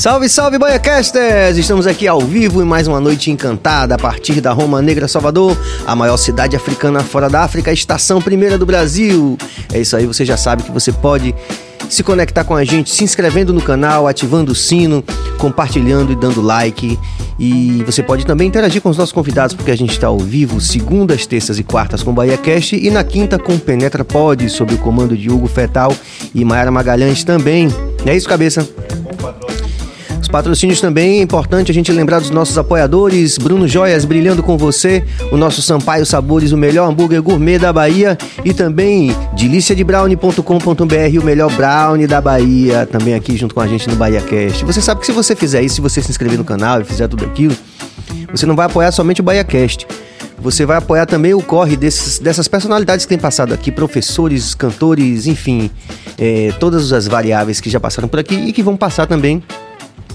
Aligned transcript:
Salve, 0.00 0.30
salve, 0.30 0.56
Baiacasters! 0.56 1.58
Estamos 1.58 1.86
aqui 1.86 2.08
ao 2.08 2.22
vivo 2.22 2.62
em 2.62 2.64
mais 2.64 2.88
uma 2.88 2.98
noite 2.98 3.30
encantada 3.30 3.96
a 3.96 3.98
partir 3.98 4.40
da 4.40 4.50
Roma 4.50 4.80
Negra, 4.80 5.06
Salvador, 5.06 5.54
a 5.86 5.94
maior 5.94 6.16
cidade 6.16 6.56
africana 6.56 7.00
fora 7.00 7.28
da 7.28 7.42
África, 7.42 7.70
estação 7.70 8.18
primeira 8.18 8.56
do 8.56 8.64
Brasil. 8.64 9.36
É 9.70 9.78
isso 9.78 9.94
aí, 9.94 10.06
você 10.06 10.24
já 10.24 10.38
sabe 10.38 10.62
que 10.62 10.70
você 10.70 10.90
pode 10.90 11.34
se 11.90 12.02
conectar 12.02 12.44
com 12.44 12.56
a 12.56 12.64
gente 12.64 12.88
se 12.88 13.04
inscrevendo 13.04 13.52
no 13.52 13.60
canal, 13.60 14.08
ativando 14.08 14.52
o 14.52 14.54
sino, 14.54 15.04
compartilhando 15.36 16.12
e 16.12 16.16
dando 16.16 16.40
like. 16.40 16.98
E 17.38 17.82
você 17.84 18.02
pode 18.02 18.24
também 18.24 18.48
interagir 18.48 18.80
com 18.80 18.88
os 18.88 18.96
nossos 18.96 19.12
convidados, 19.12 19.54
porque 19.54 19.70
a 19.70 19.76
gente 19.76 19.92
está 19.92 20.06
ao 20.06 20.18
vivo 20.18 20.62
segundas, 20.62 21.26
terças 21.26 21.58
e 21.58 21.62
quartas 21.62 22.02
com 22.02 22.14
Bahia 22.14 22.38
Cast 22.38 22.74
e 22.74 22.90
na 22.90 23.04
quinta 23.04 23.38
com 23.38 23.58
Penetra 23.58 24.02
Pod, 24.02 24.48
sob 24.48 24.72
o 24.72 24.78
comando 24.78 25.14
de 25.14 25.30
Hugo 25.30 25.46
Fetal 25.46 25.94
e 26.34 26.42
Mayara 26.42 26.70
Magalhães 26.70 27.22
também. 27.22 27.68
É 28.06 28.16
isso, 28.16 28.26
cabeça? 28.26 28.66
Patrocínios 30.30 30.80
também. 30.80 31.18
É 31.18 31.22
importante 31.22 31.70
a 31.70 31.74
gente 31.74 31.92
lembrar 31.92 32.20
dos 32.20 32.30
nossos 32.30 32.56
apoiadores, 32.56 33.36
Bruno 33.36 33.68
Joias 33.68 34.04
brilhando 34.04 34.42
com 34.42 34.56
você, 34.56 35.04
o 35.30 35.36
nosso 35.36 35.60
Sampaio 35.60 36.06
Sabores, 36.06 36.52
o 36.52 36.56
melhor 36.56 36.88
hambúrguer 36.88 37.20
gourmet 37.20 37.58
da 37.58 37.72
Bahia. 37.72 38.16
E 38.44 38.54
também 38.54 39.14
deliciadebrownie.com.br, 39.36 41.20
o 41.20 41.24
melhor 41.24 41.52
brownie 41.54 42.06
da 42.06 42.20
Bahia, 42.20 42.86
também 42.86 43.14
aqui 43.14 43.36
junto 43.36 43.54
com 43.54 43.60
a 43.60 43.66
gente 43.66 43.88
no 43.88 43.96
Bahia 43.96 44.20
Cast. 44.20 44.64
Você 44.64 44.80
sabe 44.80 45.00
que 45.00 45.06
se 45.06 45.12
você 45.12 45.36
fizer 45.36 45.62
isso, 45.62 45.74
se 45.76 45.80
você 45.80 46.00
se 46.00 46.10
inscrever 46.10 46.38
no 46.38 46.44
canal 46.44 46.80
e 46.80 46.84
fizer 46.84 47.08
tudo 47.08 47.24
aquilo, 47.24 47.54
você 48.30 48.46
não 48.46 48.56
vai 48.56 48.66
apoiar 48.66 48.92
somente 48.92 49.20
o 49.20 49.24
Bahia 49.24 49.44
Cast. 49.44 49.86
Você 50.38 50.64
vai 50.64 50.78
apoiar 50.78 51.04
também 51.04 51.34
o 51.34 51.42
corre 51.42 51.76
desses, 51.76 52.18
dessas 52.18 52.48
personalidades 52.48 53.04
que 53.04 53.10
têm 53.10 53.18
passado 53.18 53.52
aqui, 53.52 53.70
professores, 53.70 54.54
cantores, 54.54 55.26
enfim, 55.26 55.70
é, 56.16 56.50
todas 56.58 56.94
as 56.94 57.06
variáveis 57.06 57.60
que 57.60 57.68
já 57.68 57.78
passaram 57.78 58.08
por 58.08 58.18
aqui 58.18 58.34
e 58.34 58.52
que 58.52 58.62
vão 58.62 58.74
passar 58.74 59.06
também 59.06 59.42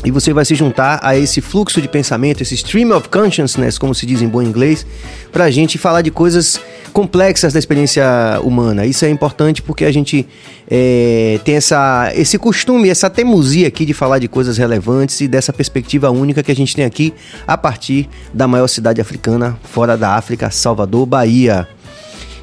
e 0.04 0.12
você 0.12 0.34
vai 0.34 0.46
se 0.46 0.56
juntar 0.56 1.00
a 1.02 1.18
esse 1.18 1.42
fluxo 1.42 1.82
de 1.82 1.88
pensamento, 1.88 2.42
esse 2.42 2.56
stream 2.56 2.96
of 2.96 3.10
consciousness, 3.10 3.78
como 3.78 3.96
se 3.96 4.06
diz 4.06 4.22
em 4.22 4.28
bom 4.28 4.42
inglês, 4.42 4.86
para 5.32 5.46
a 5.46 5.52
gente 5.52 5.78
falar 5.78 6.02
de 6.02 6.12
coisas 6.12 6.60
complexas 6.92 7.54
da 7.54 7.60
experiência 7.60 8.06
humana. 8.44 8.86
Isso 8.86 9.04
é 9.04 9.10
importante 9.10 9.62
porque 9.62 9.84
a 9.84 9.92
gente 9.92 10.26
é, 10.70 11.40
tem 11.44 11.56
essa, 11.56 12.12
esse 12.16 12.38
costume, 12.38 12.90
essa 12.90 13.10
teimosia 13.10 13.68
aqui 13.68 13.86
de 13.86 13.94
falar 13.94 14.20
de 14.20 14.28
coisas 14.28 14.58
relevantes 14.58 15.20
e 15.22 15.28
dessa 15.28 15.52
perspectiva 15.52 16.10
única 16.10 16.42
que 16.42 16.52
a 16.52 16.56
gente 16.56 16.76
tem 16.76 16.86
aqui 16.86 17.14
a 17.46 17.58
partir 17.58 18.08
da 18.34 18.48
maior 18.48 18.68
cidade 18.68 19.02
africana 19.02 19.58
fora 19.64 19.98
da 19.98 20.16
África, 20.16 20.50
Salvador, 20.50 21.06
Bahia. 21.06 21.68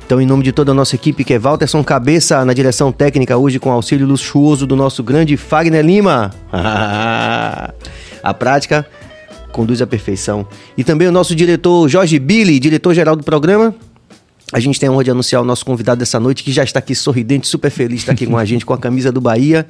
Então, 0.05 0.21
em 0.21 0.27
nome 0.27 0.43
de 0.43 0.53
toda 0.53 0.73
a 0.73 0.75
nossa 0.75 0.95
equipe, 0.95 1.25
que 1.25 1.33
é 1.33 1.39
Walterson 1.39 1.83
Cabeça 1.83 2.45
na 2.45 2.53
direção 2.53 2.93
técnica, 2.93 3.37
hoje 3.37 3.59
com 3.59 3.71
auxílio 3.71 4.07
luxuoso 4.07 4.67
do 4.67 4.77
nosso 4.77 5.03
grande 5.03 5.37
Fagner 5.37 5.85
Lima. 5.85 6.31
a 8.23 8.35
prática 8.35 8.87
conduz 9.51 9.81
à 9.81 9.87
perfeição. 9.87 10.47
E 10.77 10.83
também 10.83 11.09
o 11.09 11.13
nosso 11.13 11.35
diretor 11.35 11.89
Jorge 11.89 12.19
Billy, 12.19 12.59
diretor-geral 12.59 13.15
do 13.15 13.23
programa. 13.23 13.75
A 14.53 14.61
gente 14.61 14.79
tem 14.79 14.89
a 14.89 14.93
honra 14.93 15.05
de 15.05 15.11
anunciar 15.11 15.41
o 15.41 15.45
nosso 15.45 15.65
convidado 15.65 16.01
dessa 16.01 16.21
noite, 16.21 16.43
que 16.45 16.53
já 16.53 16.63
está 16.63 16.79
aqui 16.79 16.95
sorridente, 16.95 17.49
super 17.49 17.71
feliz, 17.71 18.01
está 18.01 18.13
aqui 18.13 18.27
com 18.27 18.37
a 18.37 18.45
gente 18.45 18.67
com 18.67 18.75
a 18.75 18.79
camisa 18.79 19.11
do 19.11 19.21
Bahia. 19.21 19.67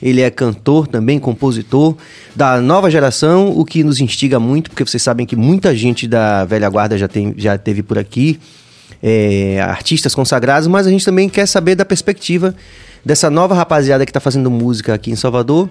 Ele 0.00 0.20
é 0.20 0.30
cantor 0.30 0.86
também, 0.86 1.18
compositor 1.18 1.96
da 2.34 2.60
nova 2.60 2.90
geração, 2.90 3.50
o 3.50 3.64
que 3.64 3.82
nos 3.82 4.00
instiga 4.00 4.38
muito, 4.38 4.70
porque 4.70 4.84
vocês 4.84 5.02
sabem 5.02 5.26
que 5.26 5.34
muita 5.34 5.74
gente 5.74 6.06
da 6.06 6.44
velha 6.44 6.68
guarda 6.68 6.96
já, 6.96 7.08
tem, 7.08 7.34
já 7.36 7.58
teve 7.58 7.82
por 7.82 7.98
aqui 7.98 8.38
é, 9.02 9.60
artistas 9.60 10.14
consagrados, 10.14 10.68
mas 10.68 10.86
a 10.86 10.90
gente 10.90 11.04
também 11.04 11.28
quer 11.28 11.46
saber 11.46 11.74
da 11.74 11.84
perspectiva 11.84 12.54
dessa 13.04 13.30
nova 13.30 13.54
rapaziada 13.54 14.04
que 14.04 14.10
está 14.10 14.20
fazendo 14.20 14.50
música 14.50 14.94
aqui 14.94 15.10
em 15.10 15.16
Salvador, 15.16 15.68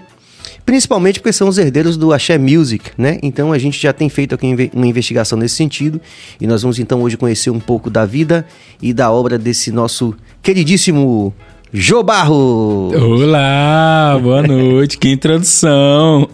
principalmente 0.64 1.20
porque 1.20 1.32
são 1.32 1.48
os 1.48 1.58
herdeiros 1.58 1.96
do 1.96 2.12
Axé 2.12 2.38
Music, 2.38 2.90
né? 2.98 3.18
Então 3.22 3.52
a 3.52 3.58
gente 3.58 3.80
já 3.80 3.92
tem 3.92 4.08
feito 4.08 4.34
aqui 4.34 4.70
uma 4.72 4.86
investigação 4.86 5.38
nesse 5.38 5.54
sentido 5.54 6.00
e 6.40 6.46
nós 6.46 6.62
vamos 6.62 6.78
então 6.78 7.02
hoje 7.02 7.16
conhecer 7.16 7.50
um 7.50 7.60
pouco 7.60 7.88
da 7.88 8.04
vida 8.04 8.46
e 8.82 8.92
da 8.92 9.10
obra 9.10 9.38
desse 9.38 9.70
nosso 9.70 10.14
queridíssimo 10.42 11.32
Jô 11.72 12.02
Barro! 12.02 12.90
Olá, 12.96 14.18
boa 14.20 14.42
noite, 14.42 14.98
que 14.98 15.08
introdução! 15.08 16.28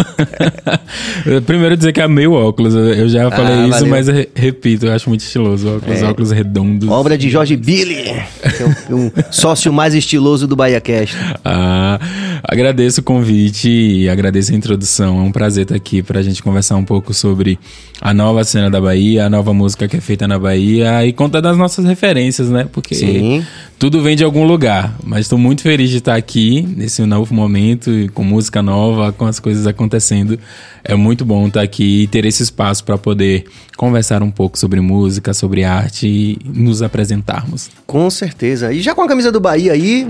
Primeiro 1.45 1.77
dizer 1.77 1.93
que 1.93 2.01
amei 2.01 2.27
o 2.27 2.33
óculos, 2.33 2.75
eu 2.75 3.07
já 3.07 3.31
falei 3.31 3.53
ah, 3.53 3.69
isso, 3.69 3.87
valeu. 3.87 3.89
mas 3.91 4.09
repito, 4.35 4.87
eu 4.87 4.95
acho 4.95 5.11
muito 5.11 5.21
estiloso, 5.21 5.77
óculos, 5.77 6.01
é. 6.01 6.07
óculos 6.07 6.31
redondos. 6.31 6.89
Obra 6.89 7.19
de 7.19 7.29
Jorge 7.29 7.55
Billy, 7.55 8.05
que 8.05 8.63
é 8.63 8.95
um, 8.95 9.05
um 9.05 9.11
sócio 9.31 9.71
mais 9.71 9.95
estiloso 9.95 10.47
do 10.47 10.57
BahiaCast. 10.57 11.15
Ah, 11.45 12.01
agradeço 12.43 13.03
o 13.03 13.05
convite 13.05 13.69
e 13.69 14.09
agradeço 14.09 14.53
a 14.53 14.57
introdução, 14.57 15.19
é 15.19 15.23
um 15.23 15.33
prazer 15.33 15.65
estar 15.65 15.75
aqui 15.75 16.03
para 16.03 16.19
a 16.19 16.23
gente 16.23 16.43
conversar 16.43 16.77
um 16.77 16.85
pouco 16.85 17.13
sobre 17.13 17.59
a 18.01 18.15
nova 18.15 18.43
cena 18.43 18.71
da 18.71 18.81
Bahia, 18.81 19.27
a 19.27 19.31
nova 19.31 19.53
música 19.53 19.87
que 19.87 19.99
é 19.99 20.01
feita 20.01 20.27
na 20.27 20.39
Bahia 20.39 21.05
e 21.05 21.13
contar 21.13 21.41
das 21.43 21.59
nossas 21.59 21.85
referências, 21.85 22.49
né? 22.49 22.67
Porque 22.73 22.95
Sim. 22.95 23.45
tudo 23.79 24.03
vem 24.03 24.17
de 24.17 24.25
algum 24.25 24.45
lugar, 24.45 24.97
mas 25.05 25.26
estou 25.27 25.39
muito 25.39 25.63
feliz 25.63 25.91
de 25.91 25.99
estar 25.99 26.15
aqui 26.15 26.63
nesse 26.77 27.05
novo 27.05 27.35
momento, 27.35 27.91
com 28.15 28.23
música 28.23 28.63
nova, 28.63 29.13
com 29.13 29.27
as 29.27 29.39
coisas 29.39 29.67
acontecendo. 29.67 30.39
É 30.85 30.95
muito 30.95 31.25
bom 31.25 31.49
estar 31.49 31.63
aqui 31.63 32.03
e 32.03 32.07
ter 32.07 32.25
esse 32.25 32.43
espaço 32.43 32.85
para 32.85 32.97
poder 32.97 33.45
conversar 33.77 34.23
um 34.23 34.31
pouco 34.31 34.59
sobre 34.59 34.81
música, 34.81 35.35
sobre 35.35 35.65
arte 35.65 36.07
e 36.07 36.39
nos 36.45 36.81
apresentarmos. 36.81 37.71
Com 37.87 38.09
certeza. 38.09 38.73
E 38.73 38.81
já 38.81 38.95
com 38.95 39.03
a 39.03 39.09
camisa 39.09 39.33
do 39.33 39.41
Bahia 39.41 39.73
aí, 39.73 40.09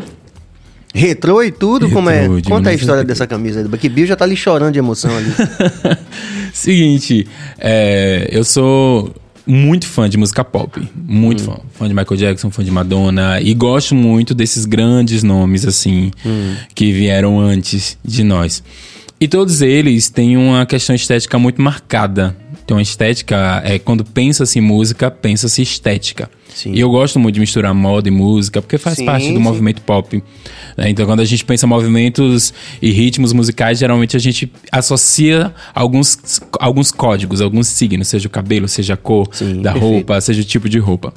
retrô 0.94 1.42
e 1.42 1.50
tudo, 1.50 1.86
retrô, 1.86 1.96
como 1.96 2.10
é? 2.10 2.28
Conta 2.42 2.70
a 2.70 2.74
história 2.74 3.02
dessa 3.02 3.26
camisa 3.26 3.60
aí. 3.60 3.78
Que 3.78 3.88
Bill 3.88 4.06
já 4.06 4.16
tá 4.16 4.24
ali 4.24 4.36
chorando 4.36 4.74
de 4.74 4.78
emoção 4.78 5.16
ali. 5.16 5.32
Seguinte, 6.52 7.26
é, 7.58 8.28
eu 8.30 8.44
sou 8.44 9.14
muito 9.46 9.86
fã 9.86 10.08
de 10.08 10.16
música 10.16 10.44
pop. 10.44 10.80
Muito 10.94 11.42
hum. 11.42 11.46
fã. 11.46 11.60
Fã 11.74 11.88
de 11.88 11.94
Michael 11.94 12.16
Jackson, 12.16 12.50
fã 12.50 12.64
de 12.64 12.70
Madonna. 12.70 13.40
E 13.40 13.54
gosto 13.54 13.94
muito 13.94 14.34
desses 14.34 14.64
grandes 14.64 15.22
nomes, 15.22 15.64
assim, 15.64 16.10
hum. 16.24 16.56
que 16.74 16.92
vieram 16.92 17.38
antes 17.38 17.96
de 18.04 18.24
nós. 18.24 18.62
E 19.20 19.28
todos 19.28 19.62
eles 19.62 20.10
têm 20.10 20.36
uma 20.36 20.66
questão 20.66 20.94
estética 20.94 21.38
muito 21.38 21.62
marcada. 21.62 22.36
Tem 22.66 22.76
uma 22.76 22.82
estética, 22.82 23.62
é, 23.64 23.78
quando 23.78 24.04
pensa-se 24.04 24.58
em 24.58 24.62
música, 24.62 25.10
pensa-se 25.10 25.62
estética. 25.62 26.28
Sim. 26.56 26.72
E 26.72 26.80
eu 26.80 26.88
gosto 26.88 27.20
muito 27.20 27.34
de 27.34 27.40
misturar 27.40 27.74
moda 27.74 28.08
e 28.08 28.10
música, 28.10 28.62
porque 28.62 28.78
faz 28.78 28.96
sim, 28.96 29.04
parte 29.04 29.28
do 29.28 29.36
sim. 29.36 29.42
movimento 29.42 29.82
pop. 29.82 30.22
Né? 30.74 30.88
Então, 30.88 31.04
quando 31.04 31.20
a 31.20 31.24
gente 31.26 31.44
pensa 31.44 31.66
movimentos 31.66 32.54
e 32.80 32.90
ritmos 32.92 33.34
musicais, 33.34 33.78
geralmente 33.78 34.16
a 34.16 34.18
gente 34.18 34.50
associa 34.72 35.52
alguns, 35.74 36.40
alguns 36.58 36.90
códigos, 36.90 37.42
alguns 37.42 37.66
signos, 37.66 38.08
seja 38.08 38.26
o 38.26 38.30
cabelo, 38.30 38.66
seja 38.68 38.94
a 38.94 38.96
cor 38.96 39.28
da 39.28 39.72
perfeito. 39.72 39.78
roupa, 39.78 40.18
seja 40.22 40.40
o 40.40 40.44
tipo 40.44 40.66
de 40.66 40.78
roupa. 40.78 41.12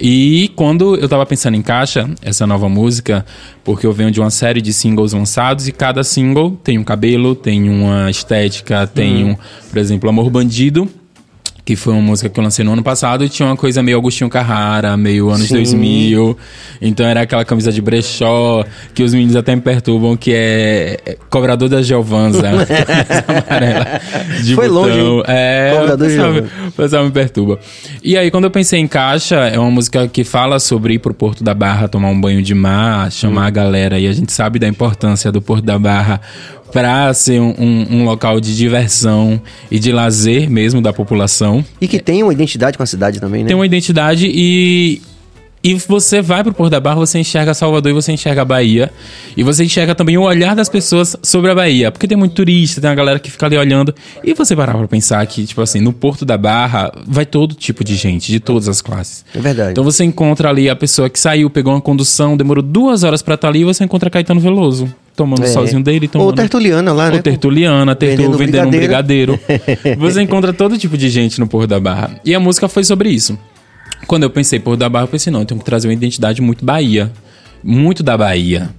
E 0.00 0.52
quando 0.54 0.94
eu 0.94 1.08
tava 1.08 1.26
pensando 1.26 1.56
em 1.56 1.62
caixa, 1.62 2.08
essa 2.22 2.46
nova 2.46 2.68
música, 2.68 3.26
porque 3.64 3.84
eu 3.88 3.92
venho 3.92 4.12
de 4.12 4.20
uma 4.20 4.30
série 4.30 4.62
de 4.62 4.72
singles 4.72 5.12
lançados 5.12 5.66
e 5.66 5.72
cada 5.72 6.04
single 6.04 6.52
tem 6.62 6.78
um 6.78 6.84
cabelo, 6.84 7.34
tem 7.34 7.68
uma 7.68 8.08
estética, 8.08 8.86
tem 8.86 9.24
hum. 9.24 9.30
um, 9.30 9.36
por 9.68 9.78
exemplo, 9.78 10.08
Amor 10.08 10.30
Bandido 10.30 10.88
que 11.66 11.74
foi 11.74 11.92
uma 11.92 12.02
música 12.02 12.28
que 12.28 12.38
eu 12.38 12.44
lancei 12.44 12.64
no 12.64 12.72
ano 12.72 12.82
passado 12.82 13.24
e 13.24 13.28
tinha 13.28 13.48
uma 13.48 13.56
coisa 13.56 13.82
meio 13.82 13.98
Agostinho 13.98 14.30
Carrara, 14.30 14.96
meio 14.96 15.30
anos 15.30 15.48
Sim. 15.48 15.54
2000. 15.54 16.38
Então 16.80 17.04
era 17.04 17.22
aquela 17.22 17.44
camisa 17.44 17.72
de 17.72 17.82
brechó 17.82 18.64
que 18.94 19.02
os 19.02 19.12
meninos 19.12 19.34
até 19.34 19.52
me 19.56 19.60
perturbam, 19.60 20.16
que 20.16 20.30
é 20.32 21.16
cobrador 21.28 21.68
da 21.68 21.82
Giovanza. 21.82 22.46
amarela. 23.56 24.00
De 24.44 24.54
foi 24.54 24.68
botão. 24.68 24.84
longe. 24.84 25.24
É, 25.26 25.74
cobrador 25.76 26.08
o 26.68 26.72
pessoal 26.72 27.04
me 27.04 27.10
perturba. 27.10 27.58
E 28.00 28.16
aí, 28.16 28.30
quando 28.30 28.44
eu 28.44 28.50
pensei 28.50 28.78
em 28.78 28.86
Caixa, 28.86 29.36
é 29.36 29.58
uma 29.58 29.70
música 29.70 30.06
que 30.06 30.22
fala 30.22 30.60
sobre 30.60 30.94
ir 30.94 30.98
pro 31.00 31.12
Porto 31.12 31.42
da 31.42 31.52
Barra 31.52 31.88
tomar 31.88 32.10
um 32.10 32.20
banho 32.20 32.42
de 32.42 32.54
mar, 32.54 33.10
chamar 33.10 33.42
hum. 33.42 33.46
a 33.46 33.50
galera. 33.50 33.98
E 33.98 34.06
a 34.06 34.12
gente 34.12 34.32
sabe 34.32 34.60
da 34.60 34.68
importância 34.68 35.32
do 35.32 35.42
Porto 35.42 35.64
da 35.64 35.76
Barra 35.76 36.20
para 36.76 37.14
ser 37.14 37.40
um, 37.40 37.54
um, 37.58 37.86
um, 37.90 38.04
local 38.04 38.38
de 38.38 38.54
diversão 38.54 39.40
e 39.70 39.78
de 39.78 39.90
lazer 39.90 40.50
mesmo 40.50 40.82
da 40.82 40.92
população. 40.92 41.64
E 41.80 41.88
que 41.88 41.98
tem 41.98 42.22
uma 42.22 42.34
identidade 42.34 42.76
com 42.76 42.82
a 42.82 42.86
cidade 42.86 43.18
também, 43.18 43.42
né? 43.42 43.48
Tem 43.48 43.56
uma 43.56 43.64
identidade 43.64 44.30
e 44.30 45.00
e 45.64 45.74
você 45.74 46.20
vai 46.20 46.44
pro 46.44 46.52
Porto 46.52 46.70
da 46.70 46.78
Barra, 46.78 46.96
você 46.96 47.18
enxerga 47.18 47.54
Salvador 47.54 47.90
e 47.90 47.94
você 47.94 48.12
enxerga 48.12 48.42
a 48.42 48.44
Bahia. 48.44 48.92
E 49.34 49.42
você 49.42 49.64
enxerga 49.64 49.94
também 49.94 50.18
o 50.18 50.22
olhar 50.22 50.54
das 50.54 50.68
pessoas 50.68 51.16
sobre 51.22 51.50
a 51.50 51.54
Bahia. 51.54 51.90
Porque 51.90 52.06
tem 52.06 52.16
muito 52.16 52.34
turista, 52.34 52.80
tem 52.80 52.88
uma 52.88 52.94
galera 52.94 53.18
que 53.18 53.30
fica 53.30 53.46
ali 53.46 53.56
olhando. 53.56 53.92
E 54.22 54.32
você 54.34 54.54
parar 54.54 54.76
pra 54.76 54.86
pensar 54.86 55.26
que, 55.26 55.44
tipo 55.44 55.60
assim, 55.62 55.80
no 55.80 55.92
Porto 55.94 56.24
da 56.24 56.36
Barra 56.36 56.92
vai 57.04 57.26
todo 57.26 57.54
tipo 57.54 57.82
de 57.82 57.96
gente, 57.96 58.30
de 58.30 58.38
todas 58.38 58.68
as 58.68 58.80
classes. 58.80 59.24
É 59.34 59.40
verdade. 59.40 59.72
Então 59.72 59.82
você 59.82 60.04
encontra 60.04 60.50
ali 60.50 60.70
a 60.70 60.76
pessoa 60.76 61.10
que 61.10 61.18
saiu, 61.18 61.50
pegou 61.50 61.72
uma 61.72 61.80
condução, 61.80 62.36
demorou 62.36 62.62
duas 62.62 63.02
horas 63.02 63.20
para 63.20 63.34
estar 63.34 63.48
tá 63.48 63.50
ali 63.50 63.62
e 63.62 63.64
você 63.64 63.82
encontra 63.82 64.08
Caetano 64.08 64.38
Veloso 64.38 64.94
tomando 65.16 65.42
é. 65.42 65.46
sozinho 65.46 65.82
dele. 65.82 66.06
Tomando... 66.06 66.28
Ou 66.28 66.32
Tertuliana 66.32 66.92
lá, 66.92 67.10
né? 67.10 67.16
Ou 67.16 67.22
Tertuliana, 67.22 67.96
tertu... 67.96 68.22
vendendo, 68.22 68.38
vendendo 68.38 68.70
brigadeiro. 68.70 69.32
um 69.32 69.36
brigadeiro. 69.36 69.98
Você 69.98 70.22
encontra 70.22 70.52
todo 70.52 70.78
tipo 70.78 70.96
de 70.96 71.08
gente 71.08 71.40
no 71.40 71.48
Porto 71.48 71.68
da 71.68 71.80
Barra. 71.80 72.20
E 72.24 72.34
a 72.34 72.38
música 72.38 72.68
foi 72.68 72.84
sobre 72.84 73.08
isso. 73.08 73.36
Quando 74.06 74.24
eu 74.24 74.30
pensei 74.30 74.60
Porto 74.60 74.78
da 74.78 74.88
Barra, 74.88 75.04
eu 75.04 75.08
pensei, 75.08 75.32
não, 75.32 75.40
eu 75.40 75.46
tenho 75.46 75.58
que 75.58 75.64
trazer 75.64 75.88
uma 75.88 75.94
identidade 75.94 76.42
muito 76.42 76.64
Bahia. 76.64 77.10
Muito 77.64 78.02
da 78.02 78.16
Bahia. 78.16 78.70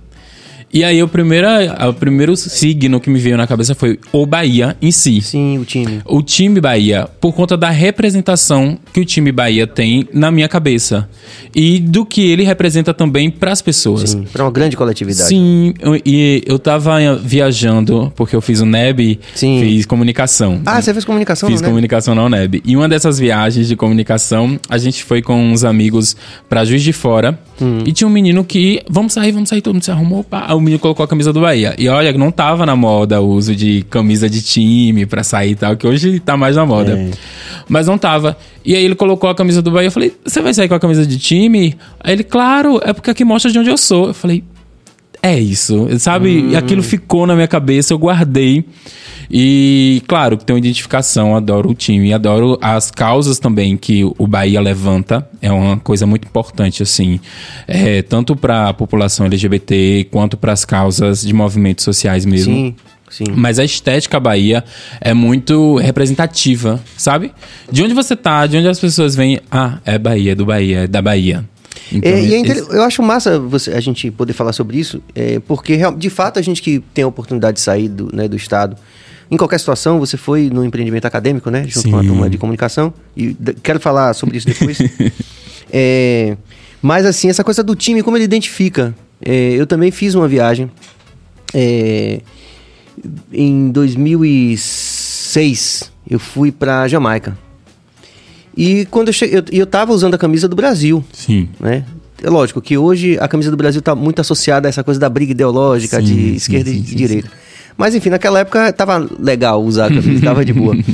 E 0.74 0.84
aí 0.84 1.02
o 1.02 1.08
primeiro, 1.08 1.48
o 1.90 1.94
primeiro 1.94 2.36
signo 2.36 3.00
que 3.00 3.10
me 3.10 3.20
veio 3.20 3.38
na 3.38 3.48
cabeça 3.48 3.74
foi 3.74 3.98
o 4.12 4.26
Bahia 4.26 4.76
em 4.82 4.92
si. 4.92 5.22
Sim, 5.22 5.58
o 5.58 5.66
time. 5.66 6.02
O 6.06 6.22
time 6.22 6.60
Bahia, 6.60 7.08
por 7.22 7.34
conta 7.34 7.56
da 7.56 7.70
representação 7.70 8.78
que 8.94 9.00
o 9.00 9.06
time 9.06 9.32
Bahia 9.32 9.66
tem 9.66 10.08
na 10.14 10.30
minha 10.30 10.48
cabeça. 10.50 11.08
E 11.56 11.80
do 11.80 12.06
que 12.06 12.30
ele 12.30 12.44
representa 12.44 12.94
também 12.94 13.30
para 13.32 13.52
as 13.52 13.62
pessoas. 13.62 14.10
Sim, 14.12 14.26
para 14.32 14.44
uma 14.44 14.52
grande 14.52 14.76
coletividade. 14.76 15.30
Sim, 15.30 15.74
eu- 15.80 16.00
e 16.06 16.44
eu 16.46 16.60
tava 16.60 16.98
viajando, 17.16 18.12
porque 18.16 18.36
eu 18.36 18.42
fiz 18.42 18.60
o 18.60 18.66
NEB, 18.66 19.20
Sim. 19.36 19.62
fiz 19.62 19.86
comunicação. 19.86 20.62
Ah, 20.66 20.82
você 20.82 20.92
fez 20.92 21.06
comunicação, 21.06 21.50
Fiz 21.50 21.62
comunicação 21.62 22.14
na 22.14 22.24
UNEB. 22.26 22.62
E 22.66 22.76
uma 22.76 22.90
dessas 22.90 23.18
viagens 23.20 23.68
de 23.68 23.76
comunicação, 23.76 24.60
a 24.70 24.78
gente 24.78 25.04
foi 25.04 25.22
com 25.22 25.36
uns 25.52 25.64
amigos 25.64 26.16
pra 26.50 26.66
Juiz 26.66 26.84
de 26.84 26.92
Fora. 26.92 27.40
Hum. 27.62 27.80
E 27.86 27.92
tinha 27.94 28.08
um 28.08 28.12
menino 28.12 28.44
que, 28.44 28.82
vamos 28.90 29.14
sair, 29.14 29.32
vamos 29.32 29.50
sair, 29.50 29.62
todo 29.62 29.74
mundo 29.76 29.84
se 29.84 29.92
arrumou. 29.92 30.24
Pá. 30.24 30.46
O 30.58 30.62
menino 30.62 30.80
colocou 30.80 31.04
a 31.04 31.08
camisa 31.08 31.32
do 31.32 31.42
Bahia. 31.42 31.76
E 31.78 31.88
olha, 31.88 32.12
não 32.14 32.32
tava 32.32 32.66
na 32.66 32.76
moda 32.76 33.22
o 33.22 33.30
uso 33.30 33.56
de 33.56 33.86
camisa 33.90 34.28
de 34.30 34.42
time 34.42 35.06
pra 35.06 35.24
sair 35.24 35.52
e 35.52 35.56
tal, 35.56 35.78
que 35.78 35.86
hoje 35.86 36.20
tá 36.20 36.36
mais 36.36 36.56
na 36.56 36.66
moda. 36.66 36.98
É. 36.98 37.12
Mas 37.70 37.88
não 37.88 37.98
tava. 37.98 38.36
E 38.66 38.76
aí 38.76 38.84
ele 38.84 38.96
colocou 38.96 39.30
a 39.30 39.36
camisa 39.36 39.62
do 39.62 39.70
Bahia. 39.70 39.88
Eu 39.88 39.92
falei, 39.92 40.14
você 40.26 40.42
vai 40.42 40.54
sair 40.54 40.68
com 40.68 40.74
a 40.74 40.80
camisa 40.80 41.06
de 41.06 41.18
time? 41.18 41.78
Aí 42.00 42.14
ele, 42.14 42.24
claro, 42.24 42.82
é 42.84 42.92
porque 42.92 43.12
aqui 43.12 43.24
mostra 43.24 43.52
de 43.52 43.60
onde 43.60 43.70
eu 43.70 43.78
sou. 43.78 44.08
Eu 44.08 44.14
falei, 44.14 44.44
é 45.28 45.40
isso, 45.40 45.88
sabe? 46.00 46.50
E 46.50 46.56
aquilo 46.56 46.82
ficou 46.82 47.26
na 47.28 47.36
minha 47.36 47.48
cabeça, 47.48 47.94
eu 47.94 47.98
guardei. 47.98 48.66
E, 49.30 50.02
claro, 50.08 50.38
que 50.38 50.46
tem 50.46 50.54
uma 50.54 50.60
identificação, 50.60 51.36
adoro 51.36 51.72
o 51.72 51.76
time, 51.76 52.14
adoro 52.14 52.58
as 52.62 52.90
causas 52.90 53.40
também 53.40 53.76
que 53.76 54.04
o 54.18 54.26
Bahia 54.26 54.62
levanta, 54.62 55.28
é 55.42 55.52
uma 55.52 55.78
coisa 55.78 56.06
muito 56.06 56.26
importante, 56.26 56.82
assim, 56.82 57.20
é, 57.68 58.02
tanto 58.02 58.36
para 58.36 58.70
a 58.70 58.74
população 58.74 59.26
LGBT 59.26 60.08
quanto 60.12 60.38
para 60.38 60.54
as 60.54 60.64
causas 60.64 61.22
de 61.22 61.34
movimentos 61.34 61.84
sociais 61.84 62.26
mesmo. 62.26 62.54
Sim, 62.54 62.76
sim. 63.10 63.26
Mas 63.36 63.60
a 63.60 63.66
estética 63.66 64.18
Bahia 64.20 64.64
é 65.02 65.14
muito 65.14 65.76
representativa, 65.76 66.82
sabe? 66.96 67.34
De 67.70 67.84
onde 67.84 67.94
você 67.94 68.16
tá, 68.16 68.48
de 68.48 68.56
onde 68.56 68.70
as 68.70 68.80
pessoas 68.80 69.14
vêm, 69.14 69.42
ah, 69.52 69.80
é 69.86 69.98
Bahia, 69.98 70.32
é 70.32 70.36
do 70.36 70.46
Bahia, 70.46 70.80
é 70.80 70.88
da 70.88 71.02
Bahia. 71.02 71.44
Então, 71.92 72.12
É, 72.12 72.22
e 72.22 72.34
é 72.34 72.42
esse- 72.42 72.60
Eu 72.70 72.84
acho 72.84 73.02
massa 73.02 73.40
você- 73.40 73.72
a 73.72 73.80
gente 73.80 74.12
poder 74.12 74.34
falar 74.34 74.52
sobre 74.54 74.78
isso, 74.78 75.02
é, 75.16 75.40
porque 75.40 75.80
de 75.98 76.10
fato 76.10 76.38
a 76.40 76.42
gente 76.42 76.62
que 76.62 76.80
tem 76.94 77.04
a 77.04 77.08
oportunidade 77.08 77.56
de 77.56 77.62
sair 77.62 77.88
do, 77.88 78.10
né, 78.14 78.28
do 78.28 78.36
Estado, 78.36 78.76
em 79.30 79.38
qualquer 79.38 79.60
situação, 79.60 80.00
você 80.00 80.16
foi 80.18 80.50
no 80.50 80.64
empreendimento 80.66 81.06
acadêmico, 81.06 81.50
né? 81.50 81.64
Junto 81.68 81.82
Sim. 81.82 81.92
com 81.92 81.98
a 81.98 82.04
turma 82.04 82.30
de 82.30 82.38
comunicação, 82.38 82.94
e 83.16 83.36
quero 83.62 83.80
falar 83.80 84.14
sobre 84.14 84.38
isso 84.38 84.48
depois. 84.48 84.78
É, 85.70 86.38
mas 86.82 87.06
assim, 87.06 87.28
essa 87.30 87.44
coisa 87.44 87.62
do 87.62 87.76
time, 87.76 88.02
como 88.02 88.16
ele 88.16 88.24
identifica. 88.24 88.96
É, 89.22 89.52
eu 89.52 89.68
também 89.68 89.92
fiz 89.92 90.16
uma 90.16 90.26
viagem 90.26 90.72
é, 91.54 92.22
em 93.34 93.70
2006, 93.72 95.92
eu 96.10 96.20
fui 96.20 96.52
pra 96.52 96.88
Jamaica. 96.88 97.38
E 98.58 98.86
quando 98.88 99.10
eu 99.10 99.14
cheguei, 99.14 99.38
eu, 99.40 99.44
eu 99.52 99.66
tava 99.68 99.94
usando 99.94 100.16
a 100.16 100.18
camisa 100.18 100.48
do 100.48 100.56
Brasil 100.56 101.06
Sim. 101.14 101.48
né? 101.60 101.86
É 102.24 102.30
lógico 102.32 102.60
que 102.60 102.76
hoje 102.76 103.16
a 103.20 103.28
camisa 103.28 103.52
do 103.52 103.56
Brasil 103.58 103.78
está 103.80 103.94
muito 103.94 104.20
associada 104.20 104.68
a 104.68 104.70
essa 104.70 104.84
coisa 104.84 105.00
da 105.00 105.08
briga 105.08 105.32
ideológica 105.34 106.00
Sim, 106.00 106.06
de 106.06 106.36
esquerda 106.36 106.72
sim, 106.72 106.78
e 106.78 106.82
de 106.82 106.96
direita. 106.96 107.32
Mas 107.78 107.94
enfim, 107.94 108.10
naquela 108.10 108.40
época 108.40 108.74
tava 108.74 109.08
legal 109.20 109.64
usar 109.64 109.86
a 109.86 109.90
camisa, 109.94 110.26
tava 110.26 110.44
de 110.44 110.52
boa. 110.54 110.76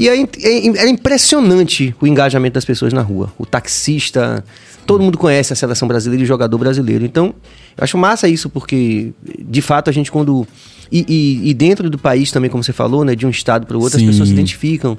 E 0.00 0.08
aí 0.08 0.28
é- 0.44 0.68
era 0.78 0.88
impressionante 0.88 1.92
o 2.00 2.06
engajamento 2.06 2.54
das 2.54 2.64
pessoas 2.64 2.92
na 2.92 3.02
rua. 3.02 3.32
O 3.36 3.44
taxista, 3.44 4.44
todo 4.86 5.02
mundo 5.02 5.18
conhece 5.18 5.52
a 5.52 5.56
seleção 5.56 5.88
brasileira 5.88 6.22
e 6.22 6.24
o 6.24 6.26
jogador 6.28 6.56
brasileiro. 6.56 7.04
Então, 7.04 7.34
eu 7.76 7.82
acho 7.82 7.98
massa 7.98 8.28
isso, 8.28 8.48
porque 8.48 9.12
de 9.40 9.60
fato 9.60 9.90
a 9.90 9.92
gente 9.92 10.12
quando. 10.12 10.46
E, 10.92 11.04
e- 11.08 11.50
e 11.50 11.52
dentro 11.54 11.90
do 11.90 11.98
país 11.98 12.30
também, 12.30 12.48
como 12.48 12.62
você 12.62 12.72
falou, 12.72 13.04
né? 13.04 13.16
De 13.16 13.26
um 13.26 13.30
estado 13.30 13.66
para 13.66 13.76
o 13.76 13.80
outro, 13.80 13.98
Sim. 13.98 14.04
as 14.04 14.10
pessoas 14.12 14.28
se 14.28 14.34
identificam. 14.34 14.96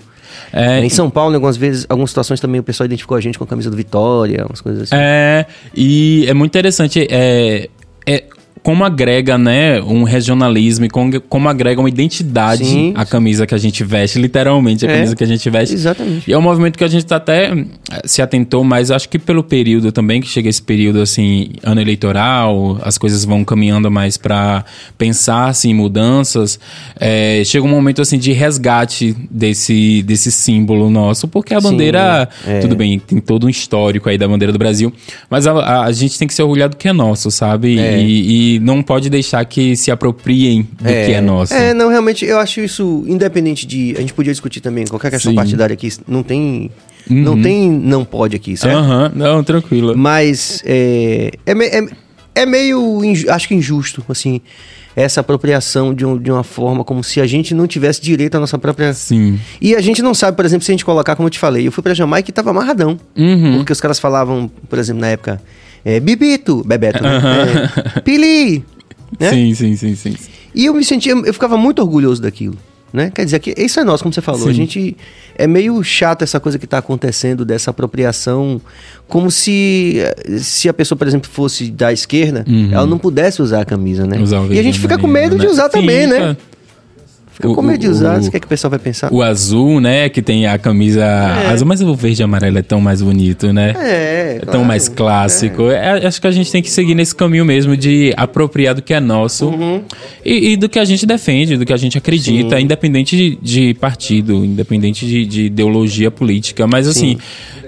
É, 0.51 0.83
Em 0.83 0.89
São 0.89 1.09
Paulo, 1.09 1.35
algumas 1.35 1.57
vezes, 1.57 1.85
algumas 1.89 2.09
situações 2.09 2.39
também 2.39 2.59
o 2.59 2.63
pessoal 2.63 2.85
identificou 2.85 3.17
a 3.17 3.21
gente 3.21 3.37
com 3.37 3.43
a 3.43 3.47
camisa 3.47 3.69
do 3.69 3.77
Vitória, 3.77 4.45
umas 4.47 4.61
coisas 4.61 4.83
assim. 4.83 4.95
É, 4.95 5.45
e 5.75 6.25
é 6.27 6.33
muito 6.33 6.51
interessante 6.51 7.07
é, 7.09 7.69
é 8.05 8.23
como 8.61 8.83
agrega, 8.83 9.37
né, 9.37 9.81
um 9.81 10.03
regionalismo 10.03 10.85
e 10.85 10.89
como, 10.89 11.19
como 11.21 11.47
agrega 11.49 11.79
uma 11.79 11.89
identidade 11.89 12.65
Sim. 12.65 12.93
a 12.95 13.05
camisa 13.05 13.47
que 13.47 13.55
a 13.55 13.57
gente 13.57 13.83
veste, 13.83 14.19
literalmente 14.19 14.85
a 14.85 14.89
É, 14.91 14.95
camisa 14.95 15.15
que 15.15 15.23
a 15.23 15.27
gente 15.27 15.49
veste. 15.49 15.73
Exatamente. 15.75 16.29
E 16.29 16.33
é 16.33 16.37
um 16.37 16.41
movimento 16.41 16.77
que 16.77 16.83
a 16.83 16.87
gente 16.87 17.05
tá 17.05 17.15
até 17.15 17.51
eh, 17.51 17.65
se 18.05 18.21
atentou, 18.21 18.63
mas 18.63 18.91
acho 18.91 19.07
que 19.09 19.17
pelo 19.17 19.43
período 19.43 19.91
também, 19.91 20.19
que 20.21 20.27
chega 20.27 20.49
esse 20.49 20.61
período 20.61 21.01
assim, 21.01 21.49
ano 21.63 21.79
eleitoral, 21.81 22.77
as 22.81 22.97
coisas 22.97 23.23
vão 23.25 23.43
caminhando 23.43 23.89
mais 23.89 24.17
para 24.17 24.65
pensar 24.97 25.47
assim, 25.47 25.69
em 25.69 25.73
mudanças, 25.73 26.59
eh, 26.99 27.41
chega 27.45 27.65
um 27.65 27.69
momento 27.69 28.01
assim 28.01 28.17
de 28.17 28.31
resgate 28.31 29.15
desse, 29.31 30.03
desse 30.03 30.31
símbolo 30.31 30.89
nosso, 30.89 31.27
porque 31.27 31.53
a 31.53 31.61
Sim, 31.61 31.69
bandeira, 31.71 32.27
é. 32.45 32.59
tudo 32.59 32.75
bem, 32.75 32.99
tem 32.99 33.19
todo 33.19 33.45
um 33.47 33.49
histórico 33.49 34.09
aí 34.09 34.17
da 34.17 34.27
bandeira 34.27 34.51
do 34.51 34.59
Brasil, 34.59 34.91
mas 35.29 35.47
a, 35.47 35.51
a- 35.53 35.85
a 35.85 35.91
gente 35.91 36.17
tem 36.19 36.27
que 36.27 36.33
se 36.33 36.41
orgulhar 36.41 36.69
do 36.69 36.75
que 36.75 36.87
é 36.87 36.93
nosso, 36.93 37.29
sabe? 37.31 37.79
É. 37.79 37.99
E, 38.01 38.48
e 38.55 38.59
não 38.59 38.81
pode 38.81 39.09
deixar 39.09 39.43
que 39.45 39.75
se 39.75 39.91
apropriem 39.91 40.63
do 40.73 40.83
que 40.83 40.89
é 41.13 41.21
nosso. 41.21 41.53
É, 41.53 41.73
não, 41.73 41.89
realmente, 41.89 42.25
eu 42.25 42.37
acho 42.39 42.59
isso 42.61 43.03
independente 43.07 43.65
de. 43.67 43.93
A 43.97 44.01
gente 44.01 44.13
podia 44.13 44.31
discutir 44.31 44.61
também 44.61 44.85
qualquer 44.85 45.11
questão 45.11 45.31
Sim. 45.31 45.35
partidária 45.35 45.73
aqui. 45.73 45.89
Não 46.07 46.23
tem. 46.23 46.71
Não 47.09 47.33
Uhum. 47.33 47.41
tem. 47.41 47.69
Não 47.71 48.05
pode 48.05 48.35
aqui, 48.35 48.55
certo? 48.57 48.77
Aham, 48.77 49.11
não, 49.15 49.43
tranquilo. 49.43 49.97
Mas 49.97 50.61
é, 50.65 51.31
é, 51.45 51.51
é, 51.79 51.87
é 52.35 52.45
meio. 52.45 52.99
Acho 53.29 53.47
que 53.47 53.55
injusto, 53.55 54.03
assim. 54.09 54.41
Essa 54.95 55.21
apropriação 55.21 55.93
de, 55.93 56.05
um- 56.05 56.17
de 56.17 56.29
uma 56.29 56.43
forma 56.43 56.83
como 56.83 57.01
se 57.03 57.21
a 57.21 57.25
gente 57.27 57.53
não 57.53 57.65
tivesse 57.67 58.01
direito 58.01 58.35
à 58.35 58.39
nossa 58.39 58.57
própria. 58.57 58.93
Sim. 58.93 59.39
E 59.61 59.73
a 59.75 59.79
gente 59.81 60.01
não 60.01 60.13
sabe, 60.13 60.35
por 60.35 60.43
exemplo, 60.43 60.65
se 60.65 60.71
a 60.71 60.73
gente 60.73 60.83
colocar, 60.83 61.15
como 61.15 61.27
eu 61.27 61.29
te 61.31 61.39
falei, 61.39 61.65
eu 61.67 61.71
fui 61.71 61.81
pra 61.81 61.93
Jamaica 61.93 62.29
e 62.29 62.33
tava 62.33 62.49
amarradão. 62.49 62.99
Uhum. 63.15 63.57
Porque 63.57 63.71
os 63.71 63.79
caras 63.79 63.97
falavam, 63.97 64.51
por 64.67 64.77
exemplo, 64.77 64.99
na 64.99 65.07
época, 65.07 65.41
é, 65.83 65.99
Bibito, 65.99 66.63
Bebeto, 66.65 67.01
né? 67.03 67.69
É, 67.95 67.99
Pili, 68.01 68.63
né? 69.19 69.29
Sim, 69.29 69.53
sim, 69.53 69.75
sim, 69.75 69.95
sim. 69.95 70.15
E 70.53 70.65
eu 70.65 70.73
me 70.73 70.83
sentia, 70.83 71.13
eu 71.13 71.33
ficava 71.33 71.57
muito 71.57 71.79
orgulhoso 71.81 72.21
daquilo. 72.21 72.57
Né? 72.91 73.11
Quer 73.13 73.23
dizer, 73.23 73.37
que 73.39 73.53
isso 73.55 73.79
é 73.79 73.83
nosso, 73.83 74.01
como 74.01 74.11
você 74.11 74.21
falou. 74.21 74.41
Sim. 74.45 74.49
A 74.49 74.53
gente. 74.53 74.97
É 75.37 75.45
meio 75.45 75.81
chato 75.83 76.23
essa 76.23 76.39
coisa 76.39 76.57
que 76.57 76.65
está 76.65 76.79
acontecendo, 76.79 77.45
dessa 77.45 77.69
apropriação, 77.69 78.59
como 79.07 79.29
se, 79.29 79.97
se 80.39 80.67
a 80.67 80.73
pessoa, 80.73 80.97
por 80.97 81.07
exemplo, 81.07 81.29
fosse 81.31 81.69
da 81.71 81.93
esquerda, 81.93 82.43
Uhum. 82.47 82.69
ela 82.73 82.85
não 82.87 82.97
pudesse 82.97 83.41
usar 83.41 83.61
a 83.61 83.65
camisa, 83.65 84.05
né? 84.07 84.19
Usar 84.19 84.43
e 84.51 84.57
a 84.59 84.63
gente 84.63 84.79
fica 84.79 84.97
com 84.97 85.07
medo 85.07 85.37
de 85.37 85.45
usar 85.47 85.69
também, 85.69 86.07
né? 86.07 86.35
Fica 87.41 87.53
com 87.53 87.77
de 87.77 87.87
usar. 87.87 88.17
o- 88.19 88.23
Você 88.23 88.31
quer 88.31 88.39
que 88.39 88.45
o 88.45 88.49
pessoal 88.49 88.69
vai 88.69 88.79
pensar? 88.79 89.13
O 89.13 89.21
azul, 89.21 89.79
né? 89.79 90.09
Que 90.09 90.21
tem 90.21 90.45
a 90.45 90.57
camisa 90.57 91.05
azul, 91.51 91.65
mas 91.67 91.81
o 91.81 91.95
verde 91.95 92.21
e 92.21 92.23
amarelo 92.23 92.57
é 92.57 92.61
tão 92.61 92.81
mais 92.81 93.01
bonito, 93.01 93.53
né? 93.53 93.73
É, 93.77 94.35
É 94.35 94.39
claro. 94.39 94.51
tão 94.51 94.63
mais 94.65 94.89
clássico. 94.89 95.69
É, 95.69 96.05
acho 96.05 96.19
que 96.19 96.27
a 96.27 96.31
gente 96.31 96.51
tem 96.51 96.61
que 96.61 96.69
seguir 96.69 96.95
nesse 96.95 97.15
caminho 97.15 97.45
mesmo 97.45 97.77
de 97.77 98.13
apropriar 98.17 98.75
do 98.75 98.81
que 98.81 98.93
é 98.93 98.99
nosso 98.99 99.47
Uhum. 99.47 99.81
e, 100.25 100.51
e 100.51 100.57
do 100.57 100.67
que 100.67 100.77
a 100.79 100.85
gente 100.85 101.05
defende, 101.05 101.55
do 101.57 101.65
que 101.65 101.71
a 101.73 101.77
gente 101.77 101.97
acredita, 101.97 102.59
independente 102.59 103.15
de, 103.15 103.37
de 103.41 103.73
partido, 103.75 104.43
independente 104.43 105.05
de, 105.05 105.25
de 105.25 105.45
ideologia 105.45 106.11
política. 106.11 106.67
Mas 106.67 106.87
assim, 106.87 107.17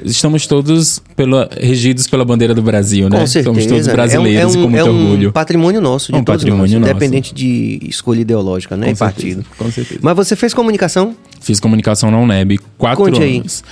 estamos 0.04 0.46
todos 0.48 1.02
pela, 1.16 1.50
regidos 1.60 2.08
pela 2.08 2.26
bandeira 2.26 2.54
do 2.54 2.62
Brasil, 2.62 3.10
né? 3.10 3.20
Com 3.20 3.28
certeza. 3.28 3.44
Somos 3.54 3.66
todos 3.66 3.88
É 3.88 3.92
um- 3.92 3.94
brasileiros 3.94 4.42
é 4.42 4.48
um, 4.58 4.60
e 4.60 4.64
com 4.64 4.70
muito 4.70 4.78
é 4.88 4.92
um 4.92 5.02
orgulho. 5.12 5.32
patrimônio 5.32 5.80
nosso, 5.82 6.12
de 6.12 6.18
Um 6.18 6.24
todos 6.24 6.42
patrimônio 6.44 6.80
nós, 6.80 6.82
nosso. 6.82 6.92
independente 6.92 7.34
de 7.34 7.80
escolha 7.88 8.22
ideológica, 8.22 8.76
né? 8.76 8.88
Com 8.88 8.92
e 8.92 8.96
certeza, 8.96 9.36
partido. 9.38 9.46
Com 9.64 9.72
certeza. 9.72 10.00
Mas 10.04 10.16
você 10.16 10.36
fez 10.36 10.54
comunicação? 10.54 11.16
Fiz 11.42 11.60
comunicação 11.60 12.10
na 12.12 12.18
UNEB, 12.20 12.60
quatro 12.78 13.04
Conte 13.06 13.22
aí. 13.22 13.38
anos. 13.40 13.64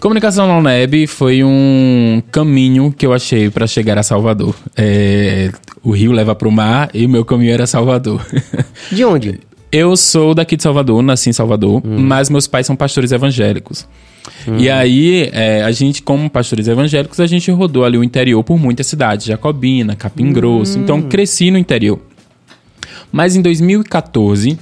Comunicação 0.00 0.46
na 0.46 0.56
UNEB 0.58 1.06
foi 1.08 1.42
um 1.42 2.22
caminho 2.30 2.94
que 2.96 3.04
eu 3.04 3.12
achei 3.12 3.50
para 3.50 3.66
chegar 3.66 3.98
a 3.98 4.02
Salvador. 4.02 4.54
É, 4.76 5.50
o 5.82 5.90
rio 5.90 6.12
leva 6.12 6.34
para 6.36 6.46
o 6.46 6.52
mar 6.52 6.88
e 6.94 7.04
o 7.04 7.08
meu 7.08 7.24
caminho 7.24 7.52
era 7.52 7.66
Salvador. 7.66 8.24
De 8.92 9.04
onde? 9.04 9.40
Eu 9.72 9.96
sou 9.96 10.34
daqui 10.34 10.56
de 10.56 10.62
Salvador, 10.62 11.02
nasci 11.02 11.28
em 11.30 11.32
Salvador, 11.32 11.82
Hum. 11.84 11.98
mas 11.98 12.30
meus 12.30 12.46
pais 12.46 12.66
são 12.66 12.76
pastores 12.76 13.12
evangélicos. 13.12 13.86
E 14.58 14.70
aí, 14.70 15.28
é, 15.32 15.62
a 15.62 15.72
gente, 15.72 16.00
como 16.02 16.28
pastores 16.30 16.68
evangélicos, 16.68 17.18
a 17.18 17.26
gente 17.26 17.50
rodou 17.50 17.84
ali 17.84 17.98
o 17.98 18.04
interior 18.04 18.42
por 18.44 18.58
muitas 18.58 18.86
cidades, 18.86 19.26
Jacobina, 19.26 19.96
Capim 19.96 20.32
Grosso. 20.32 20.78
Então, 20.78 21.02
cresci 21.02 21.50
no 21.50 21.58
interior. 21.58 21.98
Mas 23.10 23.36
em 23.36 23.42
2014, 23.42 24.58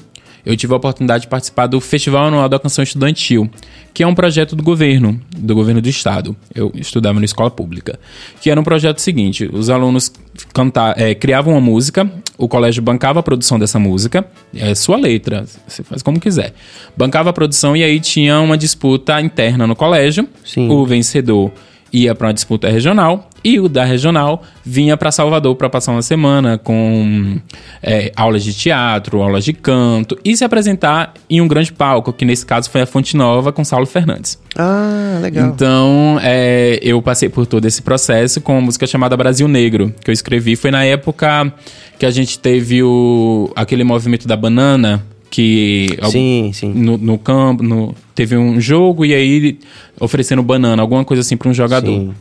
eu 0.46 0.56
tive 0.56 0.72
a 0.72 0.76
oportunidade 0.76 1.22
de 1.22 1.28
participar 1.28 1.66
do 1.66 1.80
Festival 1.80 2.26
Anual 2.26 2.48
da 2.48 2.56
Canção 2.56 2.84
Estudantil, 2.84 3.50
que 3.92 4.04
é 4.04 4.06
um 4.06 4.14
projeto 4.14 4.54
do 4.54 4.62
governo, 4.62 5.20
do 5.36 5.56
governo 5.56 5.80
do 5.80 5.88
estado. 5.88 6.36
Eu 6.54 6.70
estudava 6.76 7.18
na 7.18 7.24
escola 7.24 7.50
pública. 7.50 7.98
Que 8.40 8.48
era 8.48 8.60
um 8.60 8.62
projeto 8.62 9.00
seguinte: 9.00 9.50
os 9.52 9.68
alunos 9.68 10.12
canta, 10.54 10.94
é, 10.96 11.16
criavam 11.16 11.54
uma 11.54 11.60
música, 11.60 12.08
o 12.38 12.46
colégio 12.46 12.80
bancava 12.80 13.18
a 13.18 13.22
produção 13.24 13.58
dessa 13.58 13.80
música, 13.80 14.24
é 14.54 14.72
sua 14.76 14.96
letra, 14.96 15.44
você 15.66 15.82
faz 15.82 16.00
como 16.00 16.20
quiser. 16.20 16.54
Bancava 16.96 17.30
a 17.30 17.32
produção 17.32 17.76
e 17.76 17.82
aí 17.82 17.98
tinha 17.98 18.38
uma 18.38 18.56
disputa 18.56 19.20
interna 19.20 19.66
no 19.66 19.74
colégio. 19.74 20.28
Sim. 20.44 20.70
O 20.70 20.86
vencedor 20.86 21.50
ia 21.92 22.14
para 22.14 22.28
uma 22.28 22.34
disputa 22.34 22.68
regional 22.68 23.28
E 23.46 23.60
o 23.60 23.68
da 23.68 23.84
regional 23.84 24.42
vinha 24.64 24.96
para 24.96 25.12
Salvador 25.12 25.54
para 25.54 25.70
passar 25.70 25.92
uma 25.92 26.02
semana 26.02 26.58
com 26.58 27.36
é, 27.80 28.10
aulas 28.16 28.42
de 28.42 28.52
teatro, 28.52 29.22
aulas 29.22 29.44
de 29.44 29.52
canto 29.52 30.18
e 30.24 30.36
se 30.36 30.44
apresentar 30.44 31.14
em 31.30 31.40
um 31.40 31.46
grande 31.46 31.72
palco, 31.72 32.12
que 32.12 32.24
nesse 32.24 32.44
caso 32.44 32.68
foi 32.68 32.80
a 32.80 32.86
Fonte 32.86 33.16
Nova 33.16 33.52
com 33.52 33.62
Saulo 33.62 33.86
Fernandes. 33.86 34.36
Ah, 34.58 35.20
legal. 35.22 35.46
Então, 35.46 36.18
é, 36.24 36.80
eu 36.82 37.00
passei 37.00 37.28
por 37.28 37.46
todo 37.46 37.64
esse 37.66 37.82
processo 37.82 38.40
com 38.40 38.54
uma 38.54 38.62
música 38.62 38.84
chamada 38.84 39.16
Brasil 39.16 39.46
Negro, 39.46 39.94
que 40.04 40.10
eu 40.10 40.12
escrevi. 40.12 40.56
Foi 40.56 40.72
na 40.72 40.84
época 40.84 41.52
que 42.00 42.04
a 42.04 42.10
gente 42.10 42.40
teve 42.40 42.82
o, 42.82 43.52
aquele 43.54 43.84
movimento 43.84 44.26
da 44.26 44.36
banana, 44.36 45.06
que 45.30 45.96
sim, 46.10 46.50
sim. 46.52 46.72
No, 46.74 46.98
no 46.98 47.16
campo 47.16 47.62
no, 47.62 47.94
teve 48.12 48.36
um 48.36 48.60
jogo 48.60 49.04
e 49.04 49.14
aí 49.14 49.60
oferecendo 50.00 50.42
banana, 50.42 50.82
alguma 50.82 51.04
coisa 51.04 51.20
assim 51.20 51.36
para 51.36 51.48
um 51.48 51.54
jogador. 51.54 51.92
Sim. 51.92 52.12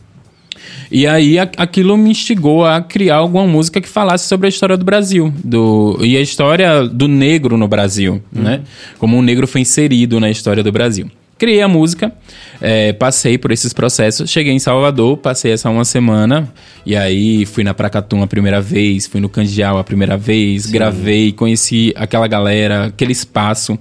E 0.90 1.06
aí 1.06 1.38
a, 1.38 1.48
aquilo 1.56 1.96
me 1.96 2.10
instigou 2.10 2.64
a 2.64 2.80
criar 2.80 3.16
alguma 3.16 3.46
música 3.46 3.80
que 3.80 3.88
falasse 3.88 4.26
sobre 4.26 4.46
a 4.46 4.48
história 4.48 4.76
do 4.76 4.84
Brasil, 4.84 5.32
do 5.42 5.98
e 6.00 6.16
a 6.16 6.20
história 6.20 6.86
do 6.86 7.08
negro 7.08 7.56
no 7.56 7.68
Brasil, 7.68 8.22
hum. 8.34 8.42
né? 8.42 8.60
Como 8.98 9.18
o 9.18 9.22
negro 9.22 9.46
foi 9.46 9.60
inserido 9.60 10.20
na 10.20 10.30
história 10.30 10.62
do 10.62 10.72
Brasil. 10.72 11.10
Criei 11.38 11.60
a 11.60 11.68
música, 11.68 12.10
é, 12.62 12.94
passei 12.94 13.36
por 13.36 13.52
esses 13.52 13.70
processos, 13.74 14.30
cheguei 14.30 14.54
em 14.54 14.58
Salvador, 14.58 15.18
passei 15.18 15.52
essa 15.52 15.68
uma 15.68 15.84
semana, 15.84 16.50
e 16.84 16.96
aí 16.96 17.44
fui 17.44 17.62
na 17.62 17.74
Pracatum 17.74 18.22
a 18.22 18.26
primeira 18.26 18.58
vez, 18.58 19.06
fui 19.06 19.20
no 19.20 19.28
Candial 19.28 19.76
a 19.76 19.84
primeira 19.84 20.16
vez, 20.16 20.62
Sim. 20.62 20.72
gravei, 20.72 21.32
conheci 21.32 21.92
aquela 21.94 22.26
galera, 22.26 22.86
aquele 22.86 23.12
espaço. 23.12 23.78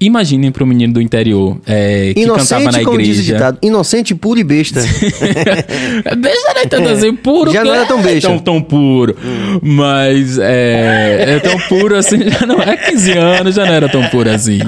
Imaginem 0.00 0.52
para 0.52 0.62
um 0.62 0.68
menino 0.68 0.94
do 0.94 1.00
interior 1.00 1.60
é, 1.66 2.12
que 2.14 2.20
Inocente, 2.20 2.48
cantava 2.48 2.70
na 2.70 2.82
igreja. 2.82 3.58
Inocente, 3.60 4.14
puro 4.14 4.38
e 4.38 4.44
besta. 4.44 4.80
besta 4.80 6.54
não 6.54 6.62
é 6.62 6.66
tanto 6.66 6.88
assim, 6.90 7.12
puro. 7.12 7.52
Já 7.52 7.64
não 7.64 7.74
era 7.74 7.86
tão 7.86 8.00
besta. 8.00 8.28
tão, 8.28 8.38
tão 8.38 8.62
puro. 8.62 9.16
Hum. 9.20 9.58
Mas 9.60 10.38
é, 10.38 11.24
é 11.26 11.40
tão 11.40 11.58
puro 11.58 11.96
assim, 11.96 12.30
já 12.30 12.46
não 12.46 12.60
é 12.60 12.76
15 12.76 13.12
anos, 13.18 13.54
já 13.56 13.66
não 13.66 13.72
era 13.74 13.88
tão 13.88 14.06
puro 14.10 14.30
assim. 14.30 14.60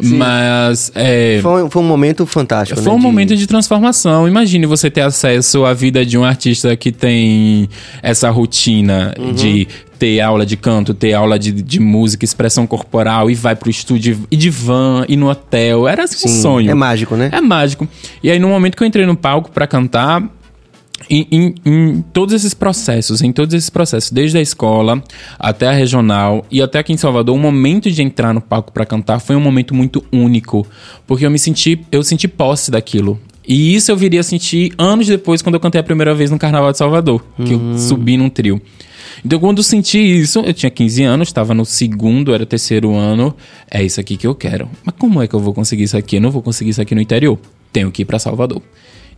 Sim. 0.00 0.16
Mas. 0.16 0.90
É, 0.94 1.38
foi, 1.42 1.68
foi, 1.70 1.82
um 1.82 1.86
momento 1.86 2.26
fantástico. 2.26 2.80
Foi 2.80 2.90
né, 2.90 2.96
um 2.96 2.98
de... 2.98 3.04
momento 3.04 3.36
de 3.36 3.46
transformação. 3.46 4.26
Imagine 4.26 4.66
você 4.66 4.90
ter 4.90 5.02
acesso 5.02 5.64
à 5.64 5.72
vida 5.72 6.04
de 6.04 6.18
um 6.18 6.24
artista 6.24 6.76
que 6.76 6.90
tem 6.90 7.68
essa 8.02 8.30
rotina 8.30 9.14
uhum. 9.18 9.32
de 9.32 9.68
ter 9.98 10.20
aula 10.20 10.44
de 10.44 10.56
canto, 10.56 10.92
ter 10.92 11.12
aula 11.14 11.38
de, 11.38 11.52
de 11.52 11.80
música, 11.80 12.24
expressão 12.24 12.66
corporal, 12.66 13.30
e 13.30 13.34
vai 13.34 13.54
pro 13.54 13.70
estúdio 13.70 14.18
e 14.30 14.36
de 14.36 14.50
van, 14.50 15.04
e 15.08 15.16
no 15.16 15.28
hotel. 15.28 15.86
Era 15.86 16.04
assim, 16.04 16.28
Sim, 16.28 16.38
um 16.38 16.42
sonho. 16.42 16.70
É 16.70 16.74
mágico, 16.74 17.16
né? 17.16 17.30
É 17.32 17.40
mágico. 17.40 17.88
E 18.22 18.30
aí, 18.30 18.38
no 18.38 18.48
momento 18.48 18.76
que 18.76 18.82
eu 18.82 18.86
entrei 18.86 19.06
no 19.06 19.16
palco 19.16 19.50
para 19.50 19.66
cantar, 19.66 20.22
em, 21.08 21.26
em, 21.30 21.54
em, 21.64 22.04
todos 22.12 22.34
esses 22.34 22.54
processos, 22.54 23.22
em 23.22 23.32
todos 23.32 23.54
esses 23.54 23.70
processos, 23.70 24.10
desde 24.10 24.38
a 24.38 24.40
escola 24.40 25.02
até 25.38 25.68
a 25.68 25.72
regional 25.72 26.44
e 26.50 26.62
até 26.62 26.78
aqui 26.78 26.92
em 26.92 26.96
Salvador, 26.96 27.34
o 27.34 27.38
momento 27.38 27.90
de 27.90 28.02
entrar 28.02 28.32
no 28.32 28.40
palco 28.40 28.72
para 28.72 28.86
cantar 28.86 29.18
foi 29.18 29.36
um 29.36 29.40
momento 29.40 29.74
muito 29.74 30.04
único, 30.12 30.66
porque 31.06 31.26
eu 31.26 31.30
me 31.30 31.38
senti, 31.38 31.80
eu 31.90 32.02
senti 32.02 32.28
posse 32.28 32.70
daquilo. 32.70 33.20
E 33.46 33.74
isso 33.74 33.90
eu 33.92 33.96
viria 33.96 34.20
a 34.20 34.22
sentir 34.22 34.72
anos 34.78 35.06
depois, 35.06 35.42
quando 35.42 35.56
eu 35.56 35.60
cantei 35.60 35.80
a 35.80 35.84
primeira 35.84 36.14
vez 36.14 36.30
no 36.30 36.38
Carnaval 36.38 36.72
de 36.72 36.78
Salvador, 36.78 37.22
que 37.44 37.52
eu 37.52 37.58
hum. 37.58 37.78
subi 37.78 38.16
num 38.16 38.30
trio. 38.30 38.60
Então, 39.24 39.38
quando 39.38 39.58
eu 39.58 39.62
senti 39.62 39.98
isso, 39.98 40.40
eu 40.40 40.52
tinha 40.52 40.70
15 40.70 41.02
anos, 41.02 41.28
estava 41.28 41.54
no 41.54 41.64
segundo, 41.64 42.34
era 42.34 42.44
terceiro 42.44 42.94
ano, 42.94 43.34
é 43.70 43.82
isso 43.82 44.00
aqui 44.00 44.16
que 44.16 44.26
eu 44.26 44.34
quero. 44.34 44.68
Mas 44.84 44.94
como 44.98 45.22
é 45.22 45.28
que 45.28 45.34
eu 45.34 45.40
vou 45.40 45.54
conseguir 45.54 45.84
isso 45.84 45.96
aqui? 45.96 46.16
Eu 46.16 46.20
não 46.20 46.30
vou 46.30 46.42
conseguir 46.42 46.70
isso 46.70 46.82
aqui 46.82 46.94
no 46.94 47.00
interior. 47.00 47.38
Tenho 47.72 47.90
que 47.90 48.02
ir 48.02 48.04
para 48.04 48.18
Salvador. 48.18 48.62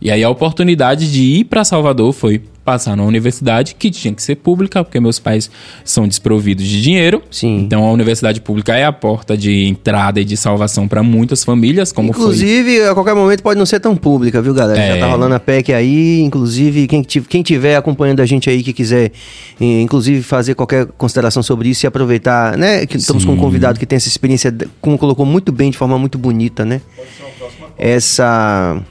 E 0.01 0.11
aí 0.11 0.23
a 0.23 0.29
oportunidade 0.29 1.11
de 1.11 1.21
ir 1.21 1.43
para 1.45 1.63
Salvador 1.63 2.13
foi 2.13 2.41
passar 2.67 2.97
na 2.97 3.03
universidade, 3.03 3.75
que 3.75 3.89
tinha 3.89 4.13
que 4.13 4.21
ser 4.21 4.35
pública, 4.35 4.83
porque 4.83 4.99
meus 4.99 5.19
pais 5.19 5.49
são 5.85 6.05
desprovidos 6.05 6.67
de 6.67 6.81
dinheiro. 6.81 7.23
Sim. 7.31 7.59
Então 7.59 7.85
a 7.85 7.91
universidade 7.93 8.41
pública 8.41 8.75
é 8.75 8.83
a 8.83 8.91
porta 8.91 9.37
de 9.37 9.65
entrada 9.67 10.19
e 10.19 10.25
de 10.25 10.35
salvação 10.35 10.85
para 10.85 11.01
muitas 11.01 11.45
famílias, 11.45 11.93
como 11.93 12.09
Inclusive, 12.09 12.79
foi. 12.79 12.89
a 12.89 12.93
qualquer 12.93 13.15
momento 13.15 13.41
pode 13.41 13.57
não 13.57 13.65
ser 13.65 13.79
tão 13.79 13.95
pública, 13.95 14.41
viu, 14.41 14.53
galera? 14.53 14.77
É... 14.77 14.95
Já 14.95 14.99
tá 14.99 15.09
rolando 15.09 15.35
a 15.35 15.39
PEC 15.39 15.71
aí, 15.71 16.19
inclusive, 16.19 16.87
quem, 16.87 17.03
quem 17.03 17.41
tiver 17.41 17.77
acompanhando 17.77 18.19
a 18.19 18.25
gente 18.25 18.49
aí 18.49 18.61
que 18.61 18.73
quiser, 18.73 19.13
inclusive, 19.61 20.21
fazer 20.21 20.53
qualquer 20.53 20.87
consideração 20.97 21.41
sobre 21.41 21.69
isso 21.69 21.85
e 21.85 21.87
aproveitar, 21.87 22.57
né? 22.57 22.85
Que 22.85 22.97
estamos 22.97 23.23
Sim. 23.23 23.29
com 23.29 23.35
um 23.35 23.37
convidado 23.37 23.79
que 23.79 23.85
tem 23.85 23.95
essa 23.95 24.09
experiência, 24.09 24.53
como 24.81 24.97
colocou 24.97 25.25
muito 25.25 25.53
bem, 25.53 25.71
de 25.71 25.77
forma 25.77 25.97
muito 25.97 26.17
bonita, 26.17 26.65
né? 26.65 26.81
Essa 27.77 28.83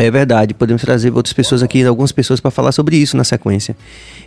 é 0.00 0.10
verdade, 0.10 0.54
podemos 0.54 0.80
trazer 0.82 1.12
outras 1.12 1.32
pessoas 1.32 1.62
aqui, 1.62 1.84
algumas 1.84 2.10
pessoas 2.10 2.40
para 2.40 2.50
falar 2.50 2.72
sobre 2.72 2.96
isso 2.96 3.16
na 3.16 3.24
sequência. 3.24 3.76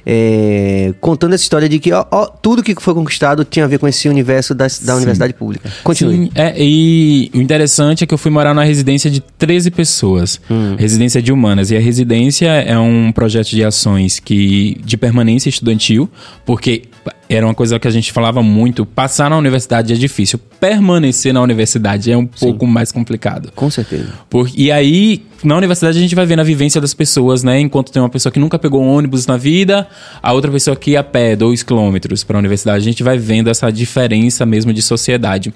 É, 0.06 0.94
contando 1.00 1.34
essa 1.34 1.44
história 1.44 1.68
de 1.68 1.80
que 1.80 1.92
ó, 1.92 2.06
ó, 2.12 2.26
tudo 2.28 2.62
que 2.62 2.76
foi 2.80 2.94
conquistado 2.94 3.44
tinha 3.46 3.66
a 3.66 3.68
ver 3.68 3.80
com 3.80 3.88
esse 3.88 4.08
universo 4.10 4.54
da, 4.54 4.68
da 4.82 4.96
universidade 4.96 5.34
pública. 5.34 5.72
Continue. 5.84 6.26
Sim, 6.26 6.32
é, 6.36 6.54
e 6.58 7.32
o 7.34 7.42
interessante 7.42 8.04
é 8.04 8.08
que 8.08 8.14
eu 8.14 8.18
fui 8.18 8.30
morar 8.30 8.54
numa 8.54 8.66
residência 8.66 9.10
de 9.10 9.22
13 9.22 9.72
pessoas, 9.72 10.40
hum. 10.50 10.76
residência 10.78 11.22
de 11.22 11.32
humanas. 11.32 11.72
E 11.72 11.78
a 11.78 11.80
residência 11.80 12.50
é 12.50 12.78
um 12.78 13.12
projeto 13.12 13.50
de 13.50 13.64
ações 13.64 14.20
que 14.20 14.80
de 14.84 14.96
permanência 14.98 15.50
estudantil, 15.50 16.10
porque 16.46 16.84
era 17.30 17.46
uma 17.46 17.54
coisa 17.54 17.80
que 17.80 17.88
a 17.88 17.92
gente 17.92 18.12
falava 18.12 18.44
muito. 18.44 18.86
Passar 18.86 19.30
na 19.30 19.38
universidade 19.38 19.94
é 19.94 19.96
difícil. 19.96 20.40
Permanecer 20.60 21.34
na 21.34 21.42
universidade 21.42 22.12
é 22.12 22.18
um 22.18 22.30
Sim. 22.36 22.48
pouco 22.48 22.68
mais 22.68 22.92
complicado. 22.92 23.52
Com 23.56 23.70
certeza. 23.70 24.10
Por, 24.30 24.50
e 24.56 24.72
aí, 24.72 25.24
na 25.44 25.58
universidade, 25.58 25.98
a 25.98 26.02
gente 26.02 26.16
vai 26.16 26.26
ver 26.26 26.40
a 26.40 26.44
vivência 26.44 26.80
das 26.80 26.94
pessoas, 26.94 27.44
né? 27.44 27.60
Enquanto 27.60 27.92
tem 27.92 28.02
uma 28.02 28.10
pessoa 28.10 28.32
que 28.32 28.40
nunca 28.40 28.60
pegou 28.60 28.84
um 28.84 28.90
ônibus 28.90 29.26
na 29.26 29.38
vida, 29.38 29.88
a 30.22 30.34
outra 30.34 30.52
pessoa 30.52 30.76
que 30.76 30.92
ia 30.92 31.00
a 31.00 31.04
pé, 31.04 31.36
dois 31.36 31.64
quilômetros 31.64 32.24
para 32.24 32.38
a 32.38 32.40
universidade. 32.40 32.80
A 32.80 32.92
gente 32.92 33.04
vai 33.04 33.18
vendo 33.18 33.50
essa 33.50 33.72
diferença 33.72 34.46
mesmo 34.46 34.74
de 34.74 34.82
sociedade. 34.82 35.54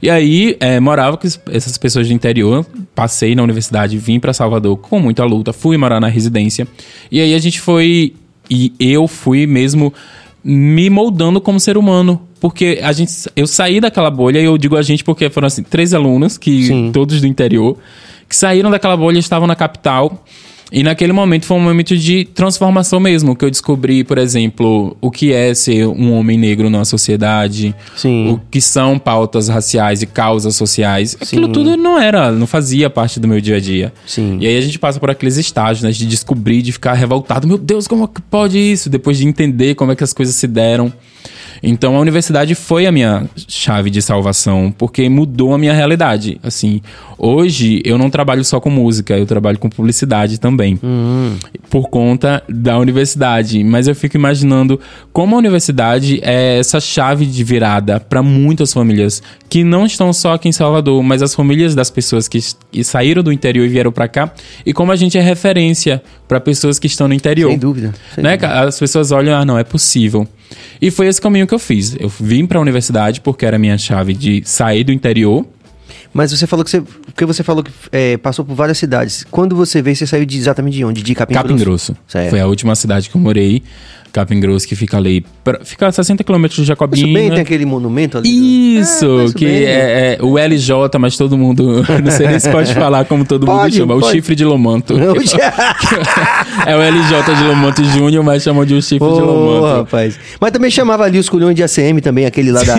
E 0.00 0.08
aí, 0.08 0.56
é, 0.60 0.78
morava 0.78 1.16
com 1.16 1.26
essas 1.50 1.76
pessoas 1.76 2.06
do 2.06 2.12
interior. 2.12 2.64
Passei 2.94 3.34
na 3.34 3.42
universidade, 3.42 3.98
vim 3.98 4.20
para 4.20 4.32
Salvador 4.32 4.76
com 4.76 5.00
muita 5.00 5.24
luta, 5.24 5.52
fui 5.52 5.76
morar 5.76 6.00
na 6.00 6.08
residência. 6.08 6.68
E 7.10 7.20
aí 7.20 7.34
a 7.34 7.38
gente 7.38 7.60
foi. 7.60 8.14
E 8.48 8.72
eu 8.78 9.08
fui 9.08 9.44
mesmo 9.44 9.92
me 10.48 10.88
moldando 10.88 11.40
como 11.40 11.58
ser 11.58 11.76
humano. 11.76 12.22
Porque 12.38 12.78
a 12.82 12.92
gente, 12.92 13.12
eu 13.34 13.46
saí 13.46 13.80
daquela 13.80 14.10
bolha, 14.10 14.38
e 14.38 14.44
eu 14.44 14.56
digo 14.56 14.76
a 14.76 14.82
gente 14.82 15.02
porque 15.02 15.28
foram 15.28 15.46
assim, 15.46 15.64
três 15.64 15.92
alunos, 15.92 16.38
que 16.38 16.66
Sim. 16.66 16.90
todos 16.92 17.20
do 17.20 17.26
interior, 17.26 17.76
que 18.28 18.36
saíram 18.36 18.70
daquela 18.70 18.96
bolha 18.96 19.16
e 19.16 19.20
estavam 19.20 19.48
na 19.48 19.56
capital. 19.56 20.24
E 20.72 20.82
naquele 20.82 21.12
momento 21.12 21.46
foi 21.46 21.56
um 21.56 21.60
momento 21.60 21.96
de 21.96 22.24
transformação 22.24 22.98
mesmo, 22.98 23.36
que 23.36 23.44
eu 23.44 23.50
descobri, 23.50 24.02
por 24.02 24.18
exemplo, 24.18 24.96
o 25.00 25.12
que 25.12 25.32
é 25.32 25.54
ser 25.54 25.86
um 25.86 26.12
homem 26.12 26.36
negro 26.36 26.68
na 26.68 26.84
sociedade, 26.84 27.72
Sim. 27.94 28.30
o 28.30 28.40
que 28.50 28.60
são 28.60 28.98
pautas 28.98 29.48
raciais 29.48 30.02
e 30.02 30.06
causas 30.06 30.56
sociais. 30.56 31.16
Aquilo 31.20 31.46
Sim. 31.46 31.52
tudo 31.52 31.76
não 31.76 32.00
era, 32.00 32.32
não 32.32 32.48
fazia 32.48 32.90
parte 32.90 33.20
do 33.20 33.28
meu 33.28 33.40
dia 33.40 33.56
a 33.56 33.60
dia. 33.60 33.92
Sim. 34.04 34.38
E 34.40 34.46
aí 34.46 34.56
a 34.56 34.60
gente 34.60 34.78
passa 34.78 34.98
por 34.98 35.08
aqueles 35.08 35.36
estágios, 35.36 35.84
né, 35.84 35.92
de 35.92 36.04
descobrir, 36.04 36.62
de 36.62 36.72
ficar 36.72 36.94
revoltado. 36.94 37.46
Meu 37.46 37.58
Deus, 37.58 37.86
como 37.86 38.04
é 38.04 38.08
que 38.08 38.20
pode 38.22 38.58
isso? 38.58 38.90
Depois 38.90 39.16
de 39.16 39.26
entender 39.26 39.76
como 39.76 39.92
é 39.92 39.96
que 39.96 40.02
as 40.02 40.12
coisas 40.12 40.34
se 40.34 40.48
deram. 40.48 40.92
Então 41.62 41.96
a 41.96 42.00
universidade 42.00 42.54
foi 42.54 42.86
a 42.86 42.92
minha 42.92 43.28
chave 43.48 43.90
de 43.90 44.02
salvação, 44.02 44.72
porque 44.76 45.08
mudou 45.08 45.54
a 45.54 45.58
minha 45.58 45.72
realidade. 45.72 46.38
Assim, 46.42 46.80
hoje 47.18 47.80
eu 47.84 47.98
não 47.98 48.10
trabalho 48.10 48.44
só 48.44 48.60
com 48.60 48.70
música, 48.70 49.16
eu 49.16 49.26
trabalho 49.26 49.58
com 49.58 49.68
publicidade 49.68 50.38
também. 50.38 50.55
Uhum. 50.82 51.36
Por 51.68 51.88
conta 51.88 52.42
da 52.48 52.78
universidade. 52.78 53.62
Mas 53.62 53.88
eu 53.88 53.94
fico 53.94 54.16
imaginando 54.16 54.80
como 55.12 55.34
a 55.34 55.38
universidade 55.38 56.20
é 56.22 56.58
essa 56.58 56.80
chave 56.80 57.26
de 57.26 57.44
virada 57.44 58.00
para 58.00 58.22
muitas 58.22 58.72
famílias 58.72 59.22
que 59.48 59.62
não 59.62 59.86
estão 59.86 60.12
só 60.12 60.34
aqui 60.34 60.48
em 60.48 60.52
Salvador, 60.52 61.02
mas 61.02 61.22
as 61.22 61.34
famílias 61.34 61.74
das 61.74 61.90
pessoas 61.90 62.28
que, 62.28 62.38
que 62.70 62.82
saíram 62.82 63.22
do 63.22 63.32
interior 63.32 63.64
e 63.64 63.68
vieram 63.68 63.92
para 63.92 64.08
cá, 64.08 64.32
e 64.64 64.72
como 64.72 64.92
a 64.92 64.96
gente 64.96 65.16
é 65.16 65.20
referência 65.20 66.02
para 66.26 66.40
pessoas 66.40 66.78
que 66.78 66.86
estão 66.86 67.06
no 67.06 67.14
interior. 67.14 67.50
Sem 67.50 67.58
dúvida. 67.58 67.94
Sem 68.14 68.24
né? 68.24 68.36
dúvida. 68.36 68.60
As 68.60 68.78
pessoas 68.78 69.12
olham, 69.12 69.34
ah, 69.34 69.44
não, 69.44 69.58
é 69.58 69.64
possível. 69.64 70.26
E 70.80 70.90
foi 70.90 71.06
esse 71.06 71.20
caminho 71.20 71.46
que 71.46 71.54
eu 71.54 71.58
fiz. 71.58 71.96
Eu 71.98 72.08
vim 72.08 72.46
para 72.46 72.58
a 72.58 72.62
universidade 72.62 73.20
porque 73.20 73.46
era 73.46 73.56
a 73.56 73.58
minha 73.58 73.78
chave 73.78 74.14
de 74.14 74.42
sair 74.44 74.84
do 74.84 74.92
interior. 74.92 75.46
Mas 76.16 76.32
você 76.32 76.46
falou 76.46 76.64
que 76.64 76.70
você, 76.70 76.80
porque 76.80 77.24
você 77.24 77.42
falou 77.42 77.62
que 77.62 77.70
é, 77.92 78.16
passou 78.16 78.44
por 78.44 78.54
várias 78.54 78.78
cidades. 78.78 79.24
Quando 79.30 79.54
você 79.54 79.82
veio, 79.82 79.94
você 79.94 80.06
saiu 80.06 80.24
de 80.24 80.38
exatamente 80.38 80.74
de 80.74 80.84
onde? 80.84 81.02
De 81.02 81.14
Capim, 81.14 81.34
Capim 81.34 81.56
Grosso. 81.56 81.94
Grosso. 82.10 82.30
Foi 82.30 82.40
a 82.40 82.46
última 82.46 82.74
cidade 82.74 83.10
que 83.10 83.16
eu 83.16 83.20
morei. 83.20 83.62
Capim 84.16 84.40
Grosso, 84.40 84.66
que 84.66 84.74
fica 84.74 84.96
ali. 84.96 85.22
pra- 85.44 85.60
fica 85.62 85.86
a 85.88 85.92
60 85.92 86.24
quilômetros 86.24 86.56
de 86.56 86.62
Isso 86.62 86.68
Jacobina. 86.68 87.06
bem, 87.12 87.28
tem 87.30 87.40
aquele 87.40 87.66
monumento 87.66 88.16
ali. 88.16 88.78
Isso, 88.78 89.20
É, 89.28 89.32
que 89.38 89.44
é, 89.46 90.16
é 90.18 90.22
o 90.22 90.38
LJ, 90.38 90.98
mas 90.98 91.16
todo 91.18 91.36
mundo. 91.36 91.84
Não 92.02 92.10
sei 92.10 92.26
nem 92.28 92.38
se 92.40 92.48
pode 92.50 92.72
falar 92.74 93.04
como 93.04 93.24
todo 93.26 93.46
mundo 93.46 93.58
Pode, 93.60 93.76
chama. 93.76 93.94
O 93.94 94.00
pode. 94.00 94.12
chifre 94.12 94.34
de 94.34 94.44
Lomanto. 94.44 94.94
É 96.66 96.74
o 96.74 96.80
LJ 96.80 97.34
de 97.36 97.44
Lomanto 97.44 97.84
Júnior, 97.84 98.24
mas 98.24 98.42
chamam 98.42 98.64
de 98.64 98.74
o 98.74 98.82
chifre 98.82 98.98
de 98.98 99.04
Ô, 99.04 99.20
Lomanto. 99.20 99.76
rapaz. 99.80 100.18
Mas 100.40 100.50
também 100.50 100.70
chamava 100.70 101.04
ali 101.04 101.18
os 101.18 101.28
culhões 101.28 101.54
de 101.54 101.62
ACM 101.62 102.00
também, 102.00 102.24
aquele 102.26 102.50
lá 102.50 102.62
da, 102.62 102.76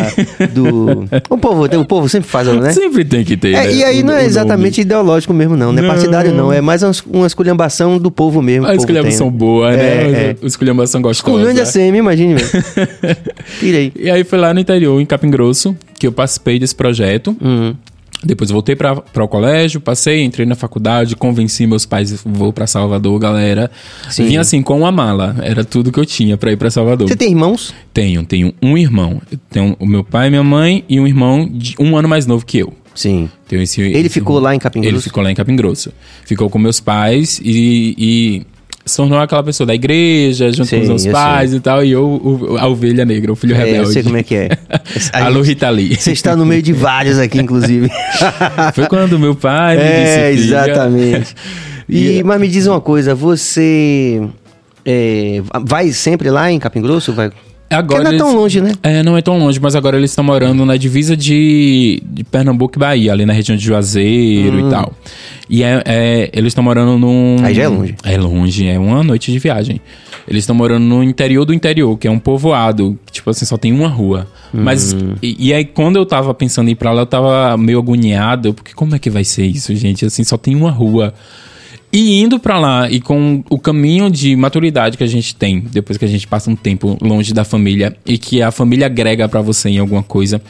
do... 0.48 1.06
O 1.30 1.38
povo, 1.38 1.66
o 1.66 1.86
povo 1.86 2.10
sempre 2.10 2.28
faz, 2.30 2.48
né? 2.48 2.72
Sempre 2.72 3.06
tem 3.06 3.24
que 3.24 3.38
ter. 3.38 3.54
É, 3.54 3.64
né, 3.64 3.74
e 3.74 3.84
aí 3.84 4.02
o- 4.02 4.06
não 4.06 4.14
o 4.14 4.18
é 4.18 4.26
exatamente 4.26 4.82
ideológico 4.82 5.34
mesmo, 5.34 5.56
não. 5.56 5.72
Não 5.72 5.84
é 5.84 5.88
partidário, 5.88 6.34
não. 6.34 6.52
É 6.52 6.62
mais 6.62 6.84
uma, 6.84 6.92
uma 7.14 7.28
esculhambação 7.28 7.98
do 7.98 8.10
povo 8.12 8.42
mesmo. 8.42 8.66
A 8.68 8.72
o 8.72 8.76
esculhambação 8.76 9.30
boa, 9.30 9.72
né? 9.72 9.78
É, 9.78 10.12
é. 10.32 10.36
Os 10.42 10.54
esculhambação 10.54 11.02
gostosa. 11.32 11.52
Culhão 11.52 11.54
de 11.54 11.62
ACM, 11.62 11.98
imagine, 11.98 12.36
velho. 12.36 13.18
Tirei. 13.60 13.94
E 13.98 14.10
aí 14.10 14.24
foi 14.24 14.40
lá 14.40 14.54
no 14.54 14.60
interior, 14.60 15.00
em 15.00 15.06
Capim 15.06 15.30
Grosso, 15.30 15.76
que 16.00 16.08
eu 16.08 16.12
participei 16.12 16.60
desse 16.60 16.76
projeto. 16.76 17.36
Uhum. 17.42 17.76
Depois 18.24 18.50
voltei 18.50 18.76
para 18.76 18.94
o 18.94 19.28
colégio, 19.28 19.80
passei, 19.80 20.24
entrei 20.24 20.46
na 20.46 20.56
faculdade, 20.56 21.16
convenci 21.16 21.68
meus 21.68 21.86
pais, 21.86 22.24
vou 22.26 22.52
para 22.52 22.66
Salvador, 22.66 23.20
galera. 23.20 23.70
Sim. 24.10 24.26
Vim 24.26 24.38
assim 24.38 24.62
com 24.64 24.80
uma 24.80 24.92
mala, 24.92 25.36
era 25.42 25.64
tudo 25.64 25.92
que 25.92 26.00
eu 26.00 26.06
tinha 26.06 26.36
para 26.36 26.52
ir 26.52 26.58
para 26.58 26.72
Salvador. 26.72 27.08
Você 27.08 27.16
tem 27.16 27.30
irmãos? 27.30 27.74
Tenho, 27.94 28.26
tenho 28.26 28.54
um 28.62 28.76
irmão. 28.76 29.22
Eu 29.32 29.38
Tenho 29.50 29.76
o 29.80 29.86
meu 29.86 30.04
pai, 30.04 30.30
minha 30.30 30.44
mãe 30.44 30.84
e 30.90 31.00
um 31.00 31.06
irmão 31.06 31.48
de 31.48 31.76
um 31.80 31.96
ano 31.96 32.08
mais 32.08 32.26
novo 32.26 32.44
que 32.44 32.58
eu. 32.58 32.74
Sim. 32.96 33.30
Esse, 33.52 33.82
Ele 33.82 34.00
esse 34.00 34.10
ficou 34.10 34.40
lá 34.40 34.56
em 34.56 34.60
Capim 34.60 34.80
Ele 34.80 34.90
Grosso? 34.90 35.04
ficou 35.04 35.24
lá 35.24 35.32
em 35.32 35.36
Capim 35.36 35.56
Grosso. 35.56 35.94
Ficou 36.26 36.50
com 36.50 36.58
meus 36.58 36.80
pais 36.80 37.40
e, 37.44 37.94
e 37.96 38.46
se 38.88 38.98
tornou 38.98 39.20
aquela 39.20 39.44
pessoa 39.44 39.68
da 39.68 39.76
igreja, 39.76 40.52
junto 40.52 40.66
Sim, 40.66 40.78
com 40.78 40.82
os 40.84 40.88
meus 40.90 41.06
eu 41.06 41.12
pais 41.12 41.54
e 41.54 41.60
tal. 41.60 41.84
E 41.84 41.92
eu, 41.92 42.06
o- 42.08 42.58
a 42.58 42.68
ovelha 42.68 43.06
negra, 43.06 43.32
o 43.32 43.36
filho 43.36 43.56
É, 43.56 43.62
eu 43.62 43.66
rebelde. 43.66 43.94
sei 43.94 44.04
como 44.04 44.18
é 44.18 44.24
que 44.24 44.36
é. 44.36 44.50
A 45.14 45.26
Alô, 45.26 45.42
Rita 45.42 45.70
Lee. 45.70 45.96
Você 45.96 46.12
está 46.12 46.36
no 46.36 46.46
meio 46.46 46.62
de 46.62 46.74
vários 46.74 47.20
aqui, 47.20 47.40
inclusive. 47.40 47.90
Foi 48.74 48.88
quando 48.88 49.20
meu 49.20 49.36
pai 49.36 49.76
me 49.78 49.84
é, 49.84 50.32
disse, 50.32 50.44
"Filha." 50.48 50.58
exatamente. 50.66 51.36
E, 51.90 52.18
E- 52.20 52.24
mas 52.24 52.40
me 52.40 52.48
diz 52.48 52.66
uma 52.68 52.82
coisa, 52.82 53.14
você 53.16 54.22
é, 54.86 55.42
vai 55.66 55.92
sempre 55.92 56.30
lá 56.30 56.52
em 56.52 56.60
Capim 56.60 56.82
Grosso? 56.82 57.14
Vai... 57.14 57.32
Agora 57.70 58.04
Porque 58.04 58.04
não 58.04 58.16
é 58.16 58.18
tão 58.18 58.28
eles- 58.30 58.40
longe, 58.40 58.62
né? 58.62 58.72
É, 58.82 59.04
não 59.04 59.18
é 59.18 59.22
tão 59.22 59.38
longe, 59.38 59.60
mas 59.60 59.76
agora 59.76 59.98
eles 59.98 60.12
estão 60.12 60.24
morando 60.24 60.66
na 60.66 60.78
divisa 60.78 61.18
de, 61.18 62.02
de 62.06 62.24
Pernambuco 62.24 62.78
e 62.78 62.80
Bahia, 62.80 63.12
ali 63.12 63.26
na 63.26 63.34
região 63.34 63.58
de 63.58 63.64
Juazeiro 63.64 64.68
e 64.68 64.70
tal. 64.70 64.94
E 65.50 65.64
é, 65.64 65.82
é- 65.86 66.30
eles 66.34 66.52
estão 66.52 66.64
morando 66.64 66.98
num. 66.98 67.38
Hum. 67.40 67.44
Aí 67.46 67.54
já 67.54 67.64
é 67.64 67.68
longe. 67.68 67.96
É 68.04 68.18
longe, 68.18 68.68
é 68.68 68.80
uma 68.80 69.04
noite 69.04 69.32
de 69.32 69.40
viagem. 69.40 69.82
Eles 70.28 70.44
estão 70.44 70.54
morando 70.56 70.84
no 70.84 71.02
interior 71.04 71.46
do 71.46 71.54
interior, 71.54 71.98
que 71.98 72.06
é 72.08 72.12
um 72.12 72.20
povoado, 72.20 73.00
que, 73.06 73.14
tipo 73.14 73.30
assim, 73.30 73.46
só 73.46 73.58
tem 73.58 73.72
uma 73.72 73.88
rua. 73.88 74.28
Mas, 74.54 74.92
Hum. 74.94 75.14
e, 75.22 75.48
e 75.48 75.54
aí 75.54 75.64
quando 75.64 75.96
eu 75.96 76.06
tava 76.06 76.34
pensando 76.34 76.68
em 76.68 76.72
ir 76.72 76.76
pra 76.76 76.92
lá, 76.92 77.02
eu 77.04 77.06
tava 77.06 77.56
meio 77.58 77.80
agoniado, 77.80 78.54
porque 78.54 78.74
como 78.74 78.94
é 78.96 79.00
que 79.00 79.10
vai 79.10 79.24
ser 79.24 79.46
isso, 79.46 79.74
gente? 79.76 80.06
Assim, 80.06 80.24
só 80.24 80.38
tem 80.38 80.54
uma 80.56 80.70
rua. 80.72 81.14
E 81.92 82.22
indo 82.22 82.38
pra 82.38 82.60
lá 82.60 82.90
e 82.90 83.00
com 83.00 83.44
o 83.50 83.58
caminho 83.58 84.12
de 84.12 84.36
maturidade 84.36 84.98
que 84.98 85.04
a 85.04 85.08
gente 85.08 85.36
tem, 85.36 85.62
depois 85.62 85.98
que 85.98 86.04
a 86.04 86.08
gente 86.08 86.28
passa 86.28 86.50
um 86.50 86.56
tempo 86.56 86.98
longe 87.02 87.34
da 87.34 87.46
família 87.46 87.96
e 88.06 88.18
que 88.18 88.42
a 88.42 88.52
família 88.52 88.88
agrega 88.88 89.28
pra 89.30 89.42
você 89.42 89.70
em 89.70 89.80
alguma 89.80 90.04
coisa, 90.04 90.42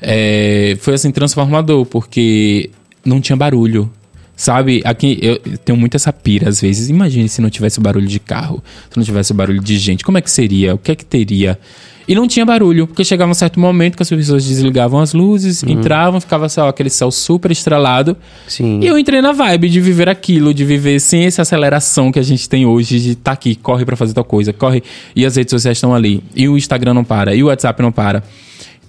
é, 0.00 0.76
foi 0.80 0.94
assim 0.94 1.10
transformador, 1.10 1.86
porque 1.86 2.70
não 3.04 3.20
tinha 3.20 3.36
barulho. 3.36 3.90
Sabe, 4.36 4.82
aqui 4.84 5.18
eu 5.22 5.38
tenho 5.64 5.78
muita 5.78 5.96
essa 5.96 6.12
pira 6.12 6.48
às 6.48 6.60
vezes. 6.60 6.88
Imagine 6.88 7.28
se 7.28 7.40
não 7.40 7.48
tivesse 7.48 7.80
barulho 7.80 8.06
de 8.06 8.18
carro, 8.18 8.62
se 8.90 8.96
não 8.96 9.04
tivesse 9.04 9.32
barulho 9.32 9.60
de 9.60 9.78
gente, 9.78 10.04
como 10.04 10.18
é 10.18 10.20
que 10.20 10.30
seria? 10.30 10.74
O 10.74 10.78
que 10.78 10.92
é 10.92 10.96
que 10.96 11.04
teria? 11.04 11.58
E 12.06 12.14
não 12.14 12.28
tinha 12.28 12.44
barulho, 12.44 12.86
porque 12.86 13.02
chegava 13.02 13.30
um 13.30 13.34
certo 13.34 13.58
momento 13.58 13.96
que 13.96 14.02
as 14.02 14.10
pessoas 14.10 14.44
desligavam 14.44 15.00
as 15.00 15.14
luzes, 15.14 15.62
entravam, 15.62 16.20
ficava 16.20 16.48
só 16.50 16.68
aquele 16.68 16.90
céu 16.90 17.10
super 17.10 17.50
estrelado. 17.50 18.14
Sim. 18.46 18.80
E 18.82 18.86
eu 18.86 18.98
entrei 18.98 19.22
na 19.22 19.32
vibe 19.32 19.70
de 19.70 19.80
viver 19.80 20.08
aquilo, 20.08 20.52
de 20.52 20.64
viver 20.66 21.00
sem 21.00 21.24
essa 21.24 21.42
aceleração 21.42 22.12
que 22.12 22.18
a 22.18 22.22
gente 22.22 22.46
tem 22.46 22.66
hoje, 22.66 23.00
de 23.00 23.10
estar 23.12 23.32
aqui, 23.32 23.54
corre 23.54 23.86
pra 23.86 23.96
fazer 23.96 24.12
tal 24.12 24.24
coisa, 24.24 24.52
corre, 24.52 24.82
e 25.16 25.24
as 25.24 25.36
redes 25.36 25.50
sociais 25.50 25.78
estão 25.78 25.94
ali, 25.94 26.22
e 26.36 26.46
o 26.46 26.58
Instagram 26.58 26.92
não 26.92 27.04
para, 27.04 27.34
e 27.34 27.42
o 27.42 27.46
WhatsApp 27.46 27.80
não 27.80 27.90
para. 27.90 28.22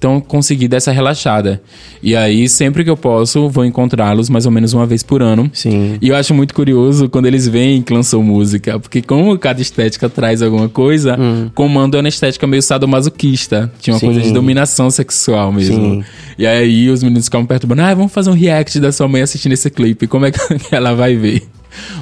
Então 0.06 0.22
consegui 0.22 0.68
dar 0.68 0.78
essa 0.78 0.92
relaxada. 0.92 1.60
E 2.04 2.16
aí, 2.16 2.48
sempre 2.48 2.84
que 2.84 2.90
eu 2.92 2.96
posso, 2.96 3.50
vou 3.50 3.66
encontrá-los 3.66 4.30
mais 4.30 4.46
ou 4.46 4.52
menos 4.52 4.72
uma 4.72 4.86
vez 4.86 5.02
por 5.02 5.24
ano. 5.24 5.50
Sim. 5.52 5.98
E 6.00 6.10
eu 6.10 6.16
acho 6.16 6.32
muito 6.32 6.54
curioso 6.54 7.10
quando 7.10 7.26
eles 7.26 7.48
veem 7.48 7.82
que 7.82 7.92
lançou 7.92 8.22
música, 8.22 8.80
porque 8.80 9.02
como 9.02 9.36
cada 9.40 9.60
estética 9.64 10.08
traz 10.08 10.44
alguma 10.44 10.70
coisa, 10.70 11.18
comando 11.56 11.98
é 11.98 12.02
uma 12.02 12.08
estética 12.08 12.46
meio 12.46 12.62
sadomasoquista. 12.62 13.72
Tinha 13.82 13.94
uma 13.94 13.98
Hum. 13.98 14.00
Sim. 14.00 14.06
coisa 14.06 14.22
de 14.22 14.32
dominação 14.32 14.92
sexual 14.92 15.52
mesmo. 15.52 15.76
Sim. 15.76 16.04
E 16.38 16.46
aí 16.46 16.88
os 16.92 17.02
meninos 17.02 17.26
ficavam 17.26 17.48
perturbando, 17.48 17.82
ah, 17.82 17.94
vamos 17.96 18.12
fazer 18.12 18.30
um 18.30 18.34
react 18.34 18.80
da 18.80 18.92
sua 18.92 19.08
mãe 19.08 19.24
assistindo 19.24 19.54
esse 19.54 19.72
clipe, 19.72 20.06
como 20.06 20.28
é 20.28 20.32
que 20.32 20.40
ela 20.72 20.94
vai 20.94 21.16
ver? 21.16 21.42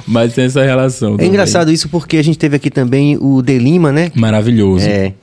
Mas 0.06 0.34
tem 0.34 0.44
essa 0.44 0.62
relação. 0.62 1.10
É 1.14 1.16
também. 1.16 1.28
engraçado 1.28 1.70
isso 1.72 1.88
porque 1.88 2.18
a 2.18 2.22
gente 2.22 2.36
teve 2.36 2.56
aqui 2.56 2.68
também 2.70 3.16
o 3.18 3.40
De 3.40 3.58
Lima, 3.58 3.90
né? 3.90 4.12
Maravilhoso. 4.14 4.86
É. 4.86 5.14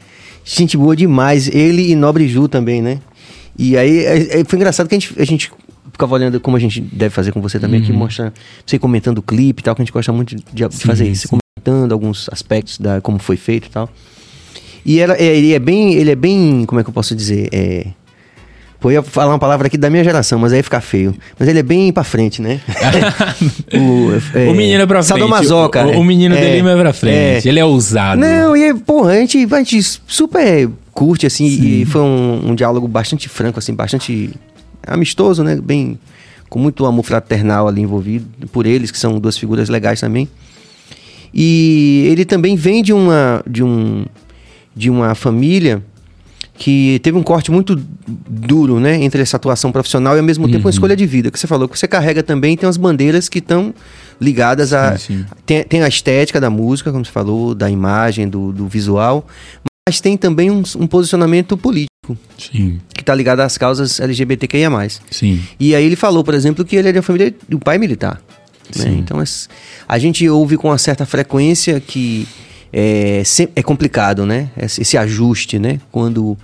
Gente 0.44 0.76
boa 0.78 0.96
demais. 0.96 1.48
Ele 1.48 1.92
e 1.92 1.96
Nobre 1.96 2.28
Ju 2.28 2.48
também, 2.48 2.82
né? 2.82 3.00
E 3.58 3.78
aí 3.78 4.00
é- 4.06 4.40
é- 4.42 4.44
foi 4.46 4.58
engraçado 4.58 4.88
que 4.88 4.96
a 4.96 5.00
gente, 5.00 5.14
a 5.22 5.26
gente 5.26 5.52
ficava 5.92 6.16
olhando, 6.16 6.40
como 6.40 6.58
a 6.58 6.60
gente 6.60 6.82
deve 6.82 7.14
fazer 7.14 7.32
com 7.32 7.42
você 7.42 7.60
também, 7.60 7.80
Uhum. 7.82 7.86
que 7.86 7.94
mostra 7.94 8.34
você 8.66 8.80
comentando 8.80 9.20
o 9.20 9.22
clipe 9.22 9.62
e 9.62 9.64
tal, 9.64 9.76
que 9.76 9.82
a 9.82 9.86
gente 9.86 9.94
gosta 9.94 10.12
muito 10.12 10.36
de, 10.36 10.44
de 10.54 10.70
fazer 10.86 11.08
isso, 11.08 11.28
sim. 11.28 11.38
comentando 11.58 11.92
alguns 11.92 12.28
aspectos 12.32 12.78
da 12.80 13.02
como 13.02 13.20
foi 13.20 13.38
feito 13.38 13.68
e 13.68 13.70
tal. 13.70 13.90
E 14.84 15.00
ela, 15.00 15.16
é, 15.16 15.26
ele 15.38 15.54
é 15.54 15.60
bem, 15.60 15.94
ele 15.94 16.10
é 16.10 16.16
bem, 16.16 16.66
como 16.66 16.82
é 16.82 16.84
que 16.84 16.90
eu 16.90 16.94
posso 16.94 17.16
dizer? 17.16 17.50
É, 17.52 17.88
pô, 18.82 18.90
ia 18.90 19.04
falar 19.04 19.32
uma 19.32 19.40
palavra 19.40 19.68
aqui 19.68 19.78
da 19.78 19.90
minha 19.92 20.04
geração, 20.04 20.40
mas 20.40 20.52
aí 20.52 20.60
ia 20.60 20.64
ficar 20.64 20.82
feio. 20.82 21.16
Mas 21.38 21.48
ele 21.48 21.60
é 21.60 21.64
bem 21.64 21.94
pra 21.94 22.04
frente, 22.04 22.42
né? 22.42 22.60
o, 23.72 24.50
o 24.50 24.54
menino 24.56 24.82
é 24.82 24.86
pra 24.88 25.04
frente. 25.04 25.20
Sadomasoca. 25.20 25.86
O, 25.86 26.00
o 26.00 26.04
menino 26.04 26.34
é, 26.36 26.42
dele 26.42 26.68
é 26.68 26.76
pra 26.76 26.92
frente. 26.92 27.48
é. 27.48 27.50
Ele 27.50 27.60
é 27.60 27.64
ousado. 27.64 28.20
Não, 28.20 28.58
e 28.58 28.64
aí, 28.66 28.74
porra, 28.74 29.12
a 29.12 29.16
gente, 29.18 29.48
a 29.50 29.58
gente 29.60 29.82
super 30.08 30.68
curte, 30.92 31.28
assim, 31.28 31.46
e 31.46 31.86
foi 31.86 32.02
um, 32.02 32.50
um 32.50 32.56
diálogo 32.56 32.88
bastante 32.88 33.30
franco, 33.30 33.60
assim, 33.60 33.74
bastante 33.74 34.32
amistoso, 34.86 35.44
né? 35.44 35.56
Bem, 35.62 35.98
com 36.50 36.58
muito 36.58 36.84
amor 36.88 37.06
fraternal 37.06 37.68
ali 37.68 37.82
envolvido, 37.82 38.26
por 38.52 38.66
eles, 38.66 38.90
que 38.90 38.98
são 38.98 39.20
duas 39.20 39.38
figuras 39.38 39.70
legais 39.70 40.02
também. 40.02 40.28
E 41.32 42.08
ele 42.12 42.26
também 42.26 42.56
vem 42.56 42.82
de 42.82 42.92
uma, 42.92 43.44
de 43.48 43.64
um, 43.64 44.06
de 44.76 44.90
uma 44.90 45.14
família 45.14 45.84
que 46.62 47.00
teve 47.02 47.18
um 47.18 47.24
corte 47.24 47.50
muito 47.50 47.76
duro, 48.30 48.80
né, 48.80 49.02
entre 49.04 49.20
essa 49.20 49.36
atuação 49.36 49.72
profissional 49.72 50.16
e 50.16 50.20
ao 50.20 50.24
mesmo 50.24 50.48
tempo 50.48 50.68
uma 50.68 50.70
escolha 50.70 50.96
de 50.96 51.08
vida, 51.08 51.32
que 51.32 51.40
você 51.40 51.48
falou 51.48 51.68
que 51.68 51.78
você 51.78 51.88
carrega 51.88 52.22
também 52.22 52.56
tem 52.56 52.70
as 52.70 52.78
bandeiras 52.78 53.28
que 53.28 53.40
estão 53.40 53.74
ligadas 54.22 54.72
a 54.72 54.96
Sim, 54.96 55.18
sim. 55.18 55.26
tem, 55.44 55.64
tem 55.64 55.82
a 55.82 55.88
estética 55.88 56.40
da 56.40 56.52
música, 56.52 56.92
como 56.92 57.04
você 57.04 57.12
falou, 57.12 57.56
da 57.56 57.68
imagem, 57.68 58.30
do, 58.30 58.52
do 58.52 58.68
visual, 58.68 59.26
mas 59.90 60.00
tem 60.00 60.16
também 60.16 60.52
um, 60.52 60.62
um 60.78 60.86
posicionamento 60.86 61.58
político 61.58 62.16
Sim, 62.38 62.80
que 62.94 63.02
está 63.02 63.16
ligado 63.16 63.40
às 63.40 63.58
causas 63.58 64.00
LGBTQIA+. 64.00 64.70
sim. 65.10 65.42
E 65.60 65.74
aí 65.74 65.84
ele 65.84 65.96
falou, 65.96 66.24
por 66.24 66.36
exemplo, 66.36 66.64
que 66.64 66.76
ele 66.76 66.90
é 66.90 66.92
de 66.92 67.00
uma 67.00 67.04
família 67.04 67.34
do 67.50 67.58
pai 67.58 67.80
militar. 67.80 68.22
né? 68.78 68.84
Sim. 68.84 69.00
Então 69.00 69.18
a 69.90 69.98
gente 69.98 70.30
ouve 70.30 70.58
com 70.58 70.68
uma 70.68 70.78
certa 70.78 71.08
frequência 71.08 71.80
que 71.80 72.28
é, 72.74 73.22
é 73.56 73.64
complicado, 73.64 74.26
né? 74.26 74.50
Esse, 74.58 74.98
ajuste, 74.98 75.60
né? 75.60 75.80
Quando, 75.92 76.38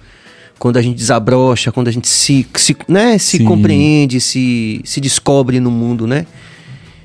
quando 0.60 0.78
a 0.78 0.82
gente 0.82 0.98
desabrocha, 0.98 1.72
quando 1.72 1.88
a 1.88 1.92
gente 1.92 2.08
se, 2.08 2.46
se, 2.56 2.76
né? 2.88 3.18
se 3.18 3.38
Sim. 3.38 3.46
compreende, 3.46 4.20
se, 4.20 4.82
se 4.84 5.00
descobre 5.00 5.60
no 5.60 5.72
mundo, 5.72 6.06
né? 6.06 6.26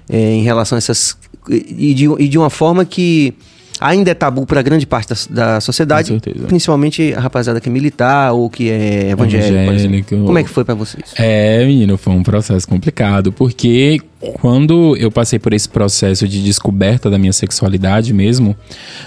É, 0.09 0.35
em 0.35 0.43
relação 0.43 0.77
a 0.77 0.79
essas. 0.79 1.17
E 1.49 1.95
de, 1.95 2.05
e 2.19 2.29
de 2.29 2.39
uma 2.39 2.51
forma 2.51 2.85
que 2.85 3.35
ainda 3.81 4.11
é 4.11 4.15
tabu 4.15 4.47
para 4.47 4.63
grande 4.63 4.87
parte 4.87 5.09
da, 5.09 5.55
da 5.55 5.61
sociedade, 5.61 6.21
principalmente 6.47 7.13
a 7.15 7.21
rapaziada 7.21 7.61
que 7.61 7.69
é 7.69 7.73
militar 7.73 8.33
ou 8.33 8.49
que 8.49 8.71
é 8.71 9.11
evangélico. 9.11 9.55
Evangélico. 9.55 10.17
Como 10.25 10.39
é 10.39 10.45
que 10.45 10.51
foi 10.51 10.65
para 10.65 10.75
vocês? 10.75 11.13
É, 11.17 11.65
menino, 11.65 11.97
foi 11.97 12.13
um 12.13 12.23
processo 12.23 12.67
complicado, 12.69 13.33
porque 13.33 14.01
quando 14.35 14.97
eu 14.97 15.11
passei 15.11 15.39
por 15.39 15.53
esse 15.53 15.69
processo 15.69 16.29
de 16.29 16.43
descoberta 16.43 17.11
da 17.11 17.19
minha 17.19 17.33
sexualidade 17.33 18.13
mesmo, 18.13 18.57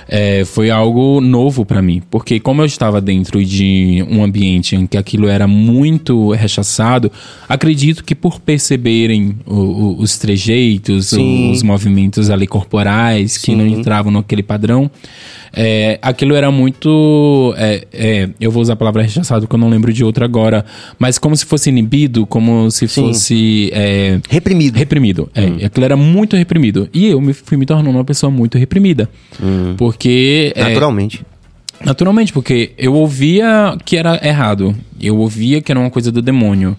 é, 0.08 0.44
foi 0.46 0.70
algo 0.70 1.22
novo 1.22 1.66
pra 1.66 1.82
mim, 1.82 2.02
porque 2.12 2.40
como 2.40 2.62
eu 2.62 2.66
estava 2.66 3.00
dentro 3.00 3.44
de 3.44 4.06
um 4.10 4.24
ambiente 4.24 4.76
em 4.76 4.86
que 4.86 4.98
aquilo 4.98 5.28
era 5.28 5.48
muito 5.48 6.32
rechaçado, 6.32 7.12
acredito 7.48 8.04
que 8.04 8.14
por 8.16 8.40
perceberem 8.40 9.36
o- 9.46 9.54
o- 9.54 10.00
os 10.02 10.18
trejeitos, 10.18 11.12
os 11.14 11.64
movimentos 11.64 12.30
ali 12.30 12.46
corporais 12.48 13.38
que 13.38 13.56
não 13.56 13.68
Sim. 13.70 13.80
entravam 13.80 14.12
naquele 14.12 14.44
padrão, 14.44 14.90
é, 15.58 15.98
aquilo 16.02 16.36
era 16.36 16.52
muito. 16.52 17.54
é, 17.58 17.88
é, 17.94 18.30
eu 18.42 18.52
vou 18.52 18.62
usar 18.62 18.74
a 18.74 18.76
palavra 18.76 19.02
rechaçado 19.04 19.42
porque 19.48 19.56
eu 19.56 19.60
não 19.60 19.70
lembro 19.70 19.94
de 19.94 20.04
outra 20.04 20.26
agora. 20.26 20.66
Mas 21.00 21.18
como 21.18 21.36
se 21.36 21.46
fosse 21.46 21.70
inibido, 21.70 22.26
como 22.26 22.70
se 22.70 22.88
Sim. 22.90 23.02
fosse. 23.02 23.70
é, 23.72 24.20
Reprimido. 24.30 24.76
Reprimido. 25.14 25.30
É, 25.36 25.66
aquilo 25.66 25.86
era 25.86 25.96
muito 25.98 26.36
reprimido. 26.36 26.90
E 26.94 27.08
eu 27.08 27.22
me, 27.22 27.34
fui 27.34 27.58
me 27.58 27.66
tornando 27.66 27.90
uma 27.98 28.04
pessoa 28.06 28.32
muito 28.32 28.58
reprimida. 28.58 29.10
Porque. 29.78 30.52
é, 30.56 30.64
Naturalmente. 30.64 31.22
Naturalmente, 31.84 32.32
porque 32.34 32.72
eu 32.78 32.94
ouvia 32.94 33.78
que 33.84 33.98
era 33.98 34.20
errado. 34.26 34.76
Eu 35.00 35.18
ouvia 35.18 35.62
que 35.62 35.72
era 35.72 35.80
uma 35.80 35.90
coisa 35.92 36.12
do 36.12 36.22
demônio. 36.22 36.76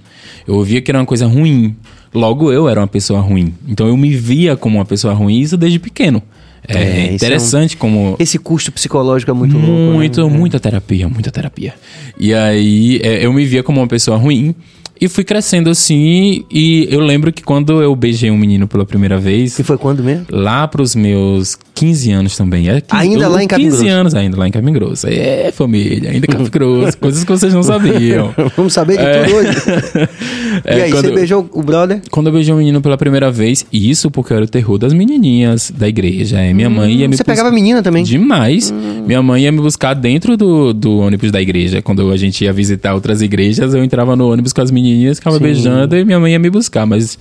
Eu 0.46 0.54
ouvia 0.54 0.80
que 0.80 0.90
era 0.90 0.98
uma 0.98 1.06
coisa 1.06 1.26
ruim. 1.26 1.76
Logo 2.14 2.50
eu 2.50 2.68
era 2.68 2.80
uma 2.80 2.86
pessoa 2.86 3.20
ruim. 3.20 3.54
Então 3.68 3.86
eu 3.86 3.96
me 3.96 4.10
via 4.16 4.56
como 4.56 4.78
uma 4.78 4.84
pessoa 4.86 5.12
ruim, 5.12 5.38
isso 5.38 5.56
desde 5.56 5.78
pequeno. 5.78 6.22
É, 6.66 6.78
É, 7.08 7.12
interessante 7.14 7.74
é 7.74 7.76
um- 7.76 7.78
como. 7.78 8.16
Esse 8.18 8.38
custo 8.38 8.72
psicológico 8.72 9.30
é 9.30 9.34
muito, 9.34 9.56
louco. 9.56 9.70
né? 9.70 9.92
Muito, 9.92 10.28
muita 10.30 10.58
terapia, 10.58 11.08
muita 11.08 11.30
terapia. 11.30 11.74
E 12.18 12.32
aí 12.34 12.98
é, 13.04 13.24
eu 13.24 13.32
me 13.32 13.44
via 13.44 13.62
como 13.62 13.80
uma 13.80 13.86
pessoa 13.86 14.16
ruim. 14.16 14.54
E 15.00 15.08
fui 15.08 15.24
crescendo 15.24 15.68
assim. 15.70 16.44
E 16.50 16.86
eu 16.90 17.00
lembro 17.00 17.32
que 17.32 17.42
quando 17.42 17.82
eu 17.82 17.94
beijei 17.94 18.30
um 18.30 18.36
menino 18.36 18.66
pela 18.66 18.84
primeira 18.86 19.18
vez, 19.18 19.54
Que 19.56 19.62
foi 19.62 19.76
quando 19.76 20.02
mesmo? 20.02 20.26
lá 20.30 20.66
pros 20.66 20.94
meus 20.94 21.56
15 21.74 22.10
anos 22.12 22.36
também. 22.36 22.68
É 22.68 22.80
15, 22.80 22.86
Ainda 22.90 23.28
lá 23.28 23.42
em 23.42 23.46
Capim 23.48 23.64
15 23.64 23.76
Grosso? 23.76 23.92
anos 23.92 24.14
ainda 24.14 24.36
lá 24.38 24.48
em 24.48 24.50
Capim 24.50 24.72
Grosso. 24.72 25.06
É, 25.08 25.52
família, 25.52 26.10
ainda 26.10 26.26
em 26.26 26.30
Capim 26.30 26.50
Grosso. 26.50 26.96
coisas 26.98 27.24
que 27.24 27.30
vocês 27.30 27.52
não 27.52 27.62
sabiam. 27.62 28.34
Vamos 28.56 28.72
saber 28.72 28.96
de 28.98 29.24
tudo 29.26 29.36
hoje. 29.36 30.06
É, 30.64 30.78
e 30.78 30.82
aí, 30.84 30.90
quando- 30.90 31.08
você 31.08 31.12
beijou 31.14 31.50
o 31.52 31.62
brother? 31.62 32.00
Quando 32.10 32.28
eu 32.28 32.32
beijei 32.32 32.52
um 32.54 32.56
menino 32.56 32.80
pela 32.80 32.96
primeira 32.96 33.30
vez, 33.30 33.66
e 33.70 33.90
isso 33.90 34.10
porque 34.10 34.32
eu 34.32 34.38
era 34.38 34.46
o 34.46 34.48
terror 34.48 34.78
das 34.78 34.94
menininhas 34.94 35.70
da 35.70 35.86
igreja. 35.86 36.40
É, 36.40 36.54
minha 36.54 36.70
mãe 36.70 36.94
ia 36.94 37.08
me 37.08 37.14
Você 37.14 37.22
bus- 37.22 37.26
pegava 37.26 37.50
menina 37.52 37.82
também? 37.82 38.02
Demais. 38.02 38.72
Minha 39.06 39.22
mãe 39.22 39.42
ia 39.42 39.52
me 39.52 39.60
buscar 39.60 39.92
dentro 39.92 40.34
do, 40.34 40.72
do 40.72 40.96
ônibus 40.96 41.30
da 41.30 41.42
igreja. 41.42 41.82
Quando 41.82 42.10
a 42.10 42.16
gente 42.16 42.42
ia 42.42 42.54
visitar 42.54 42.94
outras 42.94 43.20
igrejas, 43.20 43.74
eu 43.74 43.84
entrava 43.84 44.16
no 44.16 44.32
ônibus 44.32 44.54
com 44.54 44.62
as 44.62 44.70
menininhas, 44.86 45.18
ficava 45.18 45.36
Sim. 45.36 45.42
beijando 45.42 45.96
e 45.96 46.04
minha 46.04 46.20
mãe 46.20 46.32
ia 46.32 46.38
me 46.38 46.50
buscar. 46.50 46.86
Mas 46.86 47.18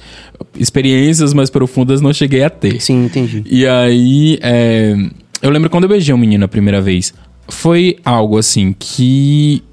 experiências 0.57 1.33
mais 1.33 1.49
profundas 1.49 2.01
não 2.01 2.13
cheguei 2.13 2.43
a 2.43 2.49
ter. 2.49 2.81
Sim, 2.81 3.05
entendi. 3.05 3.43
E 3.45 3.65
aí, 3.65 4.37
é, 4.41 4.95
eu 5.41 5.49
lembro 5.49 5.69
quando 5.69 5.85
eu 5.85 5.89
beijei 5.89 6.13
um 6.13 6.17
menino 6.17 6.45
a 6.45 6.47
primeira 6.47 6.81
vez, 6.81 7.13
foi 7.47 7.97
algo 8.03 8.37
assim 8.37 8.75
que. 8.77 9.63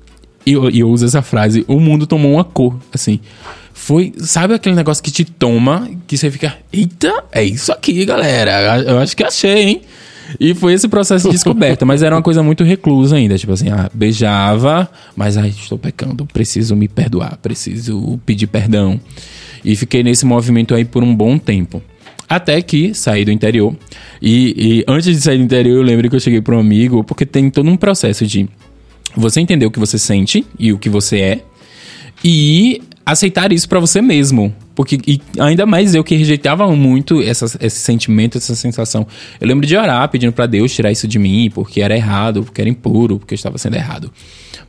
E 0.44 0.52
eu, 0.52 0.70
eu 0.70 0.90
uso 0.90 1.04
essa 1.04 1.22
frase: 1.22 1.64
o 1.68 1.78
mundo 1.78 2.06
tomou 2.06 2.34
uma 2.34 2.44
cor, 2.44 2.78
assim. 2.92 3.20
Foi, 3.74 4.12
sabe 4.18 4.54
aquele 4.54 4.76
negócio 4.76 5.02
que 5.02 5.10
te 5.10 5.24
toma, 5.24 5.90
que 6.06 6.16
você 6.16 6.30
fica, 6.30 6.56
eita, 6.72 7.24
é 7.32 7.42
isso 7.42 7.72
aqui, 7.72 8.04
galera. 8.04 8.80
Eu 8.80 8.98
acho 8.98 9.16
que 9.16 9.24
achei, 9.24 9.62
hein? 9.62 9.82
E 10.38 10.54
foi 10.54 10.72
esse 10.72 10.88
processo 10.88 11.28
de 11.28 11.34
descoberta, 11.34 11.84
mas 11.84 12.02
era 12.02 12.14
uma 12.14 12.22
coisa 12.22 12.42
muito 12.42 12.64
reclusa 12.64 13.16
ainda. 13.16 13.36
Tipo 13.38 13.52
assim, 13.52 13.70
ah, 13.70 13.90
beijava, 13.92 14.90
mas 15.16 15.36
ai, 15.36 15.48
estou 15.48 15.78
pecando, 15.78 16.26
preciso 16.26 16.76
me 16.76 16.88
perdoar, 16.88 17.36
preciso 17.38 18.18
pedir 18.24 18.46
perdão. 18.46 19.00
E 19.64 19.76
fiquei 19.76 20.02
nesse 20.02 20.26
movimento 20.26 20.74
aí 20.74 20.84
por 20.84 21.02
um 21.02 21.14
bom 21.14 21.38
tempo. 21.38 21.82
Até 22.28 22.60
que 22.62 22.94
saí 22.94 23.24
do 23.24 23.30
interior. 23.30 23.76
E, 24.20 24.54
e 24.56 24.84
antes 24.88 25.14
de 25.14 25.20
sair 25.20 25.38
do 25.38 25.44
interior, 25.44 25.76
eu 25.76 25.82
lembro 25.82 26.08
que 26.08 26.16
eu 26.16 26.20
cheguei 26.20 26.40
para 26.40 26.56
um 26.56 26.60
amigo, 26.60 27.04
porque 27.04 27.26
tem 27.26 27.50
todo 27.50 27.68
um 27.68 27.76
processo 27.76 28.26
de 28.26 28.48
você 29.14 29.40
entender 29.40 29.66
o 29.66 29.70
que 29.70 29.78
você 29.78 29.98
sente 29.98 30.44
e 30.58 30.72
o 30.72 30.78
que 30.78 30.88
você 30.88 31.20
é, 31.20 31.40
e 32.24 32.80
aceitar 33.04 33.52
isso 33.52 33.68
pra 33.68 33.80
você 33.80 34.00
mesmo. 34.00 34.54
Porque 34.74 34.98
e 35.06 35.20
ainda 35.38 35.66
mais 35.66 35.94
eu 35.94 36.02
que 36.02 36.14
rejeitava 36.14 36.66
muito 36.74 37.20
essa, 37.20 37.44
esse 37.60 37.80
sentimento, 37.80 38.38
essa 38.38 38.54
sensação. 38.54 39.06
Eu 39.40 39.46
lembro 39.46 39.66
de 39.66 39.76
orar 39.76 40.08
pedindo 40.08 40.32
pra 40.32 40.46
Deus 40.46 40.72
tirar 40.74 40.90
isso 40.90 41.06
de 41.06 41.18
mim, 41.18 41.50
porque 41.52 41.80
era 41.80 41.94
errado, 41.94 42.42
porque 42.42 42.60
era 42.60 42.70
impuro, 42.70 43.18
porque 43.18 43.34
eu 43.34 43.36
estava 43.36 43.58
sendo 43.58 43.76
errado. 43.76 44.10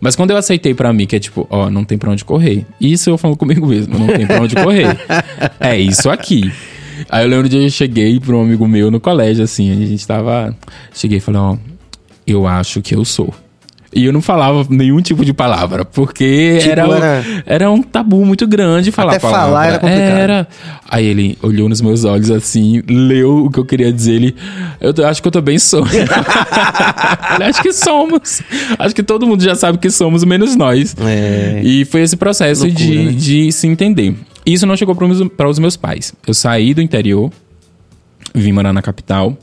Mas 0.02 0.16
quando 0.16 0.32
eu 0.32 0.38
aceitei 0.38 0.74
pra 0.74 0.92
mim 0.92 1.06
que 1.06 1.16
é 1.16 1.20
tipo, 1.20 1.48
ó, 1.50 1.70
não 1.70 1.86
tem 1.86 1.98
pra 1.98 2.12
onde 2.12 2.26
correr. 2.26 2.66
Isso 2.82 3.10
eu 3.10 3.18
falo 3.18 3.38
comigo 3.38 3.66
mesmo, 3.66 3.98
não 3.98 4.08
tem 4.08 4.28
pra 4.28 4.42
onde 4.42 4.56
correr. 4.56 4.98
é 5.60 5.80
isso 5.80 6.10
aqui. 6.10 6.52
Aí 7.10 7.24
eu 7.24 7.30
lembro 7.30 7.48
de 7.48 7.58
eu 7.58 7.70
cheguei 7.70 8.20
pra 8.20 8.36
um 8.36 8.42
amigo 8.42 8.68
meu 8.68 8.92
no 8.92 9.00
colégio, 9.00 9.44
assim, 9.44 9.72
a 9.72 9.86
gente 9.86 10.06
tava. 10.06 10.56
Cheguei 10.94 11.20
e 11.20 11.22
falei, 11.22 11.40
ó, 11.40 11.58
eu 12.28 12.46
acho 12.46 12.82
que 12.82 12.96
eu 12.96 13.06
sou. 13.06 13.34
E 13.96 14.06
eu 14.06 14.14
não 14.14 14.22
falava 14.22 14.66
nenhum 14.70 15.02
tipo 15.02 15.24
de 15.24 15.34
palavra, 15.34 15.86
porque 15.86 16.58
Tipo, 16.60 16.72
era, 16.72 16.82
era- 16.88 17.24
era 17.46 17.72
um 17.72 17.82
tabu 17.82 18.26
muito 18.26 18.48
grande 18.48 18.92
falar 18.92 19.12
Até 19.12 19.20
palavra. 19.20 19.46
falar 19.48 19.66
era 19.68 19.80
complicado. 19.80 20.02
Era. 20.18 20.48
Aí 20.90 21.06
ele 21.06 21.38
olhou 21.42 21.68
nos 21.70 21.82
meus 21.82 22.04
olhos 22.04 22.30
assim, 22.32 22.82
leu 22.88 23.46
o 23.46 23.50
que 23.52 23.60
eu 23.60 23.66
queria 23.66 23.92
dizer. 23.92 24.14
Ele, 24.14 24.36
eu 24.80 25.08
acho 25.08 25.22
que 25.22 25.28
eu 25.28 25.32
tô 25.32 25.42
bem 25.42 25.58
sou. 25.60 25.84
Ele, 27.36 27.44
acho 27.46 27.62
que 27.62 27.74
somos. 27.74 28.42
Acho 28.78 28.94
que 28.96 29.04
todo 29.04 29.26
mundo 29.28 29.44
já 29.44 29.56
sabe 29.56 29.78
que 29.78 29.90
somos, 29.90 30.24
menos 30.24 30.56
nós. 30.56 30.96
É. 31.00 31.62
E 31.64 31.86
foi 31.86 32.02
esse 32.02 32.16
processo 32.16 32.66
Loucura, 32.66 32.86
de, 32.86 32.98
né? 33.06 33.12
de 33.12 33.52
se 33.52 33.68
entender. 33.68 34.16
Isso 34.46 34.66
não 34.66 34.76
chegou 34.76 34.94
para 34.96 35.48
os 35.50 35.60
meus 35.60 35.78
pais. 35.78 36.14
Eu 36.28 36.34
saí 36.34 36.74
do 36.74 36.82
interior, 36.82 37.32
vim 38.34 38.52
morar 38.52 38.74
na 38.74 38.82
capital. 38.82 39.38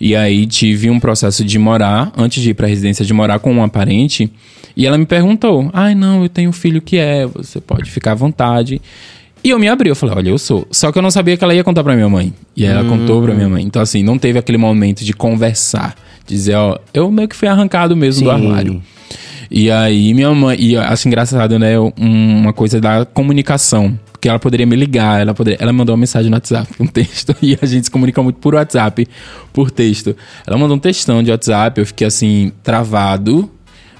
E 0.00 0.14
aí 0.14 0.46
tive 0.46 0.90
um 0.90 1.00
processo 1.00 1.44
de 1.44 1.58
morar, 1.58 2.12
antes 2.16 2.42
de 2.42 2.50
ir 2.50 2.54
pra 2.54 2.66
residência, 2.66 3.04
de 3.04 3.12
morar 3.12 3.38
com 3.38 3.50
uma 3.50 3.68
parente. 3.68 4.30
E 4.76 4.86
ela 4.86 4.96
me 4.96 5.06
perguntou: 5.06 5.68
Ai, 5.72 5.94
não, 5.94 6.22
eu 6.22 6.28
tenho 6.28 6.50
um 6.50 6.52
filho 6.52 6.80
que 6.80 6.96
é, 6.98 7.26
você 7.26 7.60
pode 7.60 7.90
ficar 7.90 8.12
à 8.12 8.14
vontade. 8.14 8.80
E 9.42 9.50
eu 9.50 9.58
me 9.58 9.68
abri, 9.68 9.88
eu 9.88 9.94
falei, 9.94 10.16
olha, 10.16 10.30
eu 10.30 10.38
sou. 10.38 10.66
Só 10.68 10.90
que 10.90 10.98
eu 10.98 11.02
não 11.02 11.12
sabia 11.12 11.36
que 11.36 11.44
ela 11.44 11.54
ia 11.54 11.62
contar 11.62 11.84
pra 11.84 11.94
minha 11.94 12.08
mãe. 12.08 12.32
E 12.56 12.64
ela 12.64 12.82
contou 12.84 13.22
pra 13.22 13.32
minha 13.32 13.48
mãe. 13.48 13.62
Então, 13.64 13.80
assim, 13.80 14.02
não 14.02 14.18
teve 14.18 14.36
aquele 14.36 14.58
momento 14.58 15.04
de 15.04 15.12
conversar. 15.12 15.94
Dizer, 16.26 16.56
ó, 16.56 16.76
eu 16.92 17.08
meio 17.10 17.28
que 17.28 17.36
fui 17.36 17.46
arrancado 17.46 17.94
mesmo 17.96 18.24
do 18.24 18.30
Sim. 18.30 18.34
armário. 18.34 18.82
E 19.48 19.70
aí 19.70 20.12
minha 20.12 20.34
mãe, 20.34 20.56
e 20.60 20.76
acho 20.76 21.06
engraçado, 21.06 21.56
né, 21.56 21.78
um- 21.78 21.92
uma 21.96 22.52
coisa 22.52 22.80
da 22.80 23.04
comunicação, 23.06 23.98
que 24.20 24.28
ela 24.28 24.38
poderia 24.38 24.66
me 24.66 24.76
ligar, 24.76 25.20
ela 25.20 25.32
poderia, 25.32 25.58
ela 25.60 25.72
mandou 25.72 25.94
uma 25.94 26.00
mensagem 26.00 26.30
no 26.30 26.36
WhatsApp, 26.36 26.68
um 26.80 26.86
texto, 26.86 27.34
e 27.42 27.56
a 27.60 27.66
gente 27.66 27.84
se 27.84 27.90
comunica 27.90 28.22
muito 28.22 28.36
por 28.36 28.54
WhatsApp, 28.54 29.06
por 29.52 29.70
texto. 29.70 30.16
Ela 30.46 30.58
mandou 30.58 30.76
um 30.76 30.80
textão 30.80 31.22
de 31.22 31.30
WhatsApp, 31.30 31.80
eu 31.80 31.86
fiquei 31.86 32.06
assim 32.06 32.52
travado. 32.62 33.50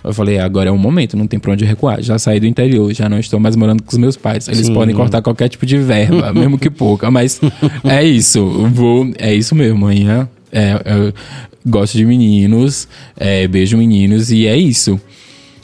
Eu 0.02 0.14
falei, 0.14 0.38
agora 0.38 0.68
é 0.68 0.72
o 0.72 0.78
momento, 0.78 1.16
não 1.16 1.26
tem 1.26 1.38
pra 1.38 1.52
onde 1.52 1.64
recuar. 1.64 2.00
Já 2.00 2.18
saí 2.18 2.38
do 2.38 2.46
interior, 2.46 2.92
já 2.94 3.08
não 3.08 3.18
estou 3.18 3.38
mais 3.40 3.56
morando 3.56 3.82
com 3.82 3.90
os 3.90 3.98
meus 3.98 4.16
pais. 4.16 4.48
Eles 4.48 4.66
Sim. 4.66 4.74
podem 4.74 4.94
cortar 4.94 5.20
qualquer 5.20 5.48
tipo 5.48 5.66
de 5.66 5.76
verba, 5.76 6.32
mesmo 6.34 6.56
que 6.56 6.70
pouca, 6.70 7.10
mas 7.10 7.40
é 7.84 8.04
isso. 8.04 8.46
Vou, 8.72 9.10
é 9.18 9.34
isso 9.34 9.54
mesmo, 9.54 9.78
manhã. 9.78 10.28
É, 10.52 10.80
eu 10.84 11.12
gosto 11.66 11.96
de 11.96 12.04
meninos, 12.04 12.88
é, 13.16 13.46
beijo 13.48 13.76
meninos 13.76 14.30
e 14.30 14.46
é 14.46 14.56
isso. 14.56 14.98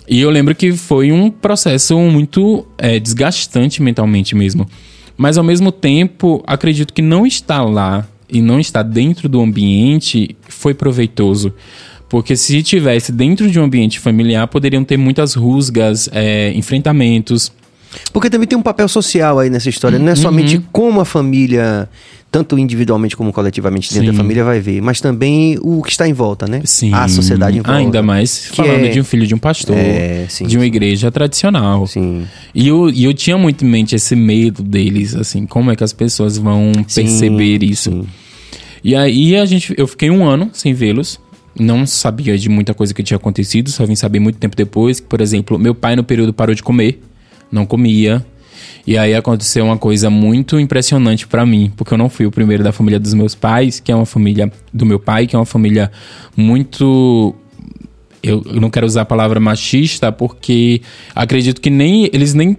E 0.07 0.21
eu 0.21 0.31
lembro 0.31 0.55
que 0.55 0.73
foi 0.73 1.11
um 1.13 1.31
processo 1.31 1.97
muito 1.99 2.67
é, 2.77 2.99
desgastante 2.99 3.83
mentalmente 3.83 4.35
mesmo. 4.35 4.69
Mas 5.17 5.39
ao 5.39 5.45
mesmo 5.45 5.71
tempo, 5.71 6.43
acredito 6.47 6.93
que 6.93 7.01
não 7.01 7.27
estar 7.27 7.63
lá 7.63 8.07
e 8.29 8.43
não 8.43 8.59
estar 8.59 8.83
dentro 8.83 9.29
do 9.29 9.41
ambiente 9.41 10.37
foi 10.49 10.75
proveitoso. 10.75 11.55
Porque 12.09 12.37
se 12.37 12.63
tivesse 12.63 13.11
dentro 13.11 13.51
de 13.51 13.59
um 13.59 13.65
ambiente 13.65 13.99
familiar, 13.99 14.47
poderiam 14.49 14.85
ter 14.85 14.97
muitas 14.97 15.35
rusgas, 15.35 16.09
é, 16.13 16.53
enfrentamentos. 16.53 17.51
Porque 18.13 18.29
também 18.29 18.47
tem 18.47 18.59
um 18.59 18.63
papel 18.63 18.89
social 18.89 19.39
aí 19.39 19.49
nessa 19.49 19.69
história. 19.69 19.99
Uhum. 19.99 20.05
Não 20.05 20.13
é 20.13 20.17
somente 20.17 20.61
como 20.71 21.01
a 21.01 21.05
família, 21.05 21.89
tanto 22.35 22.59
individualmente 22.59 23.17
como 23.17 23.33
coletivamente 23.33 23.95
dentro 23.95 24.07
Sim. 24.09 24.13
da 24.13 24.19
família, 24.21 24.43
vai 24.43 24.59
ver, 24.59 24.83
mas 24.83 25.01
também 25.01 25.57
o 25.63 25.81
que 25.85 25.91
está 25.93 26.09
em 26.09 26.13
volta, 26.13 26.49
né? 26.49 26.63
Sim. 26.65 26.93
A 26.93 27.07
sociedade 27.07 27.57
em 27.59 27.61
volta. 27.61 27.79
Ainda 27.79 28.03
mais 28.03 28.47
falando 28.47 28.87
é- 28.87 28.89
de 28.89 28.99
um 29.01 29.05
filho 29.05 29.25
de 29.25 29.37
um 29.37 29.39
pastor, 29.39 29.77
É, 29.77 30.27
sim, 30.29 30.45
de 30.45 30.57
uma 30.57 30.63
sim. 30.63 30.67
igreja 30.67 31.13
tradicional. 31.13 31.87
Sim. 31.87 32.25
E 32.53 32.67
eu, 32.67 32.91
e 32.91 33.05
eu 33.05 33.15
tinha 33.15 33.39
muito 33.39 33.65
em 33.65 33.69
mente 33.69 33.95
esse 33.95 34.17
medo 34.17 34.65
deles, 34.65 35.15
assim, 35.15 35.47
como 35.47 35.71
é 35.71 35.77
que 35.77 35.85
as 35.85 35.93
pessoas 35.93 36.37
vão 36.37 36.73
perceber 36.93 37.63
isso. 37.63 37.93
sim. 37.93 38.05
E 38.83 38.97
aí 38.97 39.37
a 39.37 39.45
gente, 39.47 39.73
eu 39.79 39.87
fiquei 39.87 40.11
um 40.11 40.27
ano 40.27 40.51
sem 40.53 40.75
vê-los. 40.75 41.21
Não 41.57 41.87
sabia 41.87 42.37
de 42.37 42.49
muita 42.49 42.75
coisa 42.75 42.93
que 42.93 43.01
tinha 43.01 43.17
acontecido, 43.17 43.71
só 43.71 43.87
vim 43.87 43.95
saber 43.95 44.19
muito 44.19 44.39
tempo 44.41 44.57
depois 44.57 44.99
que, 44.99 45.07
por 45.07 45.21
exemplo, 45.21 45.57
meu 45.57 45.73
pai 45.73 45.95
no 45.95 46.03
período 46.03 46.35
parou 46.35 46.53
de 46.53 46.65
comer, 46.65 47.01
não 47.53 47.65
comia. 47.65 48.27
E 48.87 48.99
aí 48.99 49.15
aconteceu 49.15 49.65
uma 49.65 49.79
coisa 49.79 50.11
muito 50.11 50.59
impressionante 50.59 51.27
pra 51.27 51.47
mim, 51.47 51.73
porque 51.77 51.95
eu 51.95 51.99
não 51.99 52.09
fui 52.09 52.27
o 52.27 52.31
primeiro 52.31 52.63
da 52.63 52.73
família 52.73 53.01
dos 53.01 53.15
meus 53.15 53.35
pais, 53.35 53.81
que 53.81 53.91
é 53.91 53.97
uma 53.97 54.07
família 54.07 54.53
do 54.73 54.85
meu 54.85 54.99
pai, 54.99 55.27
que 55.27 55.35
é 55.35 55.39
uma 55.39 55.47
família 55.47 55.91
muito 56.37 57.35
eu 58.23 58.43
não 58.59 58.71
quero 58.71 58.87
usar 58.87 59.03
a 59.03 59.05
palavra 59.05 59.39
machista 59.39 60.11
porque 60.11 60.81
acredito 61.15 61.61
que 61.61 61.69
nem 61.69 62.09
eles 62.11 62.33
nem 62.33 62.57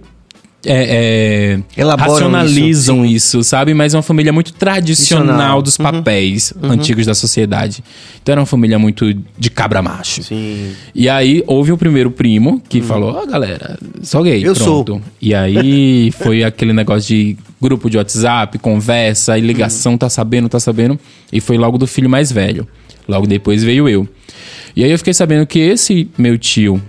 é, 0.66 1.58
é, 1.76 1.80
Elaboram 1.80 2.12
racionalizam 2.12 3.04
isso, 3.04 3.38
isso, 3.38 3.44
sabe? 3.44 3.72
Mas 3.72 3.94
é 3.94 3.96
uma 3.96 4.02
família 4.02 4.32
muito 4.32 4.52
tradicional 4.52 5.26
Tradicional. 5.26 5.62
dos 5.62 5.76
papéis 5.76 6.52
antigos 6.62 7.06
da 7.06 7.14
sociedade. 7.14 7.82
Então 8.22 8.32
era 8.32 8.40
uma 8.40 8.46
família 8.46 8.78
muito 8.78 9.14
de 9.38 9.50
cabra 9.50 9.80
macho. 9.80 10.22
Sim. 10.22 10.72
E 10.94 11.08
aí 11.08 11.42
houve 11.46 11.72
o 11.72 11.78
primeiro 11.78 12.10
primo 12.10 12.60
que 12.68 12.82
falou: 12.82 13.14
Ó, 13.14 13.26
galera, 13.26 13.78
sou 14.02 14.22
gay. 14.22 14.44
Eu 14.44 14.54
sou. 14.54 14.84
pronto. 14.84 15.02
E 15.22 15.34
aí 15.34 16.10
foi 16.18 16.42
aquele 16.42 16.72
negócio 16.72 17.08
de 17.08 17.36
grupo 17.60 17.88
de 17.88 17.96
WhatsApp, 17.96 18.58
conversa 18.58 19.38
e 19.38 19.40
ligação, 19.40 19.96
tá 19.96 20.08
sabendo, 20.08 20.48
tá 20.48 20.60
sabendo. 20.60 20.98
E 21.32 21.40
foi 21.40 21.56
logo 21.56 21.78
do 21.78 21.86
filho 21.86 22.10
mais 22.10 22.30
velho. 22.32 22.66
Logo 23.08 23.26
depois 23.26 23.62
veio 23.62 23.88
eu. 23.88 24.08
E 24.74 24.84
aí 24.84 24.90
eu 24.90 24.98
fiquei 24.98 25.14
sabendo 25.14 25.46
que 25.46 25.58
esse 25.58 26.08
meu 26.18 26.36
tio, 26.36 26.82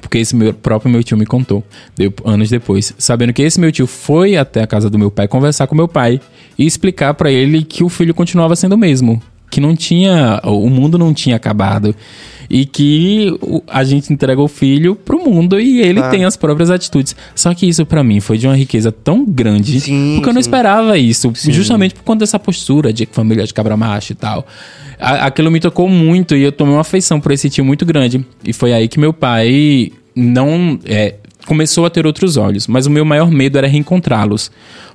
porque 0.00 0.18
esse 0.18 0.34
meu 0.34 0.52
próprio 0.54 0.90
meu 0.90 1.02
tio 1.02 1.16
me 1.16 1.26
contou, 1.26 1.62
deu- 1.96 2.12
anos 2.24 2.48
depois, 2.50 2.94
sabendo 2.98 3.32
que 3.32 3.42
esse 3.42 3.60
meu 3.60 3.70
tio 3.72 3.86
foi 3.86 4.36
até 4.36 4.62
a 4.62 4.66
casa 4.66 4.88
do 4.90 4.98
meu 4.98 5.10
pai 5.10 5.28
conversar 5.28 5.66
com 5.66 5.74
meu 5.74 5.88
pai 5.88 6.20
e 6.58 6.66
explicar 6.66 7.14
pra 7.14 7.30
ele 7.30 7.62
que 7.62 7.84
o 7.84 7.88
filho 7.88 8.14
continuava 8.14 8.54
sendo 8.56 8.74
o 8.74 8.78
mesmo, 8.78 9.20
que 9.50 9.60
não 9.60 9.76
tinha, 9.76 10.40
o 10.44 10.68
mundo 10.70 10.96
não 10.98 11.12
tinha 11.14 11.36
acabado. 11.36 11.94
e 12.54 12.66
que 12.66 13.28
a 13.66 13.82
gente 13.82 14.12
entrega 14.12 14.38
o 14.42 14.46
filho 14.48 14.94
pro 14.94 15.18
mundo 15.24 15.58
e 15.58 15.80
ele 15.80 16.00
Claro. 16.00 16.14
tem 16.14 16.24
as 16.26 16.36
próprias 16.36 16.68
atitudes. 16.68 17.16
Só 17.34 17.54
que 17.54 17.64
isso 17.66 17.86
pra 17.86 18.04
mim 18.04 18.20
foi 18.20 18.36
de 18.36 18.46
uma 18.46 18.54
riqueza 18.54 18.92
tão 18.92 19.24
grande, 19.24 19.80
Sim, 19.80 20.16
porque 20.16 20.28
eu 20.28 20.34
não 20.34 20.42
sim. 20.42 20.48
esperava 20.48 20.98
isso, 20.98 21.32
justamente 21.34 21.94
por 21.94 22.02
conta 22.02 22.18
dessa 22.18 22.38
postura 22.38 22.92
de 22.92 23.08
família 23.10 23.46
de 23.46 23.54
cabra 23.54 23.74
macho 23.74 24.12
e 24.12 24.16
tal. 24.16 24.46
Aquilo 25.02 25.50
me 25.50 25.58
tocou 25.58 25.88
muito 25.88 26.36
e 26.36 26.42
eu 26.42 26.52
tomei 26.52 26.74
uma 26.74 26.82
afeição 26.82 27.20
por 27.20 27.32
esse 27.32 27.50
tio 27.50 27.64
muito 27.64 27.84
grande. 27.84 28.24
E 28.44 28.52
foi 28.52 28.72
aí 28.72 28.86
que 28.86 29.00
meu 29.00 29.12
pai 29.12 29.90
não 30.14 30.78
é, 30.84 31.14
começou 31.46 31.84
a 31.84 31.90
ter 31.90 32.06
outros 32.06 32.36
olhos, 32.36 32.66
mas 32.66 32.86
o 32.86 32.90
meu 32.90 33.04
maior 33.04 33.30
medo 33.30 33.58
era 33.58 33.66
reencontrá-los, 33.66 34.50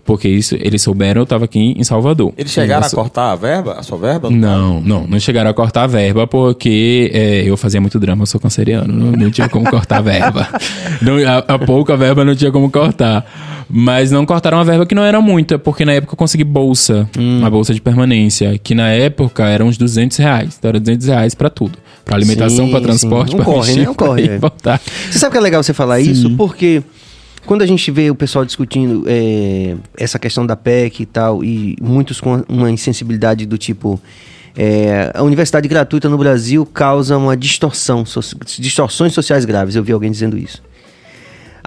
porque 0.08 0.30
isso 0.30 0.56
eles 0.56 0.82
souberam 0.82 1.20
eu 1.20 1.24
estava 1.24 1.46
aqui 1.46 1.76
em 1.78 1.84
Salvador. 1.84 2.34
Eles 2.38 2.52
chegaram 2.52 2.88
a 2.88 2.90
cortar 2.90 3.34
a 3.34 3.36
verba, 3.36 3.74
a 3.74 3.84
sua 3.84 3.98
verba? 3.98 4.30
não, 4.32 4.80
não, 4.80 5.06
não 5.06 5.20
chegaram 5.20 5.50
a 5.50 5.54
cortar 5.54 5.84
a 5.84 5.88
verba 5.88 6.26
porque 6.26 7.12
é, 7.14 7.44
eu 7.46 7.58
fazia 7.58 7.82
muito 7.82 8.00
drama, 8.00 8.24
eu 8.24 8.26
sou 8.26 8.40
canceriano, 8.40 8.92
não, 8.92 9.12
não 9.12 9.30
tinha 9.30 9.50
como 9.50 9.70
cortar 9.70 9.98
a 9.98 10.02
verba. 10.02 10.48
Não, 11.02 11.18
a, 11.28 11.38
a 11.40 11.60
pouca 11.60 11.96
verba 11.98 12.24
não 12.24 12.34
tinha 12.34 12.52
como 12.52 12.72
cortar. 12.72 13.26
Mas 13.70 14.12
não 14.12 14.26
cortaram 14.26 14.60
a 14.60 14.64
verba 14.64 14.86
que 14.86 14.96
não 14.96 15.04
era 15.04 15.20
muita, 15.20 15.60
porque 15.60 15.84
na 15.84 15.92
época 15.94 16.14
eu 16.14 16.18
consegui 16.18 16.44
bolsa, 16.44 17.08
uma 17.18 17.50
bolsa 17.50 17.74
de 17.74 17.82
permanência, 17.82 18.58
que 18.58 18.74
na 18.74 18.90
época 18.90 19.44
era 19.46 19.64
uns 19.64 19.78
200 19.78 20.18
reais. 20.18 20.56
Então 20.58 20.70
era 20.70 20.80
200 20.80 21.08
reais 21.08 21.36
pra 21.36 21.50
tudo. 21.50 21.78
Pra 22.06 22.16
alimentação, 22.16 22.66
Sim, 22.66 22.72
pra 22.72 22.80
transporte, 22.80 23.32
sim. 23.32 23.38
Não 23.38 23.44
pra 23.44 23.54
corre? 23.54 23.86
Não 23.86 23.94
corre, 23.94 24.38
voltar. 24.40 24.82
Você 25.12 25.20
sabe 25.20 25.34
que 25.34 25.38
é 25.38 25.42
legal 25.42 25.62
você 25.62 25.74
falar 25.74 26.00
isso? 26.00 26.30
Porque 26.38 26.82
quando 27.48 27.64
a 27.64 27.66
gente 27.66 27.90
vê 27.90 28.12
o 28.12 28.16
pessoal 28.16 28.46
discutindo 28.46 29.04
é, 29.08 29.76
essa 29.98 30.20
questão 30.20 30.46
da 30.46 30.56
PEC 30.56 31.02
e 31.02 31.06
tal, 31.08 31.44
e 31.44 31.76
muitos 31.82 32.22
com 32.22 32.44
uma 32.48 32.70
insensibilidade 32.70 33.46
do 33.48 33.58
tipo. 33.58 34.00
é, 34.56 35.12
a 35.14 35.24
universidade 35.24 35.68
gratuita 35.68 36.10
no 36.10 36.18
Brasil 36.18 36.66
causa 36.66 37.18
uma 37.18 37.36
distorção, 37.38 38.06
so- 38.06 38.22
distorções 38.60 39.14
sociais 39.14 39.46
graves. 39.46 39.76
Eu 39.76 39.84
vi 39.84 39.92
alguém 39.94 40.12
dizendo 40.12 40.38
isso. 40.38 40.62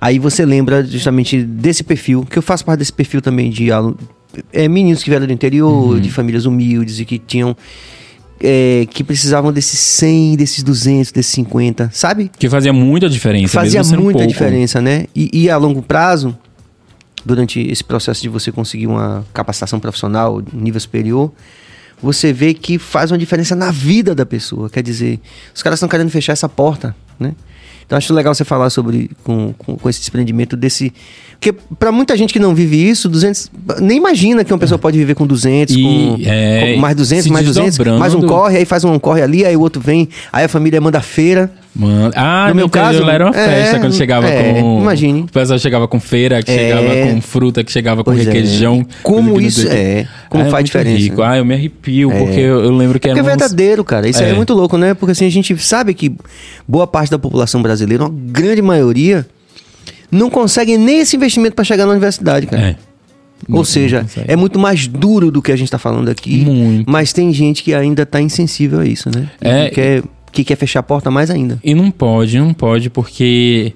Aí 0.03 0.19
você 0.19 0.45
lembra 0.47 0.85
justamente 0.85 1.43
desse 1.43 1.83
perfil, 1.85 2.25
que 2.29 2.39
eu 2.39 2.43
faço 2.43 2.65
parte 2.65 2.79
desse 2.79 2.93
perfil 2.93 3.21
também 3.21 3.51
de 3.51 3.69
é, 4.53 4.67
meninos 4.69 5.03
que 5.03 5.11
vieram 5.11 5.27
do 5.27 5.33
interior, 5.33 6.01
de 6.01 6.11
famílias 6.11 6.47
humildes 6.47 6.99
e 7.01 7.05
que 7.05 7.19
tinham. 7.19 7.57
É, 8.43 8.87
que 8.91 9.05
precisavam 9.05 9.53
desses 9.53 9.79
100, 9.79 10.37
desses 10.37 10.63
200, 10.63 11.13
desses 11.13 11.33
50, 11.33 11.91
sabe? 11.93 12.31
Que 12.39 12.49
fazia 12.49 12.73
muita 12.73 13.09
diferença. 13.09 13.53
Fazia 13.53 13.83
muita 13.83 14.21
pouco. 14.21 14.27
diferença, 14.27 14.81
né? 14.81 15.07
E, 15.15 15.31
e 15.33 15.51
a 15.51 15.57
longo 15.57 15.83
prazo, 15.83 16.37
durante 17.25 17.61
esse 17.61 17.85
processo 17.85 18.23
de 18.23 18.29
você 18.29 18.51
conseguir 18.51 18.87
uma 18.87 19.25
capacitação 19.33 19.79
profissional 19.79 20.43
nível 20.53 20.81
superior, 20.81 21.33
você 22.03 22.33
vê 22.33 22.55
que 22.55 22.79
faz 22.79 23.11
uma 23.11 23.19
diferença 23.19 23.55
na 23.55 23.71
vida 23.71 24.15
da 24.15 24.25
pessoa. 24.25 24.71
Quer 24.71 24.83
dizer, 24.83 25.21
os 25.55 25.63
caras 25.63 25.77
estão 25.77 25.89
querendo 25.89 26.11
fechar 26.11 26.33
essa 26.33 26.49
porta, 26.49 26.97
né? 27.19 27.35
Então 27.91 27.97
acho 27.97 28.15
legal 28.15 28.33
você 28.33 28.45
falar 28.45 28.71
sobre 28.71 29.11
com, 29.25 29.53
com, 29.59 29.77
com 29.77 29.91
esse 29.91 29.99
desprendimento 29.99 30.57
desse, 30.57 30.93
porque 31.33 31.53
para 31.77 31.91
muita 31.91 32.17
gente 32.17 32.33
que 32.33 32.39
não 32.39 32.55
vive 32.55 32.77
isso, 32.89 33.09
200 33.09 33.51
nem 33.81 33.97
imagina 33.97 34.45
que 34.45 34.53
uma 34.53 34.61
pessoa 34.61 34.79
pode 34.79 34.97
viver 34.97 35.17
com 35.17 35.27
200, 35.27 35.75
E, 35.75 35.83
com, 35.83 36.17
é, 36.25 36.75
com 36.75 36.81
mais 36.81 36.95
200, 36.95 37.25
se 37.25 37.33
mais 37.33 37.45
200, 37.45 37.79
mais 37.99 38.15
um 38.15 38.23
corre, 38.23 38.59
aí 38.59 38.65
faz 38.65 38.85
um 38.85 38.97
corre 38.97 39.23
ali, 39.23 39.45
aí 39.45 39.57
o 39.57 39.61
outro 39.61 39.83
vem, 39.83 40.09
aí 40.33 40.45
a 40.45 40.49
família 40.49 40.81
manda 40.81 41.01
feira. 41.01 41.51
Mano, 41.75 42.11
ah, 42.17 42.49
No 42.49 42.55
meu 42.57 42.69
caso, 42.69 43.03
lá 43.05 43.13
era 43.13 43.27
uma 43.27 43.37
é, 43.37 43.47
festa 43.47 43.79
quando 43.79 43.95
chegava 43.95 44.27
é, 44.29 44.61
com. 44.61 44.81
imagine. 44.81 45.21
O 45.21 45.27
pessoal 45.33 45.57
chegava 45.59 45.87
com 45.87 46.01
feira, 46.01 46.43
que 46.43 46.51
É. 46.51 46.57
chegava 46.59 46.97
com 47.07 47.21
fruta, 47.21 47.63
que 47.63 47.71
chegava 47.71 48.03
com 48.03 48.13
é. 48.13 48.17
requeijão. 48.17 48.85
Como 49.05 49.41
isso 49.41 49.69
é, 49.69 50.07
como 50.29 50.43
Ah, 50.43 50.47
faz 50.47 50.55
muito 50.55 50.67
diferença, 50.67 50.97
Rico. 50.99 51.21
né? 51.21 51.29
Ah, 51.29 51.37
eu 51.39 51.45
me 51.45 51.55
arrepio, 51.55 52.11
porque 52.11 52.41
eu, 52.41 52.65
eu 52.65 52.77
lembro 52.77 52.99
que 52.99 53.07
Porque 53.09 53.21
era 53.21 53.21
é 53.21 53.37
verdadeiro, 53.37 53.85
cara. 53.85 54.09
Isso 54.09 54.21
é 54.23 54.31
É. 54.31 54.33
muito 54.35 54.53
louco, 54.53 54.77
né? 54.77 54.95
Porque 54.95 55.13
assim, 55.13 55.27
a 55.27 55.31
gente 55.31 55.57
sabe 55.59 55.95
que 55.95 56.13
boa 56.67 56.89
parte 56.89 57.09
da 57.11 57.19
população 57.21 57.63
brasileira, 57.63 58.03
uma 58.05 58.13
grande 58.13 58.61
maioria, 58.63 59.25
não 60.11 60.29
consegue 60.29 60.77
nem 60.77 60.99
esse 60.99 61.15
investimento 61.15 61.55
para 61.55 61.65
chegar 61.65 61.87
na 61.87 61.93
universidade, 61.93 62.47
cara. 62.49 62.63
É. 62.63 62.77
Ou 63.49 63.57
Não- 63.59 63.65
seja, 63.65 64.05
não 64.17 64.25
é 64.27 64.37
muito 64.37 64.59
mais 64.59 64.87
duro 64.87 65.31
do 65.31 65.41
que 65.41 65.51
a 65.51 65.57
gente 65.57 65.71
tá 65.71 65.79
falando 65.79 66.09
aqui. 66.11 66.45
Muito. 66.45 66.91
Mas 66.91 67.13
tem 67.13 67.33
gente 67.33 67.63
que 67.63 67.73
ainda 67.73 68.05
tá 68.05 68.21
insensível 68.21 68.81
a 68.81 68.85
isso, 68.85 69.09
né? 69.09 69.31
E 69.41 69.49
É, 69.49 69.69
que, 69.69 69.75
quer, 69.77 70.03
que 70.33 70.45
quer 70.45 70.57
fechar 70.57 70.81
a 70.81 70.83
porta 70.83 71.11
mais 71.11 71.31
ainda. 71.31 71.59
E 71.63 71.75
não 71.75 71.91
pode, 71.91 72.39
não 72.39 72.55
pode, 72.55 72.91
porque. 72.91 73.75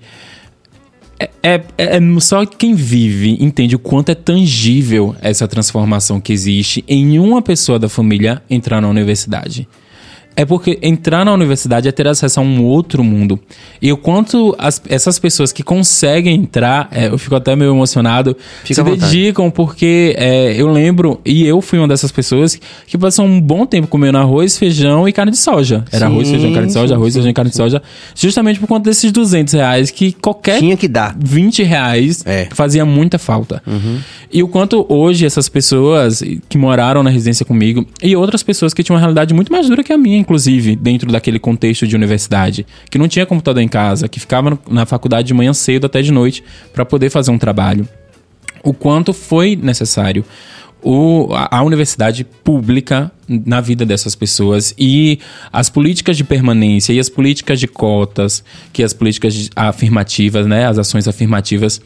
É, 1.19 1.31
é, 1.43 1.63
é 1.79 2.21
só 2.21 2.45
quem 2.45 2.75
vive 2.75 3.37
entende 3.41 3.77
o 3.77 3.79
quanto 3.79 4.11
é 4.11 4.17
tangível 4.17 5.15
essa 5.23 5.47
transformação 5.47 6.21
que 6.21 6.33
existe 6.33 6.85
em 6.89 7.21
uma 7.21 7.41
pessoa 7.41 7.79
da 7.79 7.89
família 7.89 8.43
entrar 8.51 8.81
na 8.81 8.89
universidade. 8.89 9.69
É 10.37 10.45
porque 10.45 10.79
entrar 10.83 11.25
na 11.25 11.33
universidade 11.33 11.89
é 11.89 11.93
ter 11.93 12.09
acesso 12.09 12.41
a 12.41 12.43
um 12.43 12.63
outro 12.65 13.05
mundo. 13.05 13.39
E 13.81 13.93
o 13.93 13.97
quanto 13.97 14.55
as- 14.59 14.83
essas 14.89 15.19
pessoas 15.19 15.53
que 15.53 15.63
conseguem 15.63 16.35
entrar, 16.35 16.89
é, 16.91 17.07
eu 17.09 17.17
fico 17.19 17.35
até 17.37 17.55
meio 17.55 17.71
emocionado, 17.73 18.37
Fica 18.65 18.83
se 18.85 18.91
dedicam, 18.97 19.51
porque 19.51 20.15
é, 20.19 20.55
eu 20.61 20.67
lembro, 20.73 21.21
e 21.25 21.47
eu 21.47 21.61
fui 21.61 21.79
uma 21.79 21.87
dessas 21.87 22.11
pessoas 22.11 22.59
que 22.87 22.99
passou 22.99 23.25
um 23.25 23.41
bom 23.41 23.65
tempo 23.65 23.87
comendo 23.87 24.19
arroz, 24.19 24.59
feijão 24.59 25.09
e 25.09 25.13
carne 25.13 25.31
de 25.33 25.39
soja. 25.39 25.85
Era 25.93 26.07
Sim, 26.07 26.13
arroz, 26.13 26.29
feijão, 26.31 26.53
carne 26.53 26.67
de 26.67 26.73
soja, 26.73 26.89
sim, 26.89 26.95
arroz, 26.95 27.13
sim, 27.13 27.19
feijão 27.19 27.31
e 27.31 27.35
carne 27.35 27.51
de 27.51 27.57
soja. 27.57 27.83
Justamente 28.15 28.59
por 28.59 28.67
conta 28.67 28.91
desses 28.91 29.13
200 29.13 29.55
reais 29.55 29.91
que 29.91 30.13
qualquer 30.13 30.59
Tinha 30.59 30.77
que 30.77 30.89
dar. 30.89 31.17
20 31.19 31.63
reais 31.63 32.25
É. 32.27 32.49
fazia 32.53 32.85
muita 32.85 33.19
falta. 33.19 33.63
E 34.33 34.43
o 34.43 34.49
quanto 34.49 34.85
hoje 34.89 35.25
essas 35.25 35.49
pessoas 35.49 36.23
que 36.49 36.59
moraram 36.59 37.03
na 37.03 37.11
residência 37.11 37.47
comigo 37.47 37.87
e 38.03 38.17
outras 38.17 38.43
pessoas 38.43 38.75
que 38.75 38.83
tinham 38.83 38.95
uma 38.97 39.01
realidade 39.01 39.33
muito 39.33 39.53
mais 39.53 39.69
dura 39.69 39.85
que 39.85 39.93
a 39.93 39.99
minha, 39.99 40.24
inclusive, 40.25 40.75
dentro 40.75 41.13
daquele 41.13 41.39
contexto 41.39 41.87
de 41.87 41.95
universidade, 41.95 42.67
que 42.91 42.99
não 42.99 43.07
tinha 43.07 43.27
computador 43.27 43.63
em 43.63 43.69
casa, 43.69 44.09
que 44.09 44.19
ficava 44.19 44.59
na 44.69 44.87
faculdade 44.87 45.29
de 45.29 45.35
manhã 45.35 45.53
cedo 45.53 45.85
até 45.85 46.01
de 46.03 46.11
noite 46.11 46.43
para 46.73 46.85
poder 46.85 47.11
fazer 47.11 47.31
um 47.31 47.39
trabalho. 47.39 47.87
O 48.63 48.73
quanto 48.73 49.13
foi 49.13 49.55
necessário 49.55 50.25
o, 50.85 51.29
a, 51.33 51.59
a 51.59 51.63
universidade 51.63 52.25
pública 52.25 53.11
na 53.29 53.61
vida 53.61 53.85
dessas 53.85 54.15
pessoas 54.15 54.75
e 54.79 55.19
as 55.53 55.69
políticas 55.69 56.17
de 56.17 56.25
permanência 56.25 56.93
e 56.93 57.01
as 57.01 57.09
políticas 57.09 57.61
de 57.61 57.67
cotas, 57.67 58.45
que 58.73 58.83
as 58.83 58.93
políticas 58.93 59.51
afirmativas, 59.55 60.47
né, 60.47 60.67
as 60.67 60.79
ações 60.79 61.09
afirmativas, 61.09 61.81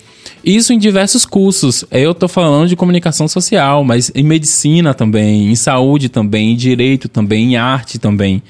isso 0.44 0.72
em 0.72 0.79
diversos 0.79 1.24
cursos. 1.24 1.85
Eu 1.90 2.14
tô 2.14 2.29
falando 2.29 2.68
de 2.68 2.77
comunicação 2.77 3.29
social, 3.29 3.85
mas 3.85 4.11
em 4.14 4.22
medicina 4.22 4.94
também, 4.94 5.51
em 5.51 5.55
saúde 5.55 6.09
também, 6.09 6.53
em 6.53 6.57
direito 6.57 7.09
também, 7.09 7.53
em 7.53 7.57
arte 7.57 7.98
também 7.98 8.42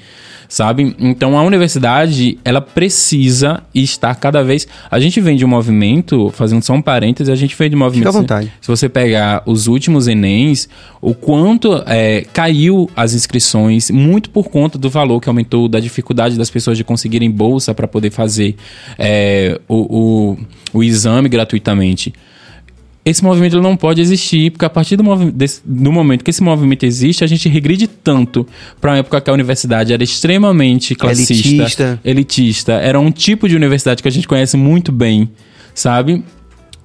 sabe? 0.49 0.95
Então 0.99 1.37
a 1.37 1.43
universidade, 1.43 2.39
ela 2.43 2.59
precisa 2.59 3.61
estar 3.73 4.15
cada 4.15 4.43
vez. 4.43 4.67
A 4.89 4.99
gente 4.99 5.21
vem 5.21 5.37
de 5.37 5.45
um 5.45 5.47
movimento, 5.47 6.31
fazendo 6.31 6.63
só 6.63 6.73
um 6.73 6.81
parêntese, 6.81 7.31
a 7.31 7.35
gente 7.35 7.55
vem 7.55 7.69
de 7.69 7.75
um 7.75 7.79
movimento. 7.79 8.07
Fica 8.07 8.17
à 8.17 8.21
vontade. 8.21 8.51
Se 8.59 8.67
você 8.67 8.89
pegar 8.89 9.43
os 9.45 9.67
últimos 9.67 10.07
Enems, 10.07 10.67
o 10.99 11.13
quanto 11.13 11.81
é, 11.85 12.25
caiu 12.33 12.78
as 12.95 13.13
inscrições, 13.13 13.89
muito 13.89 14.29
por 14.29 14.49
conta 14.49 14.77
do 14.77 14.89
valor 14.89 15.19
que 15.19 15.27
aumentou, 15.27 15.67
da 15.67 15.79
dificuldade 15.79 16.37
das 16.37 16.49
pessoas 16.51 16.77
de 16.77 16.83
conseguirem 16.83 17.31
bolsa 17.31 17.73
para 17.73 17.87
poder 17.87 18.11
fazer 18.11 18.55
é, 18.97 19.59
o, 19.67 20.35
o, 20.35 20.37
o 20.79 20.83
exame 20.83 21.27
gratuitamente 21.27 22.13
esse 23.05 23.23
movimento 23.23 23.55
ele 23.55 23.63
não 23.63 23.75
pode 23.77 24.01
existir, 24.01 24.51
porque 24.51 24.65
a 24.65 24.69
partir 24.69 24.95
do, 24.97 25.31
desse- 25.31 25.61
do 25.65 25.91
momento 25.91 26.23
que 26.23 26.29
esse 26.29 26.43
movimento 26.43 26.83
existe, 26.85 27.23
a 27.23 27.27
gente 27.27 27.47
regride 27.49 27.87
tanto 27.87 28.45
para 28.79 28.91
uma 28.91 28.97
época 28.97 29.19
que 29.21 29.29
a 29.29 29.33
universidade 29.33 29.91
era 29.93 30.03
extremamente 30.03 30.93
classista, 30.93 31.47
Elitista. 31.47 31.99
elitista, 32.05 32.73
era 32.73 32.99
um 32.99 33.09
tipo 33.09 33.47
de 33.47 33.55
universidade 33.55 34.03
que 34.03 34.07
a 34.07 34.11
gente 34.11 34.27
conhece 34.27 34.55
muito 34.57 34.91
bem, 34.91 35.29
sabe? 35.73 36.23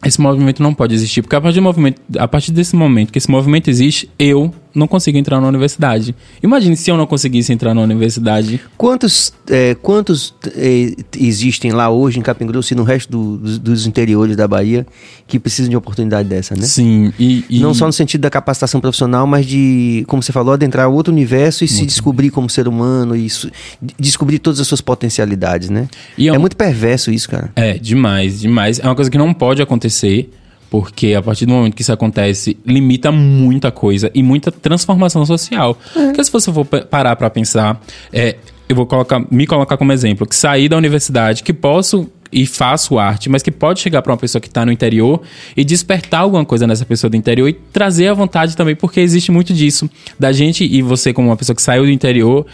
Esse 0.06 0.18
movimento 0.20 0.62
não 0.62 0.72
pode 0.72 0.94
existir, 0.94 1.20
porque 1.20 1.34
a 1.36 1.40
partir, 1.40 1.56
do 1.58 1.62
movimento, 1.62 2.00
a 2.16 2.28
partir 2.28 2.52
desse 2.52 2.74
momento 2.76 3.12
que 3.12 3.18
esse 3.18 3.30
movimento 3.30 3.68
existe, 3.68 4.08
eu 4.18 4.54
não 4.74 4.86
consigo 4.88 5.16
entrar 5.16 5.40
na 5.40 5.46
universidade. 5.48 6.14
Imagine 6.42 6.76
se 6.76 6.90
eu 6.90 6.96
não 6.96 7.06
conseguisse 7.06 7.52
entrar 7.52 7.74
na 7.74 7.80
universidade. 7.80 8.60
Quantos, 8.76 9.32
é, 9.48 9.74
quantos 9.76 10.34
é, 10.56 10.94
existem 11.16 11.70
lá 11.72 11.88
hoje 11.90 12.18
em 12.18 12.22
Capim 12.22 12.46
Grosso 12.46 12.72
e 12.72 12.76
no 12.76 12.82
resto 12.82 13.10
do- 13.10 13.36
dos, 13.38 13.58
dos 13.58 13.86
interiores 13.86 14.36
da 14.36 14.48
Bahia 14.48 14.86
que 15.26 15.38
precisam 15.38 15.68
de 15.70 15.76
uma 15.76 15.78
oportunidade 15.78 16.28
dessa, 16.28 16.54
né? 16.56 16.62
Sim, 16.62 17.12
e, 17.18 17.44
e- 17.48 17.60
Não 17.60 17.72
só 17.72 17.86
no 17.86 17.92
sentido 17.92 18.22
da 18.22 18.30
capacitação 18.30 18.80
profissional, 18.80 19.26
mas 19.26 19.46
de, 19.46 20.04
como 20.08 20.22
você 20.22 20.32
falou, 20.32 20.52
adentrar 20.54 20.88
outro 20.88 21.12
universo 21.12 21.64
e 21.64 21.68
se 21.68 21.86
descobrir 21.86 22.30
como 22.30 22.50
ser 22.50 22.66
humano 22.68 23.14
e 23.16 23.30
su- 23.30 23.50
de- 23.80 23.94
descobrir 23.98 24.38
todas 24.38 24.60
as 24.60 24.66
suas 24.66 24.80
potencialidades, 24.80 25.70
né? 25.70 25.88
É 26.18 26.26
é 26.26 26.32
um- 26.32 26.40
muito 26.40 26.56
perverso 26.56 27.10
isso, 27.10 27.28
cara. 27.28 27.50
É, 27.56 27.74
demais, 27.78 28.40
demais. 28.40 28.78
É 28.80 28.84
uma 28.86 28.94
coisa 28.94 29.10
que 29.10 29.18
não 29.18 29.32
pode 29.32 29.62
acontecer, 29.62 30.30
porque 30.70 31.14
a 31.14 31.22
partir 31.22 31.46
do 31.46 31.52
momento 31.52 31.74
que 31.74 31.82
isso 31.82 31.92
acontece, 31.92 32.56
limita 32.66 33.12
muita 33.12 33.70
coisa 33.70 34.10
e 34.14 34.22
muita 34.22 34.50
transformação 34.50 35.24
social. 35.24 35.78
Porque 35.92 36.24
se 36.24 36.32
você 36.32 36.52
for 36.52 36.64
pa- 36.64 36.80
parar 36.82 37.16
pra 37.16 37.30
pensar, 37.30 37.80
é, 38.12 38.36
eu 38.68 38.74
vou 38.76 38.86
colocar, 38.86 39.24
me 39.30 39.46
colocar 39.46 39.76
como 39.76 39.92
exemplo, 39.92 40.26
que 40.26 40.34
saí 40.34 40.68
da 40.68 40.76
universidade, 40.76 41.42
que 41.42 41.52
posso 41.52 42.08
e 42.32 42.46
faço 42.46 42.98
arte, 42.98 43.28
mas 43.28 43.44
que 43.44 43.50
pode 43.52 43.78
chegar 43.78 44.02
pra 44.02 44.10
uma 44.12 44.18
pessoa 44.18 44.42
que 44.42 44.50
tá 44.50 44.66
no 44.66 44.72
interior 44.72 45.22
e 45.56 45.64
despertar 45.64 46.22
alguma 46.22 46.44
coisa 46.44 46.66
nessa 46.66 46.84
pessoa 46.84 47.08
do 47.08 47.16
interior 47.16 47.48
e 47.48 47.52
trazer 47.52 48.08
à 48.08 48.14
vontade 48.14 48.56
também, 48.56 48.74
porque 48.74 48.98
existe 48.98 49.30
muito 49.30 49.52
disso. 49.54 49.88
Da 50.18 50.32
gente 50.32 50.64
e 50.64 50.82
você, 50.82 51.12
como 51.12 51.28
uma 51.28 51.36
pessoa 51.36 51.54
que 51.54 51.62
saiu 51.62 51.84
do 51.84 51.90
interior, 51.90 52.44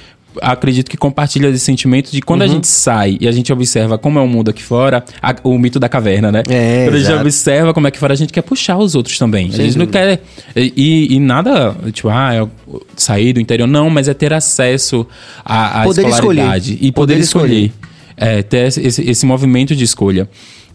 acredito 0.40 0.90
que 0.90 0.97
compartilha 0.97 1.49
esse 1.49 1.61
sentimento 1.64 2.11
de 2.11 2.21
quando 2.23 2.43
a 2.43 2.47
gente 2.47 2.66
sai 2.66 3.16
e 3.21 3.27
a 3.27 3.33
gente 3.33 3.53
observa 3.53 3.99
como 3.99 4.19
é 4.19 4.23
o 4.23 4.29
mundo 4.29 4.51
aqui 4.51 4.62
fora, 4.62 5.05
a- 5.23 5.35
o 5.45 5.59
mito 5.59 5.79
da 5.81 5.88
caverna, 5.88 6.31
né? 6.31 6.43
É, 6.49 6.85
quando 6.85 6.95
a 6.95 6.99
gente 6.99 7.07
exato. 7.09 7.21
observa 7.21 7.75
como 7.75 7.87
é 7.87 7.90
que 7.90 7.99
fora, 7.99 8.12
a 8.12 8.16
gente 8.16 8.33
quer 8.33 8.43
puxar 8.43 8.79
os 8.79 8.95
outros 8.95 9.19
também. 9.19 9.51
Sem 9.51 9.61
a 9.61 9.64
gente 9.69 9.79
não 9.79 9.87
quer. 9.87 10.23
E, 10.57 11.14
e 11.14 11.19
nada, 11.21 11.75
tipo, 11.93 12.09
ah, 12.09 12.35
eu 12.35 12.51
sair 12.97 13.33
do 13.33 13.40
interior, 13.40 13.66
não, 13.66 13.90
mas 13.90 14.09
é 14.09 14.14
ter 14.14 14.33
acesso 14.33 15.07
à, 15.45 15.81
à 15.83 15.85
Poder 15.85 16.07
escolaridade 16.07 16.73
escolher. 16.73 16.88
e 16.88 16.93
poder, 16.93 17.12
Poder 17.14 17.23
escolher. 17.25 17.55
escolher. 17.64 17.73
É, 18.16 18.43
ter 18.43 18.66
esse- 18.69 19.03
esse 19.11 19.25
movimento 19.27 19.75
de 19.75 19.83
escolha. 19.85 20.29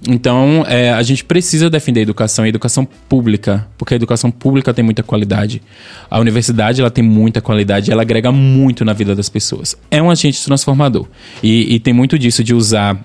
Então, 0.08 0.64
é, 0.68 0.92
a 0.92 1.02
gente 1.02 1.24
precisa 1.24 1.70
defender 1.70 2.02
a 2.02 2.04
educação, 2.04 2.46
a 2.46 2.50
educação 2.50 2.88
pública, 3.10 3.68
porque 3.78 3.94
a 3.94 3.98
educação 3.98 4.30
pública 4.30 4.74
tem 4.74 4.84
muita 4.86 5.02
qualidade. 5.02 5.62
A 6.10 6.20
universidade 6.20 6.82
ela 6.82 6.92
tem 6.92 7.04
muita 7.04 7.42
qualidade, 7.42 7.92
ela 7.92 8.02
agrega 8.02 8.32
muito 8.32 8.86
na 8.86 8.94
vida 8.94 9.16
das 9.16 9.30
pessoas. 9.30 9.76
É 9.90 10.02
um 10.02 10.10
agente 10.10 10.44
transformador. 10.44 11.08
E, 11.42 11.76
e 11.76 11.80
tem 11.80 11.94
muito 11.94 12.20
disso 12.20 12.44
de 12.44 12.54
usar 12.54 13.04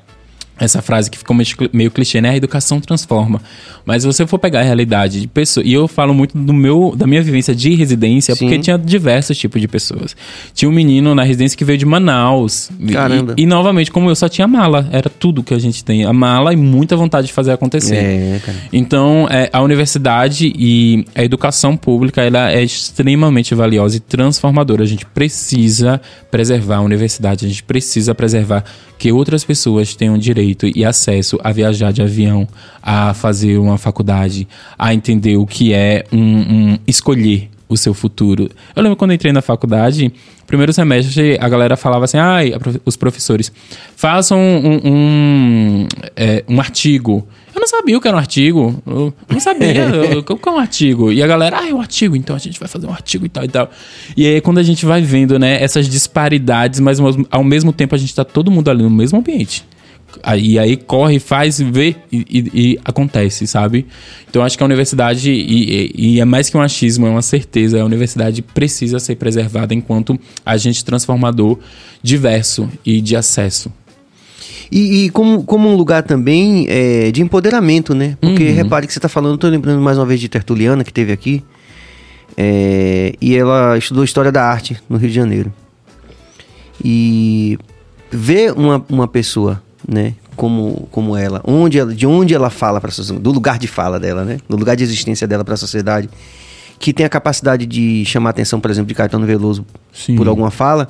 essa 0.60 0.82
frase 0.82 1.10
que 1.10 1.16
ficou 1.18 1.34
meio 1.34 1.56
cli- 1.56 1.70
meio 1.72 1.90
clichê, 1.90 2.20
né? 2.20 2.30
A 2.30 2.36
educação 2.36 2.80
transforma. 2.80 3.40
Mas 3.84 4.02
se 4.02 4.06
você 4.06 4.26
for 4.26 4.38
pegar 4.38 4.60
a 4.60 4.62
realidade 4.62 5.20
de 5.20 5.26
pessoas, 5.26 5.66
e 5.66 5.72
eu 5.72 5.88
falo 5.88 6.12
muito 6.14 6.36
do 6.36 6.52
meu, 6.52 6.94
da 6.94 7.06
minha 7.06 7.22
vivência 7.22 7.54
de 7.54 7.74
residência, 7.74 8.34
Sim. 8.34 8.44
porque 8.46 8.58
tinha 8.60 8.78
diversos 8.78 9.36
tipos 9.38 9.60
de 9.60 9.66
pessoas. 9.66 10.14
Tinha 10.54 10.68
um 10.68 10.72
menino 10.72 11.14
na 11.14 11.22
residência 11.22 11.56
que 11.56 11.64
veio 11.64 11.78
de 11.78 11.86
Manaus. 11.86 12.70
E- 12.78 12.92
Caramba. 12.92 13.34
E, 13.38 13.46
novamente, 13.46 13.90
como 13.90 14.10
eu 14.10 14.14
só 14.14 14.28
tinha 14.28 14.46
mala, 14.46 14.86
era 14.92 15.08
tudo 15.08 15.42
que 15.42 15.54
a 15.54 15.58
gente 15.58 15.82
tem. 15.82 16.04
A 16.04 16.12
mala 16.12 16.52
e 16.52 16.56
muita 16.56 16.94
vontade 16.96 17.26
de 17.28 17.32
fazer 17.32 17.52
acontecer. 17.52 17.96
É, 17.96 18.40
cara. 18.44 18.58
Então, 18.72 19.26
é, 19.30 19.48
a 19.52 19.62
universidade 19.62 20.52
e 20.54 21.04
a 21.14 21.24
educação 21.24 21.76
pública 21.76 22.20
ela 22.22 22.52
é 22.52 22.62
extremamente 22.62 23.54
valiosa 23.54 23.96
e 23.96 24.00
transformadora. 24.00 24.82
A 24.82 24.86
gente 24.86 25.06
precisa 25.06 26.00
preservar 26.30 26.76
a 26.76 26.80
universidade, 26.82 27.46
a 27.46 27.48
gente 27.48 27.62
precisa 27.62 28.14
preservar 28.14 28.64
que 28.98 29.10
outras 29.10 29.42
pessoas 29.42 29.94
tenham 29.94 30.18
direito 30.18 30.49
e 30.74 30.84
acesso 30.84 31.38
a 31.42 31.52
viajar 31.52 31.92
de 31.92 32.02
avião, 32.02 32.46
a 32.82 33.12
fazer 33.14 33.58
uma 33.58 33.78
faculdade, 33.78 34.46
a 34.78 34.92
entender 34.94 35.36
o 35.36 35.46
que 35.46 35.72
é 35.72 36.04
um, 36.12 36.18
um 36.72 36.78
escolher 36.86 37.48
o 37.68 37.76
seu 37.76 37.94
futuro. 37.94 38.50
Eu 38.74 38.82
lembro 38.82 38.96
quando 38.96 39.12
eu 39.12 39.14
entrei 39.14 39.32
na 39.32 39.40
faculdade, 39.40 40.12
primeiro 40.44 40.72
semestre, 40.72 41.38
a 41.40 41.48
galera 41.48 41.76
falava 41.76 42.04
assim, 42.04 42.18
ai, 42.18 42.52
a 42.52 42.58
prof- 42.58 42.80
os 42.84 42.96
professores, 42.96 43.52
façam 43.96 44.40
um, 44.40 44.80
um, 44.84 45.86
é, 46.16 46.42
um 46.48 46.58
artigo. 46.60 47.26
Eu 47.54 47.60
não 47.60 47.68
sabia 47.68 47.96
o 47.96 48.00
que 48.00 48.08
era 48.08 48.16
um 48.16 48.20
artigo. 48.20 48.82
Eu 48.84 49.14
não 49.28 49.38
sabia 49.38 49.72
o 50.18 50.36
que 50.36 50.48
é 50.48 50.52
um 50.52 50.58
artigo. 50.58 51.12
E 51.12 51.22
a 51.22 51.26
galera, 51.28 51.58
ah, 51.60 51.68
é 51.68 51.72
um 51.74 51.80
artigo, 51.80 52.16
então 52.16 52.34
a 52.34 52.38
gente 52.40 52.58
vai 52.58 52.68
fazer 52.68 52.86
um 52.88 52.92
artigo 52.92 53.24
e 53.24 53.28
tal 53.28 53.44
e 53.44 53.48
tal. 53.48 53.70
E 54.16 54.26
aí, 54.26 54.40
quando 54.40 54.58
a 54.58 54.62
gente 54.64 54.84
vai 54.84 55.00
vendo, 55.02 55.38
né, 55.38 55.62
essas 55.62 55.88
disparidades, 55.88 56.80
mas 56.80 56.98
ao- 56.98 57.14
ao 57.30 57.44
mesmo 57.44 57.72
tempo 57.72 57.94
a 57.94 57.98
gente 57.98 58.12
tá 58.12 58.24
todo 58.24 58.50
mundo 58.50 58.68
ali 58.68 58.82
no 58.82 58.90
mesmo 58.90 59.18
ambiente. 59.20 59.64
Aí, 60.22 60.58
aí 60.58 60.76
corre, 60.76 61.18
faz, 61.18 61.60
vê 61.60 61.96
e, 62.12 62.18
e- 62.28 62.50
e 62.72 62.78
acontece, 62.84 63.46
sabe? 63.46 63.86
Então 64.28 64.42
acho 64.42 64.56
que 64.56 64.62
a 64.62 64.66
universidade, 64.66 65.30
e, 65.30 65.90
e- 65.96 66.14
e 66.16 66.20
é 66.20 66.24
mais 66.24 66.50
que 66.50 66.56
um 66.56 66.60
achismo, 66.60 67.06
é 67.06 67.10
uma 67.10 67.22
certeza, 67.22 67.80
a 67.80 67.84
universidade 67.84 68.42
precisa 68.42 68.98
ser 68.98 69.16
preservada 69.16 69.72
enquanto 69.74 70.18
agente 70.44 70.84
transformador 70.84 71.58
diverso 72.02 72.68
e 72.84 73.00
de 73.00 73.16
acesso. 73.16 73.72
E, 74.70 75.04
e 75.06 75.10
como, 75.10 75.42
como 75.42 75.68
um 75.68 75.74
lugar 75.74 76.02
também 76.02 76.66
é, 76.68 77.10
de 77.10 77.22
empoderamento, 77.22 77.94
né? 77.94 78.16
Porque 78.20 78.44
Uhum. 78.50 78.54
repare 78.54 78.86
que 78.86 78.92
você 78.92 78.98
está 78.98 79.08
falando, 79.08 79.34
estou 79.36 79.50
lembrando 79.50 79.80
mais 79.80 79.96
uma 79.98 80.06
vez 80.06 80.20
de 80.20 80.28
Tertuliana, 80.28 80.84
que 80.84 80.92
teve 80.92 81.12
aqui. 81.12 81.42
é, 82.36 83.14
e 83.20 83.34
ela 83.36 83.76
estudou 83.76 84.04
História 84.04 84.30
da 84.30 84.44
Arte 84.44 84.76
no 84.88 84.96
Rio 84.96 85.08
de 85.08 85.14
Janeiro. 85.14 85.52
E 86.82 87.58
ver 88.10 88.52
uma, 88.52 88.84
uma 88.88 89.08
pessoa, 89.08 89.62
né? 89.86 90.14
Como, 90.36 90.88
como 90.90 91.16
ela, 91.16 91.42
onde 91.44 91.78
ela, 91.78 91.94
de 91.94 92.06
onde 92.06 92.34
ela 92.34 92.50
fala 92.50 92.80
para 92.80 92.90
sociedade, 92.90 93.22
do 93.22 93.30
lugar 93.30 93.58
de 93.58 93.68
fala 93.68 93.98
dela, 94.00 94.24
né? 94.24 94.38
Do 94.48 94.56
lugar 94.56 94.76
de 94.76 94.82
existência 94.82 95.26
dela 95.26 95.44
para 95.44 95.54
a 95.54 95.56
sociedade, 95.56 96.08
que 96.78 96.92
tem 96.92 97.04
a 97.04 97.08
capacidade 97.08 97.66
de 97.66 98.04
chamar 98.06 98.30
a 98.30 98.32
atenção, 98.32 98.60
por 98.60 98.70
exemplo, 98.70 98.88
de 98.88 98.94
Caetano 98.94 99.26
Veloso 99.26 99.66
Sim. 99.92 100.16
por 100.16 100.26
alguma 100.28 100.50
fala. 100.50 100.88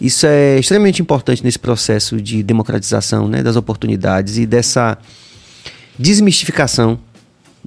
Isso 0.00 0.26
é 0.26 0.58
extremamente 0.58 1.00
importante 1.00 1.42
nesse 1.42 1.58
processo 1.58 2.20
de 2.20 2.42
democratização 2.42 3.26
né, 3.28 3.42
das 3.42 3.56
oportunidades 3.56 4.36
e 4.36 4.46
dessa 4.46 4.98
desmistificação 5.98 6.98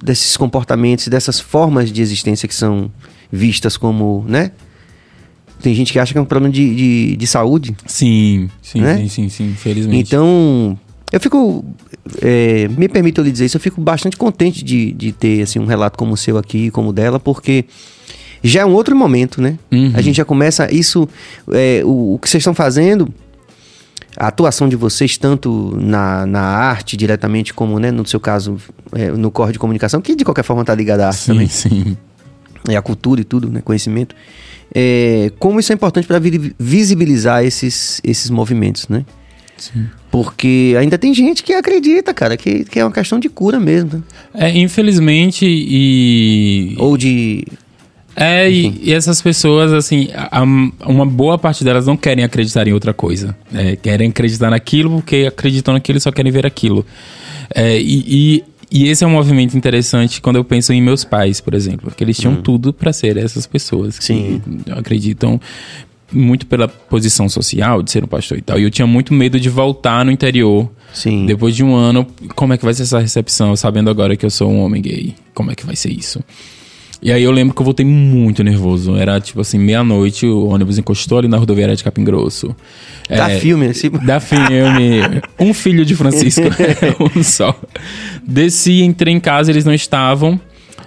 desses 0.02 0.36
comportamentos, 0.36 1.08
dessas 1.08 1.38
formas 1.38 1.92
de 1.92 2.00
existência 2.00 2.48
que 2.48 2.54
são 2.54 2.90
vistas 3.30 3.76
como, 3.76 4.24
né? 4.26 4.52
Tem 5.62 5.74
gente 5.74 5.92
que 5.92 5.98
acha 5.98 6.12
que 6.12 6.18
é 6.18 6.20
um 6.20 6.24
problema 6.24 6.52
de, 6.52 6.74
de, 6.74 7.16
de 7.16 7.26
saúde. 7.26 7.76
Sim, 7.86 8.48
sim, 8.62 8.80
Né? 8.80 8.96
sim, 8.98 9.08
sim, 9.08 9.28
sim, 9.28 9.44
infelizmente. 9.50 10.08
Então, 10.08 10.78
eu 11.12 11.20
fico. 11.20 11.64
é, 12.22 12.68
me 12.68 12.88
permita 12.88 13.20
eu 13.20 13.24
lhe 13.24 13.32
dizer 13.32 13.46
isso, 13.46 13.56
eu 13.56 13.60
fico 13.60 13.80
bastante 13.80 14.16
contente 14.16 14.64
de, 14.64 14.92
de 14.92 15.12
ter 15.12 15.42
assim, 15.42 15.58
um 15.58 15.66
relato 15.66 15.98
como 15.98 16.14
o 16.14 16.16
seu 16.16 16.38
aqui, 16.38 16.70
como 16.70 16.90
o 16.90 16.92
dela, 16.92 17.20
porque 17.20 17.64
já 18.42 18.62
é 18.62 18.64
um 18.64 18.72
outro 18.72 18.96
momento, 18.96 19.42
né? 19.42 19.58
Uhum. 19.70 19.92
A 19.94 20.00
gente 20.00 20.16
já 20.16 20.24
começa. 20.24 20.72
Isso. 20.72 21.08
é, 21.52 21.82
o, 21.84 22.14
o 22.14 22.18
que 22.18 22.28
vocês 22.28 22.40
estão 22.40 22.54
fazendo, 22.54 23.12
a 24.16 24.28
atuação 24.28 24.68
de 24.68 24.76
vocês, 24.76 25.18
tanto 25.18 25.76
na, 25.80 26.24
na 26.26 26.40
arte 26.40 26.96
diretamente, 26.96 27.52
como, 27.52 27.78
né, 27.78 27.90
no 27.90 28.06
seu 28.06 28.18
caso, 28.18 28.56
é, 28.92 29.10
no 29.10 29.30
corre 29.30 29.52
de 29.52 29.58
comunicação, 29.58 30.00
que 30.00 30.14
de 30.16 30.24
qualquer 30.24 30.42
forma 30.42 30.62
está 30.62 30.74
ligado 30.74 31.00
à 31.00 31.08
arte 31.08 31.20
sim, 31.20 31.32
também 31.32 31.48
sim. 31.48 31.96
é, 32.68 32.76
a 32.76 32.82
cultura 32.82 33.20
e 33.20 33.24
tudo, 33.24 33.50
né, 33.50 33.60
conhecimento. 33.62 34.14
É, 34.74 35.32
como 35.38 35.58
isso 35.60 35.72
é 35.72 35.74
importante 35.74 36.06
para 36.06 36.20
visibilizar 36.58 37.44
esses, 37.44 38.00
esses 38.04 38.30
movimentos, 38.30 38.88
né? 38.88 39.04
Sim. 39.56 39.86
Porque 40.10 40.74
ainda 40.78 40.96
tem 40.98 41.12
gente 41.14 41.42
que 41.42 41.52
acredita, 41.52 42.12
cara, 42.14 42.36
que, 42.36 42.64
que 42.64 42.78
é 42.80 42.84
uma 42.84 42.90
questão 42.92 43.18
de 43.18 43.28
cura 43.28 43.60
mesmo. 43.60 43.90
né? 43.94 44.02
É, 44.34 44.58
infelizmente, 44.58 45.44
e. 45.46 46.74
Ou 46.78 46.96
de. 46.96 47.44
É, 48.16 48.50
e, 48.50 48.80
e 48.82 48.92
essas 48.92 49.22
pessoas, 49.22 49.72
assim, 49.72 50.08
a- 50.14 50.42
uma 50.42 51.06
boa 51.06 51.38
parte 51.38 51.62
delas 51.62 51.86
não 51.86 51.96
querem 51.96 52.24
acreditar 52.24 52.66
em 52.66 52.72
outra 52.72 52.92
coisa. 52.92 53.36
É, 53.54 53.76
querem 53.76 54.08
acreditar 54.10 54.50
naquilo 54.50 54.90
porque 54.90 55.26
acreditam 55.28 55.74
naquilo 55.74 55.98
e 55.98 56.00
só 56.00 56.10
querem 56.10 56.32
ver 56.32 56.44
aquilo. 56.44 56.84
É, 57.54 57.78
e, 57.80 58.04
e, 58.38 58.44
e 58.70 58.88
esse 58.88 59.02
é 59.02 59.06
um 59.06 59.10
movimento 59.10 59.56
interessante 59.56 60.20
quando 60.20 60.36
eu 60.36 60.44
penso 60.44 60.72
em 60.72 60.80
meus 60.80 61.04
pais, 61.04 61.40
por 61.40 61.54
exemplo. 61.54 61.90
Porque 61.90 62.04
eles 62.04 62.16
tinham 62.16 62.36
tudo 62.36 62.72
para 62.72 62.92
ser 62.92 63.16
essas 63.16 63.46
pessoas 63.46 63.98
que 63.98 64.04
Sim. 64.04 64.42
acreditam 64.70 65.40
muito 66.12 66.46
pela 66.46 66.68
posição 66.68 67.28
social 67.28 67.82
de 67.82 67.90
ser 67.90 68.04
um 68.04 68.06
pastor 68.06 68.38
e 68.38 68.42
tal. 68.42 68.58
E 68.58 68.62
eu 68.62 68.70
tinha 68.70 68.86
muito 68.86 69.12
medo 69.12 69.40
de 69.40 69.48
voltar 69.48 70.04
no 70.04 70.10
interior. 70.10 70.70
Sim. 70.92 71.26
Depois 71.26 71.54
de 71.54 71.64
um 71.64 71.74
ano, 71.74 72.06
como 72.34 72.52
é 72.52 72.58
que 72.58 72.64
vai 72.64 72.74
ser 72.74 72.82
essa 72.82 72.98
recepção? 72.98 73.54
Sabendo 73.56 73.90
agora 73.90 74.16
que 74.16 74.24
eu 74.24 74.30
sou 74.30 74.50
um 74.50 74.60
homem 74.60 74.82
gay. 74.82 75.14
Como 75.34 75.50
é 75.50 75.54
que 75.54 75.66
vai 75.66 75.76
ser 75.76 75.90
isso? 75.90 76.22
E 77.02 77.10
aí 77.10 77.22
eu 77.22 77.30
lembro 77.30 77.54
que 77.54 77.60
eu 77.60 77.64
voltei 77.64 77.86
muito 77.86 78.44
nervoso. 78.44 78.94
Era 78.94 79.20
tipo 79.20 79.40
assim, 79.40 79.58
meia-noite, 79.58 80.26
o 80.26 80.48
ônibus 80.48 80.78
encostou 80.78 81.18
ali 81.18 81.28
na 81.28 81.38
rodoviária 81.38 81.74
de 81.74 81.82
Capim 81.82 82.04
Grosso. 82.04 82.54
Dá 83.08 83.30
É, 83.30 83.38
filme, 83.40 83.66
assim. 83.66 83.90
Da 83.90 84.20
filme. 84.20 85.22
Um 85.40 85.54
filho 85.54 85.84
de 85.84 85.96
Francisco. 85.96 86.42
um 87.16 87.22
só. 87.22 87.58
Desci, 88.26 88.82
entrei 88.82 89.14
em 89.14 89.20
casa, 89.20 89.50
eles 89.50 89.64
não 89.64 89.72
estavam. 89.72 90.38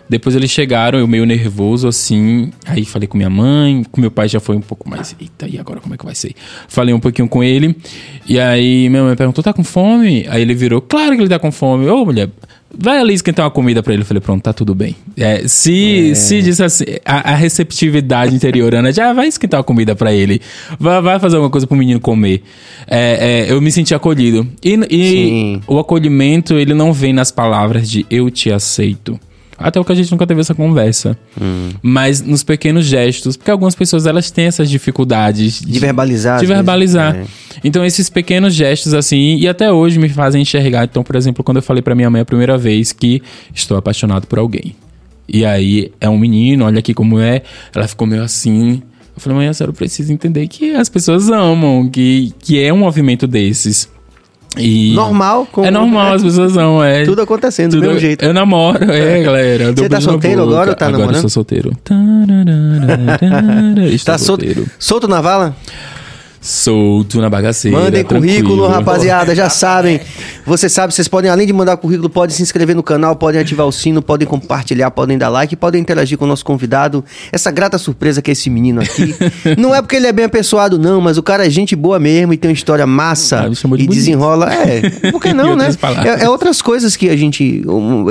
Depois 0.08 0.36
eles 0.36 0.52
chegaram, 0.52 0.99
eu 0.99 1.08
meio 1.08 1.26
nervoso 1.26 1.88
assim. 1.88 2.52
Aí 2.65 2.86
falei 2.86 3.08
com 3.08 3.17
minha 3.17 3.30
mãe, 3.30 3.84
com 3.91 3.99
meu 3.99 4.12
pai 4.12 4.28
já 4.28 4.39
foi 4.39 4.56
um 4.56 4.62
pouco 4.62 4.88
mais. 4.88 5.15
Eita, 5.19 5.47
e 5.47 5.58
agora 5.58 5.80
como 5.80 5.95
é 5.95 5.97
que 5.97 6.06
vai 6.06 6.13
ser? 6.13 6.34
Falei 6.67 6.93
um 6.93 6.99
pouquinho 6.99 7.28
com 7.28 7.43
ele. 7.43 7.76
E 8.28 8.39
aí 8.39 8.89
minha 8.89 9.04
mãe 9.04 9.15
perguntou: 9.15 9.43
tá 9.43 9.54
com 9.54 9.63
fome? 9.63 10.26
Aí 10.30 10.41
ele 10.41 10.54
virou: 10.54 10.82
claro 10.82 11.15
que 11.15 11.21
ele 11.21 11.30
tá 11.30 11.39
com 11.39 11.52
fome. 11.52 11.88
Ô, 11.88 12.06
mulher. 12.06 12.30
Vai 12.76 12.98
ali 12.98 13.14
esquentar 13.14 13.46
uma 13.46 13.52
comida 13.52 13.84
pra 13.84 13.94
ele. 13.94 14.02
Eu 14.02 14.06
falei, 14.06 14.22
pronto, 14.22 14.42
tá 14.42 14.52
tudo 14.52 14.74
bem. 14.74 14.96
É, 15.16 15.48
se, 15.48 16.16
se 16.16 16.42
disse 16.42 16.64
assim, 16.64 16.86
a, 17.06 17.32
a 17.32 17.36
receptividade 17.36 18.36
interiorana, 18.36 18.92
já 18.92 19.14
vai 19.14 19.28
esquentar 19.28 19.60
uma 19.60 19.64
comida 19.64 19.96
pra 19.96 20.12
ele. 20.12 20.42
Vai, 20.80 21.02
vai 21.02 21.20
fazer 21.20 21.36
alguma 21.36 21.52
coisa 21.52 21.68
pro 21.68 21.78
menino 21.78 22.00
comer. 22.00 22.42
É, 22.88 23.46
é, 23.48 23.52
eu 23.52 23.62
me 23.62 23.72
senti 23.72 23.94
acolhido. 23.94 24.48
E, 24.64 24.74
e 24.90 25.62
o 25.68 25.78
acolhimento, 25.78 26.56
ele 26.56 26.74
não 26.74 26.92
vem 26.92 27.14
nas 27.14 27.32
palavras 27.32 27.90
de 27.90 28.06
eu 28.10 28.32
te 28.32 28.52
aceito. 28.52 29.20
Até 29.63 29.80
o 29.80 29.86
que 29.86 29.91
a 29.91 29.95
gente 29.95 30.12
nunca 30.12 30.28
teve 30.28 30.41
essa 30.41 30.54
conversa. 30.54 31.17
Mas 31.82 32.21
nos 32.21 32.43
pequenos 32.43 32.86
gestos, 32.86 33.38
porque 33.38 33.49
algumas 33.52 33.76
pessoas 33.76 34.06
elas 34.06 34.30
têm 34.30 34.45
essas 34.45 34.69
dificuldades 34.69 35.62
De 35.62 35.80
verbalizar, 35.80 36.38
De 36.39 36.43
às 36.45 36.49
vezes. 36.49 36.56
verbalizar. 36.56 37.15
É. 37.15 37.26
Então 37.63 37.84
esses 37.86 38.10
pequenos 38.10 38.54
gestos 38.54 38.93
assim, 38.93 39.38
e 39.38 39.47
até 39.47 39.71
hoje 39.71 39.97
me 39.99 40.10
fazem 40.10 40.41
enxergar. 40.41 40.84
Então, 40.84 41.04
por 41.04 41.15
exemplo, 41.15 41.43
quando 41.43 41.58
eu 41.58 41.63
falei 41.63 41.82
pra 41.82 41.95
minha 41.95 42.10
mãe 42.10 42.21
a 42.21 42.26
primeira 42.26 42.58
vez 42.58 42.91
que 42.91 43.21
estou 43.54 43.78
apaixonado 43.78 44.28
por 44.28 44.39
alguém. 44.39 44.76
E 45.28 45.45
aí 45.45 45.91
é 46.02 46.10
um 46.10 46.17
menino, 46.17 46.65
olha 46.65 46.80
aqui 46.80 46.93
como 46.93 47.19
é. 47.19 47.41
Ela 47.73 47.88
ficou 47.88 48.06
meio 48.06 48.21
assim. 48.23 48.82
Eu 49.15 49.21
falei, 49.21 49.38
mãe, 49.38 49.47
a 49.47 49.54
senhora 49.54 49.71
precisa 49.71 50.12
entender 50.12 50.47
que 50.47 50.73
as 50.73 50.89
pessoas 50.89 51.30
amam, 51.30 51.88
que, 51.89 52.34
que 52.39 52.61
é 52.61 52.74
um 52.74 52.78
movimento 52.80 53.26
desses. 53.28 53.88
E 54.58 54.93
Normal. 54.93 55.47
como- 55.51 55.66
é 55.66 55.72
normal, 55.72 56.14
as 56.14 56.22
pessoas 56.24 56.56
amam, 56.56 56.84
é. 56.84 57.04
Tudo 57.06 57.22
acontecendo 57.24 57.72
do 57.72 57.78
Tudo- 57.78 57.88
mesmo 57.88 57.99
jeito. 57.99 58.24
Eu 58.24 58.34
namoro, 58.34 58.84
é, 58.91 59.22
galera. 59.24 59.74
Você 59.74 59.89
tá 59.89 59.99
solteiro 59.99 60.43
agora 60.43 60.70
ou 60.72 60.76
tá 60.76 60.86
Agora 60.86 60.99
namorando? 60.99 61.16
eu 61.16 61.22
sou 61.22 61.30
solteiro. 61.30 61.72
Estou 63.91 64.14
Tá 64.14 64.18
solto, 64.18 64.43
solteiro. 64.45 64.66
solto 64.80 65.08
na 65.08 65.22
vala? 65.22 65.56
Solto 66.44 67.22
na 67.22 67.30
bagaceira. 67.30 67.80
Mandem 67.80 68.04
currículo, 68.04 68.68
rapaziada, 68.68 69.34
já 69.34 69.50
sabem. 69.50 70.02
Você 70.46 70.68
sabe, 70.68 70.94
vocês 70.94 71.08
podem, 71.08 71.32
além 71.32 71.48
de 71.48 71.54
mandar 71.54 71.78
currículo, 71.78 72.10
podem 72.10 72.36
se 72.36 72.44
inscrever 72.44 72.76
no 72.76 72.84
canal, 72.84 73.16
podem 73.16 73.39
ativar 73.39 73.66
o 73.66 73.72
sino, 73.72 74.02
podem 74.02 74.28
compartilhar, 74.28 74.91
podem 74.91 75.18
dar 75.18 75.30
like, 75.30 75.56
podem 75.56 75.80
interagir 75.80 76.18
com 76.18 76.26
o 76.26 76.28
nosso 76.28 76.44
convidado. 76.44 77.04
Essa 77.32 77.50
grata 77.50 77.78
surpresa 77.78 78.22
que 78.22 78.30
é 78.30 78.34
esse 78.34 78.50
menino 78.50 78.82
aqui. 78.82 79.16
não 79.58 79.74
é 79.74 79.82
porque 79.82 79.96
ele 79.96 80.08
é 80.08 80.12
bem 80.12 80.26
apessoado, 80.26 80.78
não, 80.78 81.00
mas 81.00 81.18
o 81.18 81.24
cara 81.24 81.48
é 81.48 81.50
gente 81.50 81.78
boa 81.78 81.98
mesmo 81.98 82.34
e 82.34 82.38
tem 82.38 82.50
uma 82.50 82.54
história 82.54 82.86
massa 82.86 83.44
Ah, 83.44 83.50
e 83.50 83.68
bonito. 83.68 83.89
desenrola. 83.91 84.54
É, 84.54 85.12
por 85.12 85.22
que 85.22 85.32
não, 85.34 85.56
né? 85.56 85.70
É, 86.20 86.26
é 86.26 86.30
outras 86.30 86.62
coisas 86.62 86.98
que 86.98 87.10
a 87.10 87.16
gente 87.16 87.64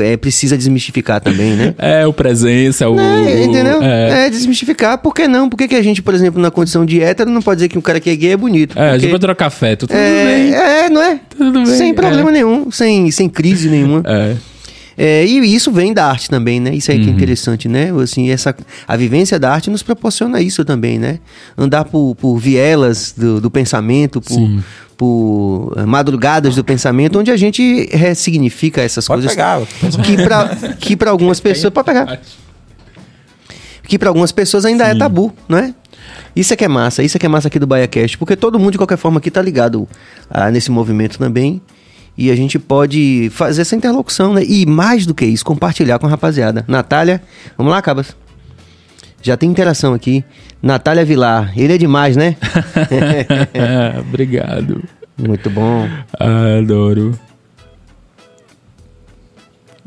é, 0.02 0.16
precisa 0.16 0.56
desmistificar 0.56 1.20
também, 1.20 1.50
né? 1.54 1.74
É, 1.82 2.06
o 2.06 2.12
presença, 2.12 2.88
o. 2.88 2.98
É, 2.98 3.44
entendeu? 3.44 3.82
É. 3.82 4.26
É. 4.26 4.30
desmistificar. 4.30 4.98
Por 4.98 5.12
que 5.14 5.26
não? 5.26 5.48
Por 5.50 5.56
que, 5.56 5.68
que 5.68 5.74
a 5.74 5.82
gente, 5.82 6.00
por 6.00 6.14
exemplo, 6.14 6.40
na 6.40 6.50
condição 6.50 6.86
de 6.86 7.02
hétero, 7.02 7.28
não 7.28 7.42
pode 7.42 7.58
dizer 7.58 7.68
que 7.68 7.76
um 7.76 7.80
cara 7.80 7.98
que 7.98 8.08
é 8.08 8.16
gay 8.22 8.32
é 8.32 8.36
bonito? 8.36 8.78
É, 8.78 8.82
a 8.82 8.84
Porque- 8.90 9.00
gente 9.00 9.10
vai 9.10 9.18
trocar 9.20 9.46
afeto. 9.46 9.86
Tudo 9.86 9.96
é, 9.96 10.24
bem. 10.24 10.54
é, 10.54 10.88
não 10.90 11.02
é? 11.02 11.20
Tudo 11.36 11.52
bem, 11.64 11.66
Sem 11.66 11.90
é. 11.90 11.94
problema 11.94 12.30
nenhum, 12.30 12.70
sem, 12.70 13.10
sem 13.10 13.28
crise 13.28 13.68
nenhuma. 13.68 14.02
É. 14.06 14.36
É, 14.96 15.24
e 15.24 15.54
isso 15.54 15.72
vem 15.72 15.92
da 15.94 16.04
arte 16.06 16.28
também, 16.28 16.60
né? 16.60 16.74
Isso 16.74 16.90
aí 16.92 17.00
que 17.02 17.08
é 17.08 17.12
interessante, 17.12 17.66
né? 17.66 17.90
Assim, 18.02 18.30
essa, 18.30 18.54
a 18.86 18.94
vivência 18.96 19.38
da 19.38 19.50
arte 19.50 19.70
nos 19.70 19.82
proporciona 19.82 20.40
isso 20.40 20.64
também, 20.66 20.98
né? 20.98 21.18
Andar 21.56 21.84
por, 21.86 22.14
por 22.14 22.36
vielas 22.38 23.14
do, 23.16 23.40
do 23.40 23.50
pensamento, 23.50 24.20
por, 24.20 24.34
Sim. 24.34 24.62
por 24.96 25.72
eh, 25.78 25.86
madrugadas 25.86 26.54
do 26.56 26.62
pensamento, 26.62 27.18
onde 27.18 27.30
a 27.30 27.36
gente 27.38 27.88
ressignifica 27.90 28.82
essas 28.82 29.06
Pode 29.08 29.22
coisas 29.26 29.34
pegar. 29.34 29.62
que 30.04 30.16
para 30.22 30.48
que 30.78 30.94
para 30.94 31.10
algumas 31.10 31.40
pessoas 31.40 31.72
pode 31.72 31.86
pegar 31.86 32.20
que 33.86 33.98
para 33.98 34.08
algumas 34.08 34.30
pessoas 34.32 34.64
ainda 34.64 34.84
é 34.84 34.94
tabu, 34.94 35.32
não 35.48 35.58
é? 35.58 35.74
Isso 36.34 36.52
é 36.52 36.56
que 36.56 36.64
é 36.64 36.68
massa, 36.68 37.02
isso 37.02 37.16
é 37.16 37.20
que 37.20 37.26
é 37.26 37.28
massa 37.28 37.48
aqui 37.48 37.58
do 37.58 37.66
BaiaCast, 37.66 38.16
porque 38.18 38.36
todo 38.36 38.58
mundo 38.58 38.72
de 38.72 38.78
qualquer 38.78 38.96
forma 38.96 39.18
aqui 39.18 39.30
tá 39.30 39.42
ligado 39.42 39.88
ah, 40.30 40.50
nesse 40.50 40.70
movimento 40.70 41.18
também. 41.18 41.60
E 42.16 42.30
a 42.30 42.36
gente 42.36 42.58
pode 42.58 43.30
fazer 43.32 43.62
essa 43.62 43.74
interlocução, 43.74 44.34
né? 44.34 44.44
E 44.44 44.66
mais 44.66 45.06
do 45.06 45.14
que 45.14 45.24
isso, 45.24 45.44
compartilhar 45.44 45.98
com 45.98 46.06
a 46.06 46.10
rapaziada. 46.10 46.64
Natália, 46.68 47.22
vamos 47.56 47.72
lá, 47.72 47.80
Cabas? 47.80 48.14
Já 49.22 49.36
tem 49.36 49.50
interação 49.50 49.94
aqui. 49.94 50.22
Natália 50.60 51.04
Vilar, 51.04 51.52
ele 51.56 51.74
é 51.74 51.78
demais, 51.78 52.16
né? 52.16 52.36
Obrigado. 54.08 54.82
Muito 55.16 55.48
bom. 55.48 55.88
Ah, 56.18 56.58
adoro. 56.58 57.18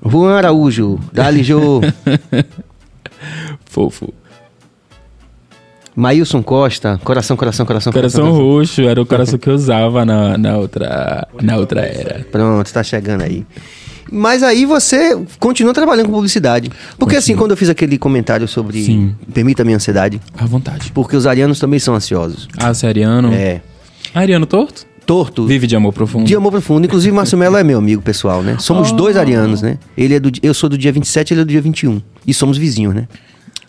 Juan 0.07 0.37
Araújo, 0.37 0.99
Dali 1.11 1.43
Jô, 1.43 1.81
Fofo. 3.65 4.13
Maílson 5.95 6.43
Costa, 6.43 6.99
coração, 7.03 7.37
coração, 7.37 7.65
coração, 7.65 7.93
Coração 7.93 8.31
roxo 8.31 8.81
era 8.81 9.01
o 9.01 9.05
coração 9.05 9.39
que 9.39 9.49
eu 9.49 9.53
usava 9.53 10.03
na, 10.05 10.37
na, 10.37 10.57
outra, 10.57 11.27
na 11.41 11.55
outra 11.57 11.81
era. 11.81 12.25
Pronto, 12.31 12.71
tá 12.73 12.83
chegando 12.83 13.21
aí. 13.21 13.45
Mas 14.11 14.43
aí 14.43 14.65
você 14.65 15.17
continua 15.39 15.73
trabalhando 15.73 16.07
com 16.07 16.11
publicidade. 16.13 16.69
Porque 16.97 17.15
assim, 17.15 17.35
quando 17.35 17.51
eu 17.51 17.57
fiz 17.57 17.69
aquele 17.69 17.97
comentário 17.97 18.47
sobre 18.47 18.83
Sim. 18.83 19.15
Permita 19.33 19.63
a 19.63 19.65
minha 19.65 19.77
ansiedade, 19.77 20.21
À 20.37 20.45
vontade. 20.45 20.91
porque 20.93 21.15
os 21.15 21.25
arianos 21.25 21.59
também 21.59 21.79
são 21.79 21.95
ansiosos. 21.95 22.47
Ah, 22.57 22.73
você 22.73 22.85
é 22.85 22.89
ariano? 22.89 23.33
É. 23.33 23.61
Ariano 24.13 24.45
torto? 24.45 24.85
Torto. 25.05 25.45
Vive 25.45 25.65
de 25.67 25.75
amor 25.75 25.93
profundo. 25.93 26.25
De 26.25 26.35
amor 26.35 26.51
profundo. 26.51 26.85
Inclusive, 26.85 27.15
Márcio 27.15 27.37
Melo 27.37 27.55
é 27.57 27.63
meu 27.63 27.77
amigo 27.77 28.01
pessoal, 28.01 28.41
né? 28.43 28.57
Somos 28.59 28.91
Oh. 28.91 28.95
dois 28.95 29.15
arianos, 29.15 29.61
né? 29.61 29.77
Ele 29.97 30.15
é 30.15 30.19
do, 30.19 30.29
di- 30.31 30.39
eu 30.43 30.53
sou 30.53 30.67
do 30.69 30.77
dia 30.77 30.91
27, 30.91 31.33
ele 31.33 31.41
é 31.41 31.45
do 31.45 31.49
dia 31.49 31.61
21. 31.61 32.01
E 32.27 32.33
somos 32.33 32.57
vizinhos, 32.57 32.93
né? 32.93 33.07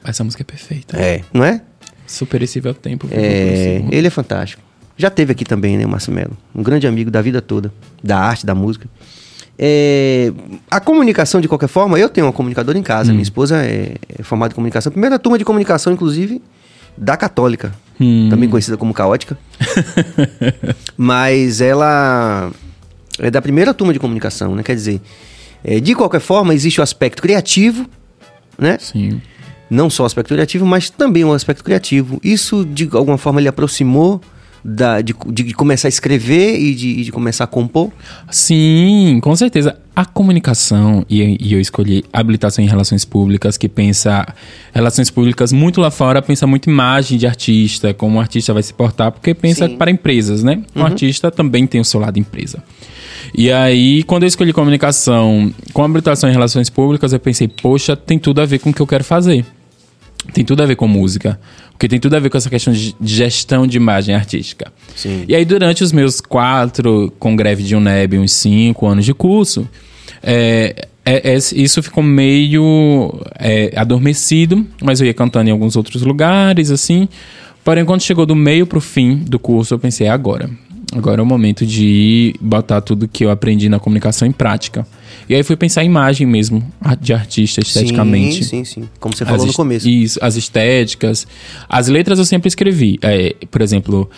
Essa 0.05 0.25
música 0.25 0.43
é 0.43 0.45
perfeita. 0.45 0.97
É. 0.99 1.21
Não 1.33 1.45
é? 1.45 1.61
Superíssimo 2.07 2.69
ao 2.69 2.75
tempo. 2.75 3.09
É, 3.11 3.85
ele 3.91 4.07
é 4.07 4.11
fantástico. 4.11 4.63
Já 4.97 5.11
teve 5.11 5.33
aqui 5.33 5.45
também, 5.45 5.77
né, 5.77 5.85
o 5.85 5.89
Márcio 5.89 6.13
Melo? 6.13 6.37
Um 6.55 6.63
grande 6.63 6.87
amigo 6.87 7.11
da 7.11 7.21
vida 7.21 7.43
toda, 7.43 7.73
da 8.03 8.19
arte, 8.19 8.47
da 8.47 8.55
música. 8.55 8.89
É, 9.59 10.33
a 10.71 10.81
comunicação, 10.81 11.41
de 11.41 11.49
qualquer 11.49 11.69
forma, 11.69 11.99
eu 11.99 12.09
tenho 12.09 12.27
uma 12.27 12.33
comunicadora 12.33 12.79
em 12.79 12.83
casa. 12.83 13.11
Minha 13.13 13.23
esposa 13.23 13.65
é, 13.65 13.97
é 14.19 14.23
formada 14.23 14.53
em 14.53 14.55
comunicação. 14.55 14.91
Primeira 14.91 15.19
turma 15.19 15.39
de 15.39 15.45
comunicação, 15.45 15.93
inclusive, 15.93 16.43
da 16.97 17.17
Católica. 17.17 17.75
Hum. 18.01 18.29
Também 18.31 18.49
conhecida 18.49 18.77
como 18.77 18.93
Caótica. 18.95 19.39
Mas 20.97 21.61
ela 21.61 22.51
é 23.19 23.31
da 23.31 23.41
primeira 23.41 23.73
turma 23.73 23.93
de 23.93 23.99
comunicação, 23.99 24.55
né? 24.55 24.63
Quer 24.63 24.75
dizer, 24.75 25.01
é, 25.65 25.81
de 25.81 25.95
qualquer 25.95 26.21
forma, 26.21 26.55
existe 26.55 26.81
o 26.81 26.83
aspecto 26.83 27.23
criativo, 27.23 27.89
né? 28.59 28.77
Sim. 28.79 29.21
Não 29.71 29.91
só 29.91 30.03
o 30.03 30.07
aspecto 30.07 30.35
criativo, 30.35 30.65
mas 30.67 30.91
também 30.91 31.25
o 31.25 31.33
aspecto 31.33 31.65
criativo. 31.65 32.21
Isso, 32.23 32.65
de 32.65 32.89
alguma 32.93 33.19
forma, 33.19 33.41
ele 33.41 33.49
aproximou 33.49 34.21
da, 34.67 35.01
de, 35.01 35.15
de 35.29 35.55
começar 35.55 35.87
a 35.87 35.91
escrever 35.91 36.59
e 36.59 36.75
de, 36.75 37.05
de 37.05 37.13
começar 37.13 37.45
a 37.45 37.47
compor? 37.47 37.93
Sim, 38.31 39.21
com 39.23 39.35
certeza. 39.37 39.79
A 39.95 40.05
comunicação, 40.05 41.07
e, 41.09 41.39
e 41.41 41.55
eu 41.55 41.61
escolhi 41.61 42.05
habilitação 42.13 42.65
em 42.65 42.69
relações 42.69 43.05
públicas, 43.05 43.57
que 43.57 43.69
pensa 43.69 44.27
relações 44.75 45.09
públicas 45.09 45.53
muito 45.53 45.81
lá 45.81 45.91
fora, 45.91 46.21
pensa 46.21 46.47
muito 46.47 46.69
imagem 46.69 47.17
de 47.17 47.27
artista, 47.27 47.95
como 47.95 48.19
o 48.19 48.21
artista 48.21 48.53
vai 48.53 48.63
se 48.63 48.75
portar, 48.75 49.13
porque 49.13 49.33
pensa 49.35 49.69
Sim. 49.69 49.77
para 49.77 49.91
empresas, 49.91 50.43
né? 50.43 50.63
O 50.75 50.83
artista 50.83 51.31
também 51.31 51.67
tem 51.67 51.81
o 51.81 51.85
seu 51.85 52.01
lado 52.01 52.19
empresa. 52.19 52.63
E 53.35 53.51
aí, 53.53 54.03
quando 54.03 54.25
eu 54.25 54.29
escolhi 54.29 54.53
comunicação 54.53 55.53
com 55.73 55.85
habilitação 55.85 56.29
em 56.29 56.33
relações 56.33 56.69
públicas, 56.69 57.13
eu 57.13 57.21
pensei, 57.21 57.49
poxa, 57.49 57.97
tem 57.97 58.19
tudo 58.19 58.41
a 58.41 58.47
ver 58.47 58.59
com 58.59 58.71
o 58.71 58.75
que 58.75 58.83
eu 58.83 58.87
quero 58.87 59.05
fazer. 59.05 59.45
Tem 60.33 60.45
tudo 60.45 60.63
a 60.63 60.67
ver 60.67 60.77
com 60.77 60.87
música. 60.89 61.39
Porque 61.73 61.89
tem 61.89 62.01
tudo 62.01 62.15
a 62.17 62.19
ver 62.21 62.31
com 62.31 62.37
essa 62.39 62.49
questão 62.49 62.73
de 62.73 62.95
gestão 63.03 63.67
de 63.67 63.77
imagem 63.77 64.15
artística. 64.15 64.73
Sim. 64.95 65.25
E 65.29 65.35
aí, 65.35 65.45
durante 65.45 65.85
os 65.85 65.93
meus 65.93 66.21
quatro, 66.21 67.13
com 67.19 67.37
greve 67.37 67.63
de 67.63 67.77
UNEB, 67.77 68.19
uns 68.19 68.33
cinco 68.33 68.87
anos 68.87 69.05
de 69.05 69.13
curso, 69.13 69.69
é, 70.23 70.87
é- 71.05 71.35
é- 71.35 71.37
isso 71.37 71.83
ficou 71.83 72.03
meio 72.03 73.13
é, 73.39 73.73
adormecido, 73.77 74.67
mas 74.83 75.01
eu 75.01 75.07
ia 75.07 75.15
cantando 75.15 75.49
em 75.49 75.53
alguns 75.53 75.77
outros 75.77 76.03
lugares, 76.03 76.71
assim. 76.71 77.09
Porém, 77.63 77.85
quando 77.85 78.01
chegou 78.01 78.25
do 78.25 78.35
meio 78.37 78.67
pro 78.67 78.81
fim 78.81 79.17
do 79.17 79.39
curso, 79.39 79.75
eu 79.75 79.79
pensei, 79.79 80.07
"É 80.07 80.11
agora. 80.11 80.49
Agora 80.95 81.21
é 81.21 81.23
o 81.23 81.27
momento 81.27 81.67
de 81.67 82.35
botar 82.41 82.81
tudo 82.81 83.09
que 83.09 83.25
eu 83.25 83.31
aprendi 83.31 83.69
na 83.69 83.79
comunicação 83.79 84.27
em 84.27 84.33
prática. 84.33 84.87
E 85.29 85.35
aí 85.35 85.43
fui 85.43 85.57
pensar 85.57 85.83
em 85.83 85.87
imagem 85.87 86.27
mesmo, 86.27 86.63
a- 86.81 86.95
de 86.95 87.13
artista, 87.13 87.61
esteticamente. 87.61 88.45
Sim, 88.45 88.65
sim, 88.65 88.83
sim. 88.83 88.89
Como 89.01 89.15
você 89.15 89.25
falou 89.25 89.41
As 89.41 89.47
no 89.49 89.53
começo. 89.53 89.89
Isso, 89.89 90.19
as 90.23 90.37
estéticas. 90.37 91.27
As 91.69 91.89
letras 91.89 92.19
eu 92.19 92.25
sempre 92.25 92.47
escrevi. 92.49 92.99
É, 93.03 93.35
por 93.51 93.61
exemplo, 93.61 94.09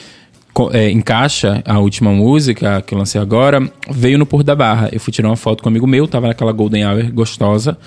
é, 0.73 0.91
em 0.91 1.01
caixa, 1.01 1.63
a 1.65 1.79
última 1.79 2.13
música 2.13 2.83
que 2.83 2.93
eu 2.95 2.99
lancei 2.99 3.19
agora, 3.21 3.67
veio 3.91 4.19
no 4.19 4.27
Porto 4.27 4.45
da 4.47 4.55
Barra. 4.55 4.91
Eu 4.93 5.01
fui 5.01 5.13
tirar 5.13 5.29
uma 5.31 5.37
foto 5.37 5.63
com 5.63 5.69
um 5.69 5.73
amigo 5.73 5.87
meu, 5.87 6.07
tava 6.07 6.27
naquela 6.29 6.53
Golden 6.53 6.85
Hour 6.87 7.11
gostosa. 7.13 7.79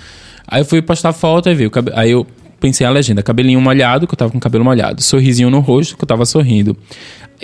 Aí 0.46 0.60
eu 0.60 0.64
fui 0.64 0.82
postar 0.82 1.12
foto, 1.12 1.48
aí 1.48 1.54
veio. 1.54 1.70
Aí 1.94 2.10
eu 2.10 2.26
pensei 2.58 2.86
a 2.86 2.90
legenda, 2.90 3.22
cabelinho 3.22 3.60
molhado, 3.60 4.06
que 4.06 4.14
eu 4.14 4.16
tava 4.16 4.30
com 4.30 4.38
o 4.38 4.40
cabelo 4.40 4.64
molhado. 4.64 5.02
Sorrisinho 5.02 5.50
no 5.50 5.60
rosto, 5.60 5.96
que 5.96 6.02
eu 6.04 6.06
tava 6.08 6.24
sorrindo. 6.24 6.76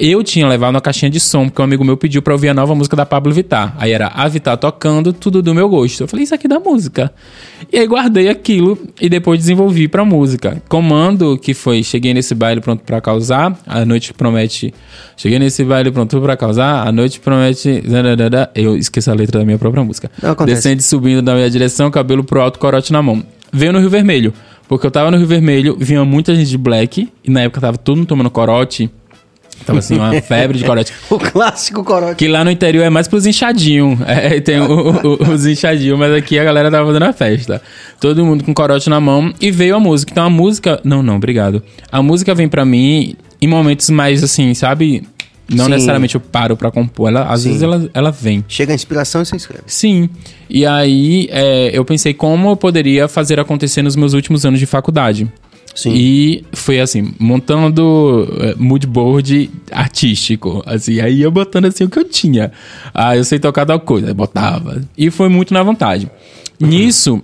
Eu 0.01 0.23
tinha 0.23 0.47
levado 0.47 0.71
uma 0.77 0.81
caixinha 0.81 1.11
de 1.11 1.19
som, 1.19 1.47
porque 1.47 1.61
um 1.61 1.65
amigo 1.65 1.85
meu 1.85 1.97
pediu 1.97 2.23
pra 2.23 2.33
ouvir 2.33 2.49
a 2.49 2.55
nova 2.55 2.73
música 2.73 2.95
da 2.95 3.05
Pablo 3.05 3.33
Vittar. 3.33 3.75
Aí 3.79 3.91
era 3.91 4.07
a 4.07 4.29
Vittar 4.29 4.57
tocando, 4.57 5.13
tudo 5.13 5.43
do 5.43 5.53
meu 5.53 5.69
gosto. 5.69 6.05
Eu 6.05 6.09
falei, 6.09 6.23
isso 6.23 6.33
aqui 6.33 6.47
é 6.47 6.49
da 6.49 6.61
música. 6.61 7.13
E 7.73 7.77
aí 7.77 7.85
guardei 7.85 8.29
aquilo 8.29 8.79
e 9.01 9.09
depois 9.09 9.41
desenvolvi 9.41 9.89
pra 9.89 10.05
música. 10.05 10.63
Comando, 10.69 11.37
que 11.37 11.53
foi 11.53 11.83
Cheguei 11.83 12.15
nesse 12.15 12.33
baile 12.35 12.61
pronto 12.61 12.85
pra 12.85 13.01
causar, 13.01 13.59
a 13.67 13.85
noite 13.85 14.15
promete. 14.15 14.73
Cheguei 15.17 15.39
nesse 15.39 15.65
baile 15.65 15.91
pronto 15.91 16.21
pra 16.21 16.37
causar, 16.37 16.87
a 16.87 16.93
noite 16.93 17.19
promete. 17.19 17.83
Eu 18.55 18.77
esqueci 18.77 19.11
a 19.11 19.15
letra 19.15 19.41
da 19.41 19.45
minha 19.45 19.59
própria 19.59 19.83
música. 19.83 20.09
Não, 20.23 20.31
acontece. 20.31 20.57
Descendo 20.57 20.81
e 20.81 20.85
subindo 20.85 21.23
da 21.23 21.35
minha 21.35 21.51
direção, 21.51 21.91
cabelo 21.91 22.23
pro 22.23 22.41
alto, 22.41 22.61
corote 22.61 22.93
na 22.93 23.03
mão. 23.03 23.25
Veio 23.53 23.73
no 23.73 23.81
Rio 23.81 23.91
Vermelho. 23.91 24.33
Porque 24.69 24.87
eu 24.87 24.91
tava 24.91 25.11
no 25.11 25.17
Rio 25.17 25.27
Vermelho, 25.27 25.77
vinha 25.81 26.05
muita 26.05 26.35
gente 26.35 26.51
de 26.51 26.59
black, 26.59 27.09
e 27.25 27.31
na 27.31 27.41
época 27.41 27.59
tava 27.59 27.79
todo 27.79 27.97
mundo 27.97 28.07
tomando 28.07 28.29
corote. 28.29 28.91
Tava 29.67 29.79
assim, 29.81 29.97
uma 29.97 30.13
febre 30.23 30.57
de 30.59 30.65
corote. 30.65 30.93
O 31.11 31.19
clássico 31.19 31.85
corote. 31.85 32.17
Que 32.17 32.29
lá 32.29 32.45
no 32.45 32.51
interior 32.51 32.83
é 32.85 32.91
mais 32.91 33.07
pros 33.09 33.27
inchadinhos. 33.27 33.99
É, 34.07 34.41
tem 34.41 34.61
o- 34.61 34.91
o- 35.19 35.31
os 35.33 35.47
inchadinhos, 35.47 35.99
mas 35.99 36.13
aqui 36.15 36.39
a 36.39 36.45
galera 36.45 36.71
tava 36.71 36.87
fazendo 36.87 37.03
a 37.05 37.13
festa. 37.13 37.61
Todo 38.01 38.25
mundo 38.25 38.45
com 38.45 38.55
corote 38.55 38.89
na 38.89 39.01
mão 39.01 39.33
e 39.41 39.51
veio 39.51 39.77
a 39.77 39.81
música. 39.81 40.11
Então 40.13 40.25
a 40.25 40.31
música. 40.31 40.81
Não, 40.85 41.03
não, 41.03 41.17
obrigado. 41.17 41.63
A 41.93 42.03
música 42.03 42.35
vem 42.35 42.49
pra 42.49 42.65
mim 42.65 43.15
em 43.41 43.47
momentos 43.47 43.91
mais 43.91 44.23
assim, 44.25 44.55
sabe? 44.55 45.03
Não 45.51 45.65
Sim. 45.65 45.71
necessariamente 45.71 46.15
eu 46.15 46.21
paro 46.21 46.57
pra 46.59 46.71
compor. 46.71 47.09
Ela, 47.09 47.23
às 47.25 47.41
Sim. 47.41 47.49
vezes 47.49 47.63
ela, 47.63 47.89
ela 47.95 48.11
vem. 48.11 48.45
Chega 48.49 48.73
a 48.73 48.75
inspiração 48.75 49.23
e 49.23 49.27
você 49.27 49.37
escreve. 49.37 49.63
Sim. 49.67 50.11
E 50.49 50.67
aí 50.67 51.27
é, 51.31 51.71
eu 51.73 51.85
pensei 51.87 52.13
como 52.13 52.51
eu 52.51 52.57
poderia 52.57 53.09
fazer 53.09 53.41
acontecer 53.41 53.81
nos 53.83 53.97
meus 53.97 54.13
últimos 54.13 54.45
anos 54.45 54.59
de 54.61 54.67
faculdade. 54.67 55.27
Sim. 55.79 55.93
E 55.95 56.45
foi 56.53 56.81
assim, 56.81 57.15
montando 57.21 58.29
eh, 58.41 58.57
mood 58.59 58.85
board 58.85 59.49
artístico, 59.71 60.61
assim, 60.67 60.99
aí 60.99 61.23
eu 61.23 61.31
botando 61.31 61.67
assim 61.67 61.85
o 61.85 61.89
que 61.89 62.01
eu 62.01 62.05
tinha. 62.05 62.51
Ah, 62.93 63.17
eu 63.17 63.23
sei 63.23 63.39
tocar 63.39 63.65
tal 63.65 63.79
coisa, 63.79 64.13
botava. 64.13 64.83
E 64.97 65.09
foi 65.09 65.29
muito 65.29 65.55
na 65.55 65.63
vontade. 65.63 66.11
Nisso, 66.59 67.23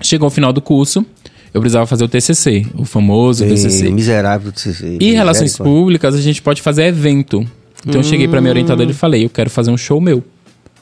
chegou 0.00 0.28
o 0.28 0.30
final 0.30 0.52
do 0.52 0.60
curso, 0.60 1.04
eu 1.52 1.60
precisava 1.60 1.84
fazer 1.84 2.04
o 2.04 2.08
TCC, 2.08 2.64
o 2.76 2.84
famoso 2.84 3.42
Ei, 3.42 3.50
TCC. 3.50 3.90
Miserável 3.90 4.52
TCC. 4.52 4.98
E 5.00 5.10
relações 5.10 5.58
públicas, 5.58 6.14
a 6.14 6.20
gente 6.20 6.40
pode 6.40 6.62
fazer 6.62 6.84
evento. 6.84 7.44
Então 7.84 8.02
eu 8.02 8.04
cheguei 8.04 8.28
pra 8.28 8.40
minha 8.40 8.52
orientadora 8.52 8.88
e 8.88 8.94
falei, 8.94 9.24
eu 9.24 9.30
quero 9.30 9.50
fazer 9.50 9.72
um 9.72 9.76
show 9.76 10.00
meu. 10.00 10.22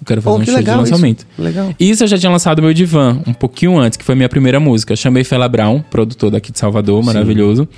Eu 0.01 0.07
quero 0.07 0.23
fazer 0.23 0.37
Pô, 0.37 0.43
um 0.43 0.45
show 0.45 0.63
de 0.63 0.71
lançamento. 0.71 1.19
isso. 1.21 1.43
Legal. 1.43 1.75
Isso 1.79 2.05
eu 2.05 2.09
já 2.09 2.19
tinha 2.19 2.31
lançado 2.31 2.63
meu 2.63 2.73
divã, 2.73 3.21
um 3.27 3.33
pouquinho 3.33 3.79
antes, 3.79 3.97
que 3.97 4.05
foi 4.05 4.15
minha 4.15 4.29
primeira 4.29 4.61
música. 4.61 4.93
Eu 4.93 4.97
chamei 4.97 5.25
Fela 5.25 5.49
Brown, 5.49 5.81
produtor 5.91 6.31
daqui 6.31 6.53
de 6.53 6.59
Salvador, 6.59 7.03
maravilhoso. 7.03 7.69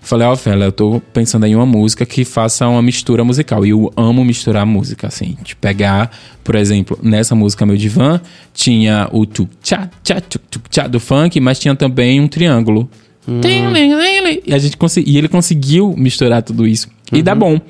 Falei, 0.00 0.26
ó, 0.26 0.36
Fela, 0.36 0.64
eu 0.66 0.72
tô 0.72 1.00
pensando 1.12 1.46
em 1.46 1.56
uma 1.56 1.66
música 1.66 2.06
que 2.06 2.24
faça 2.24 2.68
uma 2.68 2.80
mistura 2.80 3.24
musical. 3.24 3.66
E 3.66 3.70
eu 3.70 3.92
amo 3.96 4.24
misturar 4.24 4.64
música, 4.64 5.08
assim. 5.08 5.36
De 5.42 5.56
pegar, 5.56 6.10
por 6.44 6.54
exemplo, 6.54 6.96
nessa 7.02 7.34
música 7.34 7.66
Meu 7.66 7.76
Divã, 7.76 8.20
tinha 8.54 9.08
o 9.10 9.26
tchá, 9.26 9.90
tchá, 10.04 10.22
tchá 10.70 10.86
do 10.86 11.00
funk, 11.00 11.40
mas 11.40 11.58
tinha 11.58 11.74
também 11.74 12.20
um 12.20 12.28
triângulo. 12.28 12.88
E, 14.46 14.54
a 14.54 14.58
gente 14.58 14.76
consegui, 14.76 15.10
e 15.10 15.18
ele 15.18 15.28
conseguiu 15.28 15.92
misturar 15.96 16.42
tudo 16.42 16.66
isso. 16.66 16.88
E 17.12 17.22
dá 17.22 17.34
bom. 17.34 17.60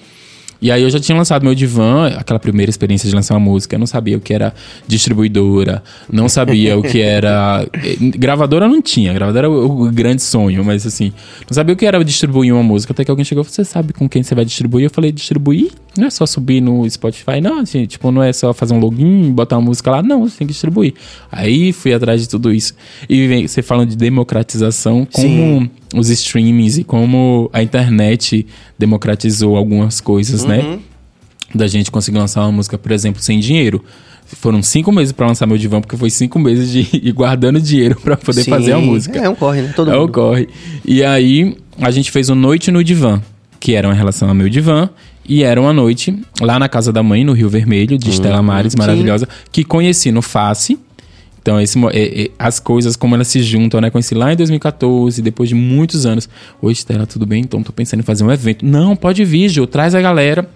E 0.61 0.71
aí 0.71 0.83
eu 0.83 0.91
já 0.91 0.99
tinha 0.99 1.17
lançado 1.17 1.43
meu 1.43 1.55
divã, 1.55 2.09
aquela 2.17 2.39
primeira 2.39 2.71
experiência 2.71 3.09
de 3.09 3.15
lançar 3.15 3.35
uma 3.35 3.41
música. 3.41 3.75
Eu 3.77 3.79
não 3.81 3.87
sabia 3.87 4.17
o 4.17 4.21
que 4.21 4.33
era 4.33 4.55
distribuidora, 4.87 5.83
não 6.11 6.29
sabia 6.29 6.79
o 6.79 6.83
que 6.83 7.01
era. 7.01 7.67
eh, 7.75 7.97
Gravadora 8.17 8.67
não 8.69 8.81
tinha, 8.81 9.13
gravadora 9.13 9.47
era 9.47 9.51
o, 9.51 9.87
o 9.87 9.91
grande 9.91 10.23
sonho, 10.23 10.65
mas 10.65 10.87
assim, 10.87 11.13
não 11.49 11.55
sabia 11.55 11.75
o 11.75 11.77
que 11.77 11.85
era 11.85 12.03
distribuir 12.05 12.53
uma 12.55 12.63
música. 12.63 12.93
Até 12.93 13.05
que 13.05 13.11
alguém 13.11 13.25
chegou, 13.25 13.45
você 13.45 13.65
sabe 13.65 13.93
com 13.93 14.09
quem 14.09 14.23
você 14.23 14.35
vai 14.35 14.45
distribuir? 14.45 14.85
Eu 14.85 14.91
falei, 14.91 15.13
distribuir? 15.13 15.71
Não 15.97 16.07
é 16.07 16.11
só 16.11 16.27
subir 16.27 16.61
no 16.61 16.89
Spotify, 16.89 17.41
não, 17.43 17.61
assim, 17.61 17.87
tipo, 17.87 18.11
não 18.11 18.23
é 18.23 18.33
só 18.33 18.53
fazer 18.53 18.75
um 18.75 18.79
login, 18.79 19.33
botar 19.33 19.57
uma 19.57 19.65
música 19.67 19.91
lá, 19.91 20.03
não, 20.03 20.29
você 20.29 20.39
tem 20.39 20.47
que 20.47 20.53
distribuir. 20.53 20.95
Aí 21.33 21.73
fui 21.73 21.93
atrás 21.95 22.21
de 22.21 22.29
tudo 22.29 22.53
isso. 22.53 22.75
E 23.09 23.27
vem, 23.27 23.47
você 23.49 23.63
falando 23.63 23.89
de 23.91 23.97
democratização, 23.97 25.07
como 25.11 25.27
Sim. 25.61 25.71
Os 25.95 26.09
streamings 26.11 26.79
e 26.79 26.85
como 26.85 27.49
a 27.53 27.63
internet 27.63 28.47
democratizou 28.79 29.57
algumas 29.57 30.01
coisas, 30.01 30.45
né? 30.45 30.79
Da 31.55 31.67
gente 31.67 31.91
conseguir 31.91 32.19
lançar 32.19 32.43
uma 32.43 32.53
música, 32.53 32.77
por 32.77 32.93
exemplo, 32.93 33.23
sem 33.23 33.39
dinheiro. 33.39 33.83
Foram 34.27 34.61
cinco 34.63 34.91
meses 34.91 35.13
pra 35.13 35.27
lançar 35.29 35.47
meu 35.47 35.57
divã, 35.57 35.81
porque 35.81 35.97
foi 35.97 36.11
cinco 36.11 36.39
meses 36.39 36.71
de 36.73 36.81
ir 36.93 37.13
guardando 37.15 37.61
dinheiro 37.61 37.95
pra 38.03 38.17
poder 38.17 38.43
Sim. 38.43 38.51
fazer 38.51 38.73
a 38.73 38.79
música. 38.79 39.19
É 39.21 39.29
um 39.29 39.35
corre, 39.37 39.63
né? 39.63 39.73
Todo 39.77 39.93
É 39.93 39.97
mundo. 39.97 40.13
corre. 40.13 40.49
E 40.85 41.05
aí, 41.05 41.57
a 41.81 41.91
gente 41.93 42.11
fez 42.11 42.29
o 42.29 42.35
Noite 42.35 42.73
no 42.73 42.83
Divã, 42.83 43.23
que 43.61 43.75
era 43.75 43.87
uma 43.87 43.95
relação 43.95 44.29
ao 44.29 44.35
meu 44.35 44.49
divã. 44.49 44.91
E 45.29 45.43
era 45.43 45.61
uma 45.61 45.73
noite 45.73 46.17
lá 46.41 46.57
na 46.59 46.69
casa 46.69 46.93
da 46.93 47.03
mãe, 47.03 47.25
no 47.25 47.33
Rio 47.33 47.49
Vermelho, 47.49 47.99
de 47.99 48.11
Estela 48.11 48.41
Mares, 48.43 48.73
sim. 48.73 48.79
maravilhosa, 48.79 49.29
que 49.51 49.65
conheci 49.65 50.11
no 50.13 50.23
Face. 50.23 50.79
Então, 51.47 51.61
esse, 51.61 51.79
as 52.37 52.59
coisas, 52.59 52.97
como 52.97 53.15
elas 53.15 53.29
se 53.29 53.41
juntam, 53.41 53.81
né? 53.81 53.89
Conheci 53.89 54.17
lá 54.17 54.33
em 54.33 54.37
2014, 54.37 55.23
depois 55.23 55.49
de 55.49 55.55
muitos 55.55 56.05
anos. 56.05 56.29
Oi, 56.61 56.73
Estela, 56.73 57.07
tudo 57.07 57.25
bem? 57.25 57.41
Então, 57.43 57.63
tô 57.63 57.71
pensando 57.73 58.01
em 58.01 58.03
fazer 58.03 58.25
um 58.25 58.33
evento. 58.33 58.67
Não, 58.67 58.97
pode 58.97 59.25
vir, 59.25 59.49
Gil, 59.49 59.65
traz 59.65 59.95
a 59.95 60.01
galera. 60.01 60.51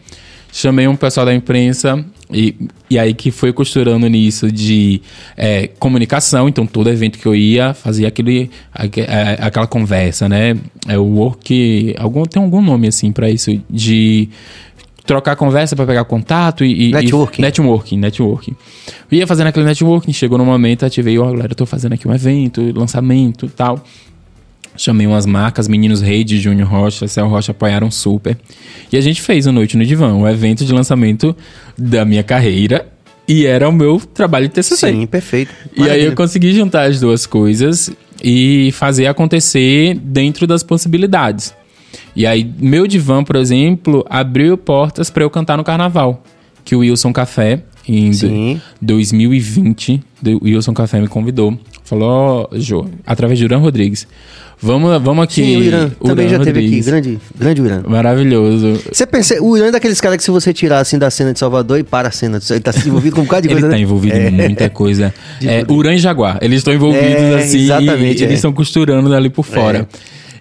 Chamei 0.53 0.89
um 0.89 0.97
pessoal 0.97 1.25
da 1.25 1.33
imprensa 1.33 2.05
e, 2.29 2.57
e 2.91 2.99
aí 2.99 3.15
que 3.15 3.31
foi 3.31 3.53
costurando 3.53 4.09
nisso 4.09 4.51
de 4.51 5.01
é, 5.37 5.69
comunicação. 5.79 6.49
Então, 6.49 6.67
todo 6.67 6.91
evento 6.91 7.21
que 7.21 7.27
eu 7.27 7.37
ia, 7.37 7.73
fazia 7.73 8.09
aquele, 8.09 8.51
aque- 8.75 9.03
é, 9.03 9.39
aquela 9.41 9.69
conversa, 9.69 10.29
né? 10.29 10.57
É 10.89 10.99
o 10.99 11.05
work... 11.05 11.95
Algum, 12.01 12.25
tem 12.25 12.43
algum 12.43 12.61
nome, 12.61 12.89
assim, 12.89 13.13
pra 13.13 13.31
isso. 13.31 13.63
De 13.71 14.29
trocar 15.07 15.37
conversa 15.37 15.75
pra 15.75 15.87
pegar 15.87 16.05
contato 16.05 16.65
e... 16.65 16.89
e- 16.89 16.93
Networking. 16.93 17.41
E, 17.41 17.45
networking, 17.45 17.97
networking. 17.99 18.57
Ia 19.11 19.27
fazendo 19.27 19.49
aquele 19.49 19.67
networking, 19.67 20.13
chegou 20.13 20.39
no 20.39 20.45
momento, 20.45 20.85
ativei, 20.87 21.19
ó, 21.19 21.31
galera, 21.31 21.53
eu 21.53 21.57
tô 21.57 21.67
fazendo 21.67 21.95
aqui 21.95 22.07
um 22.07 22.15
evento, 22.15 22.61
lançamento 22.77 23.47
e 23.47 23.51
tal. 23.51 23.85
Chamei 24.77 25.07
umas 25.07 25.27
marcas, 25.27 25.67
Meninos 25.69 26.01
Rede, 26.01 26.39
Júnior 26.39 26.69
Rocha, 26.69 27.07
Céu 27.09 27.29
Rocha 27.29 27.51
apoiaram 27.53 27.91
super. 27.91 28.39
E 28.91 28.97
a 28.97 29.01
gente 29.01 29.21
fez 29.21 29.47
o 29.47 29.53
Noite 29.53 29.77
no 29.77 29.85
Divã, 29.85 30.15
o 30.15 30.27
evento 30.29 30.65
de 30.65 30.73
lançamento 30.73 31.37
da 31.77 32.05
minha 32.05 32.23
carreira. 32.23 32.87
E 33.29 33.47
era 33.47 33.69
o 33.69 33.73
meu 33.73 34.01
trabalho 34.01 34.49
de 34.49 34.55
TCC. 34.55 34.91
Sim, 34.91 35.07
perfeito. 35.07 35.53
E 35.77 35.81
aí 35.83 35.89
Maravilha. 35.89 36.07
eu 36.09 36.15
consegui 36.17 36.53
juntar 36.53 36.85
as 36.89 36.99
duas 36.99 37.27
coisas 37.27 37.91
e 38.23 38.71
fazer 38.73 39.07
acontecer 39.07 39.95
dentro 40.03 40.47
das 40.47 40.63
possibilidades. 40.63 41.55
E 42.21 42.27
aí, 42.27 42.47
meu 42.59 42.87
divã, 42.87 43.25
por 43.25 43.35
exemplo, 43.35 44.05
abriu 44.07 44.55
portas 44.59 45.09
para 45.09 45.25
eu 45.25 45.31
cantar 45.31 45.57
no 45.57 45.65
carnaval. 45.65 46.23
Que 46.63 46.77
o 46.77 46.81
Wilson 46.81 47.15
Café, 47.15 47.63
em 47.89 48.13
Sim. 48.13 48.61
2020, 48.83 50.03
o 50.43 50.45
Wilson 50.45 50.75
Café 50.75 51.01
me 51.01 51.09
convidou. 51.09 51.59
Falou, 51.83 52.47
ó, 52.53 52.59
Jô, 52.59 52.85
através 53.07 53.39
de 53.39 53.49
Duran 53.49 53.61
Rodrigues. 53.61 54.07
Vamos, 54.61 55.03
vamos 55.03 55.25
aqui. 55.25 55.43
Sim, 55.43 55.57
o 55.57 55.63
Irã 55.63 55.89
também 56.05 56.27
Duran 56.27 56.29
já 56.29 56.45
teve 56.45 56.59
aqui. 56.59 56.67
Rodrigues. 56.67 56.87
Grande, 56.87 57.19
grande 57.39 57.63
Irã. 57.63 57.83
Maravilhoso. 57.89 58.79
Você 58.93 59.07
pensa, 59.07 59.43
o 59.43 59.57
Irã 59.57 59.69
é 59.69 59.71
daqueles 59.71 59.99
caras 59.99 60.19
que 60.19 60.23
se 60.23 60.31
você 60.31 60.53
tirar 60.53 60.81
assim 60.81 60.99
da 60.99 61.11
cena 61.11 61.33
de 61.33 61.39
Salvador 61.39 61.79
e 61.79 61.83
para 61.83 62.09
a 62.09 62.11
cena, 62.11 62.39
ele 62.51 62.61
tá 62.61 62.71
envolvido 62.87 63.17
com 63.17 63.23
um 63.23 63.25
bocado 63.25 63.49
de 63.49 63.49
Ele 63.55 63.63
coisa, 63.63 63.69
tá 63.69 63.77
né? 63.79 63.83
envolvido 63.83 64.15
em 64.19 64.31
muita 64.31 64.69
coisa. 64.69 65.15
É, 65.43 65.65
Uran 65.67 65.95
e 65.95 65.99
Jaguar. 65.99 66.37
Eles 66.43 66.59
estão 66.59 66.75
envolvidos 66.75 67.07
É, 67.07 67.35
assim. 67.37 67.61
exatamente, 67.61 68.21
e 68.21 68.25
eles 68.25 68.33
é. 68.33 68.35
estão 68.35 68.53
costurando 68.53 69.15
ali 69.15 69.31
por 69.31 69.43
fora. 69.43 69.89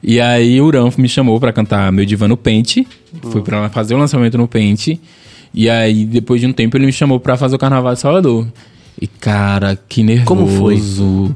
E 0.02 0.20
aí 0.20 0.60
o 0.62 0.66
Uran 0.66 0.90
me 0.98 1.10
chamou 1.10 1.40
pra 1.40 1.52
cantar 1.52 1.92
meu 1.92 2.06
divã 2.06 2.28
no 2.28 2.38
Pente. 2.38 2.88
Fui 3.32 3.42
pra 3.42 3.62
lá 3.62 3.70
fazer 3.70 3.96
o 3.96 3.98
lançamento 3.98 4.38
no 4.38 4.48
Pente. 4.48 5.00
E 5.54 5.70
aí, 5.70 6.06
depois 6.06 6.40
de 6.40 6.48
um 6.48 6.54
tempo, 6.54 6.78
ele 6.78 6.86
me 6.86 6.94
chamou 6.94 7.20
pra 7.20 7.36
fazer 7.36 7.56
o 7.56 7.60
Carnaval 7.60 7.94
de 7.94 8.00
Salvador. 8.00 8.48
E, 9.02 9.08
cara, 9.08 9.78
que 9.88 10.04
nervoso. 10.04 10.26
Como 10.26 10.48
foi? 10.48 11.36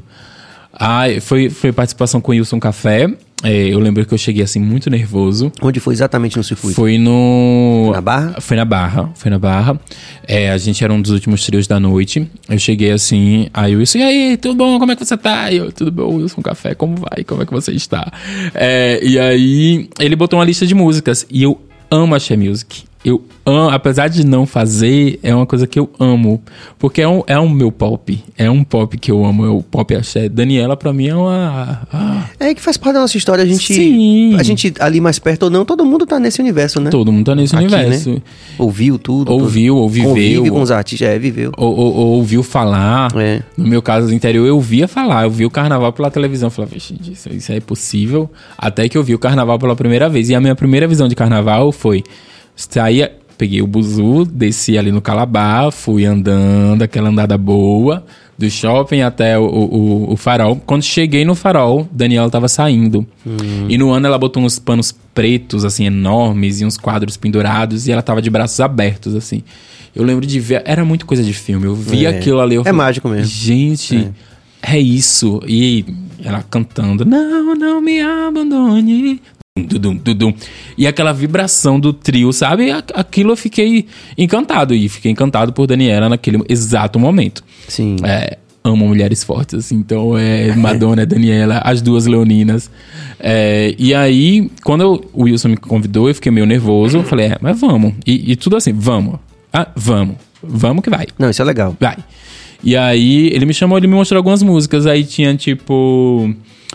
Ah, 0.72 1.04
foi, 1.20 1.50
foi 1.50 1.72
participação 1.72 2.20
com 2.20 2.32
o 2.32 2.34
Wilson 2.34 2.60
Café. 2.60 3.08
É, 3.44 3.68
eu 3.68 3.78
lembro 3.78 4.06
que 4.06 4.14
eu 4.14 4.18
cheguei 4.18 4.42
assim 4.42 4.58
muito 4.58 4.88
nervoso. 4.88 5.52
Onde 5.60 5.78
foi 5.78 5.92
exatamente 5.92 6.36
no 6.36 6.42
circuito? 6.42 6.74
Foi 6.74 6.96
no. 6.96 7.90
Na 7.92 8.00
Barra? 8.00 8.40
Foi 8.40 8.56
na 8.56 8.64
Barra. 8.64 9.10
Foi 9.14 9.30
na 9.30 9.38
Barra. 9.38 9.78
É, 10.26 10.50
a 10.50 10.56
gente 10.56 10.82
era 10.82 10.92
um 10.92 11.00
dos 11.00 11.10
últimos 11.10 11.44
trios 11.44 11.66
da 11.66 11.78
noite. 11.78 12.26
Eu 12.48 12.58
cheguei 12.58 12.90
assim, 12.90 13.48
aí 13.52 13.76
o 13.76 13.78
Wilson, 13.78 13.98
e 13.98 14.02
aí, 14.02 14.36
tudo 14.38 14.54
bom? 14.54 14.78
Como 14.78 14.92
é 14.92 14.96
que 14.96 15.04
você 15.04 15.16
tá? 15.16 15.52
E 15.52 15.58
eu, 15.58 15.70
tudo 15.70 15.92
bom, 15.92 16.16
Wilson 16.16 16.40
Café, 16.40 16.74
como 16.74 16.96
vai? 16.96 17.22
Como 17.22 17.42
é 17.42 17.46
que 17.46 17.52
você 17.52 17.72
está? 17.72 18.10
É, 18.54 18.98
e 19.02 19.18
aí, 19.18 19.90
ele 20.00 20.16
botou 20.16 20.38
uma 20.38 20.44
lista 20.44 20.66
de 20.66 20.74
músicas. 20.74 21.26
E 21.30 21.42
eu 21.42 21.60
amo 21.90 22.14
Axé 22.14 22.36
Music. 22.36 22.84
Eu 23.04 23.22
amo, 23.44 23.68
apesar 23.68 24.08
de 24.08 24.24
não 24.24 24.46
fazer, 24.46 25.20
é 25.22 25.34
uma 25.34 25.44
coisa 25.44 25.66
que 25.66 25.78
eu 25.78 25.90
amo. 26.00 26.40
Porque 26.78 27.02
é 27.02 27.08
um, 27.08 27.22
é 27.26 27.38
um 27.38 27.50
meu 27.50 27.70
pop. 27.70 28.18
É 28.38 28.50
um 28.50 28.64
pop 28.64 28.96
que 28.96 29.10
eu 29.10 29.22
amo, 29.26 29.44
é 29.44 29.50
o 29.50 29.62
pop 29.62 29.94
axé. 29.94 30.26
Daniela, 30.26 30.74
pra 30.74 30.90
mim, 30.90 31.08
é 31.08 31.14
uma. 31.14 31.82
ah, 31.92 32.24
É 32.40 32.54
que 32.54 32.62
faz 32.62 32.78
parte 32.78 32.94
da 32.94 33.00
nossa 33.00 33.18
história. 33.18 33.44
A 33.44 33.46
gente, 33.46 33.74
Sim. 33.74 34.34
a 34.38 34.42
gente 34.42 34.72
ali 34.80 35.02
mais 35.02 35.18
perto 35.18 35.42
ou 35.44 35.50
não, 35.50 35.66
todo 35.66 35.84
mundo 35.84 36.06
tá 36.06 36.18
nesse 36.18 36.40
universo, 36.40 36.80
né? 36.80 36.88
todo 36.90 37.12
mundo 37.12 37.26
tá 37.26 37.34
nesse 37.34 37.54
Aqui, 37.54 37.66
universo. 37.66 38.10
né? 38.10 38.22
Ouviu 38.58 38.98
tudo. 38.98 39.30
Ouviu, 39.30 39.76
ou 39.76 39.86
viveu. 39.86 40.08
Convive 40.08 40.50
com 40.50 40.62
os 40.62 40.70
artistas, 40.70 41.06
é, 41.06 41.18
viveu. 41.18 41.52
ou, 41.58 41.76
ou- 41.76 41.94
ou 41.94 42.06
ouviu 42.16 42.42
falar. 42.42 43.12
É. 43.16 43.42
No 43.54 43.66
meu 43.66 43.82
caso 43.82 44.14
interior, 44.14 44.46
eu 44.46 44.58
via 44.58 44.88
falar. 44.88 45.24
Eu 45.24 45.30
vi 45.30 45.44
o 45.44 45.50
carnaval 45.50 45.92
pela 45.92 46.10
televisão. 46.10 46.46
Eu 46.46 46.50
falava, 46.50 46.72
"Vixe, 46.72 46.94
isso, 47.12 47.28
isso 47.30 47.52
é 47.52 47.60
possível. 47.60 48.30
Até 48.56 48.88
que 48.88 48.96
eu 48.96 49.04
vi 49.04 49.14
o 49.14 49.18
carnaval 49.18 49.58
pela 49.58 49.76
primeira 49.76 50.08
vez. 50.08 50.30
E 50.30 50.34
a 50.34 50.40
minha 50.40 50.54
primeira 50.54 50.88
visão 50.88 51.06
de 51.06 51.14
carnaval 51.14 51.70
foi: 51.70 52.02
saía, 52.56 53.12
peguei 53.36 53.60
o 53.62 53.66
buzu, 53.66 54.24
desci 54.24 54.78
ali 54.78 54.92
no 54.92 55.00
Calabar, 55.00 55.70
fui 55.72 56.04
andando, 56.04 56.82
aquela 56.82 57.08
andada 57.08 57.36
boa, 57.36 58.04
do 58.38 58.48
shopping 58.50 59.00
até 59.00 59.38
o, 59.38 59.44
o, 59.44 60.12
o 60.12 60.16
farol. 60.16 60.56
Quando 60.64 60.82
cheguei 60.82 61.24
no 61.24 61.34
farol, 61.34 61.88
Daniela 61.92 62.28
tava 62.30 62.48
saindo. 62.48 63.06
E 63.68 63.76
no 63.78 63.90
ano 63.90 64.06
ela 64.06 64.18
botou 64.18 64.42
uns 64.42 64.58
panos 64.58 64.92
pretos, 65.14 65.64
assim, 65.64 65.86
enormes, 65.86 66.60
e 66.60 66.64
uns 66.64 66.76
quadros 66.76 67.16
pendurados, 67.16 67.86
e 67.86 67.92
ela 67.92 68.02
tava 68.02 68.20
de 68.22 68.30
braços 68.30 68.58
abertos, 68.60 69.14
assim. 69.14 69.42
Eu 69.94 70.02
lembro 70.02 70.26
de 70.26 70.40
ver, 70.40 70.62
era 70.64 70.84
muito 70.84 71.06
coisa 71.06 71.22
de 71.22 71.32
filme. 71.32 71.66
Eu 71.66 71.74
vi 71.76 72.04
É. 72.04 72.08
aquilo 72.08 72.40
ali. 72.40 72.56
Eu 72.56 72.62
É 72.62 72.64
falei, 72.64 72.76
mágico 72.78 73.08
mesmo. 73.08 73.26
Gente, 73.26 74.10
é. 74.60 74.76
isso. 74.78 75.40
E 75.46 75.84
ela 76.24 76.42
cantando, 76.50 77.04
não, 77.04 77.54
não 77.54 77.80
me 77.80 78.00
abandone. 78.00 79.20
Dudum, 79.56 79.94
dudum. 79.94 80.34
E 80.76 80.84
aquela 80.84 81.12
vibração 81.12 81.78
do 81.78 81.92
trio, 81.92 82.32
sabe? 82.32 82.72
Aquilo 82.72 83.30
eu 83.30 83.36
fiquei 83.36 83.86
encantado. 84.18 84.74
E 84.74 84.88
fiquei 84.88 85.12
encantado 85.12 85.52
por 85.52 85.64
Daniela 85.68 86.08
naquele 86.08 86.42
exato 86.48 86.98
momento. 86.98 87.44
Sim. 87.68 87.94
É, 88.02 88.36
amo 88.64 88.84
mulheres 88.88 89.22
fortes, 89.22 89.54
assim. 89.54 89.76
Então, 89.76 90.18
é 90.18 90.52
Madonna, 90.56 91.06
Daniela, 91.06 91.58
as 91.64 91.80
duas 91.80 92.04
leoninas. 92.04 92.68
É, 93.20 93.72
e 93.78 93.94
aí, 93.94 94.50
quando 94.64 94.80
eu- 94.80 95.10
o 95.12 95.22
Wilson 95.22 95.50
me 95.50 95.56
convidou, 95.56 96.08
eu 96.08 96.14
fiquei 96.16 96.32
meio 96.32 96.46
nervoso. 96.46 96.98
Eu 96.98 97.04
falei, 97.04 97.26
é, 97.26 97.38
mas 97.40 97.60
vamos. 97.60 97.94
E, 98.04 98.32
e 98.32 98.34
tudo 98.34 98.56
assim, 98.56 98.72
vamos. 98.72 99.20
Ah, 99.52 99.68
vamos. 99.76 100.16
Vamos 100.42 100.82
que 100.82 100.90
vai. 100.90 101.06
Não, 101.16 101.30
isso 101.30 101.40
é 101.40 101.44
legal. 101.44 101.76
Vai. 101.78 101.98
E 102.60 102.76
aí, 102.76 103.28
ele 103.28 103.46
me 103.46 103.54
chamou, 103.54 103.78
ele 103.78 103.86
me 103.86 103.94
mostrou 103.94 104.16
algumas 104.18 104.42
músicas. 104.42 104.84
Aí 104.84 105.04
tinha, 105.04 105.32
tipo... 105.36 106.34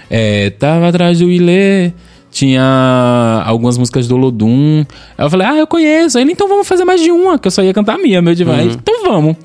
é, 0.09 0.49
tava 0.51 0.87
atrás 0.87 1.19
do 1.19 1.29
Ilê. 1.29 1.91
Tinha 2.31 3.43
algumas 3.45 3.77
músicas 3.77 4.07
do 4.07 4.15
Lodum. 4.15 4.85
Aí 5.17 5.25
eu 5.25 5.29
falei, 5.29 5.47
ah, 5.47 5.57
eu 5.57 5.67
conheço. 5.67 6.17
Aí 6.17 6.23
ele, 6.23 6.31
então 6.31 6.47
vamos 6.47 6.67
fazer 6.67 6.85
mais 6.85 7.01
de 7.01 7.11
uma, 7.11 7.39
que 7.39 7.47
eu 7.47 7.51
só 7.51 7.63
ia 7.63 7.73
cantar 7.73 7.95
a 7.95 7.97
minha, 7.97 8.21
meu 8.21 8.35
demais. 8.35 8.75
Então 8.75 9.03
vamos. 9.03 9.35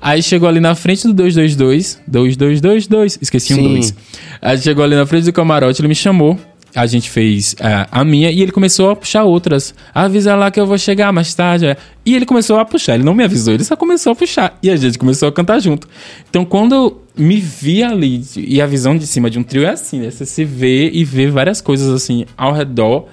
Aí 0.00 0.20
chegou 0.20 0.48
ali 0.48 0.58
na 0.58 0.74
frente 0.74 1.06
do 1.06 1.14
222, 1.14 2.00
2222, 2.08 3.18
esqueci 3.22 3.54
um 3.54 3.56
Sim. 3.56 3.68
2. 3.74 3.94
Aí 4.42 4.58
chegou 4.58 4.82
ali 4.82 4.96
na 4.96 5.06
frente 5.06 5.24
do 5.24 5.32
camarote, 5.32 5.80
ele 5.80 5.86
me 5.86 5.94
chamou. 5.94 6.36
A 6.74 6.86
gente 6.86 7.10
fez 7.10 7.54
ah, 7.60 7.86
a 7.90 8.04
minha 8.04 8.30
e 8.30 8.40
ele 8.40 8.50
começou 8.50 8.90
a 8.90 8.96
puxar 8.96 9.24
outras. 9.24 9.74
Avisa 9.94 10.34
lá 10.34 10.50
que 10.50 10.58
eu 10.58 10.66
vou 10.66 10.78
chegar 10.78 11.12
mais 11.12 11.34
tarde. 11.34 11.66
é. 11.66 11.76
E 12.04 12.14
ele 12.14 12.24
começou 12.24 12.58
a 12.58 12.64
puxar. 12.64 12.94
Ele 12.94 13.04
não 13.04 13.14
me 13.14 13.22
avisou, 13.22 13.52
ele 13.52 13.64
só 13.64 13.76
começou 13.76 14.12
a 14.12 14.16
puxar. 14.16 14.58
E 14.62 14.70
a 14.70 14.76
gente 14.76 14.98
começou 14.98 15.28
a 15.28 15.32
cantar 15.32 15.60
junto. 15.60 15.88
Então, 16.28 16.44
quando 16.44 16.74
eu 16.74 17.02
me 17.16 17.36
vi 17.36 17.82
ali, 17.82 18.24
e 18.36 18.60
a 18.60 18.66
visão 18.66 18.96
de 18.96 19.06
cima 19.06 19.30
de 19.30 19.38
um 19.38 19.42
trio 19.42 19.64
é 19.64 19.70
assim, 19.70 20.00
né? 20.00 20.10
Você 20.10 20.24
se 20.24 20.44
vê 20.44 20.90
e 20.90 21.04
vê 21.04 21.28
várias 21.28 21.60
coisas 21.60 21.88
assim 21.90 22.24
ao 22.36 22.52
redor. 22.52 23.06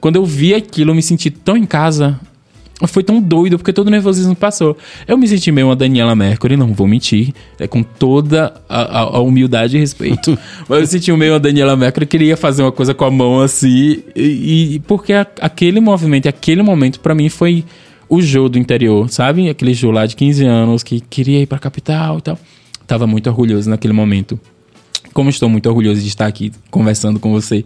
Quando 0.00 0.16
eu 0.16 0.24
vi 0.24 0.54
aquilo, 0.54 0.92
eu 0.92 0.94
me 0.94 1.02
senti 1.02 1.30
tão 1.30 1.56
em 1.56 1.66
casa. 1.66 2.18
Foi 2.86 3.02
tão 3.02 3.20
doido, 3.20 3.58
porque 3.58 3.72
todo 3.72 3.88
o 3.88 3.90
nervosismo 3.90 4.34
passou. 4.34 4.76
Eu 5.06 5.18
me 5.18 5.28
senti 5.28 5.52
meio 5.52 5.68
uma 5.68 5.76
Daniela 5.76 6.14
Mercury, 6.16 6.56
não 6.56 6.72
vou 6.72 6.86
mentir, 6.86 7.32
é 7.58 7.66
com 7.68 7.82
toda 7.82 8.54
a, 8.68 8.80
a- 9.00 9.16
a 9.16 9.20
humildade 9.20 9.76
e 9.76 9.80
respeito. 9.80 10.38
Mas 10.68 10.80
eu 10.80 10.86
senti 10.86 11.12
meio 11.12 11.32
uma 11.34 11.40
Daniela 11.40 11.76
Mercury, 11.76 12.06
queria 12.06 12.36
fazer 12.36 12.62
uma 12.62 12.72
coisa 12.72 12.94
com 12.94 13.04
a 13.04 13.10
mão 13.10 13.40
assim, 13.40 14.02
e, 14.16 14.74
e- 14.76 14.78
porque 14.86 15.12
a- 15.12 15.26
aquele 15.40 15.78
movimento, 15.80 16.28
aquele 16.28 16.62
momento, 16.62 17.00
pra 17.00 17.14
mim 17.14 17.28
foi 17.28 17.64
o 18.08 18.20
Jô 18.22 18.48
do 18.48 18.58
interior, 18.58 19.08
sabe? 19.10 19.48
Aquele 19.48 19.74
Jô 19.74 19.90
lá 19.90 20.06
de 20.06 20.16
15 20.16 20.44
anos 20.46 20.82
que 20.82 21.00
queria 21.00 21.40
ir 21.40 21.46
pra 21.46 21.58
capital 21.58 22.18
e 22.18 22.22
tal. 22.22 22.38
Tava 22.86 23.06
muito 23.06 23.28
orgulhoso 23.28 23.68
naquele 23.70 23.92
momento 23.92 24.40
como 25.12 25.28
estou 25.28 25.48
muito 25.48 25.66
orgulhoso 25.68 26.00
de 26.00 26.06
estar 26.06 26.26
aqui 26.26 26.52
conversando 26.70 27.18
com 27.18 27.32
você. 27.32 27.64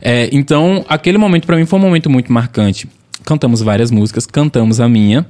É, 0.00 0.30
então, 0.32 0.82
aquele 0.88 1.18
momento 1.18 1.46
para 1.46 1.54
mim 1.56 1.66
foi 1.66 1.78
um 1.78 1.82
momento 1.82 2.08
muito 2.08 2.32
marcante. 2.32 2.88
Cantamos 3.26 3.60
várias 3.60 3.90
músicas, 3.90 4.24
cantamos 4.24 4.80
a 4.80 4.88
minha 4.88 5.26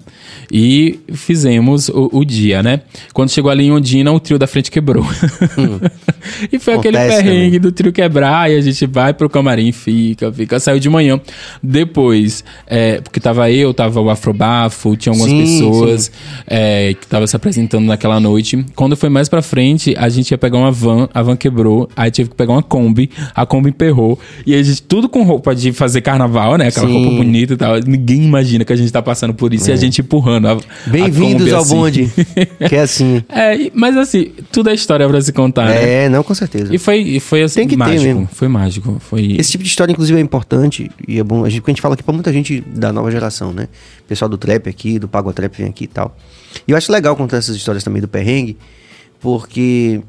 e 0.53 1.01
fizemos 1.15 1.89
o, 1.89 2.11
o 2.13 2.25
dia, 2.27 2.63
né? 2.63 2.83
Quando 3.15 3.31
chegou 3.31 3.51
ali 3.51 3.65
em 3.65 3.73
Ondina, 3.73 4.13
o 4.13 4.21
trio 4.21 4.39
da 4.39 4.47
frente 4.47 4.71
quebrou. 4.71 5.03
e 6.53 6.59
foi 6.59 6.75
aquele 6.75 6.99
Acontece 6.99 7.23
perrengue 7.23 7.59
do 7.59 7.73
trio 7.73 7.93
quebrar 7.93 8.51
e 8.51 8.57
a 8.57 8.61
gente 8.61 8.87
vai 8.87 9.15
pro 9.15 9.31
camarim, 9.31 9.73
fica, 9.73 10.31
fica. 10.31 10.61
Saiu 10.61 10.79
de 10.79 10.91
manhã. 10.91 11.19
Depois, 11.63 12.45
é, 12.67 13.01
porque 13.01 13.19
tava 13.19 13.51
eu, 13.51 13.73
tava 13.73 13.99
o 13.99 14.11
Afrobafo, 14.11 14.95
tinha 14.95 15.13
algumas 15.13 15.31
Sim, 15.31 15.41
pessoas 15.41 16.13
é, 16.47 16.95
que 17.01 17.07
tava 17.07 17.27
se 17.27 17.35
apresentando 17.35 17.87
naquela 17.87 18.21
noite. 18.21 18.63
Quando 18.75 18.95
foi 18.95 19.09
mais 19.09 19.29
pra 19.29 19.41
frente, 19.41 19.95
a 19.97 20.11
gente 20.11 20.31
ia 20.33 20.39
pegar 20.39 20.59
uma 20.59 20.71
van, 20.71 21.09
a 21.15 21.23
van 21.23 21.35
quebrou, 21.35 21.89
aí 21.97 22.11
tive 22.11 22.29
que 22.29 22.37
pegar 22.37 22.53
uma 22.53 22.63
Kombi, 22.63 23.11
a 23.35 23.47
Kombi 23.47 23.71
emperrou. 23.71 24.19
E 24.47 24.55
a 24.55 24.63
gente, 24.63 24.83
tudo 24.83 25.09
com 25.09 25.23
roupa 25.23 25.55
de 25.55 25.73
fazer 25.73 26.03
carnaval, 26.03 26.59
né? 26.59 26.69
Aquela 26.69 26.87
Sim. 26.87 26.93
roupa 26.93 27.17
bonita 27.17 27.55
e 27.55 27.57
tal. 27.57 27.86
Ninguém 27.87 28.25
imagina 28.25 28.65
que 28.65 28.73
a 28.73 28.77
gente 28.77 28.93
tá 28.93 29.01
passando 29.01 29.33
por 29.35 29.55
isso 29.55 29.71
e 29.71 29.73
a 29.73 29.77
gente 29.77 30.01
empurrando 30.01 30.63
Bem-vindos 30.87 31.53
ao 31.53 31.63
assim. 31.63 31.75
bonde. 31.75 32.13
que 32.69 32.75
é 32.75 32.81
assim. 32.81 33.23
É, 33.29 33.71
mas 33.75 33.97
assim, 33.97 34.33
tudo 34.51 34.71
é 34.71 34.75
história 34.75 35.07
pra 35.09 35.21
se 35.21 35.33
contar, 35.33 35.67
né? 35.67 36.05
É, 36.05 36.09
não, 36.09 36.23
com 36.23 36.35
certeza. 36.35 36.75
E 36.75 36.79
foi, 36.79 37.01
e 37.01 37.21
foi 37.21 37.43
assim, 37.43 37.61
Tem 37.61 37.69
que 37.69 37.75
ter 37.75 37.79
mágico. 37.79 38.03
mesmo. 38.03 38.29
Foi 38.33 38.49
mágico. 38.49 38.97
Foi. 39.01 39.37
Esse 39.39 39.51
tipo 39.53 39.63
de 39.63 39.69
história, 39.71 39.93
inclusive, 39.93 40.19
é 40.19 40.23
importante 40.23 40.91
e 41.07 41.19
é 41.19 41.25
bom. 41.25 41.45
A 41.45 41.49
gente, 41.49 41.61
porque 41.61 41.71
a 41.71 41.75
gente 41.75 41.83
fala 41.83 41.95
aqui 41.95 42.03
pra 42.03 42.15
muita 42.15 42.33
gente 42.33 42.61
da 42.61 42.93
nova 42.93 43.11
geração, 43.11 43.53
né? 43.53 43.69
O 44.01 44.09
pessoal 44.09 44.29
do 44.29 44.39
trap 44.39 44.69
aqui, 44.69 44.99
do 44.99 45.07
Pago 45.09 45.33
Trap 45.33 45.57
vem 45.57 45.69
aqui 45.69 45.85
e 45.85 45.89
tal. 45.89 46.17
E 46.67 46.71
eu 46.73 46.77
acho 46.77 46.91
legal 46.91 47.15
contar 47.17 47.37
essas 47.37 47.55
histórias 47.57 47.85
também 47.85 48.01
do 48.01 48.09
perrengue, 48.09 48.57
porque 49.21 50.01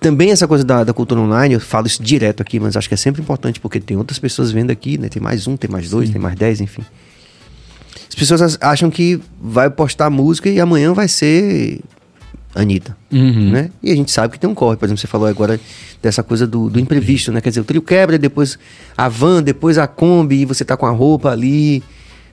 também 0.00 0.30
essa 0.30 0.46
coisa 0.46 0.64
da, 0.64 0.84
da 0.84 0.92
cultura 0.92 1.20
online, 1.20 1.54
eu 1.54 1.60
falo 1.60 1.86
isso 1.86 2.02
direto 2.02 2.40
aqui, 2.40 2.60
mas 2.60 2.76
acho 2.76 2.88
que 2.88 2.94
é 2.94 2.96
sempre 2.96 3.20
importante, 3.22 3.58
porque 3.58 3.80
tem 3.80 3.96
outras 3.96 4.18
pessoas 4.18 4.52
vendo 4.52 4.70
aqui, 4.70 4.98
né? 4.98 5.08
Tem 5.08 5.22
mais 5.22 5.46
um, 5.46 5.56
tem 5.56 5.70
mais 5.70 5.90
dois, 5.90 6.10
tem 6.10 6.20
mais 6.20 6.36
dez, 6.36 6.60
enfim. 6.60 6.82
As 8.08 8.14
pessoas 8.14 8.40
as- 8.42 8.58
acham 8.60 8.90
que 8.90 9.20
vai 9.40 9.68
postar 9.70 10.08
música 10.10 10.48
e 10.48 10.60
amanhã 10.60 10.92
vai 10.92 11.08
ser 11.08 11.80
Anitta, 12.54 12.96
Uhum. 13.12 13.50
né? 13.50 13.70
E 13.82 13.92
a 13.92 13.94
gente 13.96 14.10
sabe 14.10 14.32
que 14.32 14.40
tem 14.40 14.48
um 14.48 14.54
corre, 14.54 14.76
por 14.78 14.86
exemplo, 14.86 14.98
você 15.00 15.06
falou 15.06 15.26
agora 15.28 15.60
dessa 16.02 16.22
coisa 16.22 16.46
do, 16.46 16.70
do 16.70 16.80
imprevisto, 16.80 17.30
né? 17.30 17.40
Quer 17.42 17.50
dizer, 17.50 17.60
o 17.60 17.64
trio 17.64 17.82
quebra, 17.82 18.16
depois 18.18 18.58
a 18.96 19.08
van, 19.10 19.42
depois 19.42 19.76
a 19.76 19.86
Kombi, 19.86 20.40
e 20.40 20.44
você 20.46 20.64
tá 20.64 20.74
com 20.74 20.86
a 20.86 20.90
roupa 20.90 21.30
ali, 21.30 21.82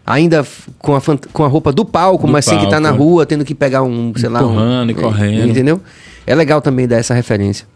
ainda 0.05 0.45
com 0.79 0.95
a, 0.95 1.01
com 1.33 1.43
a 1.43 1.47
roupa 1.47 1.73
do 1.73 1.83
palco, 1.83 2.25
Do 2.25 2.31
mas 2.31 2.45
sem 2.45 2.57
que 2.57 2.69
tá 2.69 2.79
na 2.79 2.89
palco. 2.89 3.03
rua, 3.03 3.25
tendo 3.25 3.43
que 3.43 3.53
pegar 3.53 3.83
um, 3.83 4.13
sei 4.15 4.29
lá... 4.29 4.41
um- 4.41 4.51
Empurrando 4.51 4.91
e 4.91 4.95
correndo. 4.95 5.49
Entendeu? 5.49 5.81
É 6.25 6.33
legal 6.33 6.61
também 6.61 6.87
dar 6.87 6.97
essa 6.97 7.13
referência. 7.13 7.67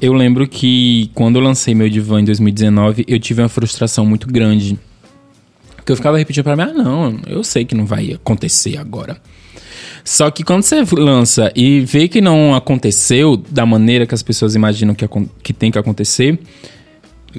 Eu 0.00 0.14
lembro 0.14 0.48
que 0.48 1.10
quando 1.14 1.36
eu 1.36 1.42
lancei 1.42 1.74
meu 1.74 1.88
divã 1.90 2.18
em 2.20 2.24
2019, 2.24 3.04
eu 3.06 3.18
tive 3.20 3.42
uma 3.42 3.48
frustração 3.50 4.06
muito 4.06 4.26
grande. 4.26 4.78
Que 5.84 5.92
eu 5.92 5.96
ficava 5.96 6.18
repetindo 6.18 6.44
pra 6.44 6.56
mim, 6.56 6.62
ah, 6.62 6.72
não, 6.72 7.20
eu 7.26 7.42
sei 7.42 7.64
que 7.64 7.74
não 7.74 7.86
vai 7.86 8.12
acontecer 8.12 8.76
agora. 8.76 9.20
Só 10.04 10.30
que 10.30 10.42
quando 10.42 10.62
você 10.62 10.82
lança 10.92 11.52
e 11.54 11.80
vê 11.80 12.08
que 12.08 12.20
não 12.20 12.54
aconteceu 12.54 13.36
da 13.36 13.66
maneira 13.66 14.06
que 14.06 14.14
as 14.14 14.22
pessoas 14.22 14.54
imaginam 14.54 14.94
que, 14.94 15.06
que 15.42 15.52
tem 15.52 15.70
que 15.70 15.78
acontecer, 15.78 16.38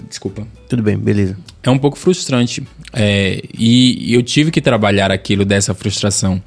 desculpa, 0.08 0.48
Tudo 0.70 0.84
bem, 0.84 0.98
beleza. 0.98 1.38
é 1.64 1.70
um 1.70 1.78
pouco 1.78 1.98
frustrante. 1.98 2.64
É, 2.94 3.42
e 3.58 4.14
eu 4.14 4.22
tive 4.22 4.52
que 4.52 4.62
trabalhar 4.62 5.12
aquilo 5.12 5.44
dessa 5.44 5.74
frustração. 5.74 6.42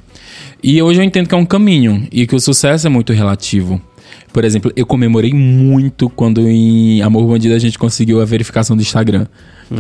E 0.63 0.81
hoje 0.81 1.01
eu 1.01 1.05
entendo 1.05 1.29
que 1.29 1.35
é 1.35 1.39
um 1.39 1.45
caminho 1.47 2.07
e 2.11 2.27
que 2.27 2.35
o 2.35 2.41
sucesso 2.41 2.87
é 2.87 2.91
muito 2.91 3.13
relativo. 3.13 3.81
Por 4.33 4.45
exemplo, 4.45 4.73
eu 4.75 4.87
comemorei 4.87 5.33
muito 5.33 6.09
quando 6.09 6.49
em 6.49 7.03
Amor 7.03 7.27
Bandido 7.27 7.55
a 7.55 7.59
gente 7.59 7.79
conseguiu 7.79 8.21
a 8.21 8.25
verificação 8.25 8.77
do 8.77 8.83
Instagram. 8.83 9.27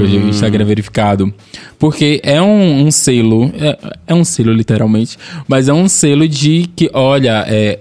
O 0.03 0.28
Instagram 0.28 0.64
é 0.64 0.66
verificado. 0.66 1.32
Porque 1.78 2.20
é 2.22 2.40
um, 2.40 2.86
um 2.86 2.90
selo, 2.90 3.53
é, 3.59 3.78
é 4.09 4.14
um 4.14 4.24
selo 4.24 4.53
literalmente, 4.53 5.18
mas 5.47 5.68
é 5.68 5.72
um 5.72 5.88
selo 5.88 6.26
de 6.26 6.68
que, 6.74 6.90
olha, 6.92 7.45
é, 7.49 7.80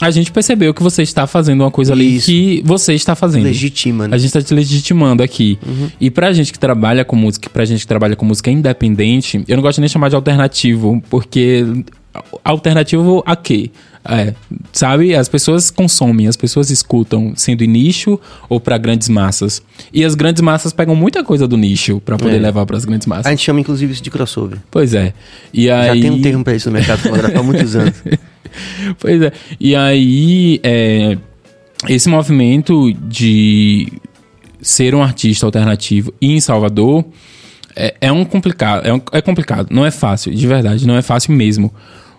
a 0.00 0.10
gente 0.10 0.32
percebeu 0.32 0.72
que 0.72 0.82
você 0.82 1.02
está 1.02 1.26
fazendo 1.26 1.60
uma 1.60 1.70
coisa 1.70 1.92
ali 1.92 2.16
Isso. 2.16 2.26
que 2.26 2.62
você 2.64 2.94
está 2.94 3.14
fazendo. 3.14 3.44
Legitima, 3.44 4.08
né? 4.08 4.16
A 4.16 4.18
gente 4.18 4.32
tá 4.32 4.40
te 4.40 4.54
legitimando 4.54 5.22
aqui. 5.22 5.58
E 6.00 6.10
pra 6.10 6.32
gente 6.32 6.52
que 6.52 6.58
trabalha 6.58 7.04
com 7.04 7.14
música, 7.14 7.50
pra 7.50 7.64
gente 7.64 7.80
que 7.80 7.86
trabalha 7.86 8.16
com 8.16 8.24
música 8.24 8.50
independente, 8.50 9.44
eu 9.46 9.56
não 9.56 9.62
gosto 9.62 9.78
nem 9.78 9.86
de 9.86 9.92
chamar 9.92 10.08
de 10.08 10.16
alternativo, 10.16 11.02
porque 11.10 11.64
alternativo 12.42 13.22
a 13.26 13.36
quê? 13.36 13.70
É, 14.02 14.32
sabe? 14.72 15.14
As 15.14 15.28
pessoas 15.28 15.70
consomem, 15.70 16.26
as 16.26 16.36
pessoas 16.36 16.70
escutam, 16.70 17.34
sendo 17.36 17.62
em 17.62 17.66
nicho 17.66 18.18
ou 18.48 18.58
pra 18.58 18.78
grandes 18.78 19.08
massas. 19.10 19.60
E 19.92 20.02
as 20.04 20.14
grandes 20.14 20.40
massas 20.42 20.72
pegam 20.72 20.94
muita 20.96 21.22
coisa 21.22 21.46
do 21.46 21.56
nicho 21.56 22.00
pra 22.00 22.16
poder 22.16 22.36
É. 22.36 22.40
levar 22.40 22.64
pras 22.64 22.84
grandes 22.86 23.06
massas. 23.06 23.26
A 23.26 23.30
gente 23.30 23.44
chama, 23.44 23.60
inclusive, 23.60 23.92
isso 23.92 24.02
de 24.02 24.10
crossover. 24.10 24.58
Pois 24.70 24.94
é. 24.94 25.12
E 25.52 25.66
Já 25.66 25.80
aí... 25.92 26.00
tem 26.00 26.10
um 26.10 26.22
termo 26.22 26.42
pra 26.42 26.54
isso 26.54 26.70
no 26.70 26.74
mercado 26.78 27.00
fonográfico 27.00 27.38
há 27.40 27.42
muitos 27.42 27.76
anos. 27.76 27.94
Pois 28.98 29.22
é. 29.22 29.32
E 29.60 29.76
aí, 29.76 30.58
é, 30.64 31.16
esse 31.88 32.08
movimento 32.08 32.92
de 33.06 33.92
ser 34.60 34.92
um 34.94 35.02
artista 35.02 35.46
alternativo 35.46 36.12
e 36.20 36.32
em 36.32 36.40
Salvador 36.40 37.04
é, 37.76 37.94
é 38.00 38.10
um 38.10 38.24
complicado. 38.24 38.84
É, 38.86 38.92
um- 38.92 39.00
é 39.12 39.20
complicado. 39.22 39.68
Não 39.70 39.86
é 39.86 39.90
fácil, 39.92 40.34
de 40.34 40.46
verdade. 40.48 40.84
Não 40.86 40.96
é 40.96 41.02
fácil 41.02 41.32
mesmo. 41.32 41.72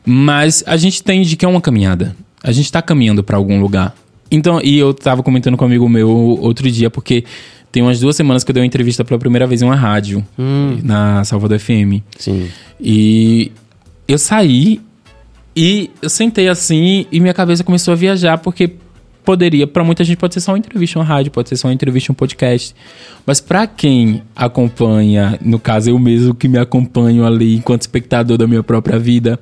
Mas 0.05 0.63
a 0.65 0.77
gente 0.77 1.01
entende 1.01 1.35
que 1.35 1.45
é 1.45 1.47
uma 1.47 1.61
caminhada. 1.61 2.15
A 2.43 2.51
gente 2.51 2.71
tá 2.71 2.81
caminhando 2.81 3.23
pra 3.23 3.37
algum 3.37 3.59
lugar. 3.61 3.95
Então, 4.31 4.59
e 4.63 4.77
eu 4.77 4.93
tava 4.93 5.21
comentando 5.21 5.57
com 5.57 5.65
um 5.65 5.67
amigo 5.67 5.87
meu 5.89 6.09
outro 6.09 6.69
dia, 6.71 6.89
porque 6.89 7.25
tem 7.71 7.83
umas 7.83 7.99
duas 7.99 8.15
semanas 8.15 8.43
que 8.43 8.51
eu 8.51 8.53
dei 8.53 8.61
uma 8.61 8.67
entrevista 8.67 9.03
pela 9.03 9.19
primeira 9.19 9.45
vez 9.45 9.61
em 9.61 9.65
uma 9.65 9.75
rádio, 9.75 10.25
na 10.83 11.23
Salvador 11.23 11.59
FM. 11.59 12.01
Sim. 12.17 12.49
E 12.79 13.51
eu 14.07 14.17
saí 14.17 14.81
e 15.55 15.89
eu 16.01 16.09
sentei 16.09 16.47
assim 16.47 17.05
e 17.11 17.19
minha 17.19 17.33
cabeça 17.33 17.63
começou 17.63 17.93
a 17.93 17.95
viajar, 17.95 18.37
porque 18.37 18.71
poderia, 19.23 19.65
pra 19.67 19.83
muita 19.83 20.03
gente 20.03 20.17
pode 20.17 20.33
ser 20.33 20.39
só 20.41 20.51
uma 20.51 20.57
entrevista 20.57 20.97
uma 20.99 21.05
rádio, 21.05 21.31
pode 21.31 21.49
ser 21.49 21.55
só 21.55 21.67
uma 21.67 21.73
entrevista 21.73 22.11
um 22.11 22.15
podcast. 22.15 22.75
Mas 23.25 23.39
pra 23.39 23.67
quem 23.67 24.21
acompanha, 24.35 25.37
no 25.43 25.59
caso 25.59 25.89
eu 25.89 25.99
mesmo 25.99 26.33
que 26.33 26.47
me 26.47 26.57
acompanho 26.57 27.25
ali 27.25 27.55
enquanto 27.55 27.81
espectador 27.81 28.37
da 28.37 28.47
minha 28.47 28.63
própria 28.63 28.97
vida, 28.99 29.39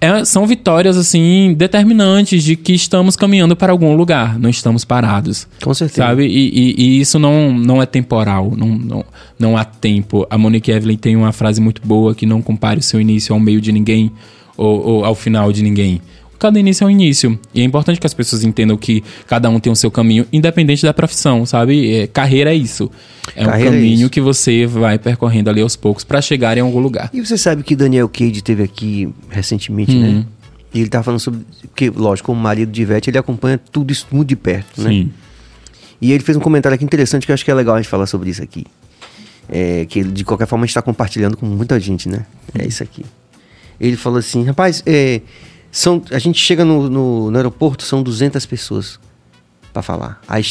é- 0.00 0.24
são 0.24 0.46
vitórias 0.46 0.96
assim 0.96 1.54
determinantes 1.56 2.42
de 2.44 2.54
que 2.56 2.72
estamos 2.72 3.16
caminhando 3.16 3.56
para 3.56 3.72
algum 3.72 3.94
lugar, 3.96 4.38
não 4.38 4.48
estamos 4.50 4.84
parados. 4.84 5.48
Com 5.62 5.74
certeza. 5.74 6.06
Sabe? 6.06 6.24
E, 6.26 6.48
e- 6.48 6.74
e 6.78 7.00
isso 7.00 7.18
não, 7.18 7.52
não 7.52 7.82
é 7.82 7.86
temporal, 7.86 8.52
não, 8.56 8.68
não, 8.68 9.04
não 9.38 9.56
há 9.56 9.64
tempo. 9.64 10.26
A 10.30 10.38
Monique 10.38 10.70
Evelyn 10.70 10.96
tem 10.96 11.16
uma 11.16 11.32
frase 11.32 11.60
muito 11.60 11.82
boa 11.84 12.14
que 12.14 12.26
não 12.26 12.40
compare 12.40 12.78
o 12.78 12.82
seu 12.82 13.00
início 13.00 13.34
ao 13.34 13.40
meio 13.40 13.60
de 13.60 13.72
ninguém 13.72 14.12
ou, 14.56 14.86
ou 14.86 15.04
ao 15.04 15.14
final 15.14 15.52
de 15.52 15.62
ninguém. 15.62 16.00
Cada 16.38 16.58
início 16.60 16.84
é 16.84 16.86
um 16.86 16.90
início. 16.90 17.38
E 17.52 17.60
é 17.60 17.64
importante 17.64 17.98
que 18.00 18.06
as 18.06 18.14
pessoas 18.14 18.44
entendam 18.44 18.76
que 18.76 19.02
cada 19.26 19.50
um 19.50 19.58
tem 19.58 19.72
o 19.72 19.76
seu 19.76 19.90
caminho, 19.90 20.24
independente 20.32 20.82
da 20.84 20.94
profissão, 20.94 21.44
sabe? 21.44 21.92
É, 21.94 22.06
carreira 22.06 22.52
é 22.52 22.54
isso. 22.54 22.90
É 23.34 23.44
Carreira 23.44 23.70
um 23.70 23.74
é 23.74 23.76
caminho 23.76 24.00
isso. 24.02 24.10
que 24.10 24.20
você 24.20 24.66
vai 24.66 24.98
percorrendo 24.98 25.50
ali 25.50 25.60
aos 25.60 25.74
poucos 25.76 26.04
para 26.04 26.20
chegar 26.22 26.56
em 26.56 26.60
algum 26.60 26.78
lugar. 26.78 27.10
E 27.12 27.20
você 27.24 27.36
sabe 27.36 27.62
que 27.62 27.74
Daniel 27.74 28.08
Cage 28.08 28.40
teve 28.42 28.62
aqui 28.62 29.08
recentemente, 29.28 29.92
Uhum. 29.96 30.00
né? 30.18 30.26
E 30.72 30.80
ele 30.80 30.88
tava 30.90 31.02
falando 31.04 31.20
sobre. 31.20 31.40
Porque, 31.62 31.88
lógico, 31.90 32.26
como 32.26 32.40
marido 32.40 32.70
de 32.70 32.82
Ivete, 32.82 33.08
ele 33.10 33.16
acompanha 33.18 33.58
tudo 33.72 33.90
isso 33.90 34.06
muito 34.12 34.28
de 34.28 34.36
perto, 34.36 34.82
né? 34.82 34.90
Sim. 34.90 35.10
E 36.00 36.12
ele 36.12 36.22
fez 36.22 36.36
um 36.36 36.40
comentário 36.40 36.74
aqui 36.76 36.84
interessante 36.84 37.24
que 37.26 37.32
eu 37.32 37.34
acho 37.34 37.44
que 37.44 37.50
é 37.50 37.54
legal 37.54 37.74
a 37.74 37.78
gente 37.80 37.88
falar 37.90 38.06
sobre 38.06 38.30
isso 38.30 38.42
aqui. 38.42 38.64
É, 39.48 39.86
que 39.86 39.98
ele, 40.00 40.10
de 40.12 40.24
qualquer 40.24 40.46
forma 40.46 40.64
a 40.64 40.66
gente 40.66 40.72
está 40.72 40.82
compartilhando 40.82 41.36
com 41.36 41.46
muita 41.46 41.80
gente, 41.80 42.08
né? 42.08 42.26
É 42.56 42.66
isso 42.66 42.82
aqui. 42.82 43.02
Ele 43.80 43.96
falou 43.96 44.18
assim, 44.18 44.44
rapaz, 44.44 44.82
é, 44.84 45.22
São, 45.70 46.02
a 46.10 46.18
gente 46.18 46.38
chega 46.40 46.64
no, 46.64 46.88
no, 46.88 47.30
no 47.30 47.36
aeroporto, 47.36 47.84
são 47.84 48.02
200 48.02 48.44
pessoas 48.46 48.98
pra 49.72 49.82
falar. 49.82 50.20
Aí 50.26 50.42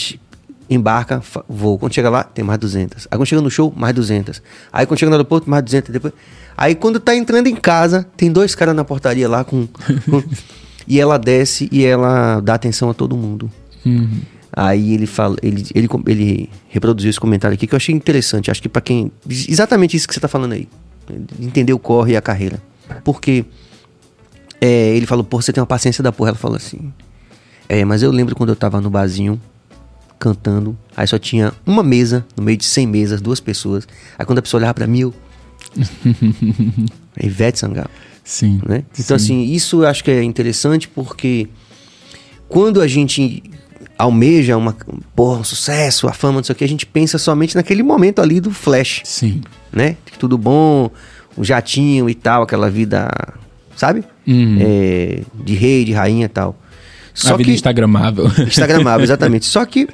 embarca, 0.69 1.21
voa. 1.47 1.77
Quando 1.77 1.93
chega 1.93 2.09
lá, 2.09 2.23
tem 2.23 2.43
mais 2.43 2.59
200. 2.59 3.07
Aí 3.09 3.17
quando 3.17 3.27
chega 3.27 3.41
no 3.41 3.49
show, 3.49 3.73
mais 3.75 3.93
200. 3.95 4.41
Aí 4.71 4.85
quando 4.85 4.99
chega 4.99 5.09
no 5.09 5.15
aeroporto, 5.15 5.49
mais 5.49 5.63
200. 5.63 5.91
Depois... 5.91 6.13
Aí 6.55 6.75
quando 6.75 6.99
tá 6.99 7.15
entrando 7.15 7.47
em 7.47 7.55
casa, 7.55 8.05
tem 8.15 8.31
dois 8.31 8.53
caras 8.55 8.75
na 8.75 8.83
portaria 8.83 9.27
lá 9.27 9.43
com... 9.43 9.67
com- 9.67 10.23
e 10.87 10.99
ela 10.99 11.17
desce 11.17 11.67
e 11.71 11.83
ela 11.83 12.39
dá 12.39 12.53
atenção 12.53 12.89
a 12.89 12.93
todo 12.93 13.17
mundo. 13.17 13.51
Uhum. 13.85 14.21
Aí 14.53 14.93
ele 14.93 15.05
fala, 15.05 15.35
ele, 15.43 15.65
ele, 15.75 15.87
ele 16.07 16.49
reproduziu 16.69 17.09
esse 17.09 17.19
comentário 17.19 17.53
aqui 17.53 17.67
que 17.67 17.73
eu 17.75 17.77
achei 17.77 17.93
interessante. 17.93 18.49
Acho 18.49 18.61
que 18.61 18.69
pra 18.69 18.81
quem. 18.81 19.11
Exatamente 19.29 19.95
isso 19.95 20.07
que 20.07 20.13
você 20.13 20.19
tá 20.19 20.27
falando 20.27 20.53
aí. 20.53 20.67
Entender 21.39 21.73
o 21.73 21.79
corre 21.79 22.13
e 22.13 22.17
a 22.17 22.21
carreira. 22.21 22.61
Porque 23.03 23.45
é, 24.61 24.95
ele 24.95 25.05
falou, 25.05 25.23
pô, 25.23 25.41
você 25.41 25.53
tem 25.53 25.61
uma 25.61 25.67
paciência 25.67 26.03
da 26.03 26.11
porra. 26.11 26.31
Ela 26.31 26.37
falou 26.37 26.57
assim. 26.57 26.91
É, 27.69 27.83
mas 27.83 28.01
eu 28.01 28.11
lembro 28.11 28.35
quando 28.35 28.49
eu 28.49 28.55
tava 28.55 28.79
no 28.79 28.89
barzinho 28.89 29.39
cantando, 30.19 30.75
aí 30.95 31.05
só 31.05 31.19
tinha 31.19 31.53
uma 31.65 31.83
mesa, 31.83 32.25
no 32.35 32.41
meio 32.41 32.57
de 32.57 32.65
100 32.65 32.87
mesas, 32.87 33.21
duas 33.21 33.39
pessoas. 33.39 33.87
Aí 34.17 34.25
quando 34.25 34.39
a 34.39 34.41
pessoa 34.41 34.59
olhava 34.59 34.73
pra 34.73 34.87
mim, 34.87 35.01
eu. 35.01 35.13
é 37.17 37.25
Ivete 37.25 37.59
Sangalo 37.59 37.89
Sim. 38.23 38.59
né? 38.67 38.83
Então, 38.99 39.15
assim, 39.15 39.43
isso 39.43 39.83
eu 39.83 39.87
acho 39.87 40.03
que 40.03 40.11
é 40.11 40.23
interessante 40.23 40.87
porque 40.87 41.47
quando 42.49 42.81
a 42.81 42.87
gente 42.87 43.43
almeja 43.97 44.57
uma, 44.57 44.75
porra, 45.15 45.39
um 45.39 45.43
sucesso, 45.43 46.07
a 46.07 46.13
fama, 46.13 46.35
não 46.35 46.43
sei 46.43 46.53
o 46.53 46.55
que, 46.55 46.63
a 46.63 46.67
gente 46.67 46.85
pensa 46.85 47.17
somente 47.17 47.55
naquele 47.55 47.81
momento 47.83 48.21
ali 48.21 48.39
do 48.39 48.51
flash, 48.51 49.01
Sim. 49.05 49.41
né? 49.71 49.97
Tudo 50.19 50.37
bom, 50.37 50.89
o 51.35 51.43
jatinho 51.43 52.09
e 52.09 52.13
tal, 52.13 52.43
aquela 52.43 52.69
vida, 52.69 53.09
sabe? 53.75 54.03
Uhum. 54.27 54.57
É, 54.59 55.21
de 55.43 55.55
rei, 55.55 55.85
de 55.85 55.93
rainha 55.93 56.25
e 56.25 56.29
tal. 56.29 56.55
a 57.25 57.37
vida 57.37 57.51
instagramável. 57.51 58.25
Instagramável, 58.45 59.03
exatamente. 59.03 59.45
Só 59.45 59.65
que 59.65 59.87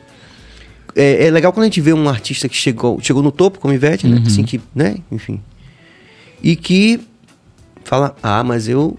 é, 0.95 1.27
é 1.27 1.31
legal 1.31 1.53
quando 1.53 1.63
a 1.63 1.67
gente 1.67 1.79
vê 1.81 1.93
um 1.93 2.09
artista 2.09 2.49
que 2.49 2.55
chegou, 2.55 2.99
chegou 3.01 3.21
no 3.23 3.31
topo, 3.31 3.59
como 3.59 3.73
Ivete, 3.73 4.07
né? 4.07 4.21
Assim 4.25 4.43
que, 4.43 4.59
né? 4.75 4.97
Enfim. 5.11 5.39
E 6.41 6.55
que 6.55 6.99
fala, 7.83 8.15
ah, 8.21 8.43
mas 8.43 8.67
eu, 8.67 8.97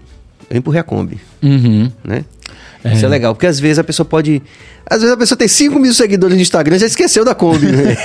eu 0.49 0.57
empurrei 0.57 0.79
a 0.79 0.83
Kombi, 0.83 1.19
Uhum. 1.43 1.91
né? 2.03 2.25
Isso 2.93 3.05
é 3.05 3.09
legal, 3.09 3.33
porque 3.33 3.47
às 3.47 3.59
vezes 3.59 3.79
a 3.79 3.83
pessoa 3.83 4.05
pode... 4.05 4.41
Às 4.87 4.99
vezes 4.99 5.13
a 5.13 5.17
pessoa 5.17 5.37
tem 5.37 5.47
5 5.47 5.79
mil 5.79 5.93
seguidores 5.93 6.35
no 6.35 6.41
Instagram 6.41 6.75
e 6.75 6.79
já 6.79 6.85
esqueceu 6.85 7.25
da 7.25 7.33
Kombi, 7.33 7.65
né? 7.65 7.97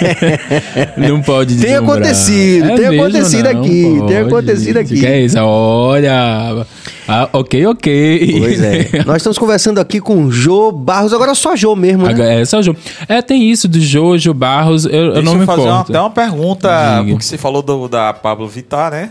Não 0.96 1.20
pode 1.20 1.56
Tem 1.58 1.74
acontecido, 1.76 2.68
tem 2.74 2.88
mesmo? 2.88 3.02
acontecido 3.02 3.52
Não 3.52 3.60
aqui, 3.60 3.82
tem 3.82 3.98
pode. 3.98 4.16
acontecido 4.16 4.76
aqui. 4.78 5.00
Que 5.00 5.06
é 5.06 5.20
isso? 5.20 5.38
Olha. 5.38 6.66
Ah, 7.06 7.28
ok, 7.32 7.66
ok. 7.66 8.36
pois 8.40 8.62
é. 8.62 8.88
Nós 9.04 9.16
estamos 9.16 9.36
conversando 9.36 9.78
aqui 9.78 10.00
com 10.00 10.24
o 10.24 10.32
Jô 10.32 10.72
Barros, 10.72 11.12
agora 11.12 11.34
só 11.34 11.54
Jô 11.56 11.76
mesmo, 11.76 12.06
né? 12.06 12.40
É, 12.40 12.44
só 12.44 12.62
Jô. 12.62 12.74
É, 13.08 13.20
tem 13.20 13.50
isso 13.50 13.68
do 13.68 13.80
Jojo 13.80 14.32
Barros, 14.32 14.84
eu, 14.86 14.92
eu 14.92 15.12
Deixa 15.14 15.22
não 15.22 15.32
eu 15.32 15.38
me 15.40 15.46
fazer 15.46 15.60
uma, 15.62 15.70
importo. 15.72 15.92
até 15.92 16.00
uma 16.00 16.10
pergunta, 16.10 16.68
Diga. 17.00 17.10
porque 17.10 17.24
você 17.24 17.36
falou 17.36 17.60
do, 17.62 17.88
da 17.88 18.12
Pablo 18.14 18.48
Vittar, 18.48 18.90
né? 18.90 19.10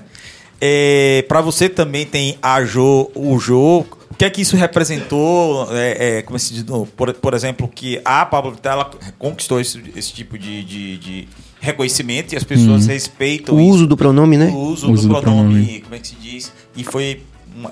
É, 0.61 1.23
para 1.27 1.41
você 1.41 1.69
também 1.69 2.05
tem 2.05 2.37
a 2.41 2.63
Jo, 2.63 3.09
o 3.15 3.37
Jo. 3.39 3.85
O 4.11 4.15
que 4.19 4.25
é 4.25 4.29
que 4.29 4.41
isso 4.41 4.57
representou? 4.57 5.67
É, 5.71 6.17
é, 6.17 6.21
como 6.23 6.37
se 6.37 6.53
diz, 6.53 6.65
por, 6.97 7.13
por 7.13 7.33
exemplo, 7.33 7.67
que 7.73 8.01
a 8.03 8.25
Pablo 8.25 8.51
Vittar 8.51 8.89
conquistou 9.17 9.61
esse, 9.61 9.81
esse 9.95 10.11
tipo 10.11 10.37
de, 10.37 10.61
de- 10.63 10.97
de 10.97 11.27
reconhecimento 11.61 12.33
e 12.33 12.37
as 12.37 12.43
pessoas 12.43 12.85
respeitam 12.87 13.55
O 13.55 13.61
isso, 13.61 13.69
uso 13.69 13.87
do 13.87 13.95
pronome, 13.95 14.35
né? 14.37 14.47
o 14.47 14.57
uso, 14.57 14.91
Uso 14.91 15.07
do, 15.07 15.13
do 15.15 15.21
pronome, 15.21 15.53
pronome. 15.53 15.81
como 15.81 15.95
é 15.95 15.99
que 15.99 16.07
se 16.09 16.15
diz? 16.15 16.51
E 16.75 16.83
foi 16.83 17.21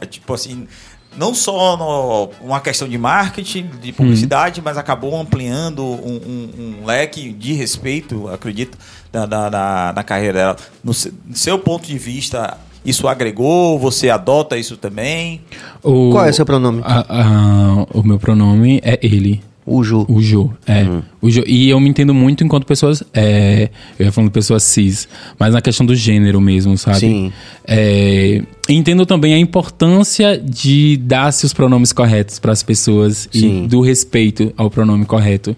tipo 0.09 0.33
assim, 0.33 0.67
não 1.17 1.33
só 1.33 1.75
no- 1.75 2.29
uma 2.45 2.61
questão 2.61 2.87
de 2.87 2.97
marketing, 2.97 3.69
de 3.81 3.91
publicidade, 3.91 4.61
mas 4.61 4.77
acabou 4.77 5.19
ampliando 5.19 5.83
um, 5.83 6.15
um- 6.25 6.77
um 6.81 6.85
leque 6.85 7.31
de 7.33 7.51
respeito, 7.53 8.27
acredito, 8.29 8.77
da, 9.11 9.25
da, 9.25 9.49
da- 9.49 9.93
na 9.95 10.03
carreira 10.03 10.33
dela. 10.39 10.55
No 10.81 10.93
seu 10.93 11.59
ponto 11.59 11.85
de 11.87 11.97
vista, 11.97 12.57
isso 12.87 13.07
agregou? 13.07 13.77
Você 13.77 14.09
adota 14.09 14.57
isso 14.57 14.77
também? 14.77 15.41
O, 15.83 16.09
Qual 16.11 16.25
é 16.25 16.29
o 16.29 16.33
seu 16.33 16.45
pronome? 16.45 16.81
a- 16.83 17.05
a- 17.09 17.85
o 17.93 18.01
meu 18.03 18.17
pronome 18.17 18.79
é 18.83 18.97
ele. 19.03 19.41
O 19.69 19.83
Jô. 19.83 20.05
O 20.07 20.21
Jo, 20.21 20.49
é. 20.65 20.83
Uhum. 20.83 21.01
O 21.21 21.29
jo, 21.29 21.43
e 21.45 21.69
eu 21.69 21.77
me 21.77 21.89
entendo 21.89 22.13
muito 22.13 22.41
enquanto 22.41 22.65
pessoas. 22.65 23.03
É, 23.13 23.69
eu 23.99 24.05
ia 24.05 24.11
falando 24.13 24.31
pessoas 24.31 24.63
cis, 24.63 25.09
mas 25.37 25.53
na 25.53 25.59
questão 25.61 25.85
do 25.85 25.93
gênero 25.93 26.39
mesmo, 26.39 26.77
sabe? 26.77 26.99
Sim. 27.01 27.33
É, 27.67 28.41
entendo 28.69 29.05
também 29.05 29.33
a 29.33 29.37
importância 29.37 30.37
de 30.41 30.95
dar-se 31.03 31.45
os 31.45 31.51
pronomes 31.51 31.91
corretos 31.91 32.39
para 32.39 32.53
as 32.53 32.63
pessoas 32.63 33.27
Sim. 33.29 33.65
e 33.65 33.67
do 33.67 33.81
respeito 33.81 34.53
ao 34.55 34.69
pronome 34.71 35.03
correto. 35.05 35.53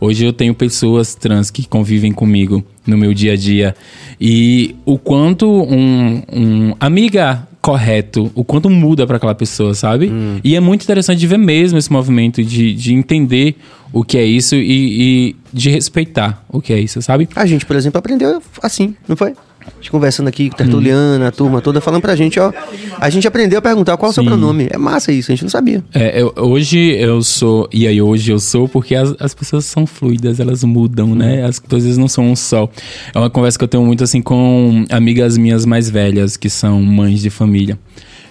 Hoje 0.00 0.24
eu 0.24 0.32
tenho 0.32 0.54
pessoas 0.54 1.14
trans 1.14 1.50
que 1.50 1.68
convivem 1.68 2.10
comigo 2.10 2.64
no 2.86 2.96
meu 2.96 3.12
dia 3.12 3.34
a 3.34 3.36
dia 3.36 3.74
e 4.18 4.74
o 4.86 4.98
quanto 4.98 5.46
um, 5.46 6.22
um 6.32 6.74
amiga 6.80 7.46
correto, 7.60 8.32
o 8.34 8.42
quanto 8.42 8.70
muda 8.70 9.06
para 9.06 9.18
aquela 9.18 9.34
pessoa, 9.34 9.74
sabe? 9.74 10.10
E 10.42 10.56
é 10.56 10.60
muito 10.60 10.82
interessante 10.82 11.18
de 11.18 11.26
ver 11.26 11.38
mesmo 11.38 11.78
esse 11.78 11.92
movimento 11.92 12.42
de, 12.42 12.72
de 12.72 12.94
entender 12.94 13.56
o 13.92 14.02
que 14.02 14.16
é 14.16 14.24
isso 14.24 14.54
e, 14.54 15.28
e 15.30 15.36
de 15.52 15.68
respeitar 15.68 16.42
o 16.48 16.62
que 16.62 16.72
é 16.72 16.80
isso, 16.80 17.02
sabe? 17.02 17.28
A 17.36 17.44
gente, 17.44 17.66
por 17.66 17.76
exemplo, 17.76 17.98
aprendeu 17.98 18.42
assim, 18.62 18.94
não 19.06 19.16
foi? 19.16 19.34
A 19.66 19.70
gente 19.80 19.90
conversando 19.90 20.28
aqui 20.28 20.48
com 20.50 20.56
Tertuliana, 20.56 21.28
a 21.28 21.30
turma 21.30 21.60
toda 21.60 21.80
falando 21.80 22.00
pra 22.02 22.16
gente, 22.16 22.38
ó. 22.40 22.52
A 22.98 23.10
gente 23.10 23.26
aprendeu 23.28 23.58
a 23.58 23.62
perguntar 23.62 23.96
qual 23.96 24.08
é 24.08 24.10
o 24.10 24.14
seu 24.14 24.22
Sim. 24.22 24.28
pronome. 24.28 24.68
É 24.70 24.78
massa 24.78 25.12
isso, 25.12 25.30
a 25.30 25.34
gente 25.34 25.42
não 25.42 25.50
sabia. 25.50 25.82
É, 25.94 26.20
eu- 26.22 26.32
hoje 26.36 26.78
eu 26.98 27.22
sou. 27.22 27.68
E 27.72 27.86
aí, 27.86 28.00
hoje 28.00 28.32
eu 28.32 28.38
sou 28.38 28.68
porque 28.68 28.94
as, 28.94 29.14
as 29.20 29.34
pessoas 29.34 29.64
são 29.66 29.86
fluidas, 29.86 30.40
elas 30.40 30.64
mudam, 30.64 31.14
né? 31.14 31.44
As 31.44 31.58
coisas 31.58 31.96
não 31.98 32.08
são 32.08 32.30
um 32.30 32.36
só. 32.36 32.68
É 33.14 33.18
uma 33.18 33.30
conversa 33.30 33.58
que 33.58 33.64
eu 33.64 33.68
tenho 33.68 33.84
muito 33.84 34.02
assim 34.04 34.20
com 34.22 34.84
amigas 34.90 35.36
minhas 35.38 35.64
mais 35.64 35.88
velhas, 35.90 36.36
que 36.36 36.48
são 36.50 36.80
mães 36.82 37.20
de 37.20 37.30
família. 37.30 37.78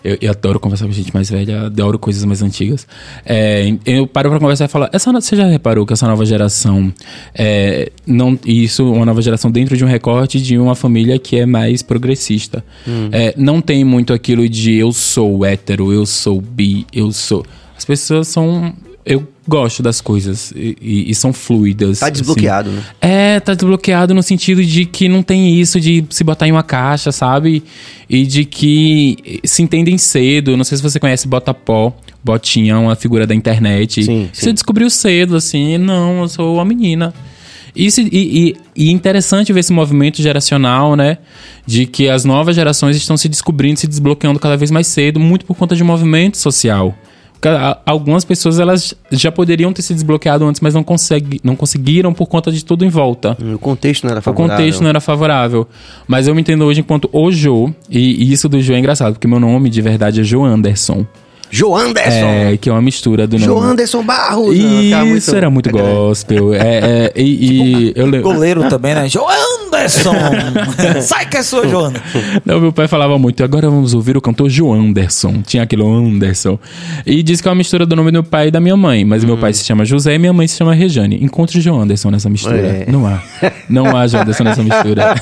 Eu, 0.03 0.17
eu 0.21 0.31
adoro 0.31 0.59
conversar 0.59 0.85
com 0.85 0.91
gente 0.91 1.13
mais 1.13 1.29
velha, 1.29 1.65
adoro 1.65 1.99
coisas 1.99 2.23
mais 2.25 2.41
antigas. 2.41 2.87
É, 3.25 3.73
eu 3.85 4.07
paro 4.07 4.29
pra 4.29 4.39
conversar 4.39 4.65
e 4.65 4.67
falo: 4.67 4.87
essa, 4.91 5.11
você 5.11 5.35
já 5.35 5.45
reparou 5.45 5.85
que 5.85 5.93
essa 5.93 6.07
nova 6.07 6.25
geração. 6.25 6.93
É, 7.33 7.91
não, 8.05 8.37
isso, 8.45 8.91
uma 8.91 9.05
nova 9.05 9.21
geração 9.21 9.51
dentro 9.51 9.75
de 9.75 9.83
um 9.83 9.87
recorte 9.87 10.41
de 10.41 10.57
uma 10.57 10.75
família 10.75 11.19
que 11.19 11.37
é 11.37 11.45
mais 11.45 11.81
progressista. 11.81 12.63
É, 13.11 13.33
não 13.37 13.61
tem 13.61 13.83
muito 13.83 14.13
aquilo 14.13 14.47
de 14.47 14.75
eu 14.75 14.91
sou 14.91 15.45
hétero, 15.45 15.91
eu 15.91 16.05
sou 16.05 16.39
bi, 16.41 16.85
eu 16.93 17.11
sou. 17.11 17.45
As 17.77 17.85
pessoas 17.85 18.27
são. 18.27 18.73
Eu 19.05 19.27
gosto 19.49 19.83
das 19.83 19.99
coisas 19.99 20.51
e, 20.55 20.77
e- 20.81 21.11
e 21.11 21.15
são 21.15 21.33
fluidas. 21.33 21.99
Tá 21.99 22.05
assim. 22.05 22.13
desbloqueado, 22.13 22.69
né? 22.71 22.83
É, 23.01 23.39
tá 23.41 23.53
desbloqueado 23.53 24.13
no 24.13 24.23
sentido 24.23 24.63
de 24.63 24.85
que 24.85 25.09
não 25.09 25.21
tem 25.21 25.59
isso 25.59 25.79
de 25.81 26.05
se 26.09 26.23
botar 26.23 26.47
em 26.47 26.51
uma 26.53 26.63
caixa, 26.63 27.11
sabe? 27.11 27.63
E 28.09 28.25
de 28.25 28.45
que 28.45 29.39
se 29.43 29.61
entendem 29.61 29.97
cedo. 29.97 30.55
Não 30.55 30.63
sei 30.63 30.77
se 30.77 30.83
você 30.83 30.99
conhece 30.99 31.27
Botapó. 31.27 31.93
Botinha, 32.23 32.77
uma 32.77 32.95
figura 32.95 33.25
da 33.25 33.33
internet. 33.33 34.03
Sim, 34.03 34.29
Você 34.33 34.47
sim. 34.47 34.53
descobriu 34.53 34.89
cedo, 34.89 35.37
assim, 35.37 35.77
não, 35.77 36.21
eu 36.21 36.27
sou 36.27 36.55
uma 36.55 36.65
menina. 36.65 37.13
Isso, 37.73 38.01
e, 38.01 38.09
e, 38.11 38.55
e 38.75 38.91
interessante 38.91 39.53
ver 39.53 39.61
esse 39.61 39.71
movimento 39.71 40.21
geracional, 40.21 40.97
né? 40.97 41.17
De 41.65 41.85
que 41.85 42.09
as 42.09 42.25
novas 42.25 42.57
gerações 42.57 42.97
estão 42.97 43.15
se 43.15 43.29
descobrindo, 43.29 43.79
se 43.79 43.87
desbloqueando 43.87 44.37
cada 44.37 44.57
vez 44.57 44.69
mais 44.69 44.87
cedo, 44.87 45.17
muito 45.17 45.45
por 45.45 45.55
conta 45.55 45.75
de 45.77 45.83
movimento 45.83 46.37
social. 46.37 46.93
Algumas 47.85 48.25
pessoas 48.25 48.59
elas 48.59 48.93
já 49.11 49.31
poderiam 49.31 49.71
ter 49.71 49.81
se 49.81 49.93
desbloqueado 49.93 50.45
antes, 50.45 50.59
mas 50.61 50.73
não, 50.73 50.83
consegue, 50.83 51.39
não 51.43 51.55
conseguiram 51.55 52.13
por 52.13 52.27
conta 52.27 52.51
de 52.51 52.63
tudo 52.65 52.83
em 52.83 52.89
volta. 52.89 53.37
O 53.53 53.57
contexto 53.57 54.03
não 54.03 54.11
era 54.11 54.19
O 54.19 54.23
favorável. 54.23 54.55
contexto 54.57 54.81
não 54.81 54.89
era 54.89 54.99
favorável. 54.99 55.67
Mas 56.07 56.27
eu 56.27 56.35
me 56.35 56.41
entendo 56.41 56.65
hoje 56.65 56.81
enquanto 56.81 57.09
o 57.13 57.31
Jo, 57.31 57.73
e, 57.89 58.23
e 58.25 58.31
isso 58.33 58.49
do 58.49 58.59
Jo 58.61 58.73
é 58.73 58.79
engraçado, 58.79 59.13
porque 59.13 59.27
meu 59.27 59.39
nome 59.39 59.69
de 59.69 59.81
verdade 59.81 60.19
é 60.19 60.23
Jo 60.23 60.43
Anderson. 60.43 61.05
João 61.51 61.75
Anderson! 61.75 62.25
É, 62.25 62.57
que 62.57 62.69
é 62.69 62.71
uma 62.71 62.81
mistura 62.81 63.25
do 63.25 63.33
nome. 63.33 63.45
João 63.45 63.61
Anderson 63.63 64.03
Barros! 64.03 64.55
Isso, 64.55 64.67
Não, 64.67 65.15
ficava 65.15 65.37
era 65.37 65.49
muito 65.49 65.69
gospel. 65.71 66.53
É, 66.53 66.59
é, 66.59 67.13
e, 67.15 67.23
e 67.91 67.93
eu. 67.95 68.21
Goleiro 68.21 68.67
também, 68.69 68.93
né? 68.93 69.09
João 69.09 69.27
Anderson! 69.29 70.13
Sai 71.01 71.25
que 71.25 71.37
é 71.37 71.43
sua, 71.43 71.67
Joana! 71.67 72.01
Não, 72.45 72.59
meu 72.61 72.71
pai 72.71 72.87
falava 72.87 73.17
muito, 73.17 73.43
agora 73.43 73.69
vamos 73.69 73.93
ouvir 73.93 74.15
o 74.15 74.21
cantor 74.21 74.49
João 74.49 74.73
Anderson. 74.73 75.41
Tinha 75.45 75.63
aquele 75.63 75.83
Anderson. 75.83 76.59
E 77.05 77.23
diz 77.23 77.41
que 77.41 77.47
é 77.47 77.51
uma 77.51 77.55
mistura 77.55 77.85
do 77.85 77.95
nome 77.95 78.11
do 78.11 78.13
meu 78.13 78.23
pai 78.23 78.49
e 78.49 78.51
da 78.51 78.59
minha 78.59 78.77
mãe. 78.77 79.03
Mas 79.03 79.23
meu 79.23 79.37
pai 79.37 79.53
se 79.53 79.63
chama 79.63 79.83
José 79.85 80.15
e 80.15 80.19
minha 80.19 80.33
mãe 80.33 80.47
se 80.47 80.57
chama 80.57 80.73
Rejane. 80.73 81.23
Encontre 81.23 81.59
João 81.61 81.81
Anderson 81.81 82.11
nessa 82.11 82.29
mistura. 82.29 82.57
É. 82.57 82.85
Não 82.87 83.07
há. 83.07 83.21
Não 83.69 83.95
há 83.95 84.05
João 84.07 84.23
Anderson 84.23 84.43
nessa 84.43 84.63
mistura. 84.63 85.15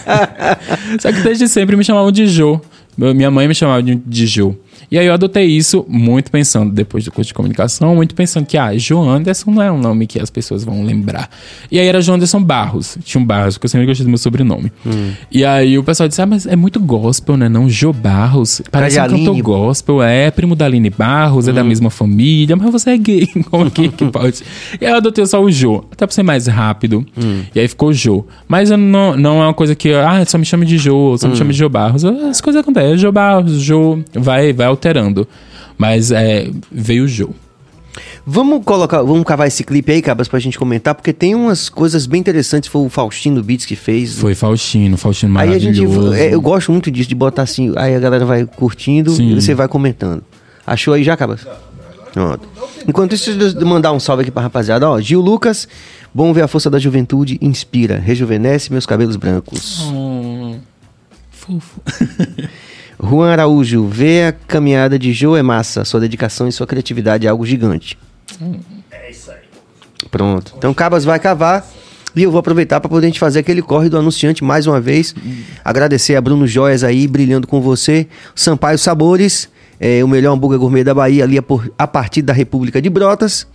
Só 0.99 1.11
que 1.11 1.21
desde 1.21 1.47
sempre 1.47 1.75
me 1.75 1.83
chamavam 1.83 2.11
de 2.11 2.27
Jo. 2.27 2.59
Minha 2.97 3.29
mãe 3.29 3.47
me 3.47 3.53
chamava 3.53 3.81
de 3.83 4.25
Jo. 4.25 4.55
E 4.91 4.97
aí 4.97 5.05
eu 5.05 5.13
adotei 5.13 5.45
isso 5.45 5.85
muito 5.87 6.31
pensando, 6.31 6.71
depois 6.73 7.03
do 7.03 7.11
curso 7.11 7.27
de 7.29 7.33
comunicação, 7.33 7.95
muito 7.95 8.15
pensando 8.15 8.45
que, 8.45 8.57
ah, 8.57 8.75
João 8.77 9.09
Anderson 9.09 9.51
não 9.51 9.61
é 9.61 9.71
um 9.71 9.77
nome 9.79 10.07
que 10.07 10.19
as 10.19 10.29
pessoas 10.29 10.63
vão 10.63 10.83
lembrar. 10.83 11.29
E 11.71 11.79
aí 11.79 11.87
era 11.87 12.01
João 12.01 12.15
Anderson 12.15 12.41
Barros. 12.41 12.97
Tinha 13.03 13.21
um 13.21 13.25
Barros, 13.25 13.55
porque 13.55 13.65
eu 13.65 13.69
sempre 13.69 13.85
gostei 13.87 14.05
do 14.05 14.09
meu 14.09 14.17
sobrenome. 14.17 14.71
Hum. 14.85 15.11
E 15.31 15.43
aí 15.43 15.77
o 15.77 15.83
pessoal 15.83 16.07
disse, 16.07 16.21
ah, 16.21 16.25
mas 16.25 16.45
é 16.45 16.55
muito 16.55 16.79
gospel, 16.79 17.35
né? 17.37 17.49
Não, 17.49 17.69
Jô 17.69 17.91
Barros. 17.91 18.61
Parece 18.71 18.99
um 18.99 19.03
Aline. 19.03 19.19
cantor 19.25 19.41
gospel, 19.41 20.01
é 20.01 20.31
primo 20.31 20.55
da 20.55 20.65
Aline 20.65 20.89
Barros, 20.89 21.47
é 21.47 21.51
Hum. 21.51 21.55
da 21.55 21.63
mesma 21.63 21.89
família, 21.89 22.55
mas 22.55 22.71
você 22.71 22.91
é 22.91 22.97
gay. 22.97 23.27
Como 23.51 23.69
que, 23.69 23.89
que 23.89 24.05
pode? 24.05 24.43
E 24.79 24.85
aí 24.85 24.91
eu 24.91 24.97
adotei 24.97 25.25
só 25.25 25.41
o 25.41 25.51
Jô, 25.51 25.83
até 25.91 26.05
pra 26.05 26.13
ser 26.13 26.23
mais 26.23 26.47
rápido. 26.47 27.05
Hum. 27.17 27.41
E 27.53 27.59
aí 27.59 27.67
ficou 27.67 27.91
Jô. 27.93 28.25
Mas 28.47 28.69
não, 28.69 29.15
não 29.17 29.41
é 29.41 29.45
uma 29.47 29.53
coisa 29.53 29.75
que, 29.75 29.91
ah, 29.93 30.23
só 30.25 30.37
me 30.37 30.45
chame 30.45 30.65
de 30.65 30.77
Jô, 30.77 31.17
só 31.17 31.27
me 31.27 31.33
Hum. 31.33 31.35
chame 31.35 31.51
de 31.51 31.59
Jô 31.59 31.67
Barros. 31.69 32.05
As 32.05 32.39
coisas 32.41 32.61
acontecem. 32.61 32.97
Jô 32.97 33.11
Barros, 33.11 33.53
Jô, 33.61 33.99
vai, 34.13 34.53
vai 34.53 34.66
alterando. 34.67 35.27
Mas 35.77 36.11
é, 36.11 36.49
veio 36.71 37.03
o 37.05 37.07
Jô. 37.07 37.29
Vamos 38.25 38.63
colocar, 38.65 39.01
vamos 39.01 39.23
cavar 39.23 39.47
esse 39.47 39.63
clipe 39.63 39.91
aí, 39.91 40.01
Cabas, 40.01 40.27
pra 40.27 40.37
gente 40.37 40.59
comentar, 40.59 40.93
porque 40.93 41.13
tem 41.13 41.33
umas 41.33 41.69
coisas 41.69 42.05
bem 42.05 42.19
interessantes. 42.19 42.69
Foi 42.69 42.85
o 42.85 42.89
Faustino 42.89 43.41
Beats 43.41 43.65
que 43.65 43.75
fez. 43.75 44.19
Foi 44.19 44.35
Faustino, 44.35 44.97
Faustino 44.97 45.37
Aí 45.39 45.53
a 45.53 45.57
gente. 45.57 45.79
maravilhoso. 45.81 46.13
é, 46.13 46.33
eu 46.33 46.41
gosto 46.41 46.71
muito 46.71 46.91
disso, 46.91 47.07
de 47.09 47.15
botar 47.15 47.43
assim, 47.43 47.73
aí 47.77 47.95
a 47.95 47.99
galera 47.99 48.25
vai 48.25 48.45
curtindo 48.45 49.11
Sim. 49.11 49.31
e 49.31 49.41
você 49.41 49.53
vai 49.55 49.67
comentando. 49.67 50.23
Achou 50.65 50.93
aí 50.93 51.03
já, 51.03 51.15
Cabas? 51.15 51.47
Pronto. 52.11 52.47
Enquanto 52.87 53.13
isso, 53.13 53.33
deixa 53.33 53.57
eu 53.57 53.65
mandar 53.65 53.91
um 53.93 53.99
salve 53.99 54.23
aqui 54.23 54.31
pra 54.31 54.41
rapaziada. 54.43 54.89
Ó, 54.89 54.99
Gil 54.99 55.21
Lucas, 55.21 55.67
bom 56.13 56.33
ver 56.33 56.41
a 56.41 56.47
força 56.47 56.69
da 56.69 56.79
juventude, 56.79 57.37
inspira, 57.41 57.97
rejuvenesce 57.97 58.71
meus 58.71 58.85
cabelos 58.85 59.15
brancos. 59.15 59.83
Hum, 59.85 60.59
fofo. 61.31 61.79
Juan 63.01 63.31
Araújo, 63.31 63.87
vê 63.87 64.25
a 64.25 64.31
caminhada 64.31 64.97
de 64.97 65.13
Joe 65.13 65.39
é 65.39 65.43
massa. 65.43 65.85
Sua 65.85 65.99
dedicação 65.99 66.47
e 66.47 66.51
sua 66.51 66.65
criatividade 66.65 67.27
é 67.27 67.29
algo 67.29 67.45
gigante. 67.45 67.97
É 68.91 69.11
isso 69.11 69.29
aí. 69.31 69.37
Pronto. 70.09 70.53
Então 70.57 70.73
Cabas 70.73 71.05
vai 71.05 71.19
cavar. 71.19 71.65
E 72.15 72.23
eu 72.23 72.31
vou 72.31 72.39
aproveitar 72.39 72.79
para 72.79 72.89
poder 72.89 73.05
a 73.05 73.09
gente 73.09 73.19
fazer 73.19 73.39
aquele 73.39 73.61
corre 73.61 73.89
do 73.89 73.97
anunciante 73.97 74.43
mais 74.43 74.65
uma 74.65 74.81
vez. 74.81 75.13
Agradecer 75.63 76.15
a 76.15 76.21
Bruno 76.21 76.47
Joias 76.47 76.83
aí, 76.83 77.07
brilhando 77.07 77.45
com 77.45 77.61
você. 77.61 78.07
Sampaio 78.33 78.79
Sabores, 78.79 79.47
é, 79.79 80.03
o 80.03 80.07
melhor 80.07 80.33
hambúrguer 80.33 80.57
gourmet 80.57 80.83
da 80.83 80.95
Bahia, 80.95 81.23
ali 81.23 81.37
a, 81.37 81.43
por- 81.43 81.71
a 81.77 81.85
partir 81.85 82.23
da 82.23 82.33
República 82.33 82.81
de 82.81 82.89
Brotas. 82.89 83.45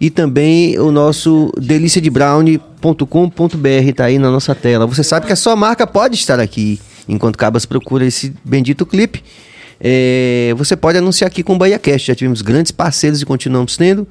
E 0.00 0.10
também 0.10 0.76
o 0.80 0.90
nosso 0.90 1.52
deliciadebrownie.com.br 1.56 3.92
tá 3.94 4.04
aí 4.04 4.18
na 4.18 4.30
nossa 4.30 4.54
tela. 4.54 4.86
Você 4.86 5.02
sabe 5.04 5.26
que 5.26 5.32
a 5.32 5.36
sua 5.36 5.54
marca 5.56 5.86
pode 5.86 6.16
estar 6.16 6.40
aqui 6.40 6.80
enquanto 7.08 7.36
Cabas 7.36 7.64
procura 7.66 8.04
esse 8.04 8.32
bendito 8.44 8.86
clipe. 8.86 9.22
É, 9.80 10.54
você 10.56 10.76
pode 10.76 10.96
anunciar 10.98 11.28
aqui 11.28 11.42
com 11.42 11.54
o 11.54 11.58
BahiaCast. 11.58 12.06
Já 12.06 12.14
tivemos 12.14 12.40
grandes 12.40 12.70
parceiros 12.70 13.20
e 13.20 13.26
continuamos 13.26 13.76
tendo. 13.76 14.06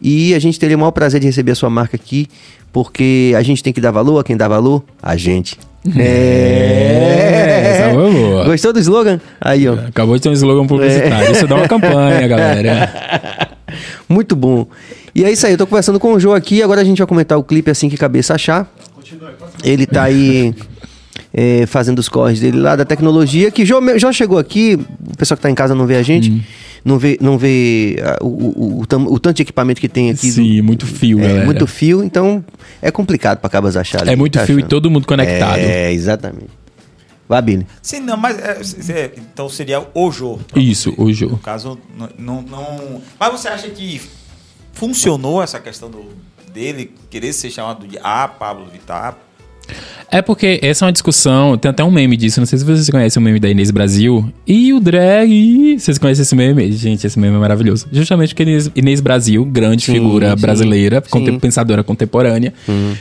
E 0.00 0.34
a 0.34 0.38
gente 0.38 0.58
teria 0.58 0.76
o 0.76 0.80
maior 0.80 0.90
prazer 0.90 1.20
de 1.20 1.26
receber 1.26 1.52
a 1.52 1.54
sua 1.54 1.70
marca 1.70 1.96
aqui, 1.96 2.28
porque 2.72 3.32
a 3.36 3.42
gente 3.42 3.62
tem 3.62 3.72
que 3.72 3.80
dar 3.80 3.90
valor 3.90 4.18
a 4.18 4.24
quem 4.24 4.36
dá 4.36 4.46
valor, 4.46 4.84
a 5.02 5.16
gente. 5.16 5.58
É, 5.96 7.92
foi 7.92 8.12
boa. 8.12 8.44
Gostou 8.44 8.72
do 8.72 8.78
slogan? 8.80 9.20
Aí, 9.40 9.68
ó. 9.68 9.74
Acabou 9.74 10.16
de 10.16 10.22
ter 10.22 10.30
um 10.30 10.32
slogan 10.32 10.66
publicitário. 10.66 11.32
Isso 11.32 11.46
dá 11.46 11.56
uma 11.56 11.68
campanha, 11.68 12.26
galera. 12.26 13.50
Muito 14.08 14.34
bom. 14.34 14.66
E 15.14 15.24
é 15.24 15.30
isso 15.30 15.46
aí, 15.46 15.52
eu 15.52 15.58
tô 15.58 15.66
conversando 15.66 16.00
com 16.00 16.14
o 16.14 16.20
Jô 16.20 16.32
aqui, 16.32 16.62
agora 16.62 16.80
a 16.80 16.84
gente 16.84 16.98
vai 16.98 17.06
comentar 17.06 17.38
o 17.38 17.44
clipe 17.44 17.70
assim 17.70 17.88
que 17.88 17.96
cabeça 17.96 18.34
achar. 18.34 18.66
Ele 19.62 19.86
tá 19.86 20.04
aí 20.04 20.54
é, 21.36 21.66
fazendo 21.66 21.98
os 21.98 22.08
corres 22.08 22.38
dele 22.38 22.58
lá 22.60 22.76
da 22.76 22.84
tecnologia, 22.84 23.50
que 23.50 23.66
Jô, 23.66 23.80
Jô 23.98 24.12
chegou 24.12 24.38
aqui, 24.38 24.78
o 25.12 25.16
pessoal 25.16 25.36
que 25.36 25.42
tá 25.42 25.50
em 25.50 25.54
casa 25.54 25.74
não 25.74 25.84
vê 25.86 25.96
a 25.96 26.02
gente, 26.02 26.30
Hum. 26.30 26.40
não 26.84 26.96
vê, 26.96 27.18
não 27.20 27.36
vê 27.36 27.96
ah, 28.04 28.18
o, 28.22 28.28
o, 28.28 28.80
o, 28.82 28.86
tam- 28.86 29.06
o 29.08 29.18
tanto 29.18 29.36
de 29.38 29.42
equipamento 29.42 29.80
que 29.80 29.88
tem 29.88 30.10
aqui. 30.10 30.28
do- 30.28 30.34
Sim, 30.34 30.60
muito 30.62 30.86
fio, 30.86 31.18
é, 31.18 31.26
galera. 31.26 31.44
muito 31.44 31.66
fio, 31.66 32.04
então 32.04 32.44
é 32.80 32.90
complicado 32.92 33.38
pra 33.40 33.50
Cabas 33.50 33.76
achar. 33.76 34.06
É 34.06 34.14
muito 34.14 34.38
fio 34.46 34.60
e 34.60 34.62
todo 34.62 34.88
mundo 34.90 35.06
conectado. 35.06 35.58
É, 35.58 35.92
exatamente. 35.92 36.50
Vai, 37.28 37.40
Billy. 37.42 37.66
Sim, 37.82 38.00
não, 38.00 38.16
mas 38.18 38.38
é, 38.38 38.60
é, 38.92 39.12
então 39.16 39.48
seria 39.48 39.82
o 39.94 40.12
Jô. 40.12 40.38
Isso, 40.54 40.94
o 40.96 41.10
Jô. 41.12 41.30
No 41.30 41.38
caso, 41.38 41.78
não, 41.98 42.08
não, 42.18 42.42
não- 42.42 43.02
Mas 43.18 43.32
você 43.32 43.48
acha 43.48 43.68
que 43.70 44.00
funcionou 44.72 45.42
essa 45.42 45.58
questão 45.58 45.90
do, 45.90 46.04
dele 46.52 46.92
querer 47.10 47.32
ser 47.32 47.50
chamado 47.50 47.86
de 47.88 47.98
A 48.02 48.28
Pablo 48.28 48.66
Vittar? 48.72 49.16
É 50.10 50.22
porque 50.22 50.60
essa 50.62 50.84
é 50.84 50.86
uma 50.86 50.92
discussão, 50.92 51.56
tem 51.58 51.68
até 51.70 51.82
um 51.82 51.90
meme 51.90 52.16
disso, 52.16 52.38
não 52.38 52.46
sei 52.46 52.58
se 52.58 52.64
vocês 52.64 52.88
conhecem 52.88 53.20
o 53.20 53.24
meme 53.24 53.40
da 53.40 53.48
Inês 53.48 53.72
Brasil. 53.72 54.24
E 54.46 54.72
o 54.72 54.78
drag, 54.78 55.76
vocês 55.78 55.98
conhecem 55.98 56.22
esse 56.22 56.36
meme? 56.36 56.70
Gente, 56.70 57.04
esse 57.04 57.18
meme 57.18 57.34
é 57.34 57.38
maravilhoso. 57.38 57.86
Justamente 57.90 58.28
porque 58.32 58.44
Inês, 58.44 58.70
Inês 58.76 59.00
Brasil, 59.00 59.44
grande 59.44 59.82
Sim, 59.84 59.94
figura 59.94 60.30
sim, 60.36 60.40
brasileira, 60.40 61.02
sim. 61.04 61.10
contem- 61.10 61.38
pensadora 61.38 61.82
contemporânea, 61.82 62.52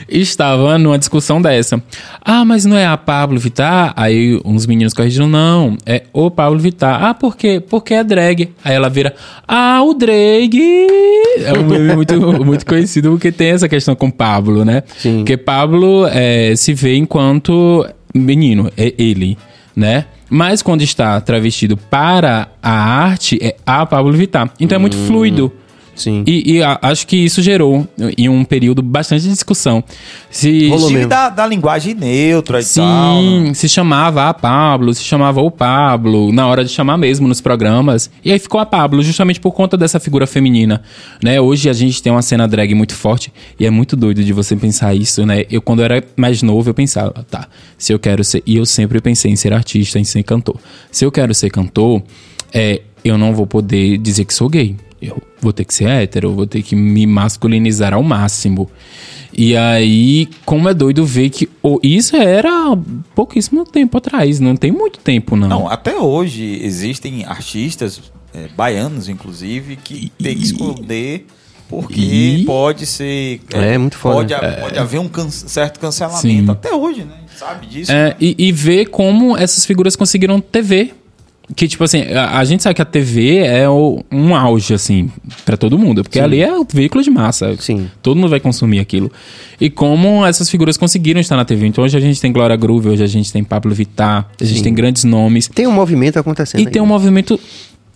estava 0.10 0.78
numa 0.80 0.98
discussão 0.98 1.42
dessa. 1.42 1.82
Ah, 2.24 2.44
mas 2.46 2.66
não 2.66 2.78
é 2.78 2.86
a 2.86 2.98
Pablo 2.98 3.40
Vittar? 3.40 3.94
Aí 3.96 4.40
uns 4.44 4.66
meninos 4.66 4.94
corrigiram, 4.94 5.28
não, 5.28 5.78
é 5.86 6.04
o 6.14 6.32
Pablo 6.32 6.58
Vittar. 6.58 7.04
Ah, 7.04 7.14
por 7.14 7.36
quê? 7.38 7.62
Porque 7.68 7.94
é 7.94 8.04
drag. 8.04 8.50
Aí 8.64 8.74
ela 8.74 8.90
vira, 8.90 9.14
ah, 9.48 9.84
o 9.84 9.94
drag. 9.94 10.58
É 11.46 11.54
um 11.60 11.64
meme 11.64 11.96
muito, 11.96 12.20
muito 12.44 12.66
conhecido 12.66 13.12
porque 13.12 13.32
tem 13.32 13.50
essa 13.50 13.68
questão 13.70 13.96
com 13.96 14.10
Pablo, 14.10 14.64
né? 14.66 14.84
Sim. 14.98 15.18
Porque 15.18 15.38
Pablo 15.38 16.08
é, 16.12 16.53
se 16.56 16.74
vê 16.74 16.96
enquanto 16.96 17.86
menino, 18.14 18.72
é 18.78 18.94
ele, 18.98 19.38
né? 19.76 20.06
Mas 20.30 20.62
quando 20.62 20.82
está 20.82 21.20
travestido 21.22 21.78
para 21.78 22.50
a 22.62 22.72
arte, 22.72 23.38
é 23.42 23.56
a 23.66 23.86
Pablo 23.86 24.14
Vittar. 24.14 24.52
Então 24.60 24.76
é 24.76 24.80
muito 24.80 24.98
fluido. 24.98 25.52
Sim. 25.96 26.24
E, 26.26 26.54
e 26.56 26.64
a- 26.64 26.80
acho 26.82 27.06
que 27.06 27.16
isso 27.16 27.42
gerou, 27.42 27.88
em 28.18 28.28
um 28.28 28.44
período, 28.44 28.82
bastante 28.82 29.28
discussão. 29.28 29.84
Se, 30.30 30.70
da, 31.08 31.30
da 31.30 31.46
linguagem 31.46 31.94
neutra 31.94 32.60
e 32.60 32.66
tal. 32.66 33.22
né? 33.22 33.46
Sim, 33.48 33.54
se 33.54 33.70
chamava 33.70 34.28
a 34.28 34.34
Pablo, 34.34 34.94
se 34.94 35.04
chamava 35.04 35.42
o 35.42 35.52
Pablo, 35.52 36.32
na 36.32 36.48
hora 36.48 36.64
de 36.66 36.72
chamar 36.72 36.98
mesmo 36.98 37.28
nos 37.28 37.40
programas. 37.42 38.10
E 38.26 38.32
aí 38.32 38.40
ficou 38.40 38.60
a 38.60 38.66
Pablo, 38.66 39.04
justamente 39.04 39.40
por 39.40 39.52
conta 39.52 39.78
dessa 39.78 40.00
figura 40.00 40.26
feminina. 40.26 40.82
Né? 41.24 41.40
Hoje 41.40 41.70
a 41.70 41.74
gente 41.74 42.02
tem 42.02 42.12
uma 42.12 42.22
cena 42.24 42.48
drag 42.48 42.74
muito 42.74 42.96
forte 42.96 43.32
e 43.60 43.66
é 43.66 43.70
muito 43.70 43.96
doido 43.96 44.24
de 44.24 44.34
você 44.34 44.56
pensar 44.56 44.96
isso, 44.96 45.26
né? 45.26 45.44
Eu, 45.50 45.62
quando 45.62 45.80
eu 45.80 45.86
era 45.86 46.04
mais 46.18 46.42
novo, 46.42 46.70
eu 46.70 46.74
pensava, 46.74 47.26
tá, 47.30 47.48
se 47.78 47.94
eu 47.94 48.00
quero 48.00 48.24
ser. 48.24 48.42
E 48.46 48.56
eu 48.58 48.66
sempre 48.66 49.00
pensei 49.00 49.32
em 49.32 49.36
ser 49.36 49.54
artista, 49.54 50.00
em 50.00 50.04
ser 50.04 50.24
cantor. 50.24 50.58
Se 50.92 51.06
eu 51.06 51.12
quero 51.12 51.34
ser 51.36 51.50
cantor, 51.52 52.02
é, 52.52 52.82
eu 53.06 53.18
não 53.18 53.34
vou 53.36 53.46
poder 53.46 53.98
dizer 54.00 54.26
que 54.26 54.34
sou 54.34 54.50
gay. 54.50 54.76
Eu 55.06 55.22
vou 55.42 55.52
ter 55.52 55.66
que 55.66 55.74
ser 55.74 55.88
hétero, 55.88 56.34
vou 56.34 56.48
ter 56.48 56.62
que 56.64 56.76
me 56.76 57.06
masculinizar 57.06 57.94
ao 57.94 58.02
máximo. 58.04 58.70
E 59.36 59.58
aí, 59.58 60.28
como 60.46 60.70
é 60.70 60.74
doido 60.74 61.06
ver 61.06 61.30
que 61.30 61.50
oh, 61.62 61.80
isso 61.82 62.16
era 62.16 62.78
pouquíssimo 63.16 63.66
tempo 63.66 63.98
atrás, 63.98 64.40
não 64.40 64.56
tem 64.56 64.72
muito 64.72 65.00
tempo, 65.00 65.36
não. 65.36 65.50
Não, 65.50 65.68
até 65.70 65.96
hoje 66.00 66.60
existem 66.62 67.26
artistas, 67.26 68.00
é, 68.34 68.48
baianos 68.56 69.10
inclusive, 69.10 69.76
que 69.76 70.12
tem 70.22 70.38
que 70.38 70.44
esconder 70.44 71.26
porque 71.68 72.00
E- 72.02 72.44
pode 72.46 72.86
ser. 72.86 73.42
É, 73.52 73.76
muito 73.78 73.98
foda. 73.98 74.18
Pode, 74.18 74.34
ha- 74.36 74.58
pode 74.62 74.78
haver 74.78 75.00
um 75.00 75.08
can- 75.08 75.30
certo 75.32 75.80
cancelamento. 75.80 76.22
Sim. 76.22 76.50
Até 76.52 76.72
hoje, 76.76 77.04
né? 77.04 77.14
A 77.18 77.20
gente 77.22 77.40
sabe 77.40 77.66
disso. 77.66 77.92
É, 77.92 78.16
e, 78.22 78.36
e 78.38 78.52
ver 78.52 78.86
como 78.88 79.36
essas 79.36 79.66
figuras 79.66 79.96
conseguiram 79.96 80.40
TV. 80.40 80.94
Que, 81.56 81.68
tipo 81.68 81.84
assim, 81.84 82.02
a, 82.14 82.38
a 82.40 82.44
gente 82.46 82.64
sabe 82.64 82.76
que 82.76 82.82
a 82.82 82.86
TV 82.86 83.38
é 83.38 83.68
o- 83.70 84.04
um 84.12 84.36
auge, 84.36 84.74
assim, 84.74 85.10
pra 85.46 85.56
todo 85.58 85.78
mundo. 85.78 86.04
Porque 86.04 86.20
ali 86.20 86.42
é 86.42 86.52
o 86.58 86.66
veículo 86.72 87.04
de 87.04 87.10
massa. 87.10 87.56
Sim. 87.60 87.90
Todo 88.02 88.16
mundo 88.18 88.30
vai 88.30 88.40
consumir 88.40 88.80
aquilo. 88.80 89.12
E 89.60 89.70
como 89.70 90.26
essas 90.26 90.50
figuras 90.50 90.78
conseguiram 90.78 91.20
estar 91.22 91.36
na 91.36 91.46
TV. 91.46 91.68
Então 91.68 91.84
hoje 91.84 91.98
a 91.98 92.00
gente 92.00 92.20
tem 92.20 92.32
Glória 92.32 92.56
Groove, 92.56 92.90
hoje 92.90 93.04
a 93.04 93.08
gente 93.08 93.32
tem 93.32 93.44
Pablo 93.44 93.74
Vittar, 93.74 94.28
a 94.40 94.44
gente 94.44 94.58
Sim. 94.58 94.64
tem 94.64 94.74
grandes 94.74 95.04
nomes. 95.04 95.48
Tem 95.48 95.68
um 95.68 95.72
movimento 95.72 96.18
acontecendo. 96.18 96.62
E 96.62 96.66
tem 96.70 96.82
um 96.82 96.86
movimento 96.86 97.40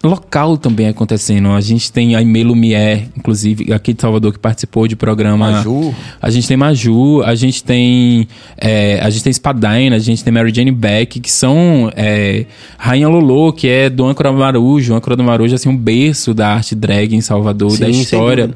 local 0.04 0.58
também 0.58 0.88
acontecendo. 0.88 1.50
A 1.50 1.62
gente 1.62 1.92
tem 1.92 2.16
a 2.16 2.20
Aimee 2.20 2.44
Lumière, 2.44 3.10
inclusive, 3.18 3.74
aqui 3.74 3.94
de 3.94 4.02
Salvador, 4.02 4.34
que 4.34 4.40
participou 4.40 4.88
de 4.88 4.96
programa. 4.96 5.52
Maju. 5.52 5.94
A 6.22 6.30
gente 6.30 6.48
tem 6.48 6.56
Maju, 6.56 7.24
a 7.24 7.36
gente 7.36 7.64
tem. 7.64 8.28
é, 8.58 9.00
a 9.02 9.10
gente 9.10 9.24
tem 9.24 9.34
Spadine, 9.34 9.96
a 9.96 10.00
gente 10.00 10.24
tem 10.24 10.32
Mary 10.32 10.54
Jane 10.54 10.72
Beck, 10.72 11.20
que 11.20 11.32
são. 11.32 11.92
é, 11.96 12.46
Rainha 12.78 13.08
Lolo, 13.08 13.52
que 13.54 13.68
é 13.68 13.90
do 13.90 14.06
Âncora 14.06 14.32
do 14.32 14.38
Marujo. 14.38 14.94
O 14.94 14.96
Âncora 14.96 15.16
do 15.16 15.24
Marujo, 15.24 15.56
assim, 15.56 15.70
um 15.70 15.78
berço 15.78 16.34
da 16.34 16.50
arte 16.54 16.76
drag 16.76 17.16
em 17.16 17.22
Salvador, 17.22 17.72
Sim, 17.72 17.80
da 17.80 17.90
história. 17.90 18.52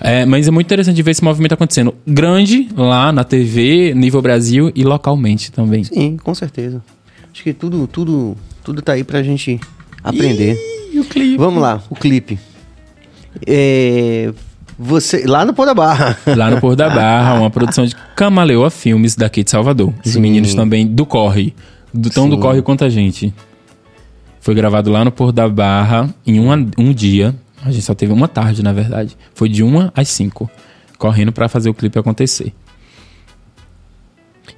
É, 0.00 0.26
mas 0.26 0.48
é 0.48 0.50
muito 0.50 0.66
interessante 0.66 1.00
ver 1.00 1.12
esse 1.12 1.22
movimento 1.22 1.52
acontecendo 1.52 1.94
grande 2.04 2.68
lá 2.76 3.12
na 3.12 3.22
TV, 3.22 3.94
nível 3.94 4.20
Brasil 4.20 4.72
e 4.74 4.82
localmente 4.82 5.52
também. 5.52 5.84
Sim, 5.84 6.16
com 6.16 6.34
certeza. 6.34 6.82
Acho 7.32 7.44
que 7.44 7.52
tudo, 7.52 7.86
tudo, 7.86 8.36
tudo 8.64 8.82
tá 8.82 8.94
aí 8.94 9.04
pra 9.04 9.22
gente 9.22 9.60
aprender. 10.02 10.56
E 10.92 11.00
o 11.00 11.04
clipe? 11.04 11.36
Vamos 11.36 11.62
lá, 11.62 11.82
o 11.88 11.94
clipe. 11.94 12.38
É, 13.46 14.32
você, 14.78 15.24
lá 15.26 15.44
no 15.44 15.54
Pô 15.54 15.64
da 15.64 15.74
Barra. 15.74 16.18
Lá 16.36 16.50
no 16.50 16.60
Pôr 16.60 16.74
da 16.74 16.88
Barra, 16.90 17.34
uma 17.34 17.50
produção 17.50 17.84
de 17.84 17.94
Camaleoa 18.16 18.70
Filmes 18.70 19.14
daqui 19.14 19.44
de 19.44 19.50
Salvador. 19.50 19.92
Os 20.04 20.12
Sim. 20.12 20.20
meninos 20.20 20.54
também 20.54 20.86
do 20.86 21.06
Corre. 21.06 21.54
Do, 21.92 22.10
tão 22.10 22.28
do 22.28 22.36
Sim. 22.36 22.40
Corre 22.40 22.62
quanto 22.62 22.84
a 22.84 22.88
gente. 22.88 23.32
Foi 24.40 24.54
gravado 24.54 24.90
lá 24.90 25.04
no 25.04 25.12
Porto 25.12 25.36
da 25.36 25.48
Barra 25.48 26.12
em 26.26 26.40
uma, 26.40 26.56
um 26.76 26.92
dia. 26.92 27.34
A 27.64 27.70
gente 27.70 27.84
só 27.84 27.94
teve 27.94 28.12
uma 28.12 28.26
tarde, 28.26 28.62
na 28.62 28.72
verdade. 28.72 29.16
Foi 29.34 29.48
de 29.48 29.62
uma 29.62 29.92
às 29.94 30.08
cinco, 30.08 30.50
correndo 30.98 31.32
pra 31.32 31.48
fazer 31.48 31.70
o 31.70 31.74
clipe 31.74 31.98
acontecer. 31.98 32.52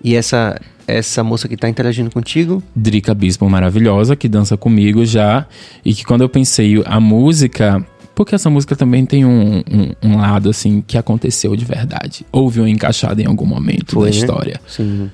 E 0.05 0.15
essa, 0.15 0.61
essa 0.87 1.25
moça 1.25 1.49
que 1.49 1.57
tá 1.57 1.67
interagindo 1.67 2.11
contigo? 2.11 2.63
Drica 2.77 3.15
Bispo 3.15 3.49
maravilhosa, 3.49 4.15
que 4.15 4.29
dança 4.29 4.55
comigo 4.55 5.07
já. 5.07 5.47
E 5.83 5.95
que 5.95 6.05
quando 6.05 6.21
eu 6.21 6.29
pensei 6.29 6.83
a 6.85 7.01
música. 7.01 7.85
Porque 8.15 8.35
essa 8.35 8.51
música 8.51 8.77
também 8.77 9.05
tem 9.05 9.25
um, 9.25 9.59
um, 9.59 9.93
um 10.11 10.17
lado, 10.19 10.51
assim, 10.51 10.85
que 10.87 10.99
aconteceu 10.99 11.57
de 11.57 11.65
verdade. 11.65 12.25
Houve 12.31 12.61
um 12.61 12.69
encaixado 12.69 13.21
em 13.21 13.27
algum 13.27 13.47
momento 13.47 13.95
Foi, 13.95 14.11
da 14.11 14.15
né? 14.15 14.21
história. 14.21 14.61
Sim. 14.69 15.11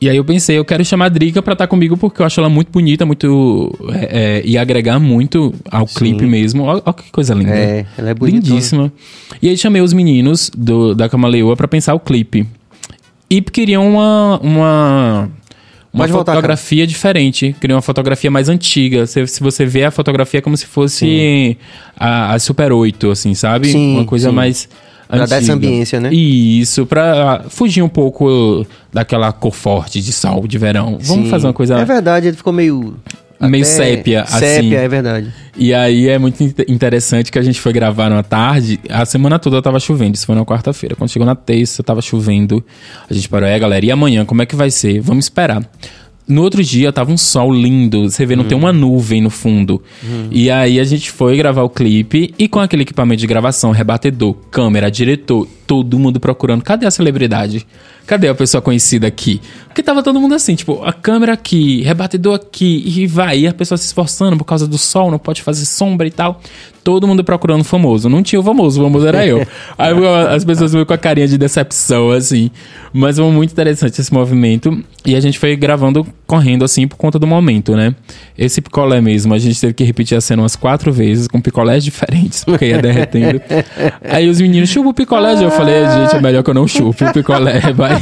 E 0.00 0.08
aí 0.08 0.16
eu 0.16 0.24
pensei, 0.24 0.56
eu 0.56 0.64
quero 0.64 0.84
chamar 0.84 1.06
a 1.06 1.08
Drica 1.08 1.42
pra 1.42 1.54
estar 1.54 1.66
comigo 1.66 1.96
porque 1.96 2.22
eu 2.22 2.26
acho 2.26 2.38
ela 2.38 2.48
muito 2.48 2.70
bonita, 2.70 3.04
muito. 3.04 3.76
É, 3.92 4.38
é, 4.38 4.42
e 4.44 4.56
agregar 4.56 5.00
muito 5.00 5.52
ao 5.68 5.86
clipe 5.86 6.24
mesmo. 6.24 6.62
Olha 6.62 6.80
que 6.80 7.10
coisa 7.10 7.34
linda. 7.34 7.50
É, 7.50 7.84
ela 7.98 8.10
é 8.10 8.14
bonitona. 8.14 8.54
Lindíssima. 8.54 8.92
E 9.42 9.48
aí 9.48 9.58
chamei 9.58 9.82
os 9.82 9.92
meninos 9.92 10.48
do, 10.56 10.94
da 10.94 11.08
Camaleoa 11.08 11.56
pra 11.56 11.66
pensar 11.66 11.94
o 11.94 12.00
clipe. 12.00 12.46
E 13.30 13.40
queriam 13.42 13.88
uma. 13.88 14.40
uma 14.42 15.30
uma 15.90 16.02
Pode 16.02 16.12
voltar, 16.12 16.32
fotografia 16.34 16.86
diferente, 16.86 17.56
queria 17.58 17.74
uma 17.74 17.82
fotografia 17.82 18.30
mais 18.30 18.48
antiga. 18.48 19.06
Se, 19.06 19.26
se 19.26 19.40
você 19.40 19.64
vê 19.64 19.84
a 19.84 19.90
fotografia 19.90 20.38
é 20.38 20.40
como 20.40 20.56
se 20.56 20.66
fosse 20.66 21.56
a, 21.96 22.34
a 22.34 22.38
Super 22.38 22.72
8, 22.72 23.10
assim, 23.10 23.34
sabe? 23.34 23.72
Sim, 23.72 23.94
uma 23.94 24.04
coisa 24.04 24.28
sim. 24.28 24.34
mais. 24.34 24.68
Pra 25.08 25.24
dar 25.24 25.38
essa 25.38 25.54
ambiência, 25.54 25.98
né? 25.98 26.12
Isso, 26.12 26.84
pra 26.84 27.46
fugir 27.48 27.80
um 27.80 27.88
pouco 27.88 28.66
daquela 28.92 29.32
cor 29.32 29.54
forte 29.54 30.02
de 30.02 30.12
sol 30.12 30.46
de 30.46 30.58
verão. 30.58 30.98
Vamos 31.00 31.24
Sim. 31.24 31.30
fazer 31.30 31.46
uma 31.46 31.54
coisa 31.54 31.78
É 31.78 31.84
verdade, 31.84 32.28
ele 32.28 32.36
ficou 32.36 32.52
meio. 32.52 32.94
Meio 33.46 33.64
sépia, 33.64 34.22
assim. 34.22 34.38
Sépia, 34.38 34.78
é 34.78 34.88
verdade. 34.88 35.32
E 35.56 35.74
aí 35.74 36.08
é 36.08 36.18
muito 36.18 36.42
in- 36.42 36.54
interessante 36.68 37.30
que 37.30 37.38
a 37.38 37.42
gente 37.42 37.60
foi 37.60 37.72
gravar 37.72 38.08
numa 38.08 38.22
tarde, 38.22 38.80
a 38.88 39.04
semana 39.04 39.38
toda 39.38 39.60
tava 39.60 39.78
chovendo, 39.78 40.14
isso 40.14 40.24
foi 40.26 40.34
na 40.34 40.44
quarta-feira. 40.44 40.96
Quando 40.96 41.10
chegou 41.10 41.26
na 41.26 41.34
terça, 41.36 41.82
tava 41.82 42.00
chovendo. 42.00 42.64
A 43.08 43.12
gente 43.14 43.28
parou, 43.28 43.46
é 43.48 43.58
galera, 43.58 43.84
e 43.84 43.90
amanhã 43.92 44.24
como 44.24 44.40
é 44.42 44.46
que 44.46 44.56
vai 44.56 44.70
ser? 44.70 45.00
Vamos 45.00 45.26
esperar. 45.26 45.62
No 46.26 46.42
outro 46.42 46.62
dia 46.62 46.92
tava 46.92 47.10
um 47.10 47.16
sol 47.16 47.50
lindo, 47.52 48.10
você 48.10 48.26
vê, 48.26 48.36
não 48.36 48.44
tem 48.44 48.56
uma 48.58 48.70
nuvem 48.72 49.20
no 49.22 49.30
fundo. 49.30 49.82
E 50.30 50.50
aí 50.50 50.78
a 50.78 50.84
gente 50.84 51.10
foi 51.10 51.36
gravar 51.36 51.62
o 51.62 51.70
clipe 51.70 52.34
e 52.38 52.46
com 52.48 52.60
aquele 52.60 52.82
equipamento 52.82 53.20
de 53.20 53.26
gravação, 53.26 53.70
rebatedor, 53.70 54.34
câmera, 54.50 54.90
diretor, 54.90 55.48
todo 55.68 55.98
mundo 55.98 56.18
procurando. 56.18 56.64
Cadê 56.64 56.86
a 56.86 56.90
celebridade? 56.90 57.66
Cadê 58.06 58.26
a 58.26 58.34
pessoa 58.34 58.62
conhecida 58.62 59.06
aqui? 59.06 59.38
Porque 59.66 59.82
tava 59.82 60.02
todo 60.02 60.18
mundo 60.18 60.34
assim, 60.34 60.54
tipo, 60.54 60.82
a 60.82 60.94
câmera 60.94 61.34
aqui, 61.34 61.82
rebatedor 61.82 62.36
aqui, 62.36 62.82
e 62.86 63.06
vai, 63.06 63.40
e 63.40 63.46
a 63.46 63.52
pessoa 63.52 63.76
se 63.76 63.84
esforçando 63.84 64.38
por 64.38 64.46
causa 64.46 64.66
do 64.66 64.78
sol, 64.78 65.10
não 65.10 65.18
pode 65.18 65.42
fazer 65.42 65.66
sombra 65.66 66.06
e 66.06 66.10
tal. 66.10 66.40
Todo 66.82 67.06
mundo 67.06 67.22
procurando 67.22 67.62
famoso. 67.64 68.08
Não 68.08 68.22
tinha 68.22 68.40
o 68.40 68.42
famoso, 68.42 68.80
o 68.80 68.84
famoso 68.84 69.06
era 69.06 69.26
eu. 69.26 69.46
Aí 69.76 69.92
as 70.34 70.42
pessoas 70.42 70.72
veio 70.72 70.86
com 70.86 70.94
a 70.94 70.96
carinha 70.96 71.28
de 71.28 71.36
decepção, 71.36 72.10
assim. 72.10 72.50
Mas 72.94 73.18
foi 73.18 73.30
muito 73.30 73.52
interessante 73.52 74.00
esse 74.00 74.10
movimento. 74.10 74.82
E 75.04 75.14
a 75.14 75.20
gente 75.20 75.38
foi 75.38 75.54
gravando 75.54 76.06
correndo, 76.26 76.64
assim, 76.64 76.88
por 76.88 76.96
conta 76.96 77.18
do 77.18 77.26
momento, 77.26 77.76
né? 77.76 77.94
Esse 78.36 78.60
picolé 78.60 79.00
mesmo, 79.00 79.34
a 79.34 79.38
gente 79.38 79.60
teve 79.60 79.74
que 79.74 79.84
repetir 79.84 80.16
a 80.16 80.20
cena 80.20 80.42
umas 80.42 80.56
quatro 80.56 80.92
vezes, 80.92 81.28
com 81.28 81.40
picolés 81.40 81.84
diferentes, 81.84 82.44
porque 82.44 82.66
ia 82.66 82.80
derretendo. 82.80 83.40
Aí 84.08 84.28
os 84.28 84.40
meninos, 84.40 84.68
chupa 84.68 84.88
o 84.88 84.94
picolé, 84.94 85.42
eu 85.42 85.50
falei, 85.58 85.84
gente, 85.88 86.16
é 86.16 86.20
melhor 86.20 86.42
que 86.42 86.50
eu 86.50 86.54
não 86.54 86.66
chupe 86.66 87.04
o 87.04 87.12
picolé, 87.12 87.60
vai. 87.74 87.94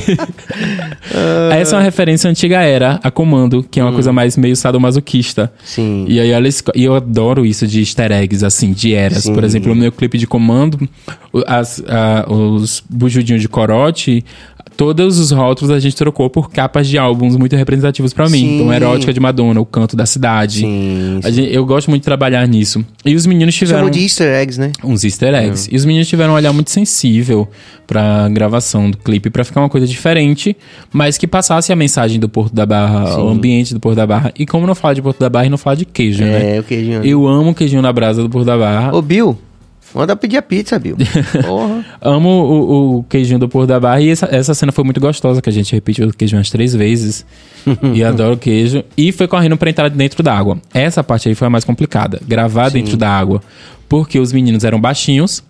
Aí 1.53 1.61
essa 1.61 1.75
é 1.75 1.79
uma 1.79 1.83
referência 1.85 2.29
à 2.29 2.31
antiga 2.31 2.61
era, 2.63 3.01
a 3.03 3.11
Comando, 3.11 3.63
que 3.71 3.81
é 3.81 3.83
uma 3.83 3.93
coisa 3.93 4.13
mais 4.13 4.37
meio 4.37 4.55
sadomasoquista. 4.57 5.53
Sim. 5.65 6.05
E 6.09 6.21
aí 6.21 6.31
ela 6.31 6.47
e 6.75 6.85
eu 6.85 6.95
adoro 6.95 7.45
isso 7.45 7.67
de 7.67 7.81
easter 7.81 8.13
eggs, 8.13 8.45
assim, 8.45 8.73
de 8.73 8.95
eras. 8.95 9.25
Sim. 9.25 9.35
Por 9.35 9.45
exemplo, 9.45 9.69
no 9.69 9.75
meu 9.81 9.91
clipe 9.93 10.19
de 10.19 10.27
comando, 10.27 10.89
as, 11.47 11.83
a- 11.89 12.27
os 12.33 12.83
bujudinhos 12.89 13.43
de 13.43 13.49
corote, 13.49 14.25
todos 14.77 15.19
os 15.19 15.31
rótulos 15.31 15.71
a 15.75 15.79
gente 15.81 15.97
trocou 15.97 16.29
por 16.29 16.51
capas 16.51 16.87
de 16.87 16.99
álbuns 16.99 17.37
muito 17.37 17.57
representativos 17.57 18.13
pra 18.13 18.29
mim. 18.29 18.39
Sim. 18.41 18.55
Então, 18.57 18.73
Erótica 18.73 19.13
de 19.13 19.21
Madonna, 19.21 19.61
O 19.61 19.67
Canto 19.67 19.97
da 19.97 20.05
Cidade. 20.07 20.61
Sim, 20.61 21.21
A 21.25 21.31
gente- 21.31 21.53
eu 21.53 21.65
gosto 21.65 21.89
muito 21.89 22.03
de 22.03 22.07
trabalhar 22.07 22.47
nisso. 22.47 22.85
E 23.05 23.15
os 23.15 23.27
meninos 23.27 23.55
tiveram 23.55 23.79
Chamou 23.81 23.91
de 23.91 24.01
easter 24.03 24.35
eggs, 24.35 24.59
né? 24.61 24.73
uns 24.85 25.05
easter 25.05 25.35
eggs. 25.35 25.69
E 25.73 25.77
os 25.77 25.85
meninos 25.85 26.09
tiveram 26.09 26.33
um 26.33 26.37
olhar 26.37 26.53
muito 26.53 26.71
sensível 26.71 27.49
pra 27.87 28.29
gravação 28.29 28.91
do 28.91 28.97
clipe, 28.99 29.31
pra 29.31 29.45
ficar 29.45 29.61
uma 29.61 29.69
coisa 29.69 29.87
diferente, 29.87 30.57
mas 30.93 31.17
que 31.17 31.27
passasse 31.27 31.73
a 31.73 31.77
mensagem 31.77 32.19
do 32.19 32.29
Porto 32.29 32.53
da 32.55 32.67
Barra, 32.67 33.19
o 33.21 33.29
ambiente 33.29 33.73
do 33.73 33.81
Porto 33.81 33.97
da 33.97 34.07
Barra. 34.07 34.33
E 34.39 34.45
como 34.45 34.67
não 34.67 34.75
falar 34.75 34.95
de 34.95 35.03
Porto 35.03 35.19
da 35.21 35.29
Barra 35.31 35.47
e 35.47 35.51
não 35.51 35.59
falar 35.59 35.77
de 35.77 35.85
queijo, 35.85 36.23
né? 36.25 36.57
É, 36.57 36.61
o 36.61 36.63
queijinho. 36.65 37.05
Eu 37.05 37.27
amo 37.27 37.51
o 37.51 37.55
queijinho 37.55 37.81
na 37.83 37.93
brasa 37.93 38.23
do 38.23 38.29
Porto 38.29 38.45
da 38.47 38.59
Barra. 38.59 38.95
Ô, 38.95 39.01
Bill, 39.01 39.39
manda 39.97 40.15
pedir 40.15 40.37
a 40.37 40.43
pizza, 40.43 40.79
Bill. 40.79 40.97
Porra. 41.45 41.85
Amo 42.01 42.29
o, 42.29 42.99
o 42.99 43.03
queijinho 43.05 43.39
do 43.39 43.49
Porto 43.49 43.69
da 43.69 43.81
Barra. 43.81 44.01
E 44.01 44.11
essa, 44.11 44.29
essa 44.31 44.55
cena 44.55 44.73
foi 44.73 44.85
muito 44.85 45.01
gostosa, 45.01 45.43
que 45.43 45.49
a 45.49 45.53
gente 45.53 45.73
repetiu 45.73 46.09
o 46.09 46.13
queijo 46.13 46.37
umas 46.37 46.51
três 46.51 46.75
vezes. 46.75 47.25
e 47.95 48.05
adoro 48.05 48.35
o 48.35 48.39
queijo. 48.39 48.85
E 48.97 49.11
foi 49.13 49.27
correndo 49.27 49.57
pra 49.57 49.71
entrar 49.71 49.89
dentro 49.89 50.23
da 50.23 50.37
água. 50.37 50.59
Essa 50.73 51.03
parte 51.03 51.29
aí 51.29 51.35
foi 51.35 51.47
a 51.47 51.51
mais 51.51 51.65
complicada. 51.65 52.21
Gravar 52.27 52.69
dentro 52.69 52.97
da 52.97 53.11
água. 53.11 53.43
Porque 53.89 54.19
os 54.19 54.33
meninos 54.33 54.65
eram 54.65 54.81
baixinhos. 54.81 55.43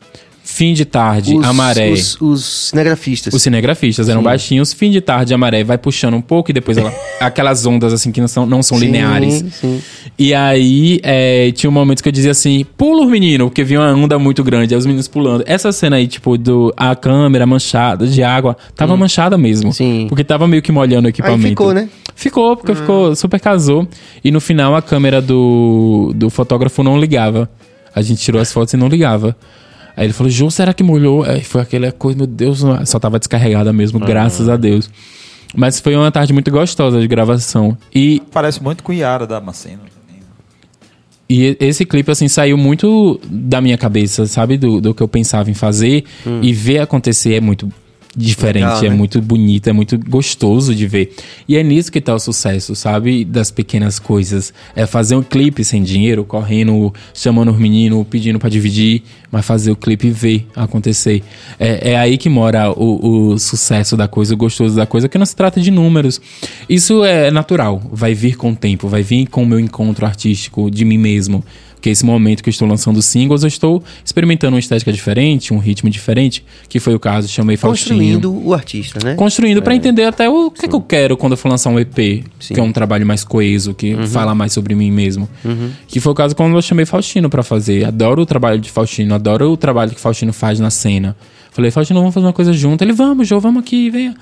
Fim 0.48 0.74
de 0.74 0.84
tarde, 0.84 1.34
Os, 1.36 1.44
a 1.44 1.52
maré. 1.52 1.90
Os, 1.90 2.20
os 2.20 2.44
cinegrafistas. 2.70 3.34
Os 3.34 3.42
cinegrafistas 3.42 4.08
eram 4.08 4.22
baixinhos, 4.22 4.72
fim 4.72 4.92
de 4.92 5.00
tarde 5.00 5.34
a 5.34 5.36
maré 5.36 5.64
vai 5.64 5.76
puxando 5.76 6.14
um 6.14 6.20
pouco 6.20 6.52
e 6.52 6.54
depois 6.54 6.78
ela, 6.78 6.94
aquelas 7.20 7.66
ondas 7.66 7.92
assim 7.92 8.12
que 8.12 8.20
não 8.20 8.28
são, 8.28 8.46
não 8.46 8.62
são 8.62 8.78
Sim, 8.78 8.86
lineares. 8.86 9.44
sim. 9.60 9.82
E 10.16 10.32
aí 10.32 11.00
é, 11.02 11.50
tinha 11.50 11.68
um 11.68 11.72
momento 11.72 12.00
que 12.00 12.08
eu 12.08 12.12
dizia 12.12 12.30
assim: 12.30 12.64
pula 12.76 13.04
os 13.04 13.10
meninos, 13.10 13.48
porque 13.48 13.64
vinha 13.64 13.80
uma 13.80 13.92
onda 13.92 14.20
muito 14.20 14.44
grande, 14.44 14.72
aí 14.72 14.78
os 14.78 14.86
meninos 14.86 15.08
pulando. 15.08 15.42
Essa 15.48 15.72
cena 15.72 15.96
aí, 15.96 16.06
tipo, 16.06 16.38
do 16.38 16.72
a 16.76 16.94
câmera 16.94 17.44
manchada 17.44 18.06
de 18.06 18.22
água, 18.22 18.56
tava 18.76 18.96
manchada 18.96 19.36
mesmo. 19.36 19.72
Sim. 19.72 20.06
Porque 20.08 20.22
tava 20.22 20.46
meio 20.46 20.62
que 20.62 20.70
molhando 20.70 21.06
o 21.06 21.10
equipamento. 21.10 21.48
ficou, 21.48 21.74
né? 21.74 21.88
Ficou, 22.14 22.56
porque 22.56 22.72
ficou 22.72 23.16
super 23.16 23.40
casou. 23.40 23.88
E 24.22 24.30
no 24.30 24.40
final 24.40 24.76
a 24.76 24.80
câmera 24.80 25.20
do, 25.20 26.12
do 26.14 26.30
fotógrafo 26.30 26.84
não 26.84 27.00
ligava. 27.00 27.50
A 27.92 28.00
gente 28.00 28.22
tirou 28.22 28.40
as 28.40 28.52
fotos 28.52 28.72
e 28.74 28.76
não 28.76 28.86
ligava. 28.86 29.36
Aí 29.96 30.06
ele 30.06 30.12
falou, 30.12 30.30
João, 30.30 30.50
será 30.50 30.74
que 30.74 30.82
molhou? 30.82 31.24
Aí 31.24 31.42
foi 31.42 31.62
aquela 31.62 31.90
coisa, 31.90 32.18
meu 32.18 32.26
Deus, 32.26 32.62
não- 32.62 32.84
só 32.84 32.98
tava 32.98 33.18
descarregada 33.18 33.72
mesmo, 33.72 33.98
graças 33.98 34.48
a 34.48 34.56
Deus. 34.56 34.90
Mas 35.54 35.80
foi 35.80 35.96
uma 35.96 36.10
tarde 36.12 36.32
muito 36.32 36.50
gostosa 36.50 37.00
de 37.00 37.08
gravação. 37.08 37.78
E 37.94 38.20
Parece 38.30 38.62
muito 38.62 38.82
com 38.82 38.92
Yara 38.92 39.26
da 39.26 39.40
Macena 39.40 39.78
também. 39.78 40.20
e 41.30 41.56
esse 41.60 41.84
clipe, 41.86 42.10
assim, 42.10 42.28
saiu 42.28 42.58
muito 42.58 43.18
da 43.24 43.60
minha 43.60 43.78
cabeça, 43.78 44.26
sabe? 44.26 44.58
Do, 44.58 44.80
do 44.80 44.92
que 44.94 45.02
eu 45.02 45.08
pensava 45.08 45.50
em 45.50 45.54
fazer. 45.54 46.04
E 46.42 46.52
ver 46.52 46.80
acontecer 46.80 47.34
é 47.34 47.40
muito 47.40 47.72
diferente, 48.16 48.64
Legal, 48.64 48.84
é 48.84 48.88
né? 48.88 48.96
muito 48.96 49.20
bonito, 49.20 49.68
é 49.68 49.72
muito 49.72 49.98
gostoso 49.98 50.74
de 50.74 50.86
ver. 50.86 51.12
E 51.46 51.56
é 51.56 51.62
nisso 51.62 51.92
que 51.92 52.00
tá 52.00 52.14
o 52.14 52.18
sucesso, 52.18 52.74
sabe? 52.74 53.24
Das 53.24 53.50
pequenas 53.50 53.98
coisas. 53.98 54.54
É 54.74 54.86
fazer 54.86 55.16
um 55.16 55.22
clipe 55.22 55.62
sem 55.62 55.82
dinheiro, 55.82 56.24
correndo, 56.24 56.92
chamando 57.12 57.52
os 57.52 57.58
meninos, 57.58 58.06
pedindo 58.08 58.38
pra 58.38 58.48
dividir, 58.48 59.02
mas 59.30 59.44
fazer 59.44 59.70
o 59.70 59.76
clipe 59.76 60.06
e 60.06 60.10
ver 60.10 60.46
acontecer. 60.56 61.22
É, 61.58 61.92
é 61.92 61.98
aí 61.98 62.16
que 62.16 62.30
mora 62.30 62.70
o, 62.70 63.32
o 63.32 63.38
sucesso 63.38 63.96
da 63.96 64.08
coisa, 64.08 64.32
o 64.32 64.36
gostoso 64.36 64.74
da 64.74 64.86
coisa, 64.86 65.08
que 65.08 65.18
não 65.18 65.26
se 65.26 65.36
trata 65.36 65.60
de 65.60 65.70
números. 65.70 66.20
Isso 66.68 67.04
é 67.04 67.30
natural, 67.30 67.82
vai 67.92 68.14
vir 68.14 68.36
com 68.36 68.52
o 68.52 68.56
tempo, 68.56 68.88
vai 68.88 69.02
vir 69.02 69.26
com 69.26 69.42
o 69.42 69.46
meu 69.46 69.60
encontro 69.60 70.06
artístico 70.06 70.70
de 70.70 70.84
mim 70.84 70.98
mesmo. 70.98 71.44
Porque 71.86 71.92
esse 71.92 72.04
momento 72.04 72.42
que 72.42 72.48
eu 72.48 72.50
estou 72.50 72.66
lançando 72.66 73.00
singles, 73.00 73.44
eu 73.44 73.46
estou 73.46 73.80
experimentando 74.04 74.54
uma 74.54 74.58
estética 74.58 74.92
diferente, 74.92 75.54
um 75.54 75.58
ritmo 75.58 75.88
diferente, 75.88 76.44
que 76.68 76.80
foi 76.80 76.96
o 76.96 76.98
caso, 76.98 77.28
chamei 77.28 77.56
Faustinho. 77.56 77.96
Construindo 77.96 78.44
o 78.44 78.52
artista, 78.52 78.98
né? 79.04 79.14
Construindo 79.14 79.62
pra 79.62 79.72
entender 79.72 80.02
até 80.02 80.28
o 80.28 80.50
que, 80.50 80.64
é 80.64 80.68
que 80.68 80.74
eu 80.74 80.80
quero 80.80 81.16
quando 81.16 81.34
eu 81.34 81.36
for 81.36 81.48
lançar 81.48 81.70
um 81.70 81.78
EP, 81.78 82.24
que 82.40 82.58
é 82.58 82.62
um 82.62 82.72
trabalho 82.72 83.06
mais 83.06 83.22
coeso, 83.22 83.72
que 83.72 83.96
fala 84.08 84.34
mais 84.34 84.52
sobre 84.52 84.74
mim 84.74 84.90
mesmo. 84.90 85.28
Que 85.86 86.00
foi 86.00 86.10
o 86.10 86.14
caso 86.14 86.34
quando 86.34 86.56
eu 86.56 86.62
chamei 86.62 86.84
Faustino 86.84 87.30
pra 87.30 87.44
fazer. 87.44 87.84
Adoro 87.84 88.22
o 88.22 88.26
trabalho 88.26 88.58
de 88.58 88.68
Faustino, 88.68 89.14
adoro 89.14 89.52
o 89.52 89.56
trabalho 89.56 89.92
que 89.92 90.00
Faustino 90.00 90.32
faz 90.32 90.58
na 90.58 90.70
cena. 90.70 91.16
Falei, 91.56 91.70
Faustino, 91.70 92.00
vamos 92.00 92.12
fazer 92.12 92.26
uma 92.26 92.34
coisa 92.34 92.52
junto. 92.52 92.84
Ele, 92.84 92.92
vamos, 92.92 93.26
Jô, 93.26 93.40
vamos 93.40 93.62
aqui, 93.62 93.88
venha. 93.88 94.14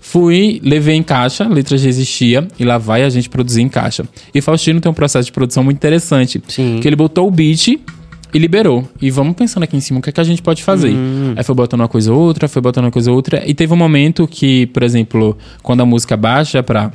Fui, 0.00 0.58
levei 0.64 0.96
em 0.96 1.02
caixa, 1.02 1.46
letras 1.46 1.82
já 1.82 1.88
existia, 1.88 2.48
e 2.58 2.64
lá 2.64 2.78
vai 2.78 3.04
a 3.04 3.10
gente 3.10 3.28
produzir 3.28 3.60
em 3.60 3.68
caixa. 3.68 4.08
E 4.34 4.40
Faustino 4.40 4.80
tem 4.80 4.90
um 4.90 4.94
processo 4.94 5.26
de 5.26 5.32
produção 5.32 5.62
muito 5.62 5.76
interessante. 5.76 6.40
Sim. 6.48 6.78
Que 6.80 6.88
ele 6.88 6.96
botou 6.96 7.28
o 7.28 7.30
beat 7.30 7.68
e 7.68 8.38
liberou. 8.38 8.88
E 9.02 9.10
vamos 9.10 9.36
pensando 9.36 9.64
aqui 9.64 9.76
em 9.76 9.80
cima 9.80 9.98
o 9.98 10.02
que, 10.02 10.08
é 10.08 10.12
que 10.12 10.20
a 10.20 10.24
gente 10.24 10.40
pode 10.40 10.64
fazer. 10.64 10.94
Aí 11.36 11.44
foi 11.44 11.54
botando 11.54 11.80
uma 11.80 11.88
coisa 11.88 12.10
ou 12.10 12.20
outra, 12.20 12.48
foi 12.48 12.62
botando 12.62 12.86
uma 12.86 12.90
coisa 12.90 13.10
ou 13.10 13.16
outra. 13.16 13.42
E 13.46 13.52
teve 13.52 13.70
um 13.74 13.76
momento 13.76 14.26
que, 14.26 14.64
por 14.68 14.82
exemplo, 14.82 15.36
quando 15.62 15.82
a 15.82 15.84
música 15.84 16.16
baixa 16.16 16.62
pra. 16.62 16.90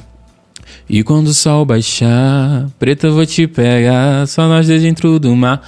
E 0.89 1.03
quando 1.03 1.27
o 1.27 1.33
sol 1.33 1.65
baixar, 1.65 2.67
preta 2.77 3.07
eu 3.07 3.13
vou 3.13 3.25
te 3.25 3.47
pegar, 3.47 4.27
só 4.27 4.47
nós 4.47 4.67
dois 4.67 4.81
dentro 4.81 5.19
do 5.19 5.35
mar. 5.35 5.61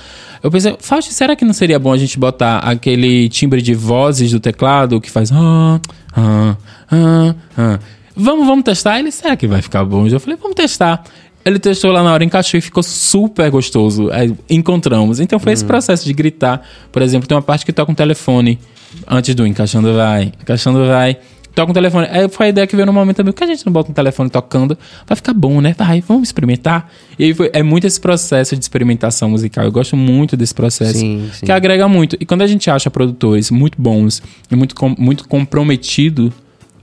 Eu 0.43 0.51
pensei, 0.51 0.75
Fausto, 0.79 1.11
será 1.13 1.35
que 1.35 1.43
não 1.43 1.53
seria 1.53 1.79
bom 1.79 1.91
a 1.91 1.97
gente 1.97 2.19
botar 2.19 2.59
aquele 2.59 3.29
timbre 3.29 3.61
de 3.61 3.73
vozes 3.73 4.31
do 4.31 4.39
teclado 4.39 5.01
que 5.01 5.09
faz. 5.09 5.31
Ah, 5.31 5.79
ah, 6.15 6.57
ah, 6.91 7.35
ah. 7.57 7.79
Vamos, 8.15 8.45
vamos 8.45 8.63
testar? 8.63 8.99
Ele, 8.99 9.11
será 9.11 9.35
que 9.35 9.47
vai 9.47 9.61
ficar 9.61 9.83
bom? 9.83 10.07
Eu 10.07 10.19
falei, 10.19 10.37
vamos 10.39 10.55
testar. 10.55 11.03
Ele 11.43 11.59
testou 11.59 11.91
lá 11.91 12.01
na 12.03 12.13
hora, 12.13 12.23
encaixou 12.23 12.57
e 12.57 12.61
ficou 12.61 12.81
super 12.81 13.49
gostoso. 13.51 14.09
Aí 14.11 14.33
encontramos. 14.49 15.19
Então 15.19 15.37
foi 15.37 15.53
esse 15.53 15.63
processo 15.63 16.05
de 16.05 16.13
gritar. 16.13 16.61
Por 16.91 17.01
exemplo, 17.01 17.27
tem 17.27 17.35
uma 17.35 17.41
parte 17.43 17.65
que 17.65 17.73
toca 17.73 17.91
um 17.91 17.95
telefone 17.95 18.59
antes 19.07 19.35
do 19.35 19.45
encaixando 19.45 19.93
vai, 19.93 20.31
encaixando 20.41 20.85
vai. 20.85 21.17
Toca 21.55 21.71
um 21.71 21.73
telefone. 21.73 22.07
Aí 22.11 22.27
foi 22.27 22.47
a 22.47 22.49
ideia 22.49 22.67
que 22.67 22.75
veio 22.75 22.85
no 22.85 22.91
momento 22.91 23.15
também. 23.17 23.31
Por 23.31 23.37
que 23.39 23.43
a 23.45 23.47
gente 23.47 23.65
não 23.65 23.71
bota 23.71 23.89
um 23.89 23.93
telefone 23.93 24.29
tocando? 24.29 24.77
Vai 25.07 25.15
ficar 25.15 25.33
bom, 25.33 25.61
né? 25.61 25.73
Vai, 25.77 26.01
vamos 26.05 26.27
experimentar. 26.27 26.91
E 27.17 27.23
aí 27.23 27.33
foi, 27.33 27.49
é 27.53 27.63
muito 27.63 27.87
esse 27.87 27.99
processo 27.99 28.55
de 28.57 28.61
experimentação 28.61 29.29
musical. 29.29 29.63
Eu 29.63 29.71
gosto 29.71 29.95
muito 29.95 30.35
desse 30.35 30.53
processo. 30.53 30.99
Sim, 30.99 31.29
sim. 31.33 31.45
Que 31.45 31.51
agrega 31.53 31.87
muito. 31.87 32.17
E 32.19 32.25
quando 32.25 32.41
a 32.41 32.47
gente 32.47 32.69
acha 32.69 32.91
produtores 32.91 33.49
muito 33.49 33.81
bons 33.81 34.21
e 34.51 34.55
muito, 34.55 34.75
com- 34.75 34.93
muito 34.97 35.27
comprometido, 35.29 36.31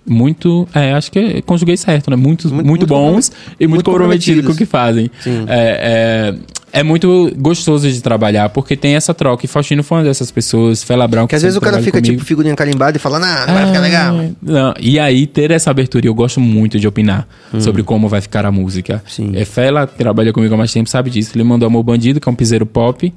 muito. 0.07 0.67
É, 0.75 0.93
acho 0.95 1.13
que 1.13 1.43
conjuguei 1.43 1.77
certo, 1.77 2.11
né? 2.11 2.17
Muito, 2.17 2.49
muito, 2.53 2.67
muito 2.67 2.87
bons 2.87 3.31
e 3.61 3.67
muito, 3.67 3.85
comprometidos 3.85 4.47
com 4.47 4.53
o 4.53 4.57
que 4.57 4.67
fazem. 4.67 5.11
Sim. 5.21 5.45
É, 5.49 6.35
é, 6.35 6.35
é 6.73 6.83
muito 6.83 7.31
gostoso 7.37 7.91
de 7.91 8.01
trabalhar, 8.01 8.49
porque 8.49 8.77
tem 8.77 8.95
essa 8.95 9.13
troca. 9.13 9.45
E 9.45 9.49
Faustino 9.49 9.83
foi 9.83 9.99
uma 9.99 10.05
dessas 10.05 10.31
pessoas, 10.31 10.83
Fela 10.83 11.07
Brown, 11.07 11.27
Que 11.27 11.35
às 11.35 11.43
vezes 11.43 11.57
o 11.57 11.61
cara 11.61 11.79
fica 11.79 11.93
trabalha 11.93 12.13
tipo 12.15 12.25
figurinha 12.25 12.57
carimbada 12.57 12.97
e 12.97 13.01
fala, 13.01 13.19
não, 13.19 13.47
não 13.47 13.55
vai 13.55 13.67
ficar 13.67 13.79
é, 13.79 13.81
legal. 13.81 14.31
não. 14.41 14.75
E 14.81 14.99
aí, 14.99 15.27
ter 15.27 15.51
essa 15.51 15.71
abertura, 15.71 16.07
eu 16.07 16.15
gosto 16.15 16.41
muito 16.41 16.81
de 16.81 16.89
opinar 16.89 17.29
sobre 17.61 17.83
como 17.83 18.09
vai 18.09 18.21
ficar 18.21 18.47
a 18.47 18.51
música. 18.51 19.03
Hum. 19.05 19.09
Sim. 19.09 19.33
É, 19.35 19.45
Fela 19.45 19.87
trabalha 19.87 20.33
comigo 20.33 20.55
há 20.55 20.57
mais 20.57 20.73
tempo, 20.73 20.89
sabe 20.89 21.11
disso. 21.11 21.33
Ele 21.35 21.45
mandou 21.45 21.67
Amor 21.67 21.83
Bandido, 21.83 22.19
que 22.21 22.29
é 22.29 22.33
um 22.33 22.35
piseiro 22.35 22.65
pop. 22.65 23.13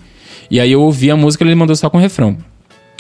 E 0.52 0.60
aí 0.60 0.72
eu 0.72 0.82
ouvi 0.82 1.10
a 1.10 1.16
música, 1.16 1.44
ele 1.44 1.56
mandou 1.56 1.76
só 1.76 1.90
com 1.90 1.98
refrão. 1.98 2.38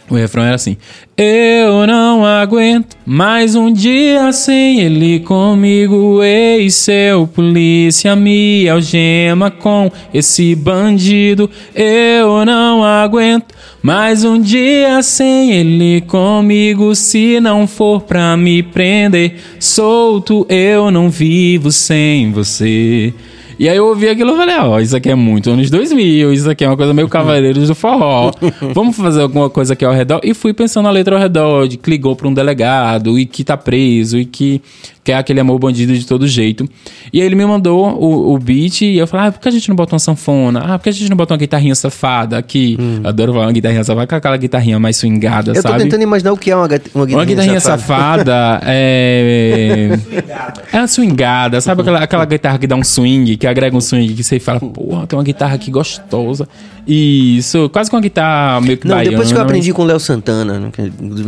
O 0.08 0.14
refrão 0.14 0.44
era 0.44 0.56
assim: 0.56 0.78
Eu 1.18 1.88
não 1.88 2.24
aguento 2.24 2.96
mais 3.06 3.56
um 3.56 3.74
dia 3.74 4.32
sem 4.32 4.82
ele 4.82 5.20
comigo. 5.22 6.22
Ei, 6.22 6.70
seu 6.70 7.26
polícia, 7.26 8.16
me 8.16 8.70
algema 8.70 9.50
com 9.50 9.92
esse 10.14 10.54
bandido. 10.54 11.50
Eu 11.74 12.46
não 12.46 12.84
aguento 12.84 13.56
mais 13.82 14.24
um 14.24 14.40
dia 14.40 15.02
sem 15.02 15.54
ele 15.54 16.02
comigo. 16.02 16.94
Se 16.94 17.40
não 17.40 17.66
for 17.66 18.02
pra 18.02 18.38
me 18.38 18.62
prender, 18.62 19.40
solto, 19.60 20.46
eu 20.48 20.92
não 20.92 21.10
vivo 21.10 21.72
sem 21.72 22.32
você. 22.32 23.12
E 23.58 23.70
aí 23.70 23.78
eu 23.78 23.86
ouvi 23.88 24.10
aquilo 24.10 24.34
e 24.34 24.38
falei, 24.38 24.56
ó, 24.58 24.80
isso 24.80 24.96
aqui 24.96 25.10
é 25.10 25.16
muito 25.16 25.50
anos 25.50 25.70
2000, 25.70 26.34
isso 26.34 26.50
aqui 26.50 26.66
é 26.66 26.68
uma 26.68 26.76
coisa 26.76 26.94
meio 26.94 27.08
Cavaleiros 27.08 27.68
do 27.70 27.76
Forró. 27.76 28.32
Vamos 28.74 28.98
fazer 28.98 29.22
alguma 29.22 29.50
coisa 29.50 29.74
aqui 29.74 29.86
ao 29.86 29.94
redor? 29.94 30.20
E 30.24 30.34
fui 30.34 30.54
pensando 30.54 30.88
a 30.88 30.92
letra 30.92 31.16
ao 31.16 31.22
redor, 31.22 31.68
de 31.68 31.78
que 31.78 31.90
ligou 31.90 32.16
pra 32.16 32.28
um 32.28 32.34
delegado 32.34 33.18
e 33.18 33.26
que 33.26 33.44
tá 33.46 33.56
preso 33.56 34.18
e 34.18 34.26
que 34.26 34.62
quer 35.06 35.14
aquele 35.16 35.40
amor 35.40 35.60
bandido 35.60 35.94
de 35.94 36.06
todo 36.06 36.28
jeito. 36.28 36.68
E 37.14 37.22
aí 37.22 37.26
ele 37.28 37.36
me 37.36 37.46
mandou 37.46 37.96
o, 37.98 38.34
o 38.34 38.40
beat 38.40 38.82
e 38.82 38.98
eu 38.98 39.06
falei, 39.06 39.28
ah, 39.28 39.32
por 39.32 39.40
que 39.40 39.48
a 39.48 39.52
gente 39.52 39.70
não 39.70 39.76
bota 39.76 39.94
uma 39.94 40.00
sanfona? 40.00 40.60
Ah, 40.62 40.78
por 40.80 40.84
que 40.86 40.90
a 40.90 40.92
gente 40.92 41.10
não 41.10 41.16
bota 41.16 41.34
uma 41.34 41.38
guitarrinha 41.38 41.76
safada 41.76 42.38
aqui? 42.38 42.76
Eu 43.04 43.08
adoro 43.08 43.32
falar 43.34 43.46
uma 43.46 43.52
guitarrinha 43.54 43.84
safada, 43.84 44.08
com 44.08 44.16
aquela 44.16 44.36
guitarrinha 44.36 44.80
mais 44.80 44.98
swingada, 44.98 45.52
Eu 45.52 45.56
tô 45.62 45.70
sabe? 45.70 45.84
tentando 45.84 46.02
imaginar 46.02 46.34
o 46.34 46.38
que 46.38 46.50
é 46.50 46.56
uma, 46.56 46.64
uma 46.64 46.68
guitarrinha, 46.68 47.18
Uma 47.18 47.26
guitarrinha 47.26 47.60
safada. 47.60 48.32
safada 48.34 48.62
é. 48.66 49.90
É 50.74 50.78
uma 50.80 50.88
swingada, 50.88 51.62
sabe 51.62 51.82
aquela, 51.82 52.00
aquela 52.00 52.26
guitarra 52.26 52.58
que 52.58 52.68
dá 52.68 52.76
um 52.76 52.84
swing, 52.84 53.38
que 53.46 53.50
agrega 53.50 53.78
um 53.78 53.82
swing, 53.82 54.14
que 54.16 54.24
você 54.24 54.40
fala, 54.40 54.60
porra, 54.60 55.06
tem 55.06 55.18
uma 55.18 55.24
guitarra 55.24 55.54
aqui 55.54 55.70
gostosa. 55.70 56.48
Isso, 56.88 57.70
quase 57.70 57.92
com 57.92 57.96
uma 57.96 58.02
guitarra 58.02 58.60
meio 58.60 58.76
que 58.78 58.88
Não, 58.88 58.96
baiana. 58.96 59.12
depois 59.12 59.28
que 59.28 59.34
eu 59.36 59.38
mas- 59.40 59.46
aprendi 59.46 59.72
com 59.72 59.84
o 59.84 59.86
Léo 59.86 60.00
Santana, 60.00 60.60
né, 60.60 60.72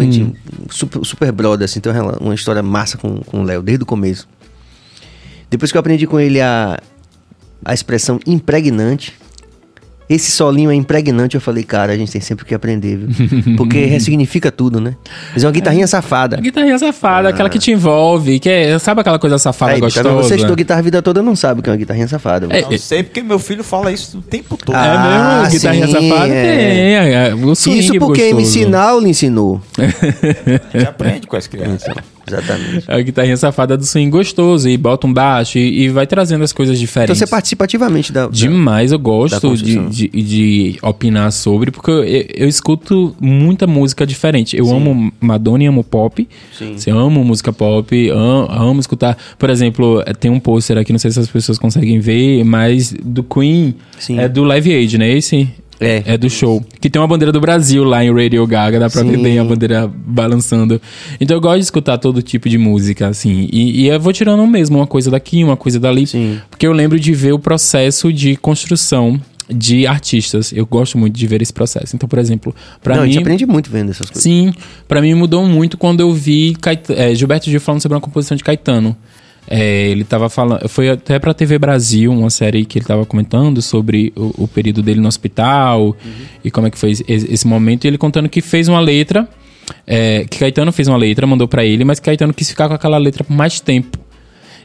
gente- 0.02 0.24
Hum. 0.24 0.34
super, 0.70 1.06
super 1.06 1.32
brother, 1.32 1.66
assim, 1.66 1.80
tem 1.80 1.92
uma, 1.94 2.18
uma 2.20 2.34
história 2.34 2.64
massa 2.64 2.98
com, 2.98 3.18
com 3.18 3.42
o 3.42 3.44
Léo, 3.44 3.62
desde 3.62 3.84
o 3.84 3.86
começo. 3.86 4.28
Depois 5.50 5.72
que 5.72 5.78
eu 5.78 5.80
aprendi 5.80 6.08
com 6.08 6.20
ele 6.20 6.42
a, 6.42 6.80
a 7.64 7.74
expressão 7.74 8.20
impregnante, 8.26 9.14
esse 10.10 10.32
solinho 10.32 10.72
é 10.72 10.76
impregnante, 10.76 11.36
eu 11.36 11.42
falei, 11.42 11.64
cara, 11.64 11.92
a 11.92 11.98
gente 11.98 12.12
tem 12.12 12.22
sempre 12.22 12.46
que 12.46 12.56
aprender, 12.56 12.98
viu? 12.98 13.56
Porque 13.58 13.84
ressignifica 13.86 14.50
tudo, 14.52 14.80
né? 14.80 14.96
Mas 15.34 15.44
é 15.44 15.48
uma 15.48 15.52
guitarrinha 15.52 15.86
safada. 15.86 16.38
A 16.38 16.40
guitarrinha 16.40 16.78
safada, 16.80 17.28
aquela 17.28 17.50
que 17.50 17.60
te 17.60 17.72
envolve, 17.72 18.40
que 18.40 18.50
é, 18.50 18.80
sabe 18.80 19.02
aquela 19.02 19.20
coisa 19.20 19.38
safada 19.38 19.74
Aí, 19.74 19.80
tá 19.80 19.86
gostosa? 19.86 20.10
Você 20.16 20.36
estudou 20.36 20.56
guitarra 20.56 20.80
a 20.80 20.84
vida 20.84 21.02
toda, 21.02 21.22
não 21.22 21.36
sabe 21.36 21.60
o 21.60 21.64
que 21.64 21.70
é 21.70 21.74
uma 21.74 21.78
guitarrinha 21.78 22.08
safada. 22.08 22.48
É, 22.50 22.62
Não 22.62 22.78
sei 22.78 23.04
porque 23.04 23.22
meu 23.22 23.40
filho 23.40 23.64
fala 23.64 23.92
isso 23.92 24.20
o 24.20 24.22
tempo 24.22 24.56
todo. 24.56 24.76
Ah, 24.76 25.40
É 25.40 25.42
mesmo? 25.42 25.52
Guitarrinha 25.52 25.88
sim, 25.88 26.10
safada 26.10 26.34
é. 26.34 26.42
tem. 26.42 26.52
É, 26.52 27.30
é, 27.30 27.36
o 27.36 27.52
Isso 27.52 27.70
porque 28.00 28.24
me 28.28 28.34
gostoso. 28.34 28.42
ensinar 28.42 28.94
ou 28.94 29.00
lhe 29.02 29.10
ensinou. 29.10 29.62
A 29.78 30.78
gente 30.78 30.88
aprende 30.88 31.28
com 31.28 31.36
as 31.36 31.48
crianças. 31.48 31.94
Exatamente. 32.28 32.86
É 32.88 32.96
a 32.96 33.02
guitarrinha 33.02 33.38
safada 33.38 33.78
do 33.78 33.86
swing 33.86 34.10
gostoso. 34.10 34.68
E 34.70 34.78
bota 34.78 35.08
um 35.08 35.14
baixo 35.14 35.58
e, 35.58 35.84
e 35.84 35.90
vai 35.90 36.06
trazendo 36.06 36.44
as 36.44 36.52
coisas 36.52 36.76
Então 36.76 36.86
diferentes. 36.86 37.18
você 37.18 37.28
participa 37.28 37.66
ativamente 37.66 38.12
da. 38.12 38.28
Demais, 38.28 38.92
eu 38.92 39.00
gosto 39.00 39.56
de, 39.56 39.78
de, 39.90 40.08
de 40.10 40.78
opinar 40.82 41.32
sobre, 41.32 41.72
porque 41.72 41.92
eu, 41.92 42.04
eu 42.36 42.48
escuto 42.48 43.16
muita 43.20 43.66
música 43.68 44.06
diferente. 44.06 44.56
Eu 44.58 44.70
amo 44.70 45.12
Madonna 45.20 45.64
e 45.64 45.68
amo 45.68 45.84
pop. 45.84 46.28
Sim. 46.58 46.76
Eu 46.86 46.98
amo 46.98 47.24
música 47.24 47.52
pop, 47.54 48.10
amo, 48.10 48.48
amo 48.52 48.80
escutar. 48.80 49.18
Por 49.38 49.50
exemplo, 49.50 50.02
eh, 50.06 50.14
tem 50.14 50.30
um 50.32 50.40
pôster 50.40 50.78
aqui, 50.78 50.92
não 50.92 51.00
sei 51.00 51.12
se 51.12 51.20
as 51.20 51.28
pessoas 51.30 51.58
conseguem 51.58 52.00
ver, 52.00 52.44
mas 52.44 52.94
do 53.04 53.24
Queen, 53.24 53.76
Sim. 54.00 54.20
é 54.20 54.28
do 54.28 54.44
Live 54.44 54.74
Aid, 54.74 54.98
né? 54.98 55.10
Esse 55.12 55.48
É. 55.80 56.04
é 56.06 56.18
do 56.18 56.30
show. 56.30 56.64
Que 56.82 56.90
tem 56.90 57.00
uma 57.02 57.08
bandeira 57.08 57.32
do 57.32 57.40
Brasil 57.40 57.84
lá 57.84 58.04
em 58.04 58.12
Radio 58.12 58.46
Gaga, 58.48 58.80
dá 58.80 58.90
pra 58.90 59.04
ver 59.04 59.16
Sim. 59.18 59.24
bem 59.24 59.40
a 59.40 59.44
bandeira 59.44 59.88
balançando. 59.88 60.82
Então 61.22 61.38
eu 61.38 61.42
gosto 61.42 61.58
de 61.58 61.64
escutar 61.66 61.98
todo 61.98 62.22
tipo 62.22 62.50
de 62.50 62.58
música, 62.58 63.08
assim. 63.08 63.48
E, 63.52 63.82
e 63.84 63.88
eu 63.88 64.00
vou 64.00 64.12
tirando 64.12 64.46
mesmo 64.48 64.78
uma 64.78 64.88
coisa 64.88 65.12
daqui, 65.12 65.44
uma 65.44 65.56
coisa 65.58 65.80
dali. 65.80 66.08
Sim. 66.08 66.40
Porque 66.50 66.66
eu 66.66 66.72
lembro 66.72 67.00
de 67.00 67.14
ver 67.14 67.34
o 67.34 67.40
processo 67.40 68.12
de 68.12 68.36
construção 68.36 69.22
de 69.50 69.88
artistas. 69.88 70.52
Eu 70.52 70.66
gosto 70.66 70.98
muito 70.98 71.16
de 71.16 71.26
ver 71.28 71.42
esse 71.42 71.54
processo. 71.54 71.96
Então, 71.96 72.10
por 72.10 72.20
exemplo, 72.20 72.54
pra 72.84 72.96
Não, 72.96 73.04
a 73.04 73.06
mim. 73.06 73.12
gente 73.14 73.22
aprende 73.22 73.46
muito 73.46 73.70
vendo 73.70 73.92
essas 73.92 74.08
coisas. 74.08 74.22
Sim, 74.24 74.52
pra 74.88 75.02
mim 75.02 75.14
mudou 75.14 75.46
muito 75.48 75.78
quando 75.78 76.02
eu 76.02 76.12
vi 76.12 76.54
Caet- 76.60 76.90
é, 76.90 77.16
Gilberto 77.16 77.50
Gil 77.50 77.62
falando 77.62 77.82
sobre 77.82 77.96
uma 77.96 78.02
composição 78.02 78.36
de 78.36 78.44
Caetano. 78.44 78.94
É, 79.50 79.88
ele 79.90 80.04
tava 80.04 80.30
falando. 80.30 80.68
Foi 80.68 80.90
até 80.90 81.18
pra 81.20 81.34
TV 81.34 81.58
Brasil, 81.58 82.12
uma 82.12 82.30
série 82.30 82.66
que 82.66 82.80
ele 82.80 82.86
tava 82.86 83.06
comentando 83.06 83.62
sobre 83.62 84.12
o, 84.16 84.44
o 84.44 84.48
período 84.48 84.82
dele 84.84 85.00
no 85.00 85.08
hospital 85.08 85.96
e 86.44 86.52
como 86.52 86.68
é 86.68 86.70
que 86.70 86.78
foi 86.78 86.92
esse, 86.92 87.06
esse 87.08 87.48
momento. 87.48 87.86
E 87.86 87.88
ele 87.88 87.98
contando 87.98 88.28
que 88.28 88.42
fez 88.42 88.68
uma 88.68 88.80
letra. 88.82 89.28
é, 89.86 90.26
que 90.30 90.40
Caetano 90.40 90.72
fez 90.72 90.88
uma 90.88 90.98
letra, 90.98 91.26
mandou 91.28 91.48
pra 91.48 91.64
ele, 91.66 91.84
mas 91.84 92.00
Caetano 92.00 92.34
quis 92.34 92.50
ficar 92.50 92.68
com 92.68 92.74
aquela 92.74 92.98
letra 92.98 93.24
por 93.24 93.34
mais 93.34 93.60
tempo. 93.60 93.98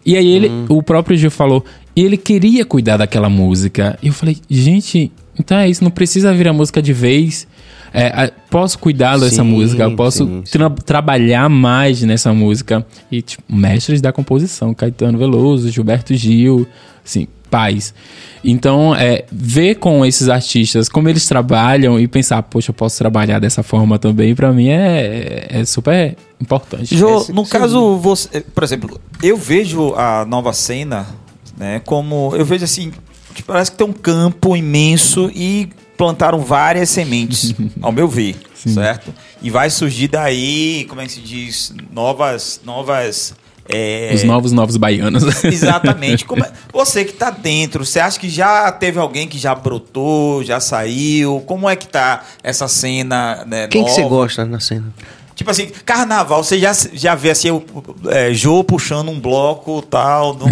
E 0.04 0.16
aí 0.16 0.28
ele, 0.32 0.50
o 0.68 0.82
próprio 0.82 1.16
Gil 1.16 1.30
falou, 1.30 1.64
ele 1.94 2.16
queria 2.16 2.64
cuidar 2.64 2.96
daquela 2.96 3.28
música. 3.28 3.96
E 4.02 4.08
eu 4.08 4.12
falei, 4.12 4.36
gente, 4.50 5.12
então 5.38 5.56
é 5.56 5.68
isso, 5.68 5.84
não 5.84 5.90
precisa 5.92 6.34
virar 6.34 6.52
música 6.52 6.82
de 6.82 6.92
vez. 6.92 7.46
É, 7.94 8.32
posso 8.50 8.78
cuidar 8.78 9.18
dessa 9.18 9.44
música, 9.44 9.82
eu 9.82 9.94
posso 9.96 10.24
sim, 10.24 10.42
sim. 10.44 10.58
tra- 10.58 10.70
trabalhar 10.70 11.48
mais 11.48 12.02
nessa 12.02 12.32
música. 12.32 12.86
E, 13.10 13.20
tipo, 13.20 13.42
mestres 13.54 14.00
da 14.00 14.12
composição, 14.12 14.72
Caetano 14.72 15.18
Veloso, 15.18 15.70
Gilberto 15.70 16.14
Gil, 16.14 16.66
assim, 17.04 17.28
pais. 17.50 17.92
Então, 18.42 18.94
é, 18.96 19.24
ver 19.30 19.74
com 19.76 20.04
esses 20.06 20.28
artistas 20.30 20.88
como 20.88 21.08
eles 21.08 21.26
trabalham 21.28 22.00
e 22.00 22.08
pensar, 22.08 22.42
poxa, 22.44 22.70
eu 22.70 22.74
posso 22.74 22.96
trabalhar 22.98 23.38
dessa 23.38 23.62
forma 23.62 23.98
também, 23.98 24.34
pra 24.34 24.50
mim 24.52 24.68
é, 24.68 25.46
é 25.50 25.64
super 25.66 26.16
importante. 26.40 26.94
Esse- 26.94 27.32
no 27.32 27.46
caso, 27.46 27.96
você, 27.98 28.40
por 28.40 28.64
exemplo, 28.64 28.98
eu 29.22 29.36
vejo 29.36 29.94
a 29.94 30.24
nova 30.24 30.52
cena, 30.54 31.06
né, 31.58 31.80
como 31.84 32.32
eu 32.34 32.44
vejo 32.44 32.64
assim, 32.64 32.90
parece 33.46 33.70
que 33.70 33.76
tem 33.76 33.86
um 33.86 33.92
campo 33.92 34.56
imenso 34.56 35.30
e 35.34 35.68
plantaram 36.02 36.40
várias 36.40 36.90
sementes, 36.90 37.54
ao 37.80 37.92
meu 37.92 38.08
ver, 38.08 38.34
certo? 38.56 39.14
E 39.40 39.50
vai 39.50 39.70
surgir 39.70 40.08
daí, 40.08 40.84
como 40.88 41.00
é 41.00 41.06
que 41.06 41.12
se 41.12 41.20
diz, 41.20 41.72
novas, 41.92 42.60
novas 42.64 43.34
é, 43.68 44.10
Os 44.12 44.24
novos, 44.24 44.50
novos 44.50 44.76
baianos. 44.76 45.22
Exatamente. 45.44 46.24
Como 46.24 46.44
é- 46.44 46.50
você 46.72 47.04
que 47.04 47.12
tá 47.12 47.30
dentro, 47.30 47.86
você 47.86 48.00
acha 48.00 48.18
que 48.18 48.28
já 48.28 48.72
teve 48.72 48.98
alguém 48.98 49.28
que 49.28 49.38
já 49.38 49.54
brotou, 49.54 50.42
já 50.42 50.58
saiu? 50.58 51.40
Como 51.46 51.68
é 51.70 51.76
que 51.76 51.86
tá 51.86 52.24
essa 52.42 52.66
cena, 52.66 53.44
né, 53.46 53.68
Quem 53.68 53.84
que 53.84 53.90
você 53.92 54.02
nova? 54.02 54.16
gosta 54.16 54.44
na 54.44 54.58
cena? 54.58 54.92
Tipo 55.34 55.50
assim, 55.50 55.68
carnaval, 55.84 56.42
você 56.44 56.58
já, 56.58 56.72
já 56.92 57.14
vê 57.14 57.30
assim, 57.30 57.50
o 57.50 57.62
é, 58.08 58.32
Jô 58.34 58.62
puxando 58.62 59.08
um 59.10 59.18
bloco 59.20 59.82
tal. 59.82 60.34
não- 60.36 60.48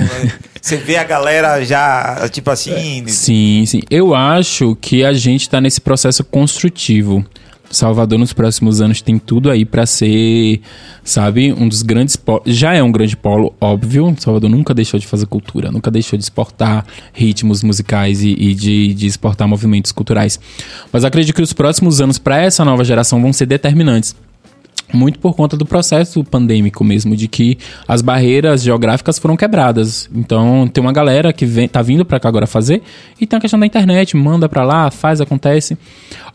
você 0.60 0.76
vê 0.76 0.96
a 0.96 1.04
galera 1.04 1.64
já, 1.64 2.28
tipo 2.30 2.50
assim. 2.50 3.04
Sim, 3.06 3.64
sim. 3.66 3.80
Eu 3.90 4.14
acho 4.14 4.76
que 4.80 5.04
a 5.04 5.12
gente 5.12 5.48
tá 5.48 5.60
nesse 5.60 5.80
processo 5.80 6.22
construtivo. 6.24 7.24
Salvador 7.70 8.18
nos 8.18 8.32
próximos 8.32 8.80
anos 8.80 9.00
tem 9.00 9.16
tudo 9.16 9.48
aí 9.48 9.64
pra 9.64 9.86
ser, 9.86 10.60
sabe, 11.04 11.52
um 11.52 11.68
dos 11.68 11.82
grandes 11.82 12.16
polos. 12.16 12.42
Já 12.46 12.74
é 12.74 12.82
um 12.82 12.90
grande 12.90 13.16
polo, 13.16 13.54
óbvio. 13.60 14.12
Salvador 14.18 14.50
nunca 14.50 14.74
deixou 14.74 14.98
de 14.98 15.06
fazer 15.06 15.26
cultura, 15.26 15.70
nunca 15.70 15.88
deixou 15.88 16.16
de 16.18 16.24
exportar 16.24 16.84
ritmos 17.12 17.62
musicais 17.62 18.22
e, 18.24 18.30
e 18.32 18.54
de, 18.54 18.92
de 18.92 19.06
exportar 19.06 19.46
movimentos 19.46 19.92
culturais. 19.92 20.40
Mas 20.92 21.04
acredito 21.04 21.34
que 21.36 21.42
os 21.42 21.52
próximos 21.52 22.00
anos 22.00 22.18
pra 22.18 22.38
essa 22.42 22.64
nova 22.64 22.82
geração 22.82 23.22
vão 23.22 23.32
ser 23.32 23.46
determinantes. 23.46 24.16
Muito 24.92 25.18
por 25.18 25.34
conta 25.34 25.56
do 25.56 25.64
processo 25.64 26.22
pandêmico 26.24 26.84
mesmo, 26.84 27.16
de 27.16 27.28
que 27.28 27.58
as 27.86 28.02
barreiras 28.02 28.62
geográficas 28.62 29.18
foram 29.18 29.36
quebradas. 29.36 30.08
Então, 30.14 30.68
tem 30.68 30.82
uma 30.82 30.92
galera 30.92 31.32
que 31.32 31.46
vem, 31.46 31.68
tá 31.68 31.82
vindo 31.82 32.04
para 32.04 32.20
cá 32.20 32.28
agora 32.28 32.46
fazer 32.46 32.82
e 33.20 33.26
tem 33.26 33.36
a 33.36 33.40
questão 33.40 33.58
da 33.58 33.66
internet, 33.66 34.16
manda 34.16 34.48
para 34.48 34.64
lá, 34.64 34.90
faz, 34.90 35.20
acontece. 35.20 35.76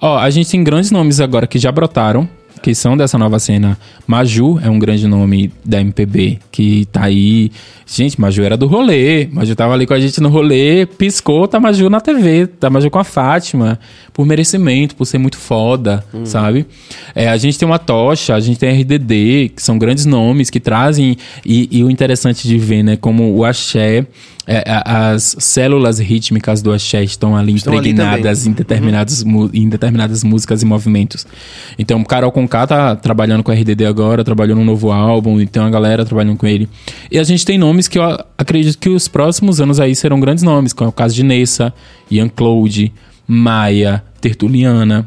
Ó, 0.01 0.17
a 0.17 0.29
gente 0.29 0.49
tem 0.49 0.63
grandes 0.63 0.91
nomes 0.91 1.19
agora 1.19 1.47
que 1.47 1.59
já 1.59 1.71
brotaram, 1.71 2.27
que 2.65 2.73
são 2.73 2.97
dessa 2.97 3.15
nova 3.15 3.37
cena. 3.37 3.77
Maju 4.07 4.59
é 4.59 4.67
um 4.67 4.79
grande 4.79 5.07
nome 5.07 5.51
da 5.63 5.79
MPB 5.79 6.39
que 6.51 6.85
tá 6.91 7.03
aí. 7.03 7.51
Gente, 7.85 8.19
Maju 8.19 8.41
era 8.41 8.57
do 8.57 8.65
rolê. 8.65 9.27
Maju 9.31 9.55
tava 9.55 9.75
ali 9.75 9.85
com 9.85 9.93
a 9.93 9.99
gente 9.99 10.19
no 10.19 10.29
rolê, 10.29 10.87
piscou, 10.87 11.47
tá 11.47 11.59
Maju 11.59 11.91
na 11.91 12.01
TV, 12.01 12.47
tá 12.47 12.67
Maju 12.67 12.89
com 12.89 12.97
a 12.97 13.03
Fátima, 13.03 13.79
por 14.11 14.25
merecimento, 14.25 14.95
por 14.95 15.05
ser 15.05 15.19
muito 15.19 15.37
foda, 15.37 16.03
sabe? 16.23 16.65
É, 17.13 17.29
a 17.29 17.37
gente 17.37 17.59
tem 17.59 17.67
uma 17.67 17.77
tocha, 17.77 18.33
a 18.33 18.39
gente 18.39 18.57
tem 18.57 18.81
RDD, 18.81 19.49
que 19.55 19.61
são 19.61 19.77
grandes 19.77 20.07
nomes 20.07 20.49
que 20.49 20.59
trazem. 20.59 21.15
E, 21.45 21.69
e 21.71 21.83
o 21.83 21.91
interessante 21.91 22.47
de 22.47 22.57
ver, 22.57 22.81
né, 22.81 22.97
como 22.97 23.31
o 23.35 23.45
axé. 23.45 24.07
é, 24.47 24.63
as 24.85 25.35
células 25.39 25.97
rítmicas 25.99 26.61
do 26.61 26.71
axé 26.71 27.03
estão 27.03 27.35
ali 27.35 27.55
Estão 27.55 27.73
ali 27.77 27.89
impregnadas 27.89 28.39
também. 28.39 28.51
em 28.51 28.55
determinadas, 28.55 29.23
mu- 29.23 29.49
em 29.53 29.67
determinadas 29.67 30.23
músicas 30.23 30.61
e 30.61 30.65
movimentos. 30.65 31.25
Então, 31.79 32.03
Carol 32.03 32.31
Conká 32.55 32.67
tá 32.67 32.95
trabalhando 32.95 33.43
com 33.43 33.51
RDD 33.51 33.85
agora, 33.85 34.23
trabalhou 34.23 34.55
num 34.55 34.63
novo 34.63 34.89
álbum, 34.89 35.41
e 35.41 35.45
tem 35.45 35.61
uma 35.61 35.69
galera 35.69 36.05
trabalhando 36.05 36.37
com 36.37 36.47
ele. 36.47 36.69
E 37.11 37.19
a 37.19 37.23
gente 37.25 37.45
tem 37.45 37.57
nomes 37.57 37.89
que 37.89 37.99
eu 37.99 38.03
acredito 38.37 38.77
que 38.77 38.87
os 38.87 39.09
próximos 39.09 39.59
anos 39.59 39.77
aí 39.77 39.93
serão 39.93 40.21
grandes 40.21 40.41
nomes, 40.41 40.71
como 40.71 40.87
é 40.87 40.89
o 40.89 40.93
caso 40.93 41.13
de 41.13 41.21
Nessa, 41.21 41.73
Ian 42.09 42.29
Claude, 42.29 42.93
Maia, 43.27 44.01
Tertuliana. 44.21 45.05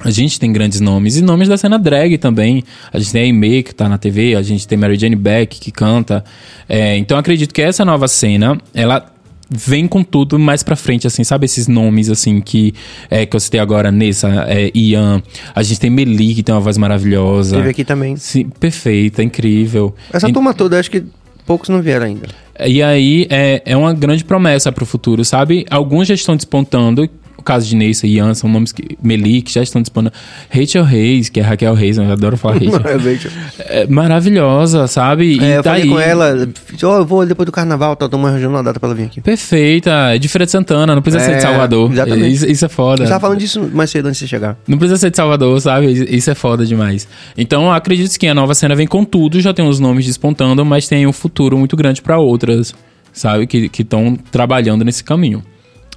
A 0.00 0.10
gente 0.10 0.38
tem 0.38 0.52
grandes 0.52 0.78
nomes 0.80 1.16
e 1.16 1.22
nomes 1.22 1.48
da 1.48 1.56
cena 1.56 1.78
drag 1.78 2.18
também. 2.18 2.62
A 2.92 2.98
gente 2.98 3.12
tem 3.12 3.22
a 3.22 3.24
Aimee, 3.24 3.62
que 3.62 3.74
tá 3.74 3.88
na 3.88 3.96
TV, 3.96 4.34
a 4.34 4.42
gente 4.42 4.68
tem 4.68 4.76
Mary 4.76 4.98
Jane 4.98 5.16
Beck, 5.16 5.58
que 5.58 5.70
canta. 5.70 6.22
É, 6.68 6.98
então 6.98 7.16
acredito 7.16 7.54
que 7.54 7.62
essa 7.62 7.82
nova 7.82 8.06
cena, 8.08 8.58
ela 8.74 9.13
vem 9.50 9.86
com 9.86 10.02
tudo 10.02 10.38
mais 10.38 10.62
pra 10.62 10.74
frente, 10.76 11.06
assim, 11.06 11.22
sabe? 11.24 11.44
Esses 11.44 11.68
nomes, 11.68 12.08
assim, 12.10 12.40
que, 12.40 12.72
é, 13.10 13.26
que 13.26 13.36
eu 13.36 13.40
citei 13.40 13.60
agora, 13.60 13.90
Nessa, 13.92 14.28
é, 14.48 14.70
Ian. 14.74 15.22
A 15.54 15.62
gente 15.62 15.80
tem 15.80 15.90
Meli, 15.90 16.34
que 16.34 16.42
tem 16.42 16.54
uma 16.54 16.60
voz 16.60 16.78
maravilhosa. 16.78 17.56
Teve 17.56 17.70
aqui 17.70 17.84
também. 17.84 18.16
Sim, 18.16 18.48
perfeita, 18.58 19.22
incrível. 19.22 19.94
Essa 20.12 20.28
E- 20.28 20.32
turma 20.32 20.54
toda, 20.54 20.78
acho 20.78 20.90
que 20.90 21.04
poucos 21.46 21.68
não 21.68 21.82
vieram 21.82 22.06
ainda. 22.06 22.26
e 22.66 22.82
aí 22.82 23.26
é, 23.30 23.62
é 23.66 23.76
uma 23.76 23.92
grande 23.92 24.24
promessa 24.24 24.72
para 24.72 24.82
o 24.82 24.86
futuro, 24.86 25.24
sabe? 25.24 25.66
Alguns 25.70 26.08
já 26.08 26.14
estão 26.14 26.34
despontando. 26.36 27.08
Caso 27.44 27.66
de 27.68 27.76
Neissa 27.76 28.06
e 28.06 28.14
Ian 28.16 28.32
são 28.34 28.48
nomes 28.48 28.72
que. 28.72 28.96
Meli, 29.02 29.42
que 29.42 29.52
já 29.52 29.62
estão 29.62 29.82
despontando. 29.82 30.14
Rachel 30.50 30.82
Reis, 30.84 31.28
que 31.28 31.38
é 31.40 31.42
Raquel 31.42 31.74
Reis, 31.74 31.98
eu 31.98 32.10
adoro 32.10 32.36
falar 32.36 32.54
Rachel. 32.58 33.30
é 33.60 33.86
maravilhosa, 33.86 34.86
sabe? 34.86 35.38
É, 35.42 35.58
eu 35.58 35.62
tá 35.62 35.70
falei 35.74 35.88
com 35.88 35.98
ela, 36.00 36.48
ó, 36.82 36.96
eu 36.98 37.04
vou 37.04 37.26
depois 37.26 37.46
do 37.46 37.52
carnaval, 37.52 37.94
tá, 37.96 38.06
estamos 38.06 38.26
arranjando 38.28 38.54
uma 38.54 38.62
data 38.62 38.80
pra 38.80 38.88
ela 38.88 38.94
vir 38.96 39.04
aqui. 39.04 39.20
Perfeita, 39.20 39.90
é 40.14 40.18
de 40.18 40.28
Feira 40.28 40.44
de 40.46 40.52
Santana, 40.52 40.94
não 40.94 41.02
precisa 41.02 41.24
ser 41.24 41.32
É, 41.32 41.36
de 41.36 41.42
Salvador. 41.42 41.92
exatamente. 41.92 42.34
Isso, 42.34 42.46
isso 42.46 42.64
é 42.64 42.68
foda. 42.68 43.04
Eu 43.04 43.08
tava 43.08 43.20
falando 43.20 43.38
disso 43.38 43.70
mais 43.72 43.90
cedo 43.90 44.06
antes 44.06 44.18
de 44.18 44.24
você 44.26 44.30
chegar. 44.30 44.56
Não 44.66 44.78
precisa 44.78 44.98
ser 44.98 45.10
de 45.10 45.16
Salvador, 45.16 45.60
sabe? 45.60 45.86
Isso 45.92 46.30
é 46.30 46.34
foda 46.34 46.64
demais. 46.64 47.06
Então, 47.36 47.72
acredito 47.72 48.18
que 48.18 48.26
a 48.26 48.34
nova 48.34 48.54
cena 48.54 48.74
vem 48.74 48.86
com 48.86 49.04
tudo, 49.04 49.40
já 49.40 49.52
tem 49.52 49.66
os 49.68 49.78
nomes 49.78 50.04
despontando, 50.06 50.64
mas 50.64 50.88
tem 50.88 51.06
um 51.06 51.12
futuro 51.12 51.58
muito 51.58 51.76
grande 51.76 52.00
para 52.00 52.18
outras, 52.18 52.74
sabe? 53.12 53.46
Que 53.46 53.70
estão 53.82 54.16
trabalhando 54.30 54.84
nesse 54.84 55.04
caminho. 55.04 55.42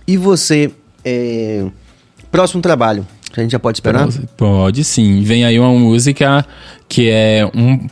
E 0.08 0.16
você, 0.18 0.72
é, 1.08 1.66
próximo 2.32 2.62
trabalho, 2.62 3.06
a 3.36 3.42
gente 3.42 3.52
já 3.52 3.60
pode 3.60 3.78
esperar? 3.78 4.08
Pode 4.36 4.84
sim. 4.84 5.22
Vem 5.22 5.46
aí 5.46 5.60
uma 5.60 5.72
música 5.72 6.46
que 6.90 7.10
é 7.10 7.50
um, 7.56 7.88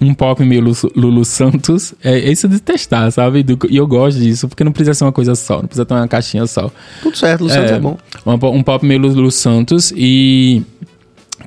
um 0.00 0.14
pop 0.14 0.42
meio 0.44 0.62
Lu- 0.62 0.92
Lulu 0.94 1.24
Santos. 1.24 1.94
É 2.02 2.18
isso 2.30 2.48
de 2.48 2.58
testar, 2.60 3.10
sabe? 3.10 3.42
Do- 3.42 3.58
e 3.68 3.76
eu 3.76 3.86
gosto 3.86 4.18
disso, 4.18 4.48
porque 4.48 4.64
não 4.64 4.72
precisa 4.72 4.94
ser 4.94 5.04
uma 5.04 5.12
coisa 5.12 5.34
só, 5.34 5.56
não 5.58 5.66
precisa 5.66 5.84
ter 5.84 5.94
uma 5.94 6.08
caixinha 6.08 6.46
só. 6.46 6.70
Tudo 7.02 7.16
certo, 7.16 7.42
Lu 7.44 7.50
Santos 7.50 7.72
é, 7.72 7.78
bom. 7.78 7.96
Um, 8.24 8.32
um 8.58 8.62
pop 8.62 8.84
meio 8.84 9.00
Lulu 9.00 9.30
Santos 9.30 9.92
e 9.96 10.62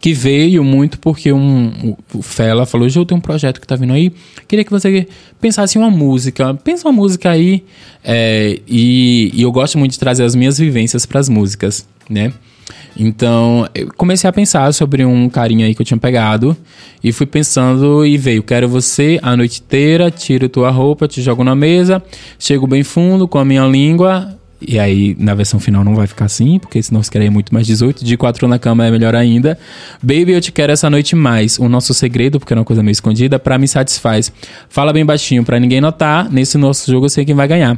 que 0.02 0.14
veio 0.14 0.64
muito 0.64 0.99
porque 0.99 1.32
um, 1.34 1.95
o- 2.14 2.22
Fela 2.22 2.66
falou, 2.66 2.88
Jô, 2.90 3.06
tem 3.06 3.18
um 3.18 3.22
projeto 3.22 3.60
que 3.60 3.68
tá 3.68 3.76
vindo 3.76 3.94
aí, 3.94 4.11
queria 4.48 4.64
que 4.64 4.72
você 4.72 5.07
pensasse 5.41 5.78
em 5.78 5.82
uma 5.82 5.90
música, 5.90 6.53
pensa 6.53 6.88
uma 6.88 6.94
música 6.94 7.30
aí, 7.32 7.64
é, 8.03 8.60
e, 8.68 9.32
e 9.34 9.41
eu 9.41 9.52
gosto 9.52 9.78
muito 9.78 9.91
de 9.94 9.99
trazer 9.99 10.24
as 10.24 10.36
minhas 10.36 10.57
vivências 10.57 11.06
pras 11.06 11.28
músicas, 11.30 11.88
né? 12.10 12.32
Então, 12.98 13.68
eu 13.74 13.90
comecei 13.95 14.30
a 14.30 14.34
pensar 14.34 14.74
sobre 14.74 15.06
um 15.06 15.30
carinha 15.30 15.66
aí 15.66 15.74
que 15.74 15.82
eu 15.82 15.86
tinha 15.86 15.98
pegado 15.98 16.56
e 17.03 17.11
fui 17.11 17.26
pensando 17.26 18.06
e 18.06 18.18
veio, 18.18 18.44
quero 18.44 18.68
você 18.68 19.18
a 19.24 19.36
noite 19.38 19.61
inteira, 19.61 20.11
tiro 20.11 20.49
tua 20.49 20.70
roupa, 20.70 21.07
te 21.07 21.22
jogo 21.22 21.44
na 21.44 21.56
mesa, 21.56 22.03
chego 22.38 22.68
bem 22.68 22.84
fundo 22.84 23.28
com 23.28 23.38
a 23.40 23.45
minha 23.45 23.66
língua, 23.66 24.38
e 24.61 24.77
aí, 24.77 25.15
na 25.18 25.34
versão 25.34 25.60
final 25.60 25.84
não 25.84 25.95
vai 25.95 26.06
ficar 26.06 26.26
assim, 26.26 26.60
porque 26.60 26.81
senão 26.84 27.02
você 27.02 27.10
queria 27.10 27.31
muito 27.31 27.53
mais 27.53 27.65
18. 27.65 28.03
De 28.03 28.18
quatro 28.18 28.48
na 28.48 28.60
cama 28.60 28.86
é 28.86 28.91
melhor 28.91 29.15
ainda. 29.15 29.57
Baby, 30.02 30.34
eu 30.34 30.41
te 30.41 30.52
quero 30.52 30.72
essa 30.73 30.90
noite 30.90 31.15
mais. 31.15 31.57
O 31.57 31.69
nosso 31.69 31.94
segredo, 31.94 32.40
porque 32.40 32.53
é 32.53 32.57
uma 32.57 32.65
coisa 32.65 32.84
meio 32.84 32.91
escondida, 32.91 33.40
pra 33.40 33.57
me 33.57 33.68
satisfaz. 33.68 34.31
Fala 34.68 34.91
bem 34.91 35.06
baixinho 35.06 35.44
pra 35.44 35.60
ninguém 35.60 35.80
notar. 35.80 36.30
Nesse 36.30 36.57
nosso 36.57 36.91
jogo 36.91 37.06
eu 37.06 37.10
sei 37.10 37.23
quem 37.23 37.36
vai 37.36 37.48
ganhar. 37.48 37.77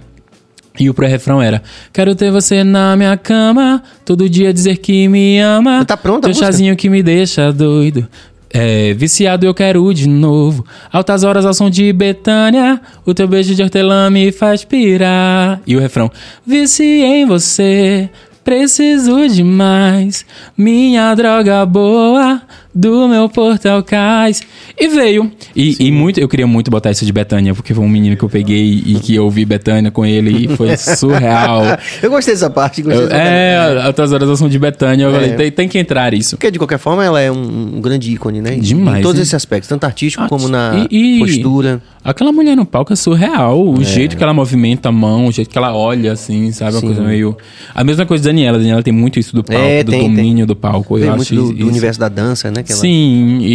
E 0.80 0.90
o 0.90 0.94
pré-refrão 0.94 1.42
era: 1.42 1.62
Quero 1.92 2.16
ter 2.16 2.32
você 2.32 2.64
na 2.64 2.96
minha 2.96 3.16
cama, 3.18 3.84
todo 4.06 4.30
dia 4.30 4.54
dizer 4.54 4.78
que 4.78 5.08
me 5.08 5.40
ama. 5.40 5.86
Tá 5.86 5.98
pronta 5.98 6.30
a 6.30 6.32
Teu 6.32 6.40
chazinho 6.40 6.76
que 6.76 6.90
me 6.90 7.04
deixa 7.04 7.52
doido. 7.52 8.08
É, 8.54 8.94
viciado 8.94 9.46
eu 9.46 9.54
quero 9.54 9.94
de 9.94 10.10
novo. 10.10 10.66
Altas 10.92 11.24
horas 11.24 11.46
ao 11.46 11.54
som 11.54 11.70
de 11.70 11.92
Betânia. 11.94 12.82
O 13.06 13.14
teu 13.14 13.28
beijo 13.28 13.56
de 13.56 13.64
hortelã 13.64 14.10
me 14.10 14.32
faz 14.32 14.66
pirar. 14.66 15.62
E 15.66 15.76
o 15.76 15.80
refrão: 15.80 16.12
Viciei 16.46 17.22
em 17.22 17.26
você. 17.26 18.10
Preciso 18.44 19.28
demais. 19.30 20.26
Minha 20.58 21.14
droga 21.14 21.66
boa 21.66 22.42
do 22.74 23.08
meu 23.08 23.28
portal 23.30 23.84
cais. 23.84 24.42
E 24.80 24.88
veio. 24.88 25.32
E, 25.56 25.88
e 25.88 25.92
muito, 25.92 26.20
eu 26.20 26.28
queria 26.28 26.48
muito 26.48 26.72
botar 26.72 26.92
isso 26.92 27.06
de 27.06 27.12
Betânia, 27.12 27.54
porque 27.54 27.74
foi 27.74 27.84
um 27.84 27.90
menino 27.90 28.16
que 28.16 28.24
eu 28.24 28.30
peguei 28.30 28.82
e 28.86 28.96
que 28.96 29.14
eu 29.16 29.26
ouvi 29.26 29.44
Betânia 29.46 29.92
com 29.92 30.06
ele 30.06 30.46
e 30.46 30.56
foi 30.56 30.76
surreal. 30.78 31.64
Eu 32.02 32.10
gostei 32.10 32.34
dessa 32.34 32.50
parte. 32.50 32.82
Gostei 32.82 33.04
Eu- 33.04 33.08
dessa 33.10 33.22
é, 33.22 33.82
altas 33.84 34.12
horas 34.12 34.40
som 34.40 34.48
de 34.50 34.58
Betânia. 34.58 35.04
Eu 35.06 35.10
É. 35.12 35.14
falei, 35.14 35.32
tem, 35.36 35.52
tem 35.52 35.68
que 35.68 35.78
entrar 35.78 36.14
isso. 36.14 36.38
Porque, 36.38 36.50
de 36.52 36.58
qualquer 36.58 36.80
forma, 36.80 37.04
ela 37.04 37.20
é 37.20 37.32
um, 37.32 37.76
um 37.78 37.82
grande 37.82 38.12
ícone, 38.12 38.42
né? 38.42 38.56
Demais, 38.56 39.00
Em 39.00 39.02
todos 39.02 39.18
hein? 39.18 39.24
esses 39.24 39.34
aspectos, 39.34 39.68
tanto 39.68 39.84
artístico 39.84 40.28
como 40.28 40.48
na 40.48 40.88
e- 40.90 41.18
e- 41.18 41.20
postura. 41.20 41.82
Aquela 42.04 42.32
mulher 42.32 42.56
no 42.58 42.66
palco 42.66 42.92
é 42.92 42.96
surreal. 42.96 43.64
O 43.64 43.84
jeito 43.84 44.18
que 44.18 44.24
ela 44.24 44.34
movimenta 44.34 44.90
a 44.90 44.92
mão, 44.92 45.28
o 45.28 45.32
jeito 45.32 45.50
que 45.52 45.58
ela 45.58 45.76
olha, 45.76 46.12
assim, 46.14 46.52
sabe? 46.52 46.74
Uma 46.76 46.82
coisa 46.82 47.02
meio. 47.04 47.38
A 47.76 47.84
mesma 47.84 48.08
coisa 48.08 48.24
da 48.24 48.30
Daniela. 48.30 48.58
A 48.58 48.60
Daniela 48.60 48.82
tem 48.82 48.92
muito 48.92 49.20
isso 49.20 49.36
do 49.36 49.44
palco, 49.44 49.62
É, 49.62 49.84
do 49.84 49.92
tem, 49.92 50.02
domínio 50.02 50.48
do 50.48 50.56
palco. 50.56 50.96
Vem 50.96 51.04
Eu 51.06 51.10
muito 51.12 51.22
acho 51.22 51.36
do, 51.36 51.48
do 51.50 51.54
isso- 51.60 51.68
universo 51.68 52.00
da 52.00 52.10
dança, 52.10 52.50
né? 52.50 52.64
ela- 52.68 52.80
Sim, 52.80 53.38
e, 53.42 53.46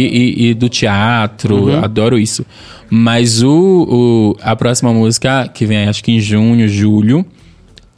e- 0.45 0.47
e 0.49 0.53
do 0.53 0.69
teatro, 0.69 1.65
Uhum. 1.65 1.83
adoro 1.83 2.17
isso. 2.17 2.45
Mas 2.89 3.43
o, 3.43 3.51
o- 3.51 4.35
a 4.41 4.55
próxima 4.55 4.93
música, 4.93 5.47
que 5.49 5.65
vem 5.65 5.79
acho 5.89 6.01
que 6.01 6.13
em 6.13 6.19
junho, 6.21 6.69
julho, 6.69 7.25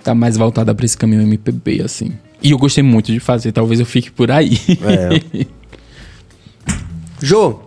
tá 0.04 0.16
mais 0.16 0.36
voltada 0.36 0.74
pra 0.74 0.84
esse 0.84 0.98
caminho 0.98 1.22
MPB, 1.22 1.84
assim. 1.84 2.12
E 2.42 2.50
eu 2.52 2.58
gostei 2.58 2.84
muito 2.84 3.12
de 3.12 3.20
fazer, 3.20 3.52
talvez 3.52 3.80
eu 3.80 3.86
fique 3.86 4.10
por 4.10 4.32
aí. 4.32 4.58
É. 4.82 5.46
Jô, 7.22 7.60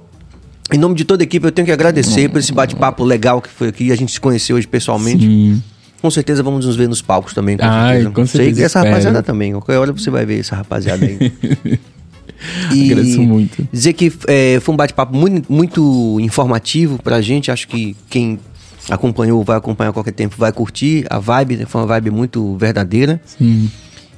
em 0.73 0.79
nome 0.79 0.95
de 0.95 1.05
toda 1.05 1.23
a 1.23 1.25
equipe, 1.25 1.45
eu 1.47 1.53
tenho 1.53 1.67
que 1.67 1.73
agradecer 1.73 2.29
por 2.29 2.39
esse 2.39 2.53
bate-papo 2.53 3.05
legal 3.05 3.41
que 3.41 3.49
foi 3.49 3.69
aqui. 3.69 3.93
A 3.93 3.97
gente 3.97 4.13
se 4.13 4.21
conheceu 4.21 4.57
hoje 4.57 4.67
pessoalmente. 4.67 5.25
Sim. 5.25 5.63
Com 6.01 6.11
certeza 6.11 6.43
vamos 6.43 6.67
nos 6.67 6.75
ver 6.75 6.89
nos 6.89 7.01
palcos 7.01 7.33
também. 7.33 7.57
Com 7.57 7.65
Ai, 7.65 7.95
certeza. 7.97 8.11
com 8.11 8.27
Sei 8.27 8.41
certeza, 8.41 8.61
que 8.61 8.65
essa 8.65 8.83
rapaziada 8.83 9.23
também. 9.23 9.53
Qualquer 9.53 9.79
hora 9.79 9.93
você 9.93 10.11
vai 10.11 10.27
ver 10.27 10.41
essa 10.41 10.57
rapaziada 10.57 11.05
aí. 11.05 11.33
E 12.73 12.91
Agradeço 12.91 13.23
muito. 13.23 13.69
Dizer 13.73 13.93
que 13.93 14.13
é, 14.27 14.59
foi 14.61 14.75
um 14.75 14.77
bate-papo 14.77 15.17
muito, 15.17 15.53
muito 15.53 16.19
informativo 16.21 17.01
pra 17.01 17.21
gente. 17.21 17.53
Acho 17.53 17.69
que 17.69 17.97
quem 18.11 18.39
acompanhou, 18.91 19.45
vai 19.45 19.57
acompanhar 19.57 19.91
a 19.91 19.93
qualquer 19.93 20.11
tempo, 20.13 20.35
vai 20.37 20.53
curtir 20.53 21.05
a 21.09 21.21
vibe. 21.21 21.59
né? 21.59 21.67
Foi 21.67 21.81
uma 21.81 21.87
vibe 21.87 22.11
muito 22.11 22.57
verdadeira. 22.57 23.21
Sim. 23.25 23.71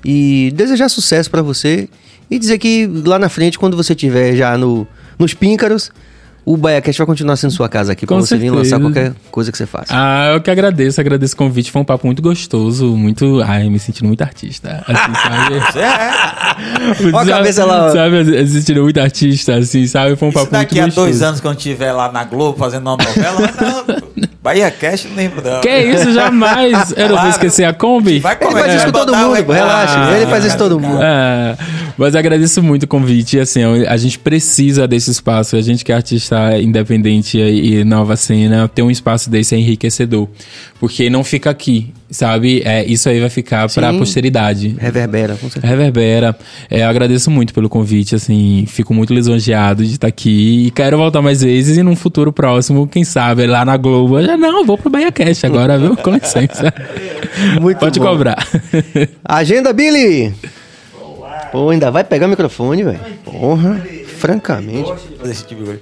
E 0.03 0.51
desejar 0.57 0.89
sucesso 0.89 1.31
pra 1.31 1.43
você. 1.43 1.89
E 2.31 2.39
dizer 2.39 2.57
que 2.59 2.87
lá 3.05 3.19
na 3.19 3.29
frente, 3.29 3.59
quando 3.59 3.77
você 3.77 3.93
estiver 3.93 4.35
já 4.35 4.57
no, 4.57 4.87
nos 5.19 5.35
píncaros, 5.35 5.91
o 6.45 6.57
BaiaCast 6.57 6.99
vai 6.99 7.07
continuar 7.07 7.37
sendo 7.37 7.51
sua 7.51 7.69
casa 7.69 7.93
aqui 7.93 8.07
pra 8.07 8.17
Com 8.17 8.23
você 8.23 8.37
vir 8.37 8.51
certeza. 8.51 8.77
lançar 8.77 8.81
qualquer 8.81 9.13
coisa 9.31 9.51
que 9.51 9.57
você 9.59 9.67
faça. 9.67 9.87
Ah, 9.91 10.33
eu 10.35 10.41
que 10.41 10.51
agradeço, 10.51 11.01
agradeço 11.01 11.35
o 11.35 11.37
convite. 11.37 11.71
Foi 11.71 11.81
um 11.83 11.85
papo 11.85 12.07
muito 12.07 12.21
gostoso, 12.23 12.87
muito. 12.97 13.41
Ai, 13.43 13.69
me 13.69 13.79
sentindo 13.79 14.07
muito 14.07 14.23
artista. 14.23 14.85
Assim, 14.87 15.15
sabe? 15.73 15.79
É, 15.79 17.11
Ó 17.13 17.19
a 17.21 17.27
cabeça 17.27 17.65
lá. 17.65 17.91
Sabe, 17.91 18.25
me 18.25 18.47
sentindo 18.47 18.83
muito 18.83 19.01
artista, 19.01 19.57
assim, 19.57 19.87
sabe? 19.87 20.17
Foi 20.17 20.29
um 20.29 20.31
isso 20.31 20.39
papo 20.41 20.55
muito 20.55 20.69
daqui 20.69 20.81
a 20.81 20.85
gostoso. 20.87 21.07
dois 21.07 21.23
anos, 21.23 21.41
quando 21.41 21.57
estiver 21.57 21.93
lá 21.93 22.11
na 22.13 22.25
Globo 22.25 22.59
fazendo 22.59 22.83
uma 22.89 22.97
novela, 22.97 23.41
não, 23.61 24.25
Bahia 24.43 24.71
Cash 24.71 25.07
não 25.07 25.17
lembro 25.17 25.43
não. 25.43 25.61
Que 25.63 25.79
isso, 25.79 26.13
jamais! 26.13 26.93
Eu 26.93 27.03
não 27.03 27.09
vou 27.09 27.17
Claro. 27.17 27.31
esquecer 27.31 27.65
a 27.65 27.73
Kombi. 27.73 28.19
Vai 28.19 28.37
Ele 28.39 28.51
faz 28.53 28.75
isso 28.75 28.85
com 28.87 28.93
todo 28.93 29.15
mundo, 29.17 29.33
relaxa. 29.53 30.05
Ah, 30.11 30.17
Ele 30.19 30.27
faz 30.27 30.45
isso 30.45 30.55
com 30.57 30.63
todo 30.65 30.79
mundo. 30.79 31.03
É, 31.03 31.57
Mas 31.97 32.17
agradeço 32.17 32.63
muito 32.63 32.85
o 32.85 32.89
convite. 32.89 33.39
Assim, 33.39 33.63
a 33.63 33.97
gente 33.97 34.19
precisa 34.19 34.87
desse 34.87 35.11
espaço. 35.11 35.57
A 35.57 35.61
gente 35.61 35.85
que 35.85 35.93
é 35.93 35.95
artista 35.95 36.59
independente 36.61 37.39
e 37.39 37.85
nova 37.85 38.17
cena, 38.17 38.69
ter 38.69 38.83
um 38.83 38.91
espaço 38.91 39.31
desse 39.31 39.55
é 39.55 39.59
enriquecedor. 39.59 40.29
Porque 40.81 41.09
não 41.09 41.23
fica 41.23 41.51
aqui, 41.51 41.93
sabe? 42.11 42.63
É, 42.65 42.85
isso 42.85 43.09
aí 43.09 43.21
vai 43.21 43.31
ficar 43.31 43.69
para 43.71 43.91
a 43.91 43.95
posteridade. 43.95 44.77
Reverbera, 44.79 45.35
com 45.37 45.49
certeza. 45.49 45.67
Reverbera. 45.67 46.37
É, 46.69 46.85
agradeço 46.85 47.31
muito 47.31 47.55
pelo 47.55 47.69
convite, 47.69 48.15
assim, 48.15 48.65
fico 48.67 48.93
muito 48.93 49.15
lisonjeado 49.15 49.85
de 49.85 49.93
estar 49.93 50.09
aqui 50.09 50.67
e 50.67 50.71
quero 50.71 50.97
voltar 50.97 51.23
mais 51.23 51.43
vezes 51.43 51.77
e 51.77 51.83
num 51.83 51.97
futuro 51.97 52.33
próximo, 52.33 52.87
quem 52.87 53.05
sabe, 53.05 53.47
lá 53.47 53.65
na 53.65 53.77
Globo. 53.77 54.21
Já 54.21 54.37
não, 54.37 54.65
vou 54.65 54.77
pro 54.77 54.91
Bahia 54.91 55.13
Cast 55.13 55.47
agora, 55.47 55.79
viu? 55.79 55.97
Com 55.97 56.11
licença. 56.11 56.73
Muito 57.61 57.79
Pode 57.79 57.99
bom. 57.99 58.07
cobrar. 58.07 58.47
Agenda, 59.25 59.73
Billy! 59.73 60.33
Pô, 61.55 61.71
ainda 61.71 61.89
vai 61.89 62.03
pegar 62.03 62.27
o 62.27 62.29
microfone, 62.29 62.83
velho. 62.83 62.99
Porra, 63.25 63.81
francamente. 64.19 64.93
Tipo 65.47 65.61
de 65.61 65.65
coisa. 65.67 65.81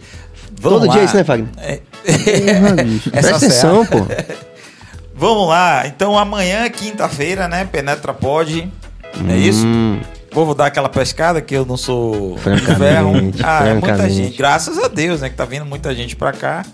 Vamos 0.61 0.79
Todo 0.81 0.87
lá. 0.87 0.93
dia 0.93 1.01
é 1.01 1.05
isso, 1.07 1.17
né, 1.17 1.25
Fagner? 1.25 1.49
É. 1.57 1.81
Porra, 2.61 2.85
bicho. 2.85 3.09
Essa 3.17 3.29
Presta 3.29 3.37
atenção, 3.47 3.87
pô. 3.87 3.97
Vamos 5.17 5.49
lá. 5.49 5.87
Então 5.87 6.19
amanhã, 6.19 6.69
quinta-feira, 6.69 7.49
né? 7.49 7.65
Penetra 7.65 8.13
pode. 8.13 8.71
Não 9.19 9.33
é 9.33 9.39
isso? 9.39 9.67
Hum, 9.67 9.99
Vou 10.31 10.55
dar 10.55 10.67
aquela 10.67 10.91
pescada 10.91 11.41
que 11.41 11.55
eu 11.55 11.65
não 11.65 11.79
sou 11.79 12.37
ferro. 12.39 13.13
Ah, 13.43 13.67
é 13.67 13.73
muita 13.73 14.11
gente. 14.11 14.37
Graças 14.37 14.79
a 14.79 14.89
Deus, 14.89 15.23
né? 15.23 15.31
Que 15.31 15.37
tá 15.37 15.47
vindo 15.47 15.65
muita 15.65 15.95
gente 15.95 16.15
pra 16.17 16.33
cá. 16.33 16.65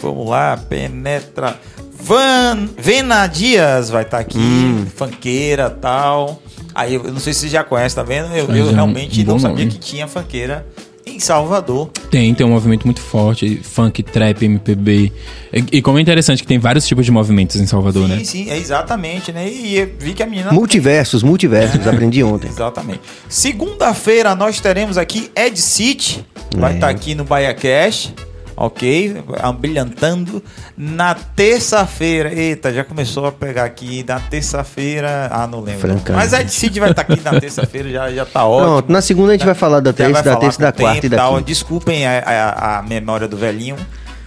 Vamos 0.00 0.26
lá, 0.28 0.56
penetra. 0.56 1.54
Van, 2.00 2.66
Vena 2.78 3.26
Dias 3.26 3.90
vai 3.90 4.02
estar 4.04 4.18
aqui, 4.20 4.38
Hum. 4.38 4.86
fanqueira 4.94 5.68
tal. 5.68 6.40
Aí 6.76 6.94
eu 6.94 7.02
não 7.04 7.18
sei 7.20 7.32
se 7.32 7.40
você 7.40 7.48
já 7.48 7.64
conhece, 7.64 7.94
tá 7.96 8.02
vendo? 8.02 8.28
Eu, 8.36 8.46
eu 8.54 8.66
já, 8.66 8.72
realmente 8.72 9.22
um 9.22 9.24
não 9.24 9.38
sabia 9.38 9.64
nome. 9.64 9.70
que 9.70 9.78
tinha 9.78 10.06
fanqueira 10.06 10.66
em 11.06 11.18
Salvador. 11.20 11.88
Tem, 12.10 12.34
tem 12.34 12.44
um 12.44 12.50
movimento 12.50 12.84
muito 12.84 13.00
forte, 13.00 13.60
funk, 13.62 14.02
trap, 14.02 14.44
MPB. 14.44 15.12
E, 15.52 15.64
e 15.78 15.82
como 15.82 15.98
é 15.98 16.00
interessante 16.02 16.42
que 16.42 16.48
tem 16.48 16.58
vários 16.58 16.86
tipos 16.86 17.04
de 17.06 17.12
movimentos 17.12 17.56
em 17.60 17.66
Salvador, 17.66 18.08
sim, 18.08 18.14
né? 18.16 18.24
sim, 18.24 18.50
é 18.50 18.58
exatamente, 18.58 19.32
né? 19.32 19.48
E 19.48 19.78
eu 19.78 19.90
vi 19.98 20.12
que 20.14 20.22
a 20.22 20.26
menina. 20.26 20.52
Multiversos, 20.52 21.22
multiversos, 21.22 21.86
aprendi 21.86 22.22
ontem. 22.24 22.48
Exatamente. 22.50 23.00
Segunda-feira 23.28 24.34
nós 24.34 24.60
teremos 24.60 24.98
aqui 24.98 25.30
Ed 25.34 25.58
City, 25.60 26.26
vai 26.56 26.72
É. 26.72 26.74
estar 26.74 26.88
aqui 26.88 27.14
no 27.14 27.24
Bahia 27.24 27.54
Cash, 27.54 28.12
ok? 28.56 29.22
Brilhantando. 29.60 30.42
Na 30.76 31.14
terça-feira, 31.14 32.32
eita, 32.32 32.72
já 32.72 32.84
começou 32.84 33.26
a 33.26 33.32
pegar 33.32 33.64
aqui. 33.64 34.04
Na 34.06 34.18
terça-feira, 34.20 35.28
ah, 35.30 35.46
não 35.46 35.60
lembro. 35.60 36.00
Mas 36.12 36.32
Ed 36.32 36.50
City 36.52 36.80
vai 36.80 36.90
estar 36.90 37.02
aqui 37.02 37.20
na 37.22 37.38
terça-feira, 37.38 37.88
já, 37.90 38.10
já 38.12 38.24
tá 38.26 38.44
ótimo. 38.46 38.66
Pronto, 38.72 38.92
na 38.92 39.00
segunda 39.02 39.30
a 39.30 39.36
gente 39.36 39.44
vai 39.46 39.54
falar 39.54 39.80
da 39.80 39.90
Já 39.90 39.96
terça, 39.96 40.22
da 40.22 40.36
terça, 40.36 40.58
da 40.60 40.72
quarta 40.72 40.94
tempo 40.94 41.06
e 41.06 41.08
da 41.08 41.16
tal. 41.16 41.32
quinta. 41.34 41.44
Desculpem 41.46 42.06
a, 42.06 42.18
a- 42.18 42.78
a 42.78 42.82
memória 42.82 43.28
do 43.28 43.36
velhinho, 43.36 43.76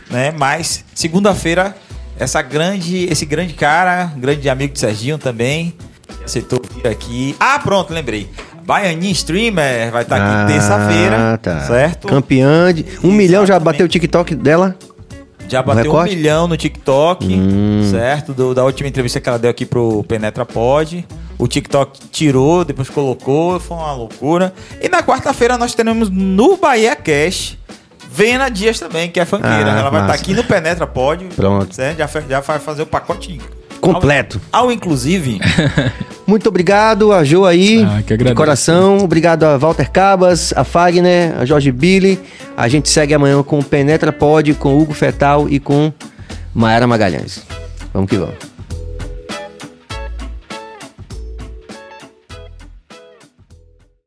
né? 0.10 0.32
Mas 0.38 0.84
segunda-feira, 0.94 1.76
essa 2.18 2.42
grande, 2.42 3.06
esse 3.12 3.26
grande 3.26 3.54
cara, 3.54 4.12
grande 4.18 4.50
amigo 4.50 4.74
de 4.74 4.80
Serginho 4.80 5.18
também, 5.18 5.74
aceitou 6.24 6.62
vir 6.76 6.88
aqui. 6.88 7.36
Ah, 7.40 7.60
pronto, 7.60 7.94
lembrei. 7.94 8.30
Baianinha 8.70 9.12
Streamer 9.14 9.90
vai 9.92 10.04
estar 10.04 10.18
aqui 10.18 10.26
Ah, 10.26 10.46
terça-feira, 10.48 11.40
tá. 11.42 11.60
certo? 11.62 12.08
Campeã 12.08 12.72
de. 12.72 12.86
Um 13.04 13.12
milhão 13.12 13.44
já 13.44 13.56
Exatamente. 13.56 13.64
bateu 13.66 13.86
o 13.88 13.90
TikTok 13.90 14.36
dela. 14.36 14.76
Já 15.48 15.64
bateu 15.64 15.92
um 15.92 16.04
milhão 16.04 16.48
no 16.48 16.56
TikTok, 16.56 17.26
Hum. 17.34 17.88
certo? 17.90 18.32
Do- 18.32 18.54
da 18.54 18.64
última 18.64 18.88
entrevista 18.88 19.20
que 19.20 19.28
ela 19.28 19.40
deu 19.40 19.50
aqui 19.50 19.66
pro 19.66 20.04
Penetra 20.04 20.46
Pod. 20.46 21.04
O 21.40 21.48
TikTok 21.48 22.00
tirou, 22.12 22.64
depois 22.64 22.88
colocou, 22.92 23.60
foi 23.60 23.76
uma 23.76 23.92
loucura. 23.94 24.54
E 24.80 24.88
na 24.88 25.02
quarta-feira 25.02 25.58
nós 25.58 25.74
teremos 25.74 26.08
no 26.12 26.56
Bahia 26.56 26.96
Cash 26.96 27.58
Vena 28.12 28.50
Dias 28.50 28.78
também, 28.80 29.10
que 29.10 29.20
é 29.20 29.26
funkeira. 29.26 29.56
Ah, 29.74 29.80
ela 29.80 29.90
vai 29.90 30.02
estar 30.02 30.08
massa. 30.10 30.14
aqui 30.22 30.36
no 30.36 30.44
Penetra 30.44 30.86
Pod. 30.86 31.26
Pronto. 31.36 31.74
Certo? 31.74 31.98
Já, 31.98 32.08
já 32.30 32.40
vai 32.42 32.60
fazer 32.60 32.84
o 32.84 32.86
pacote 32.86 33.42
Completo. 33.80 34.40
Ao, 34.52 34.66
ao 34.66 34.72
inclusive, 34.72 35.40
Muito 36.30 36.48
obrigado 36.48 37.12
a 37.12 37.24
Jo 37.24 37.44
aí, 37.44 37.84
Ah, 37.84 38.04
que 38.04 38.16
de 38.16 38.36
coração. 38.36 39.00
Obrigado 39.00 39.46
a 39.46 39.58
Walter 39.58 39.90
Cabas, 39.90 40.54
a 40.56 40.64
Fagner, 40.64 41.36
a 41.40 41.44
Jorge 41.44 41.72
Billy. 41.72 42.20
A 42.56 42.68
gente 42.68 42.88
segue 42.88 43.16
amanhã 43.16 43.42
com 43.42 43.58
o 43.58 43.64
Penetra 43.64 44.12
Pod, 44.12 44.54
com 44.54 44.76
o 44.76 44.82
Hugo 44.82 44.94
Fetal 44.94 45.50
e 45.50 45.60
com 45.60 45.92
Maera 46.54 46.86
Magalhães. 46.86 47.42
Vamos 47.92 48.10
que 48.10 48.18
vamos. 48.18 48.59